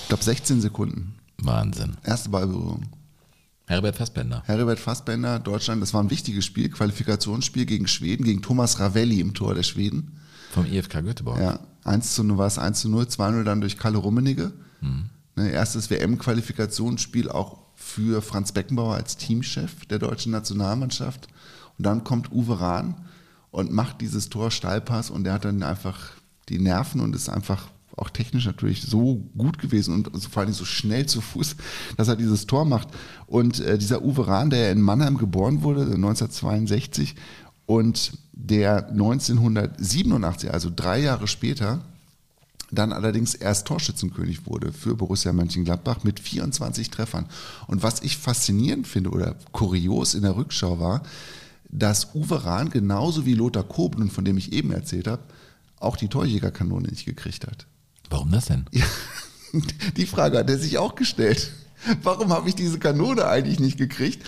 Ich 0.02 0.08
glaube 0.08 0.24
16 0.24 0.60
Sekunden. 0.60 1.18
Wahnsinn. 1.42 1.96
Erste 2.04 2.30
Ballberührung. 2.30 2.97
Herbert 3.68 3.96
Fassbender. 3.96 4.42
Herbert 4.46 4.80
Fassbender, 4.80 5.38
Deutschland, 5.38 5.82
das 5.82 5.92
war 5.92 6.02
ein 6.02 6.10
wichtiges 6.10 6.46
Spiel, 6.46 6.70
Qualifikationsspiel 6.70 7.66
gegen 7.66 7.86
Schweden, 7.86 8.24
gegen 8.24 8.40
Thomas 8.40 8.80
Ravelli 8.80 9.20
im 9.20 9.34
Tor 9.34 9.54
der 9.54 9.62
Schweden. 9.62 10.18
Vom 10.52 10.64
IFK 10.64 11.02
Göteborg. 11.02 11.38
Ja, 11.38 11.60
1 11.84 12.14
zu 12.14 12.24
0 12.24 12.38
war 12.38 12.46
es 12.46 12.58
1 12.58 12.80
zu 12.80 12.88
0, 12.88 13.04
2-0 13.04 13.44
dann 13.44 13.60
durch 13.60 13.76
Kalle 13.76 13.98
Rummenigge. 13.98 14.52
Mhm. 14.80 15.10
Ne, 15.36 15.50
erstes 15.50 15.90
WM-Qualifikationsspiel 15.90 17.28
auch 17.28 17.58
für 17.74 18.22
Franz 18.22 18.52
Beckenbauer 18.52 18.94
als 18.94 19.18
Teamchef 19.18 19.84
der 19.84 19.98
deutschen 19.98 20.32
Nationalmannschaft. 20.32 21.28
Und 21.76 21.84
dann 21.84 22.04
kommt 22.04 22.32
Uwe 22.32 22.60
Rahn 22.60 22.94
und 23.50 23.70
macht 23.70 24.00
dieses 24.00 24.30
Tor 24.30 24.50
Steilpass 24.50 25.10
und 25.10 25.24
der 25.24 25.34
hat 25.34 25.44
dann 25.44 25.62
einfach 25.62 26.12
die 26.48 26.58
Nerven 26.58 27.02
und 27.02 27.14
ist 27.14 27.28
einfach 27.28 27.68
auch 27.98 28.10
technisch 28.10 28.46
natürlich 28.46 28.82
so 28.82 29.22
gut 29.36 29.58
gewesen 29.58 29.94
und 29.94 30.24
vor 30.24 30.42
allem 30.42 30.52
so 30.52 30.64
schnell 30.64 31.06
zu 31.06 31.20
Fuß, 31.20 31.56
dass 31.96 32.08
er 32.08 32.16
dieses 32.16 32.46
Tor 32.46 32.64
macht. 32.64 32.88
Und 33.26 33.60
äh, 33.60 33.78
dieser 33.78 34.02
Uwe 34.02 34.26
Rahn, 34.26 34.50
der 34.50 34.72
in 34.72 34.80
Mannheim 34.80 35.18
geboren 35.18 35.62
wurde, 35.62 35.82
1962 35.82 37.14
und 37.66 38.12
der 38.32 38.88
1987, 38.88 40.52
also 40.52 40.70
drei 40.74 41.00
Jahre 41.00 41.26
später, 41.26 41.80
dann 42.70 42.92
allerdings 42.92 43.34
erst 43.34 43.66
Torschützenkönig 43.66 44.46
wurde 44.46 44.72
für 44.72 44.94
Borussia 44.94 45.32
Mönchengladbach 45.32 46.04
mit 46.04 46.20
24 46.20 46.90
Treffern. 46.90 47.26
Und 47.66 47.82
was 47.82 48.02
ich 48.02 48.18
faszinierend 48.18 48.86
finde 48.86 49.10
oder 49.10 49.36
kurios 49.52 50.14
in 50.14 50.22
der 50.22 50.36
Rückschau 50.36 50.78
war, 50.78 51.02
dass 51.70 52.14
Uwe 52.14 52.44
Rahn 52.44 52.70
genauso 52.70 53.26
wie 53.26 53.34
Lothar 53.34 53.64
Koblen, 53.64 54.10
von 54.10 54.24
dem 54.24 54.38
ich 54.38 54.52
eben 54.52 54.70
erzählt 54.70 55.06
habe, 55.06 55.22
auch 55.80 55.96
die 55.96 56.08
Torjägerkanone 56.08 56.88
nicht 56.88 57.04
gekriegt 57.04 57.46
hat. 57.46 57.66
Warum 58.10 58.30
das 58.30 58.46
denn? 58.46 58.66
Ja, 58.72 58.84
die 59.96 60.06
Frage 60.06 60.38
hat 60.38 60.50
er 60.50 60.58
sich 60.58 60.78
auch 60.78 60.94
gestellt. 60.94 61.52
Warum 62.02 62.32
habe 62.32 62.48
ich 62.48 62.54
diese 62.54 62.78
Kanone 62.78 63.26
eigentlich 63.26 63.60
nicht 63.60 63.78
gekriegt? 63.78 64.26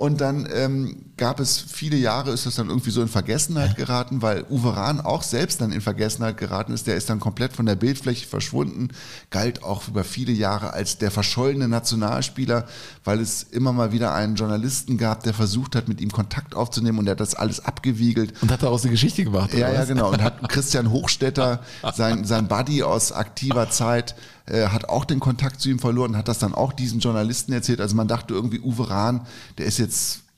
Und 0.00 0.22
dann 0.22 0.48
ähm, 0.50 0.96
gab 1.18 1.40
es 1.40 1.58
viele 1.58 1.98
Jahre, 1.98 2.30
ist 2.30 2.46
das 2.46 2.54
dann 2.54 2.70
irgendwie 2.70 2.90
so 2.90 3.02
in 3.02 3.08
Vergessenheit 3.08 3.76
geraten, 3.76 4.22
weil 4.22 4.46
Uwe 4.48 4.74
Rahn 4.74 4.98
auch 4.98 5.22
selbst 5.22 5.60
dann 5.60 5.72
in 5.72 5.82
Vergessenheit 5.82 6.38
geraten 6.38 6.72
ist. 6.72 6.86
Der 6.86 6.96
ist 6.96 7.10
dann 7.10 7.20
komplett 7.20 7.52
von 7.52 7.66
der 7.66 7.74
Bildfläche 7.74 8.26
verschwunden, 8.26 8.88
galt 9.28 9.62
auch 9.62 9.88
über 9.88 10.02
viele 10.02 10.32
Jahre 10.32 10.72
als 10.72 10.96
der 10.96 11.10
verschollene 11.10 11.68
Nationalspieler, 11.68 12.66
weil 13.04 13.20
es 13.20 13.42
immer 13.42 13.74
mal 13.74 13.92
wieder 13.92 14.14
einen 14.14 14.36
Journalisten 14.36 14.96
gab, 14.96 15.22
der 15.22 15.34
versucht 15.34 15.76
hat, 15.76 15.86
mit 15.86 16.00
ihm 16.00 16.10
Kontakt 16.10 16.54
aufzunehmen 16.54 16.98
und 16.98 17.04
der 17.04 17.12
hat 17.12 17.20
das 17.20 17.34
alles 17.34 17.62
abgewiegelt. 17.62 18.32
Und 18.40 18.50
hat 18.50 18.62
daraus 18.62 18.80
eine 18.80 18.92
Geschichte 18.92 19.22
gemacht. 19.24 19.52
Ja, 19.52 19.70
ja, 19.70 19.84
genau. 19.84 20.12
Und 20.12 20.22
hat 20.22 20.40
Christian 20.48 20.90
Hochstetter, 20.90 21.60
sein, 21.92 22.24
sein 22.24 22.48
Buddy 22.48 22.82
aus 22.82 23.12
aktiver 23.12 23.68
Zeit, 23.68 24.14
äh, 24.50 24.68
hat 24.68 24.88
auch 24.88 25.04
den 25.04 25.20
Kontakt 25.20 25.60
zu 25.60 25.68
ihm 25.68 25.78
verloren, 25.78 26.16
hat 26.16 26.26
das 26.26 26.38
dann 26.38 26.54
auch 26.54 26.72
diesen 26.72 27.00
Journalisten 27.00 27.52
erzählt. 27.52 27.80
Also 27.80 27.94
man 27.94 28.08
dachte 28.08 28.34
irgendwie, 28.34 28.60
Uwe 28.60 28.90
Rahn, 28.90 29.26
der 29.58 29.66
ist 29.66 29.78
jetzt 29.78 29.89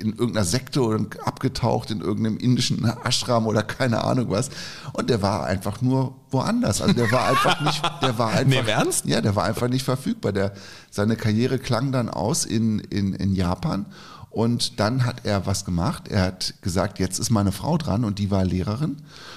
in 0.03 0.11
irgendeiner 0.11 0.45
Sekte 0.45 0.83
oder 0.83 1.05
abgetaucht 1.25 1.91
in 1.91 2.01
irgendeinem 2.01 2.37
indischen 2.39 2.85
Ashram 3.05 3.47
oder 3.47 3.63
keine 3.63 4.03
Ahnung 4.05 4.31
was. 4.31 4.51
Und 4.93 5.09
der 5.09 5.23
war 5.23 5.47
einfach 5.47 5.81
nur 5.81 6.17
woanders. 6.31 6.83
Also 6.83 6.95
der 6.95 7.11
war 7.13 7.29
einfach 7.29 7.61
nicht, 7.61 7.83
der 8.03 8.19
war 8.19 8.31
einfach. 8.31 8.43
Nee, 8.53 8.59
im 8.59 8.69
Ernst? 8.69 9.07
Ja, 9.07 9.21
der 9.21 9.37
war 9.37 9.45
einfach 9.45 9.69
nicht 9.69 9.85
verfügbar. 9.85 10.33
Der, 10.33 10.53
seine 10.91 11.17
Karriere 11.17 11.59
klang 11.59 11.93
dann 11.93 12.09
aus 12.09 12.45
in, 12.45 12.81
in, 12.81 13.15
in 13.15 13.35
Japan. 13.35 13.87
Und 14.31 14.81
dann 14.81 15.05
hat 15.05 15.25
er 15.25 15.47
was 15.47 15.65
gemacht. 15.65 16.09
Er 16.09 16.23
hat 16.23 16.55
gesagt, 16.63 16.99
jetzt 16.99 17.19
ist 17.19 17.31
meine 17.31 17.53
Frau 17.53 17.77
dran 17.77 18.05
und 18.05 18.19
die 18.19 18.31
war 18.31 18.45
Lehrerin 18.45 18.97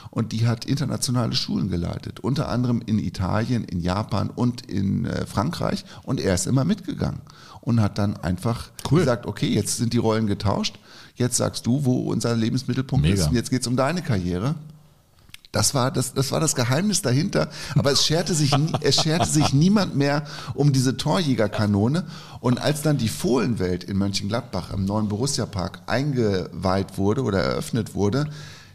und 0.10 0.32
die 0.32 0.48
hat 0.48 0.64
internationale 0.64 1.36
Schulen 1.36 1.70
geleitet, 1.70 2.22
unter 2.22 2.48
anderem 2.48 2.82
in 2.86 2.98
Italien, 3.00 3.66
in 3.66 3.82
Japan 3.82 4.30
und 4.30 4.66
in 4.66 5.04
äh, 5.04 5.26
Frankreich 5.26 5.84
und 6.04 6.22
er 6.22 6.34
ist 6.34 6.48
immer 6.48 6.64
mitgegangen 6.64 7.20
und 7.66 7.82
hat 7.82 7.98
dann 7.98 8.16
einfach 8.18 8.70
cool. 8.90 9.00
gesagt, 9.00 9.26
okay, 9.26 9.48
jetzt 9.48 9.78
sind 9.78 9.92
die 9.92 9.98
Rollen 9.98 10.28
getauscht, 10.28 10.80
jetzt 11.16 11.38
sagst 11.38 11.66
du, 11.66 11.84
wo 11.84 12.12
unser 12.12 12.36
Lebensmittelpunkt 12.36 13.06
Mega. 13.06 13.22
ist 13.22 13.28
und 13.28 13.36
jetzt 13.36 13.50
geht 13.50 13.62
es 13.62 13.68
um 13.68 13.76
deine 13.76 14.02
Karriere. 14.02 14.56
Das 15.52 15.74
war 15.74 15.90
das, 15.90 16.14
das 16.14 16.34
war 16.34 16.42
das 16.42 16.54
Geheimnis 16.54 17.02
dahinter. 17.02 17.50
Aber 17.76 17.90
es 17.90 18.06
scherte 18.06 18.34
sich, 18.34 18.54
es 18.82 18.96
scherte 18.96 19.30
sich 19.30 19.54
niemand 19.54 19.96
mehr 19.96 20.26
um 20.54 20.74
diese 20.74 20.98
Torjägerkanone. 20.98 22.06
Und 22.42 22.60
als 22.60 22.82
dann 22.82 22.98
die 22.98 23.08
Fohlenwelt 23.08 23.86
in 23.86 23.98
Mönchengladbach 23.98 24.74
im 24.74 24.84
neuen 24.84 25.08
Borussia 25.08 25.46
Park 25.46 25.80
eingeweiht 25.88 26.98
wurde 26.98 27.24
oder 27.24 27.42
eröffnet 27.42 27.96
wurde, 27.96 28.30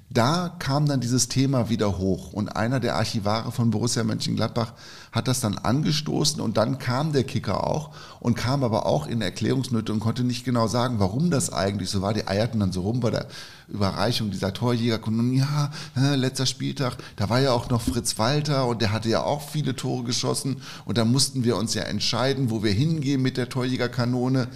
da 0.09 0.57
kam 0.59 0.87
dann 0.87 1.01
dieses 1.01 1.29
Thema 1.29 1.69
wieder 1.69 1.99
hoch 1.99 2.33
und 2.33 2.57
einer 2.57 2.81
der 2.81 2.97
Archivare 2.97 3.53
von 3.53 3.71
Borussia 3.71 4.03
Mönchengladbach 4.03 4.73
hat 5.13 5.27
das 5.27 5.41
dann 5.41 5.59
angestoßen 5.59 6.41
und 6.41 6.57
dann 6.57 6.79
kam 6.79 7.13
der 7.13 7.25
Kicker 7.25 7.67
auch 7.67 7.91
und 8.21 8.37
kam 8.37 8.63
aber 8.63 8.87
auch 8.87 9.07
in 9.07 9.23
Erklärungsnöte 9.23 9.93
und 9.93 10.01
konnte 10.01 10.23
nicht 10.23 10.45
genau 10.45 10.69
sagen, 10.69 11.01
warum 11.01 11.31
das 11.31 11.53
eigentlich 11.53 11.91
so 11.91 12.01
war. 12.01 12.15
Die 12.15 12.29
eierten 12.29 12.61
dann 12.61 12.73
so 12.73 12.83
rum 12.83 13.01
bei 13.01 13.11
der 13.11 13.27
Überreichung 13.69 14.31
dieser 14.31 14.53
Torjäger. 14.53 15.05
Und 15.05 15.35
ja, 15.35 15.71
letzter 16.15 16.47
Spieltag, 16.47 16.97
da 17.17 17.29
war 17.29 17.41
ja 17.41 17.53
auch 17.53 17.71
noch 17.71 17.81
Fritz 17.81 18.19
Walter 18.19 18.67
und 18.67 18.83
der 18.83 18.93
hatte 18.93 19.09
ja 19.09 19.23
auch 19.23 19.49
viele 19.49 19.75
Tore 19.75 20.05
geschossen 20.05 20.63
und 20.85 20.97
da 20.97 21.05
mussten 21.05 21.43
wir 21.43 21.57
uns 21.57 21.75
ja 21.75 21.83
entscheiden, 21.83 22.51
wo 22.51 22.63
wir 22.63 22.73
hingehen 22.73 23.21
mit 23.21 23.37
der 23.37 23.49
Torjägerkanone. 23.49 24.49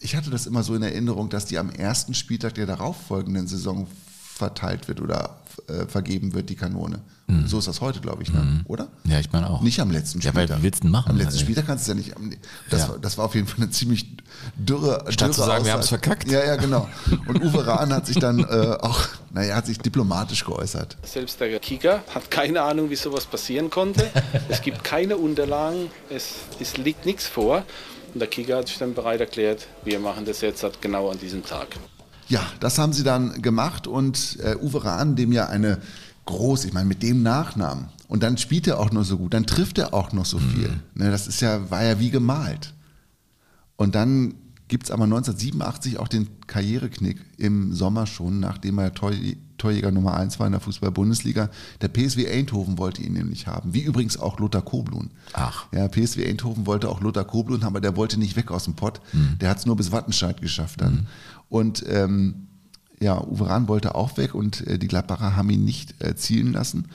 Ich 0.00 0.16
hatte 0.16 0.30
das 0.30 0.46
immer 0.46 0.64
so 0.64 0.74
in 0.74 0.82
Erinnerung, 0.82 1.28
dass 1.28 1.46
die 1.46 1.58
am 1.58 1.70
ersten 1.70 2.14
Spieltag 2.14 2.54
der 2.54 2.66
darauffolgenden 2.66 3.46
Saison 3.46 3.86
verteilt 4.34 4.88
wird 4.88 5.00
oder 5.00 5.42
äh, 5.68 5.86
vergeben 5.86 6.34
wird, 6.34 6.50
die 6.50 6.56
Kanone. 6.56 7.00
Mhm. 7.32 7.46
So 7.46 7.58
ist 7.58 7.68
das 7.68 7.80
heute, 7.80 8.00
glaube 8.00 8.22
ich, 8.22 8.32
ne? 8.32 8.40
mhm. 8.40 8.60
oder? 8.66 8.88
Ja, 9.04 9.18
ich 9.18 9.32
meine 9.32 9.48
auch. 9.48 9.62
Nicht 9.62 9.80
am 9.80 9.90
letzten 9.90 10.20
Spieltag. 10.20 10.48
Ja, 10.48 10.56
weil 10.56 10.62
willst 10.62 10.84
du 10.84 10.88
machen? 10.88 11.10
Am 11.10 11.16
letzten 11.16 11.32
also. 11.32 11.44
Spieltag 11.44 11.66
kannst 11.66 11.88
du 11.88 11.92
es 11.92 12.06
ja 12.06 12.12
nicht. 12.12 12.38
Das, 12.70 12.82
ja. 12.82 12.88
War, 12.90 12.98
das 12.98 13.18
war 13.18 13.24
auf 13.24 13.34
jeden 13.34 13.46
Fall 13.46 13.62
eine 13.62 13.70
ziemlich 13.70 14.16
dürre. 14.56 15.04
Statt 15.08 15.20
dürre 15.20 15.30
zu 15.30 15.40
sagen, 15.40 15.50
Aussage. 15.50 15.64
wir 15.64 15.72
haben 15.72 15.80
es 15.80 15.88
verkackt. 15.88 16.30
Ja, 16.30 16.44
ja, 16.44 16.56
genau. 16.56 16.88
Und 17.26 17.42
Uwe 17.42 17.66
Rahn 17.66 17.92
hat 17.92 18.06
sich 18.06 18.18
dann 18.18 18.40
äh, 18.40 18.76
auch, 18.80 19.08
naja, 19.32 19.56
hat 19.56 19.66
sich 19.66 19.78
diplomatisch 19.78 20.44
geäußert. 20.44 20.96
Selbst 21.02 21.40
der 21.40 21.58
Kicker 21.58 22.02
hat 22.14 22.30
keine 22.30 22.62
Ahnung, 22.62 22.90
wie 22.90 22.96
sowas 22.96 23.24
passieren 23.24 23.70
konnte. 23.70 24.10
es 24.48 24.60
gibt 24.60 24.84
keine 24.84 25.16
Unterlagen, 25.16 25.90
es, 26.10 26.34
es 26.60 26.76
liegt 26.76 27.06
nichts 27.06 27.26
vor. 27.26 27.64
Und 28.12 28.20
der 28.20 28.28
Kicker 28.28 28.58
hat 28.58 28.68
sich 28.68 28.78
dann 28.78 28.92
bereit 28.92 29.20
erklärt, 29.20 29.66
wir 29.84 29.98
machen 29.98 30.26
das 30.26 30.42
jetzt 30.42 30.64
genau 30.82 31.10
an 31.10 31.18
diesem 31.18 31.44
Tag. 31.44 31.68
Ja, 32.28 32.46
das 32.60 32.78
haben 32.78 32.92
sie 32.92 33.04
dann 33.04 33.42
gemacht 33.42 33.86
und 33.86 34.38
äh, 34.42 34.56
Uwe 34.56 34.84
Rahn, 34.84 35.16
dem 35.16 35.32
ja 35.32 35.46
eine 35.46 35.80
groß, 36.26 36.64
ich 36.64 36.72
meine, 36.72 36.86
mit 36.86 37.02
dem 37.02 37.22
Nachnamen. 37.22 37.86
Und 38.08 38.22
dann 38.22 38.36
spielt 38.36 38.66
er 38.66 38.78
auch 38.78 38.90
noch 38.92 39.04
so 39.04 39.18
gut, 39.18 39.34
dann 39.34 39.46
trifft 39.46 39.78
er 39.78 39.94
auch 39.94 40.12
noch 40.12 40.26
so 40.26 40.38
mhm. 40.38 40.50
viel. 40.50 40.80
Ne, 40.94 41.10
das 41.10 41.26
ist 41.26 41.40
ja, 41.40 41.70
war 41.70 41.82
ja 41.82 41.98
wie 41.98 42.10
gemalt. 42.10 42.74
Und 43.76 43.94
dann 43.94 44.34
gibt 44.68 44.84
es 44.84 44.90
aber 44.90 45.04
1987 45.04 45.98
auch 45.98 46.08
den 46.08 46.28
Karriereknick 46.46 47.18
im 47.36 47.74
Sommer 47.74 48.06
schon, 48.06 48.40
nachdem 48.40 48.78
er 48.78 48.94
Tor, 48.94 49.12
Torjäger 49.58 49.90
Nummer 49.90 50.16
1 50.16 50.40
war 50.40 50.46
in 50.46 50.52
der 50.52 50.60
Fußball-Bundesliga. 50.60 51.50
Der 51.80 51.88
PSW 51.88 52.28
Eindhoven 52.28 52.78
wollte 52.78 53.02
ihn 53.02 53.12
nämlich 53.12 53.46
haben, 53.46 53.74
wie 53.74 53.82
übrigens 53.82 54.16
auch 54.16 54.38
Lothar 54.40 54.62
Koblun. 54.62 55.10
Ach. 55.34 55.66
Ja, 55.72 55.88
PSW 55.88 56.26
Eindhoven 56.26 56.66
wollte 56.66 56.88
auch 56.88 57.00
Lothar 57.00 57.24
Koblun 57.24 57.62
haben, 57.62 57.74
aber 57.74 57.80
der 57.80 57.96
wollte 57.96 58.18
nicht 58.18 58.34
weg 58.34 58.50
aus 58.50 58.64
dem 58.64 58.74
Pott. 58.74 59.00
Mhm. 59.12 59.38
Der 59.40 59.50
hat 59.50 59.58
es 59.58 59.66
nur 59.66 59.76
bis 59.76 59.92
Wattenscheid 59.92 60.40
geschafft 60.40 60.80
dann. 60.80 60.94
Mhm. 60.94 61.06
Und 61.48 61.84
ähm, 61.88 62.48
ja, 63.02 63.20
Uwe 63.20 63.48
Rahn 63.48 63.68
wollte 63.68 63.94
auch 63.94 64.16
weg 64.16 64.34
und 64.34 64.66
äh, 64.66 64.78
die 64.78 64.88
Gladbacher 64.88 65.36
haben 65.36 65.50
ihn 65.50 65.64
nicht 65.64 66.02
äh, 66.02 66.14
zielen 66.14 66.52
lassen. 66.52 66.88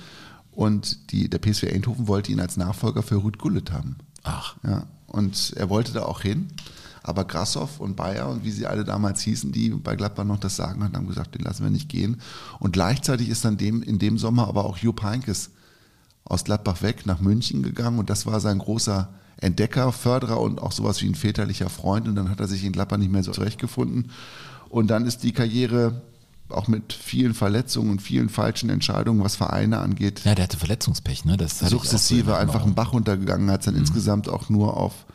Und 0.51 1.12
die, 1.12 1.30
der 1.30 1.39
PSV 1.39 1.66
Eindhoven 1.66 2.08
wollte 2.08 2.32
ihn 2.32 2.39
als 2.39 2.58
Nachfolger 2.58 3.03
für 3.03 3.16
Ruth 3.16 3.38
Gullit 3.38 3.72
haben. 3.72 3.97
Ach. 4.24 4.55
Ja, 4.64 4.88
und 5.08 5.53
er 5.55 5.70
wollte 5.70 5.93
da 5.93 6.03
auch 6.03 6.22
hin. 6.22 6.47
Aber 7.03 7.26
Grassoff 7.26 7.80
und 7.80 7.95
Bayer 7.95 8.28
und 8.28 8.43
wie 8.43 8.51
sie 8.51 8.66
alle 8.66 8.84
damals 8.84 9.22
hießen, 9.22 9.51
die 9.51 9.70
bei 9.70 9.95
Gladbach 9.95 10.26
noch 10.26 10.39
das 10.39 10.55
Sagen 10.58 10.84
hatten, 10.84 10.97
haben 10.97 11.08
gesagt, 11.08 11.36
den 11.36 11.43
lassen 11.43 11.64
wir 11.64 11.70
nicht 11.70 11.88
gehen. 11.88 12.20
Und 12.60 12.74
gleichzeitig 12.74 13.30
ist 13.30 13.45
dann 13.45 13.55
dem, 13.58 13.82
in 13.82 13.99
dem 13.99 14.18
Sommer 14.18 14.47
aber 14.47 14.66
auch 14.66 14.78
Jupp 14.78 15.03
Heinkes 15.03 15.51
aus 16.26 16.43
Gladbach 16.43 16.82
weg 16.82 17.05
nach 17.05 17.22
München 17.22 17.64
gegangen 17.64 17.99
und 17.99 18.10
das 18.10 18.26
war 18.26 18.41
sein 18.41 18.60
großer 18.60 19.08
Entdecker, 19.38 19.91
Förderer 19.91 20.41
und 20.41 20.62
auch 20.62 20.72
sowas 20.72 21.01
wie 21.01 21.08
ein 21.08 21.16
väterlicher 21.16 21.70
Freund. 21.70 22.08
Und 22.08 22.16
dann 22.16 22.30
hat 22.30 22.39
er 22.39 22.47
sich 22.47 22.64
in 22.66 22.72
Gladbach 22.72 22.97
nicht 22.97 23.12
mehr 23.12 23.24
so 23.24 23.32
zurechtgefunden. 23.32 24.12
Und 24.70 24.88
dann 24.88 25.05
ist 25.05 25.24
die 25.24 25.32
Karriere 25.32 26.01
auch 26.49 26.68
mit 26.68 26.93
vielen 26.93 27.34
Verletzungen 27.34 27.91
und 27.91 28.01
vielen 28.01 28.30
falschen 28.30 28.70
Entscheidungen, 28.70 29.24
was 29.24 29.36
Vereine 29.36 29.80
angeht. 29.80 30.22
Ja, 30.24 30.36
der 30.36 30.43
hatte 30.43 30.57
Verletzungspech, 30.57 31.26
ne? 31.26 31.38
Das 31.38 31.59
sukzessive 31.59 32.32
so 32.32 32.38
einfach 32.38 32.63
einen 32.63 32.76
Bach 32.76 32.93
runtergegangen, 32.93 33.51
hat 33.51 33.61
es 33.61 33.65
dann 33.65 33.76
mhm. 33.76 33.82
insgesamt 33.82 34.30
auch 34.30 34.49
nur 34.49 34.78
auf 34.78 35.05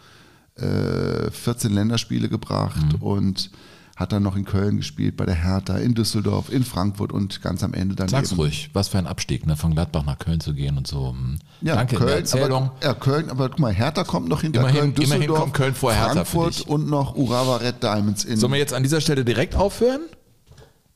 äh, 0.56 1.30
14 1.30 1.72
Länderspiele 1.72 2.28
gebracht 2.28 2.92
mhm. 2.92 3.02
und 3.02 3.50
hat 3.96 4.12
dann 4.12 4.22
noch 4.22 4.36
in 4.36 4.44
Köln 4.44 4.78
gespielt, 4.78 5.16
bei 5.16 5.26
der 5.26 5.34
Hertha, 5.34 5.76
in 5.76 5.94
Düsseldorf, 5.94 6.50
in 6.50 6.64
Frankfurt 6.64 7.12
und 7.12 7.42
ganz 7.42 7.62
am 7.62 7.74
Ende 7.74 7.94
dann. 7.94 8.08
Sag's 8.08 8.36
ruhig, 8.36 8.70
was 8.72 8.88
für 8.88 8.98
ein 8.98 9.06
Abstieg, 9.06 9.46
ne? 9.46 9.56
von 9.56 9.72
Gladbach 9.72 10.04
nach 10.04 10.18
Köln 10.18 10.40
zu 10.40 10.54
gehen 10.54 10.78
und 10.78 10.86
so. 10.86 11.10
Hm. 11.10 11.38
Ja, 11.60 11.76
Danke 11.76 11.96
Köln, 11.96 12.18
Erzählung. 12.18 12.70
Aber, 12.70 12.76
ja, 12.82 12.94
Köln, 12.94 13.30
aber 13.30 13.50
guck 13.50 13.58
mal, 13.58 13.72
Hertha 13.72 14.04
kommt 14.04 14.28
noch 14.28 14.40
hinter 14.40 14.60
immerhin, 14.60 14.80
Köln, 14.80 14.94
Düsseldorf, 14.94 15.16
immerhin 15.16 15.42
kommt 15.42 15.54
Köln 15.54 15.74
vor 15.74 15.92
Hertha 15.92 16.24
Frankfurt 16.24 16.62
und 16.62 16.88
noch 16.88 17.14
Urawa 17.16 17.56
Red 17.56 17.82
Diamonds 17.82 18.24
in. 18.24 18.38
Sollen 18.38 18.52
wir 18.52 18.58
jetzt 18.58 18.74
an 18.74 18.82
dieser 18.82 19.00
Stelle 19.00 19.24
direkt 19.24 19.54
aufhören? 19.54 20.00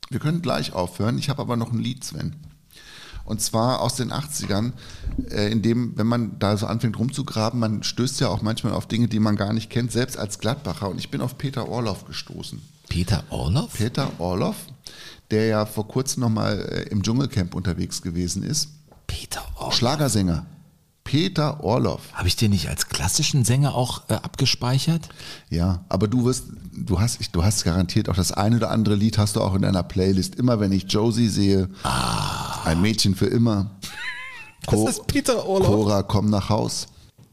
Wir 0.09 0.20
können 0.20 0.40
gleich 0.40 0.72
aufhören. 0.72 1.18
Ich 1.18 1.28
habe 1.28 1.42
aber 1.42 1.57
noch 1.57 1.72
ein 1.72 1.78
Lied, 1.78 2.05
Sven. 2.05 2.36
Und 3.24 3.40
zwar 3.40 3.80
aus 3.80 3.97
den 3.97 4.12
80ern, 4.12 4.72
äh, 5.30 5.51
in 5.51 5.61
dem, 5.61 5.99
wenn 5.99 6.07
man 6.07 6.38
da 6.38 6.57
so 6.57 6.66
anfängt 6.66 6.97
rumzugraben, 6.97 7.59
man 7.59 7.82
stößt 7.82 8.20
ja 8.20 8.28
auch 8.28 8.40
manchmal 8.40 8.72
auf 8.72 8.86
Dinge, 8.86 9.09
die 9.09 9.18
man 9.18 9.34
gar 9.34 9.53
nicht 9.53 9.68
kennt, 9.68 9.90
selbst 9.90 10.16
als 10.16 10.38
Gladbacher. 10.38 10.88
Und 10.88 10.99
ich 10.99 11.11
bin 11.11 11.20
auf 11.20 11.36
Peter 11.36 11.68
Orloff 11.68 12.07
gestoßen. 12.07 12.62
Peter 12.89 13.24
Orloff? 13.30 13.74
Peter 13.74 14.11
Orloff, 14.18 14.57
der 15.30 15.47
ja 15.47 15.66
vor 15.66 15.89
kurzem 15.89 16.22
nochmal 16.22 16.61
äh, 16.61 16.89
im 16.89 17.03
Dschungelcamp 17.03 17.55
unterwegs 17.55 18.03
gewesen 18.03 18.43
ist. 18.43 18.68
Peter 19.07 19.43
Orloff. 19.57 19.74
Schlagersänger. 19.74 20.47
Peter 21.07 21.62
Orloff. 21.62 22.01
Habe 22.14 22.26
ich 22.26 22.34
den 22.34 22.51
nicht 22.51 22.68
als 22.68 22.89
klassischen 22.89 23.45
Sänger 23.45 23.74
auch 23.76 24.03
äh, 24.09 24.14
abgespeichert? 24.14 25.09
Ja, 25.49 25.84
aber 25.89 26.09
du 26.09 26.24
wirst, 26.24 26.47
du 26.72 26.99
hast, 26.99 27.20
du 27.32 27.45
hast 27.45 27.62
garantiert 27.62 28.09
auch 28.09 28.16
das 28.16 28.32
eine 28.32 28.57
oder 28.57 28.70
andere 28.70 28.97
Lied 28.97 29.16
hast 29.16 29.37
du 29.37 29.41
auch 29.41 29.55
in 29.55 29.62
deiner 29.62 29.84
Playlist. 29.84 30.34
Immer 30.34 30.59
wenn 30.59 30.72
ich 30.72 30.84
Josie 30.84 31.28
sehe, 31.28 31.70
ah. 31.84 32.63
ein 32.64 32.80
Mädchen 32.80 33.14
für 33.14 33.26
immer. 33.26 33.71
Das 34.67 34.80
ist 34.80 35.07
Peter 35.07 35.46
Orloff. 35.46 35.68
Cora, 35.68 36.03
komm 36.03 36.29
nach 36.29 36.49
Haus. 36.49 36.88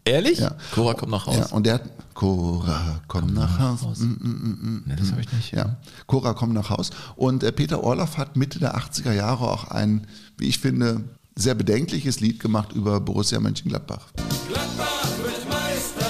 Ehrlich? 0.05 0.39
Ja. 0.39 0.55
Cora 0.73 0.93
kommt 0.93 1.11
nach 1.11 1.27
Haus. 1.27 1.37
Ja, 1.37 1.45
und 1.47 1.65
der 1.65 1.75
hat 1.75 1.83
Cora, 2.13 3.01
komm 3.07 3.33
nach 3.33 3.57
Haus. 3.59 3.99
Mm, 3.99 4.03
mm, 4.03 4.59
mm, 4.61 4.83
nee, 4.85 4.95
das 4.97 5.11
habe 5.11 5.21
ich 5.21 5.31
nicht. 5.31 5.53
Ja, 5.53 5.77
Cora, 6.07 6.33
komm 6.33 6.53
nach 6.53 6.69
Haus. 6.69 6.89
Und 7.15 7.43
äh, 7.43 7.51
Peter 7.51 7.83
Orloff 7.83 8.17
hat 8.17 8.35
Mitte 8.35 8.59
der 8.59 8.75
80er 8.77 9.13
Jahre 9.13 9.49
auch 9.49 9.65
ein, 9.71 10.05
wie 10.37 10.47
ich 10.49 10.59
finde, 10.59 11.03
sehr 11.35 11.55
bedenkliches 11.55 12.19
Lied 12.19 12.39
gemacht 12.39 12.73
über 12.73 12.99
Borussia 12.99 13.39
Mönchengladbach. 13.39 14.07
Gladbach 14.47 15.07
wird 15.23 15.49
Meister. 15.49 16.05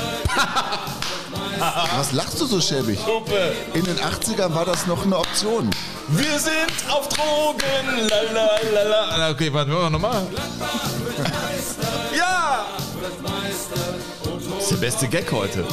Was 1.95 2.11
lachst 2.11 2.41
du 2.41 2.45
so 2.45 2.59
schäbig? 2.59 2.99
Hupe. 3.05 3.53
In 3.73 3.85
den 3.85 3.97
80ern 3.97 4.53
war 4.53 4.65
das 4.65 4.87
noch 4.87 5.05
eine 5.05 5.17
Option. 5.17 5.69
Wir 6.09 6.39
sind 6.39 6.73
auf 6.89 7.07
Drogen. 7.09 8.09
Lalalala. 8.09 9.31
Okay, 9.31 9.53
warte, 9.53 9.71
wir 9.71 9.89
nochmal. 9.89 10.27
Ja! 10.35 10.92
Der 14.73 14.79
beste 14.79 15.07
Gag 15.07 15.31
heute. 15.31 15.63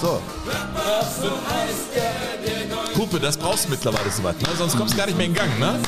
So. 0.00 0.20
Hupe, 2.96 3.20
das 3.20 3.36
brauchst 3.36 3.66
du 3.66 3.70
mittlerweile 3.70 4.10
so 4.10 4.22
was, 4.22 4.36
ne? 4.36 4.48
sonst 4.56 4.76
kommst 4.76 4.94
du 4.94 4.98
gar 4.98 5.06
nicht 5.06 5.16
mehr 5.16 5.26
in 5.26 5.34
Gang, 5.34 5.58
ne? 5.58 5.78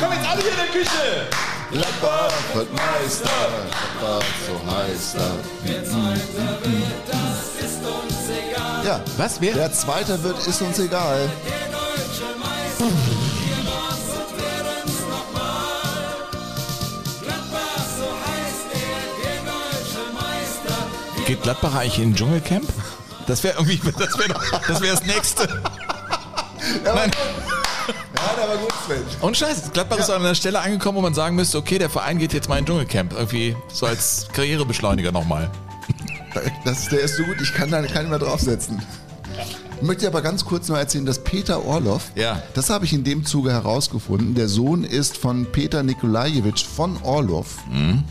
Komm 0.00 0.12
jetzt 0.12 0.28
alle 0.28 0.42
hier 0.42 0.50
in 0.50 0.56
der 0.56 0.66
Küche! 0.66 1.26
Gladbach 1.72 2.32
wird 2.54 2.68
Meister, 2.72 3.28
Gladbach 3.98 4.26
so 4.46 4.54
heißt 4.72 5.16
er. 5.16 5.36
Ja, 8.84 9.00
was? 9.16 9.40
Wer? 9.40 9.54
Der 9.54 9.72
Zweite 9.72 10.22
wird, 10.22 10.46
ist 10.46 10.62
uns 10.62 10.78
egal. 10.78 11.28
Geht 21.26 21.42
Gladbach 21.42 21.74
eigentlich 21.74 21.98
in 21.98 22.14
Dschungelcamp? 22.14 22.72
Das 23.26 23.42
wäre 23.42 23.54
irgendwie, 23.58 23.80
das 23.98 24.16
wäre 24.16 24.40
das, 24.68 24.80
wär 24.80 24.92
das 24.92 25.04
nächste. 25.04 25.48
Ja, 26.84 26.94
Nein. 26.94 27.10
Ja, 28.14 28.34
der 28.36 28.48
war 28.48 28.56
gut, 28.58 28.72
Sven. 28.86 29.02
Und 29.20 29.36
scheiße, 29.36 29.70
Gladbach 29.72 29.96
ja. 29.96 30.04
ist 30.04 30.10
an 30.10 30.22
einer 30.22 30.36
Stelle 30.36 30.60
angekommen, 30.60 30.98
wo 30.98 31.02
man 31.02 31.14
sagen 31.14 31.34
müsste, 31.34 31.58
okay, 31.58 31.78
der 31.78 31.90
Verein 31.90 32.18
geht 32.18 32.32
jetzt 32.32 32.48
mal 32.48 32.58
in 32.58 32.64
Dschungelcamp. 32.64 33.12
Irgendwie 33.12 33.56
so 33.72 33.86
als 33.86 34.28
Karrierebeschleuniger 34.32 35.10
nochmal. 35.10 35.50
Das, 36.64 36.88
der 36.88 37.00
ist 37.00 37.16
so 37.16 37.24
gut, 37.24 37.40
ich 37.40 37.52
kann 37.54 37.70
da 37.70 37.82
keinen 37.82 38.10
mehr 38.10 38.18
draufsetzen. 38.18 38.82
Ich 39.76 39.82
möchte 39.82 40.06
aber 40.06 40.22
ganz 40.22 40.44
kurz 40.44 40.68
noch 40.68 40.76
erzählen, 40.76 41.06
dass 41.06 41.24
Peter 41.24 41.64
Orloff, 41.64 42.12
ja. 42.14 42.42
das 42.54 42.70
habe 42.70 42.84
ich 42.84 42.92
in 42.92 43.04
dem 43.04 43.24
Zuge 43.24 43.52
herausgefunden, 43.52 44.34
der 44.34 44.48
Sohn 44.48 44.84
ist 44.84 45.16
von 45.16 45.46
Peter 45.50 45.82
Nikolajewitsch 45.82 46.66
von 46.66 47.02
Orloff. 47.02 47.56
Mhm. 47.70 48.04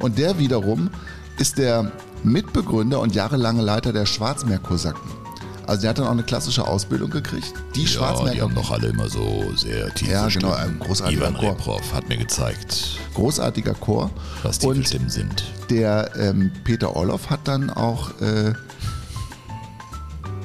Und 0.00 0.18
der 0.18 0.38
wiederum 0.38 0.90
ist 1.38 1.58
der 1.58 1.92
Mitbegründer 2.24 3.00
und 3.00 3.14
jahrelange 3.14 3.62
Leiter 3.62 3.92
der 3.92 4.06
Schwarzmeerkosaken. 4.06 5.18
Also 5.66 5.82
der 5.82 5.90
hat 5.90 5.98
dann 5.98 6.06
auch 6.06 6.12
eine 6.12 6.22
klassische 6.22 6.66
Ausbildung 6.66 7.10
gekriegt. 7.10 7.52
Die 7.74 7.82
ja, 7.82 7.88
Schwarzmeer 7.88 8.32
die 8.32 8.40
haben 8.40 8.54
doch 8.54 8.70
alle 8.70 8.88
immer 8.88 9.08
so 9.10 9.52
sehr 9.54 9.92
tiefe 9.94 10.12
Ja, 10.12 10.28
genau, 10.28 10.52
ein 10.52 10.78
großartiger 10.78 11.20
Ivan 11.28 11.34
Chor. 11.36 11.50
Reprov 11.50 11.92
hat 11.92 12.08
mir 12.08 12.16
gezeigt, 12.16 12.98
Großartiger 13.14 13.74
Chor. 13.74 14.10
was 14.42 14.64
Und 14.64 14.86
Stimmen 14.86 15.10
sind. 15.10 15.44
der 15.68 16.10
ähm, 16.16 16.50
Peter 16.64 16.96
Orloff 16.96 17.28
hat 17.28 17.40
dann 17.46 17.68
auch 17.68 18.18
äh, 18.22 18.54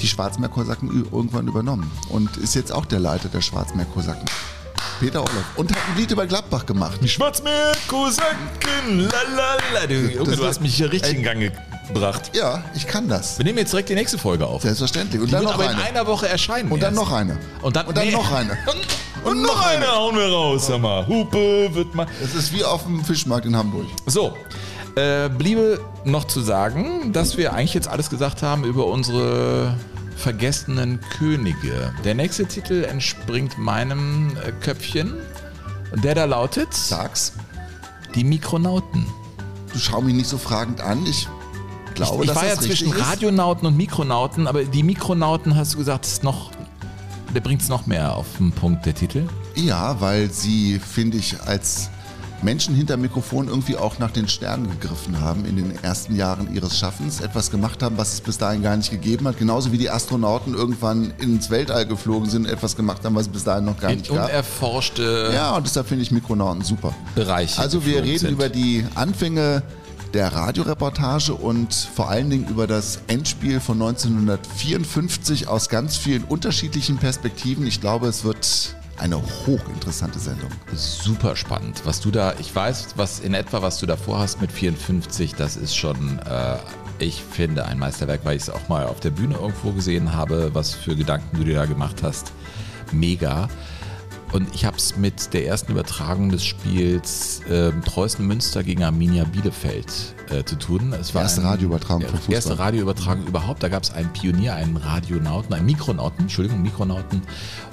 die 0.01 0.07
Schwarzmeerkosaken 0.07 0.89
irgendwann 1.11 1.47
übernommen 1.47 1.89
und 2.09 2.35
ist 2.35 2.55
jetzt 2.55 2.73
auch 2.73 2.85
der 2.85 2.99
Leiter 2.99 3.29
der 3.29 3.39
Schwarzmeerkosaken. 3.39 4.25
Peter 4.99 5.19
Orloff. 5.21 5.43
Und 5.55 5.71
hat 5.71 5.77
ein 5.89 5.97
Lied 5.97 6.11
über 6.11 6.25
Gladbach 6.25 6.65
gemacht. 6.65 6.99
Die 7.01 7.09
Schwarzmeerkosaken, 7.09 8.99
lalala. 8.99 9.87
Du, 9.87 9.93
Junge, 9.95 10.35
du 10.35 10.45
hast 10.45 10.61
mich 10.61 10.75
hier 10.75 10.91
richtig 10.91 11.15
in 11.17 11.23
Gang 11.23 11.51
gebracht. 11.87 12.31
Ja, 12.33 12.63
ich 12.75 12.87
kann 12.87 13.07
das. 13.07 13.37
Wir 13.37 13.45
nehmen 13.45 13.57
jetzt 13.57 13.71
direkt 13.73 13.89
die 13.89 13.95
nächste 13.95 14.17
Folge 14.17 14.45
auf. 14.45 14.61
Selbstverständlich. 14.61 15.21
Und 15.21 15.27
Die 15.27 15.31
dann 15.31 15.43
noch 15.43 15.55
aber 15.55 15.65
in 15.65 15.69
eine. 15.71 15.83
einer 15.83 16.07
Woche 16.07 16.27
erscheinen. 16.27 16.71
Und 16.71 16.81
dann 16.81 16.93
erst. 16.95 17.05
noch 17.05 17.11
eine. 17.11 17.37
Und 17.61 17.75
dann, 17.75 17.85
Und 17.87 17.97
dann 17.97 18.05
nee. 18.07 18.11
noch 18.13 18.31
eine. 18.31 18.57
Und, 19.23 19.31
und 19.31 19.41
noch 19.41 19.65
eine 19.65 19.87
hauen 19.87 20.17
wir 20.17 20.27
raus, 20.27 20.67
sag 20.67 20.81
mal. 20.81 21.07
Hupe 21.07 21.73
wird 21.73 21.95
mal. 21.95 22.05
Das 22.21 22.35
ist 22.35 22.51
wie 22.51 22.61
auf 22.61 22.83
dem 22.83 23.05
Fischmarkt 23.05 23.45
in 23.45 23.55
Hamburg. 23.55 23.85
So, 24.05 24.35
äh, 24.95 25.29
bliebe 25.29 25.79
noch 26.03 26.25
zu 26.25 26.41
sagen, 26.41 27.13
dass 27.13 27.37
wir 27.37 27.53
eigentlich 27.53 27.73
jetzt 27.73 27.87
alles 27.87 28.09
gesagt 28.09 28.41
haben 28.41 28.65
über 28.65 28.85
unsere 28.85 29.75
vergessenen 30.23 31.01
Könige. 31.17 31.93
Der 32.05 32.15
nächste 32.15 32.45
Titel 32.45 32.85
entspringt 32.85 33.57
meinem 33.57 34.37
äh, 34.37 34.53
Köpfchen. 34.53 35.15
Und 35.91 36.05
der 36.05 36.15
da 36.15 36.23
lautet 36.23 36.73
Sag's. 36.73 37.33
Die 38.15 38.23
Mikronauten. 38.23 39.05
Du 39.73 39.79
schau 39.79 39.99
mich 39.99 40.15
nicht 40.15 40.29
so 40.29 40.37
fragend 40.37 40.79
an. 40.79 41.05
Ich 41.05 41.27
glaube, 41.93 42.23
ich 42.23 42.29
dass 42.29 42.37
war 42.37 42.47
ja 42.47 42.55
zwischen. 42.55 42.93
Radionauten 42.93 43.67
und 43.67 43.75
Mikronauten, 43.75 44.47
aber 44.47 44.63
die 44.63 44.81
Mikronauten, 44.81 45.57
hast 45.57 45.73
du 45.73 45.77
gesagt, 45.77 46.05
ist 46.05 46.23
noch, 46.23 46.51
der 47.35 47.41
bringt 47.41 47.61
es 47.61 47.67
noch 47.67 47.85
mehr 47.85 48.15
auf 48.15 48.27
den 48.37 48.53
Punkt, 48.53 48.85
der 48.85 48.95
Titel. 48.95 49.27
Ja, 49.55 49.99
weil 49.99 50.31
sie, 50.31 50.79
finde 50.79 51.17
ich, 51.17 51.41
als 51.41 51.89
Menschen 52.43 52.75
hinter 52.75 52.97
Mikrofon 52.97 53.47
irgendwie 53.47 53.77
auch 53.77 53.99
nach 53.99 54.11
den 54.11 54.27
Sternen 54.27 54.69
gegriffen 54.69 55.19
haben 55.21 55.45
in 55.45 55.55
den 55.55 55.83
ersten 55.83 56.15
Jahren 56.15 56.53
ihres 56.53 56.77
Schaffens, 56.77 57.21
etwas 57.21 57.51
gemacht 57.51 57.81
haben, 57.81 57.97
was 57.97 58.13
es 58.13 58.21
bis 58.21 58.37
dahin 58.37 58.61
gar 58.61 58.75
nicht 58.77 58.91
gegeben 58.91 59.27
hat. 59.27 59.37
Genauso 59.37 59.71
wie 59.71 59.77
die 59.77 59.89
Astronauten 59.89 60.53
irgendwann 60.53 61.13
ins 61.19 61.49
Weltall 61.49 61.85
geflogen 61.85 62.29
sind, 62.29 62.45
etwas 62.45 62.75
gemacht 62.75 63.03
haben, 63.05 63.15
was 63.15 63.23
es 63.23 63.31
bis 63.31 63.43
dahin 63.43 63.65
noch 63.65 63.79
gar 63.79 63.91
In 63.91 63.97
nicht 63.99 64.09
gab. 64.13 64.29
unerforschte 64.29 65.31
Ja, 65.33 65.55
und 65.55 65.65
deshalb 65.65 65.87
finde 65.87 66.03
ich 66.03 66.11
Mikronauten 66.11 66.63
super. 66.63 66.93
Bereiche. 67.15 67.59
Also 67.61 67.85
wir 67.85 68.03
reden 68.03 68.19
sind. 68.19 68.31
über 68.31 68.49
die 68.49 68.85
Anfänge 68.95 69.63
der 70.13 70.31
Radioreportage 70.33 71.33
und 71.33 71.73
vor 71.73 72.09
allen 72.09 72.29
Dingen 72.29 72.47
über 72.47 72.67
das 72.67 72.99
Endspiel 73.07 73.59
von 73.59 73.81
1954 73.81 75.47
aus 75.47 75.69
ganz 75.69 75.97
vielen 75.97 76.23
unterschiedlichen 76.23 76.97
Perspektiven. 76.97 77.65
Ich 77.65 77.81
glaube, 77.81 78.07
es 78.07 78.23
wird 78.23 78.75
eine 78.97 79.17
hochinteressante 79.17 80.19
Sendung. 80.19 80.49
Super 80.75 81.35
spannend. 81.35 81.81
Was 81.85 81.99
du 81.99 82.11
da, 82.11 82.33
ich 82.39 82.55
weiß, 82.55 82.93
was 82.95 83.19
in 83.19 83.33
etwa, 83.33 83.61
was 83.61 83.79
du 83.79 83.85
da 83.85 83.97
vorhast 83.97 84.41
mit 84.41 84.51
54, 84.51 85.35
das 85.35 85.55
ist 85.55 85.75
schon, 85.75 86.19
äh, 86.19 86.57
ich 86.99 87.21
finde, 87.21 87.65
ein 87.65 87.79
Meisterwerk, 87.79 88.21
weil 88.23 88.37
ich 88.37 88.43
es 88.43 88.49
auch 88.49 88.67
mal 88.69 88.85
auf 88.85 88.99
der 88.99 89.11
Bühne 89.11 89.35
irgendwo 89.35 89.71
gesehen 89.71 90.13
habe, 90.13 90.51
was 90.53 90.73
für 90.73 90.95
Gedanken 90.95 91.37
du 91.37 91.43
dir 91.43 91.55
da 91.55 91.65
gemacht 91.65 92.03
hast. 92.03 92.31
Mega. 92.91 93.49
Und 94.31 94.53
ich 94.55 94.65
habe 94.65 94.77
es 94.77 94.97
mit 94.97 95.33
der 95.33 95.45
ersten 95.45 95.71
Übertragung 95.73 96.29
des 96.29 96.43
Spiels 96.43 97.41
ähm, 97.49 97.81
Preußen 97.81 98.25
Münster 98.25 98.63
gegen 98.63 98.83
Arminia 98.83 99.25
Bielefeld 99.25 100.12
äh, 100.29 100.43
zu 100.43 100.55
tun. 100.57 100.93
Es 100.99 101.13
war 101.15 101.21
Erste 101.23 101.41
ein- 101.41 101.47
Radioübertragung 101.47 102.01
ja, 102.03 102.07
vom 102.09 102.17
Fußball. 102.17 102.35
Erste 102.35 102.59
Radioübertragung 102.59 103.25
überhaupt. 103.27 103.63
Da 103.63 103.69
gab 103.69 103.83
es 103.83 103.91
einen 103.91 104.11
Pionier, 104.13 104.55
einen 104.55 104.77
Radionauten, 104.77 105.53
einen 105.53 105.65
Mikronauten, 105.65 106.21
Entschuldigung, 106.21 106.61
Mikronauten. 106.61 107.21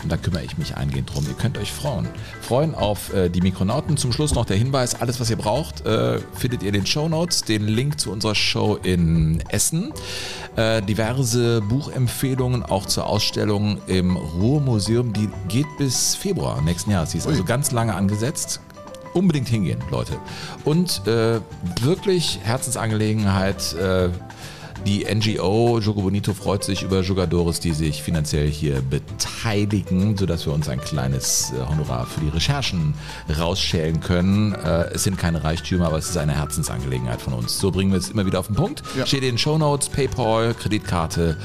Und 0.03 0.11
da 0.11 0.17
kümmere 0.17 0.43
ich 0.45 0.59
mich 0.59 0.77
eingehend 0.77 1.13
drum. 1.15 1.25
Ihr 1.29 1.35
könnt 1.35 1.59
euch 1.59 1.73
freuen. 1.73 2.09
Freuen 2.41 2.75
auf 2.75 3.13
äh, 3.13 3.29
die 3.29 3.41
Mikronauten. 3.41 3.97
Zum 3.97 4.13
Schluss 4.13 4.35
noch 4.35 4.45
der 4.47 4.57
Hinweis, 4.57 5.01
alles 5.01 5.21
was 5.21 5.31
ihr 5.31 5.37
braucht, 5.37 5.87
äh, 5.87 6.19
findet 6.35 6.63
ihr 6.63 6.69
in 6.69 6.75
den 6.75 6.87
Show 6.87 7.09
Notes. 7.09 7.43
Den 7.43 7.67
Link 7.67 8.01
zu 8.01 8.11
unserer 8.11 8.35
Show 8.35 8.79
in 8.83 9.43
Essen. 9.49 9.93
Äh, 10.57 10.83
diverse 10.83 11.61
Buchempfehlungen 11.63 12.63
auch 12.65 12.87
zur 12.87 13.07
Ausstellung 13.07 13.79
im 13.87 14.17
Ruhrmuseum. 14.17 15.13
Die 15.13 15.29
geht 15.49 15.67
bis 15.79 16.15
Februar 16.15 16.61
nächsten 16.63 16.91
Jahres. 16.91 17.11
Die 17.11 17.19
ist 17.19 17.27
also 17.27 17.45
ganz 17.45 17.71
lange 17.71 17.95
angesetzt. 17.95 18.61
Unbedingt 19.13 19.49
hingehen, 19.49 19.81
Leute. 19.91 20.19
Und 20.65 21.07
äh, 21.07 21.41
wirklich 21.81 22.39
Herzensangelegenheit. 22.43 23.75
Äh, 23.75 24.11
die 24.87 25.05
NGO 25.05 25.79
Jogo 25.79 26.01
Bonito 26.01 26.33
freut 26.33 26.65
sich 26.65 26.83
über 26.83 27.03
Jugadores, 27.03 27.61
die 27.61 27.73
sich 27.73 28.03
finanziell 28.03 28.49
hier 28.49 28.81
beteiligen, 28.81 30.17
sodass 30.17 30.47
wir 30.47 30.55
uns 30.55 30.71
ein 30.71 30.81
kleines 30.81 31.53
äh, 31.53 31.69
Honorar 31.69 32.07
für 32.07 32.21
die 32.21 32.31
Recherchen 32.31 32.95
rausschälen 33.39 34.01
können. 34.01 34.55
Äh, 34.55 34.93
es 34.95 35.05
sind 35.05 35.19
keine 35.19 35.45
Reichtümer, 35.45 35.89
aber 35.89 35.99
es 35.99 36.09
ist 36.09 36.17
eine 36.17 36.35
Herzensangelegenheit 36.35 37.21
von 37.21 37.35
uns. 37.35 37.59
So 37.59 37.71
bringen 37.71 37.93
wir 37.93 37.99
es 37.99 38.09
immer 38.09 38.25
wieder 38.25 38.39
auf 38.39 38.47
den 38.47 38.57
Punkt. 38.57 38.83
Ja. 38.97 39.05
Steht 39.05 39.23
in 39.23 39.33
den 39.33 39.39
Shownotes, 39.39 39.91
PayPal, 39.91 40.55
Kreditkarte 40.55 41.37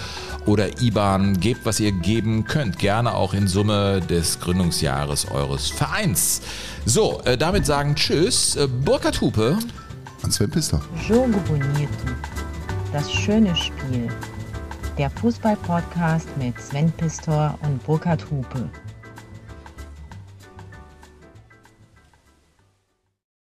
oder 0.45 0.81
IBAN. 0.81 1.39
Gebt, 1.41 1.65
was 1.65 1.81
ihr 1.81 1.91
geben 1.91 2.45
könnt. 2.45 2.79
Gerne 2.79 3.15
auch 3.15 3.33
in 3.33 3.49
Summe 3.49 3.99
des 3.99 4.39
Gründungsjahres 4.39 5.29
eures 5.29 5.69
Vereins. 5.69 6.41
So, 6.85 7.19
äh, 7.25 7.35
damit 7.35 7.65
sagen 7.65 7.95
Tschüss. 7.95 8.55
Äh, 8.55 8.67
Burkhard 8.67 9.19
Hupe. 9.19 9.57
Und 10.23 10.31
Sven 10.31 10.49
Pister. 10.49 10.79
Jogo 11.07 11.39
Bonito. 11.47 11.89
Das 12.93 13.11
schöne 13.11 13.55
Spiel. 13.55 14.07
Der 14.97 15.09
Fußball-Podcast 15.09 16.27
mit 16.37 16.59
Sven 16.61 16.91
Pistor 16.91 17.57
und 17.63 17.83
Burkhard 17.85 18.23
Hupe. 18.29 18.69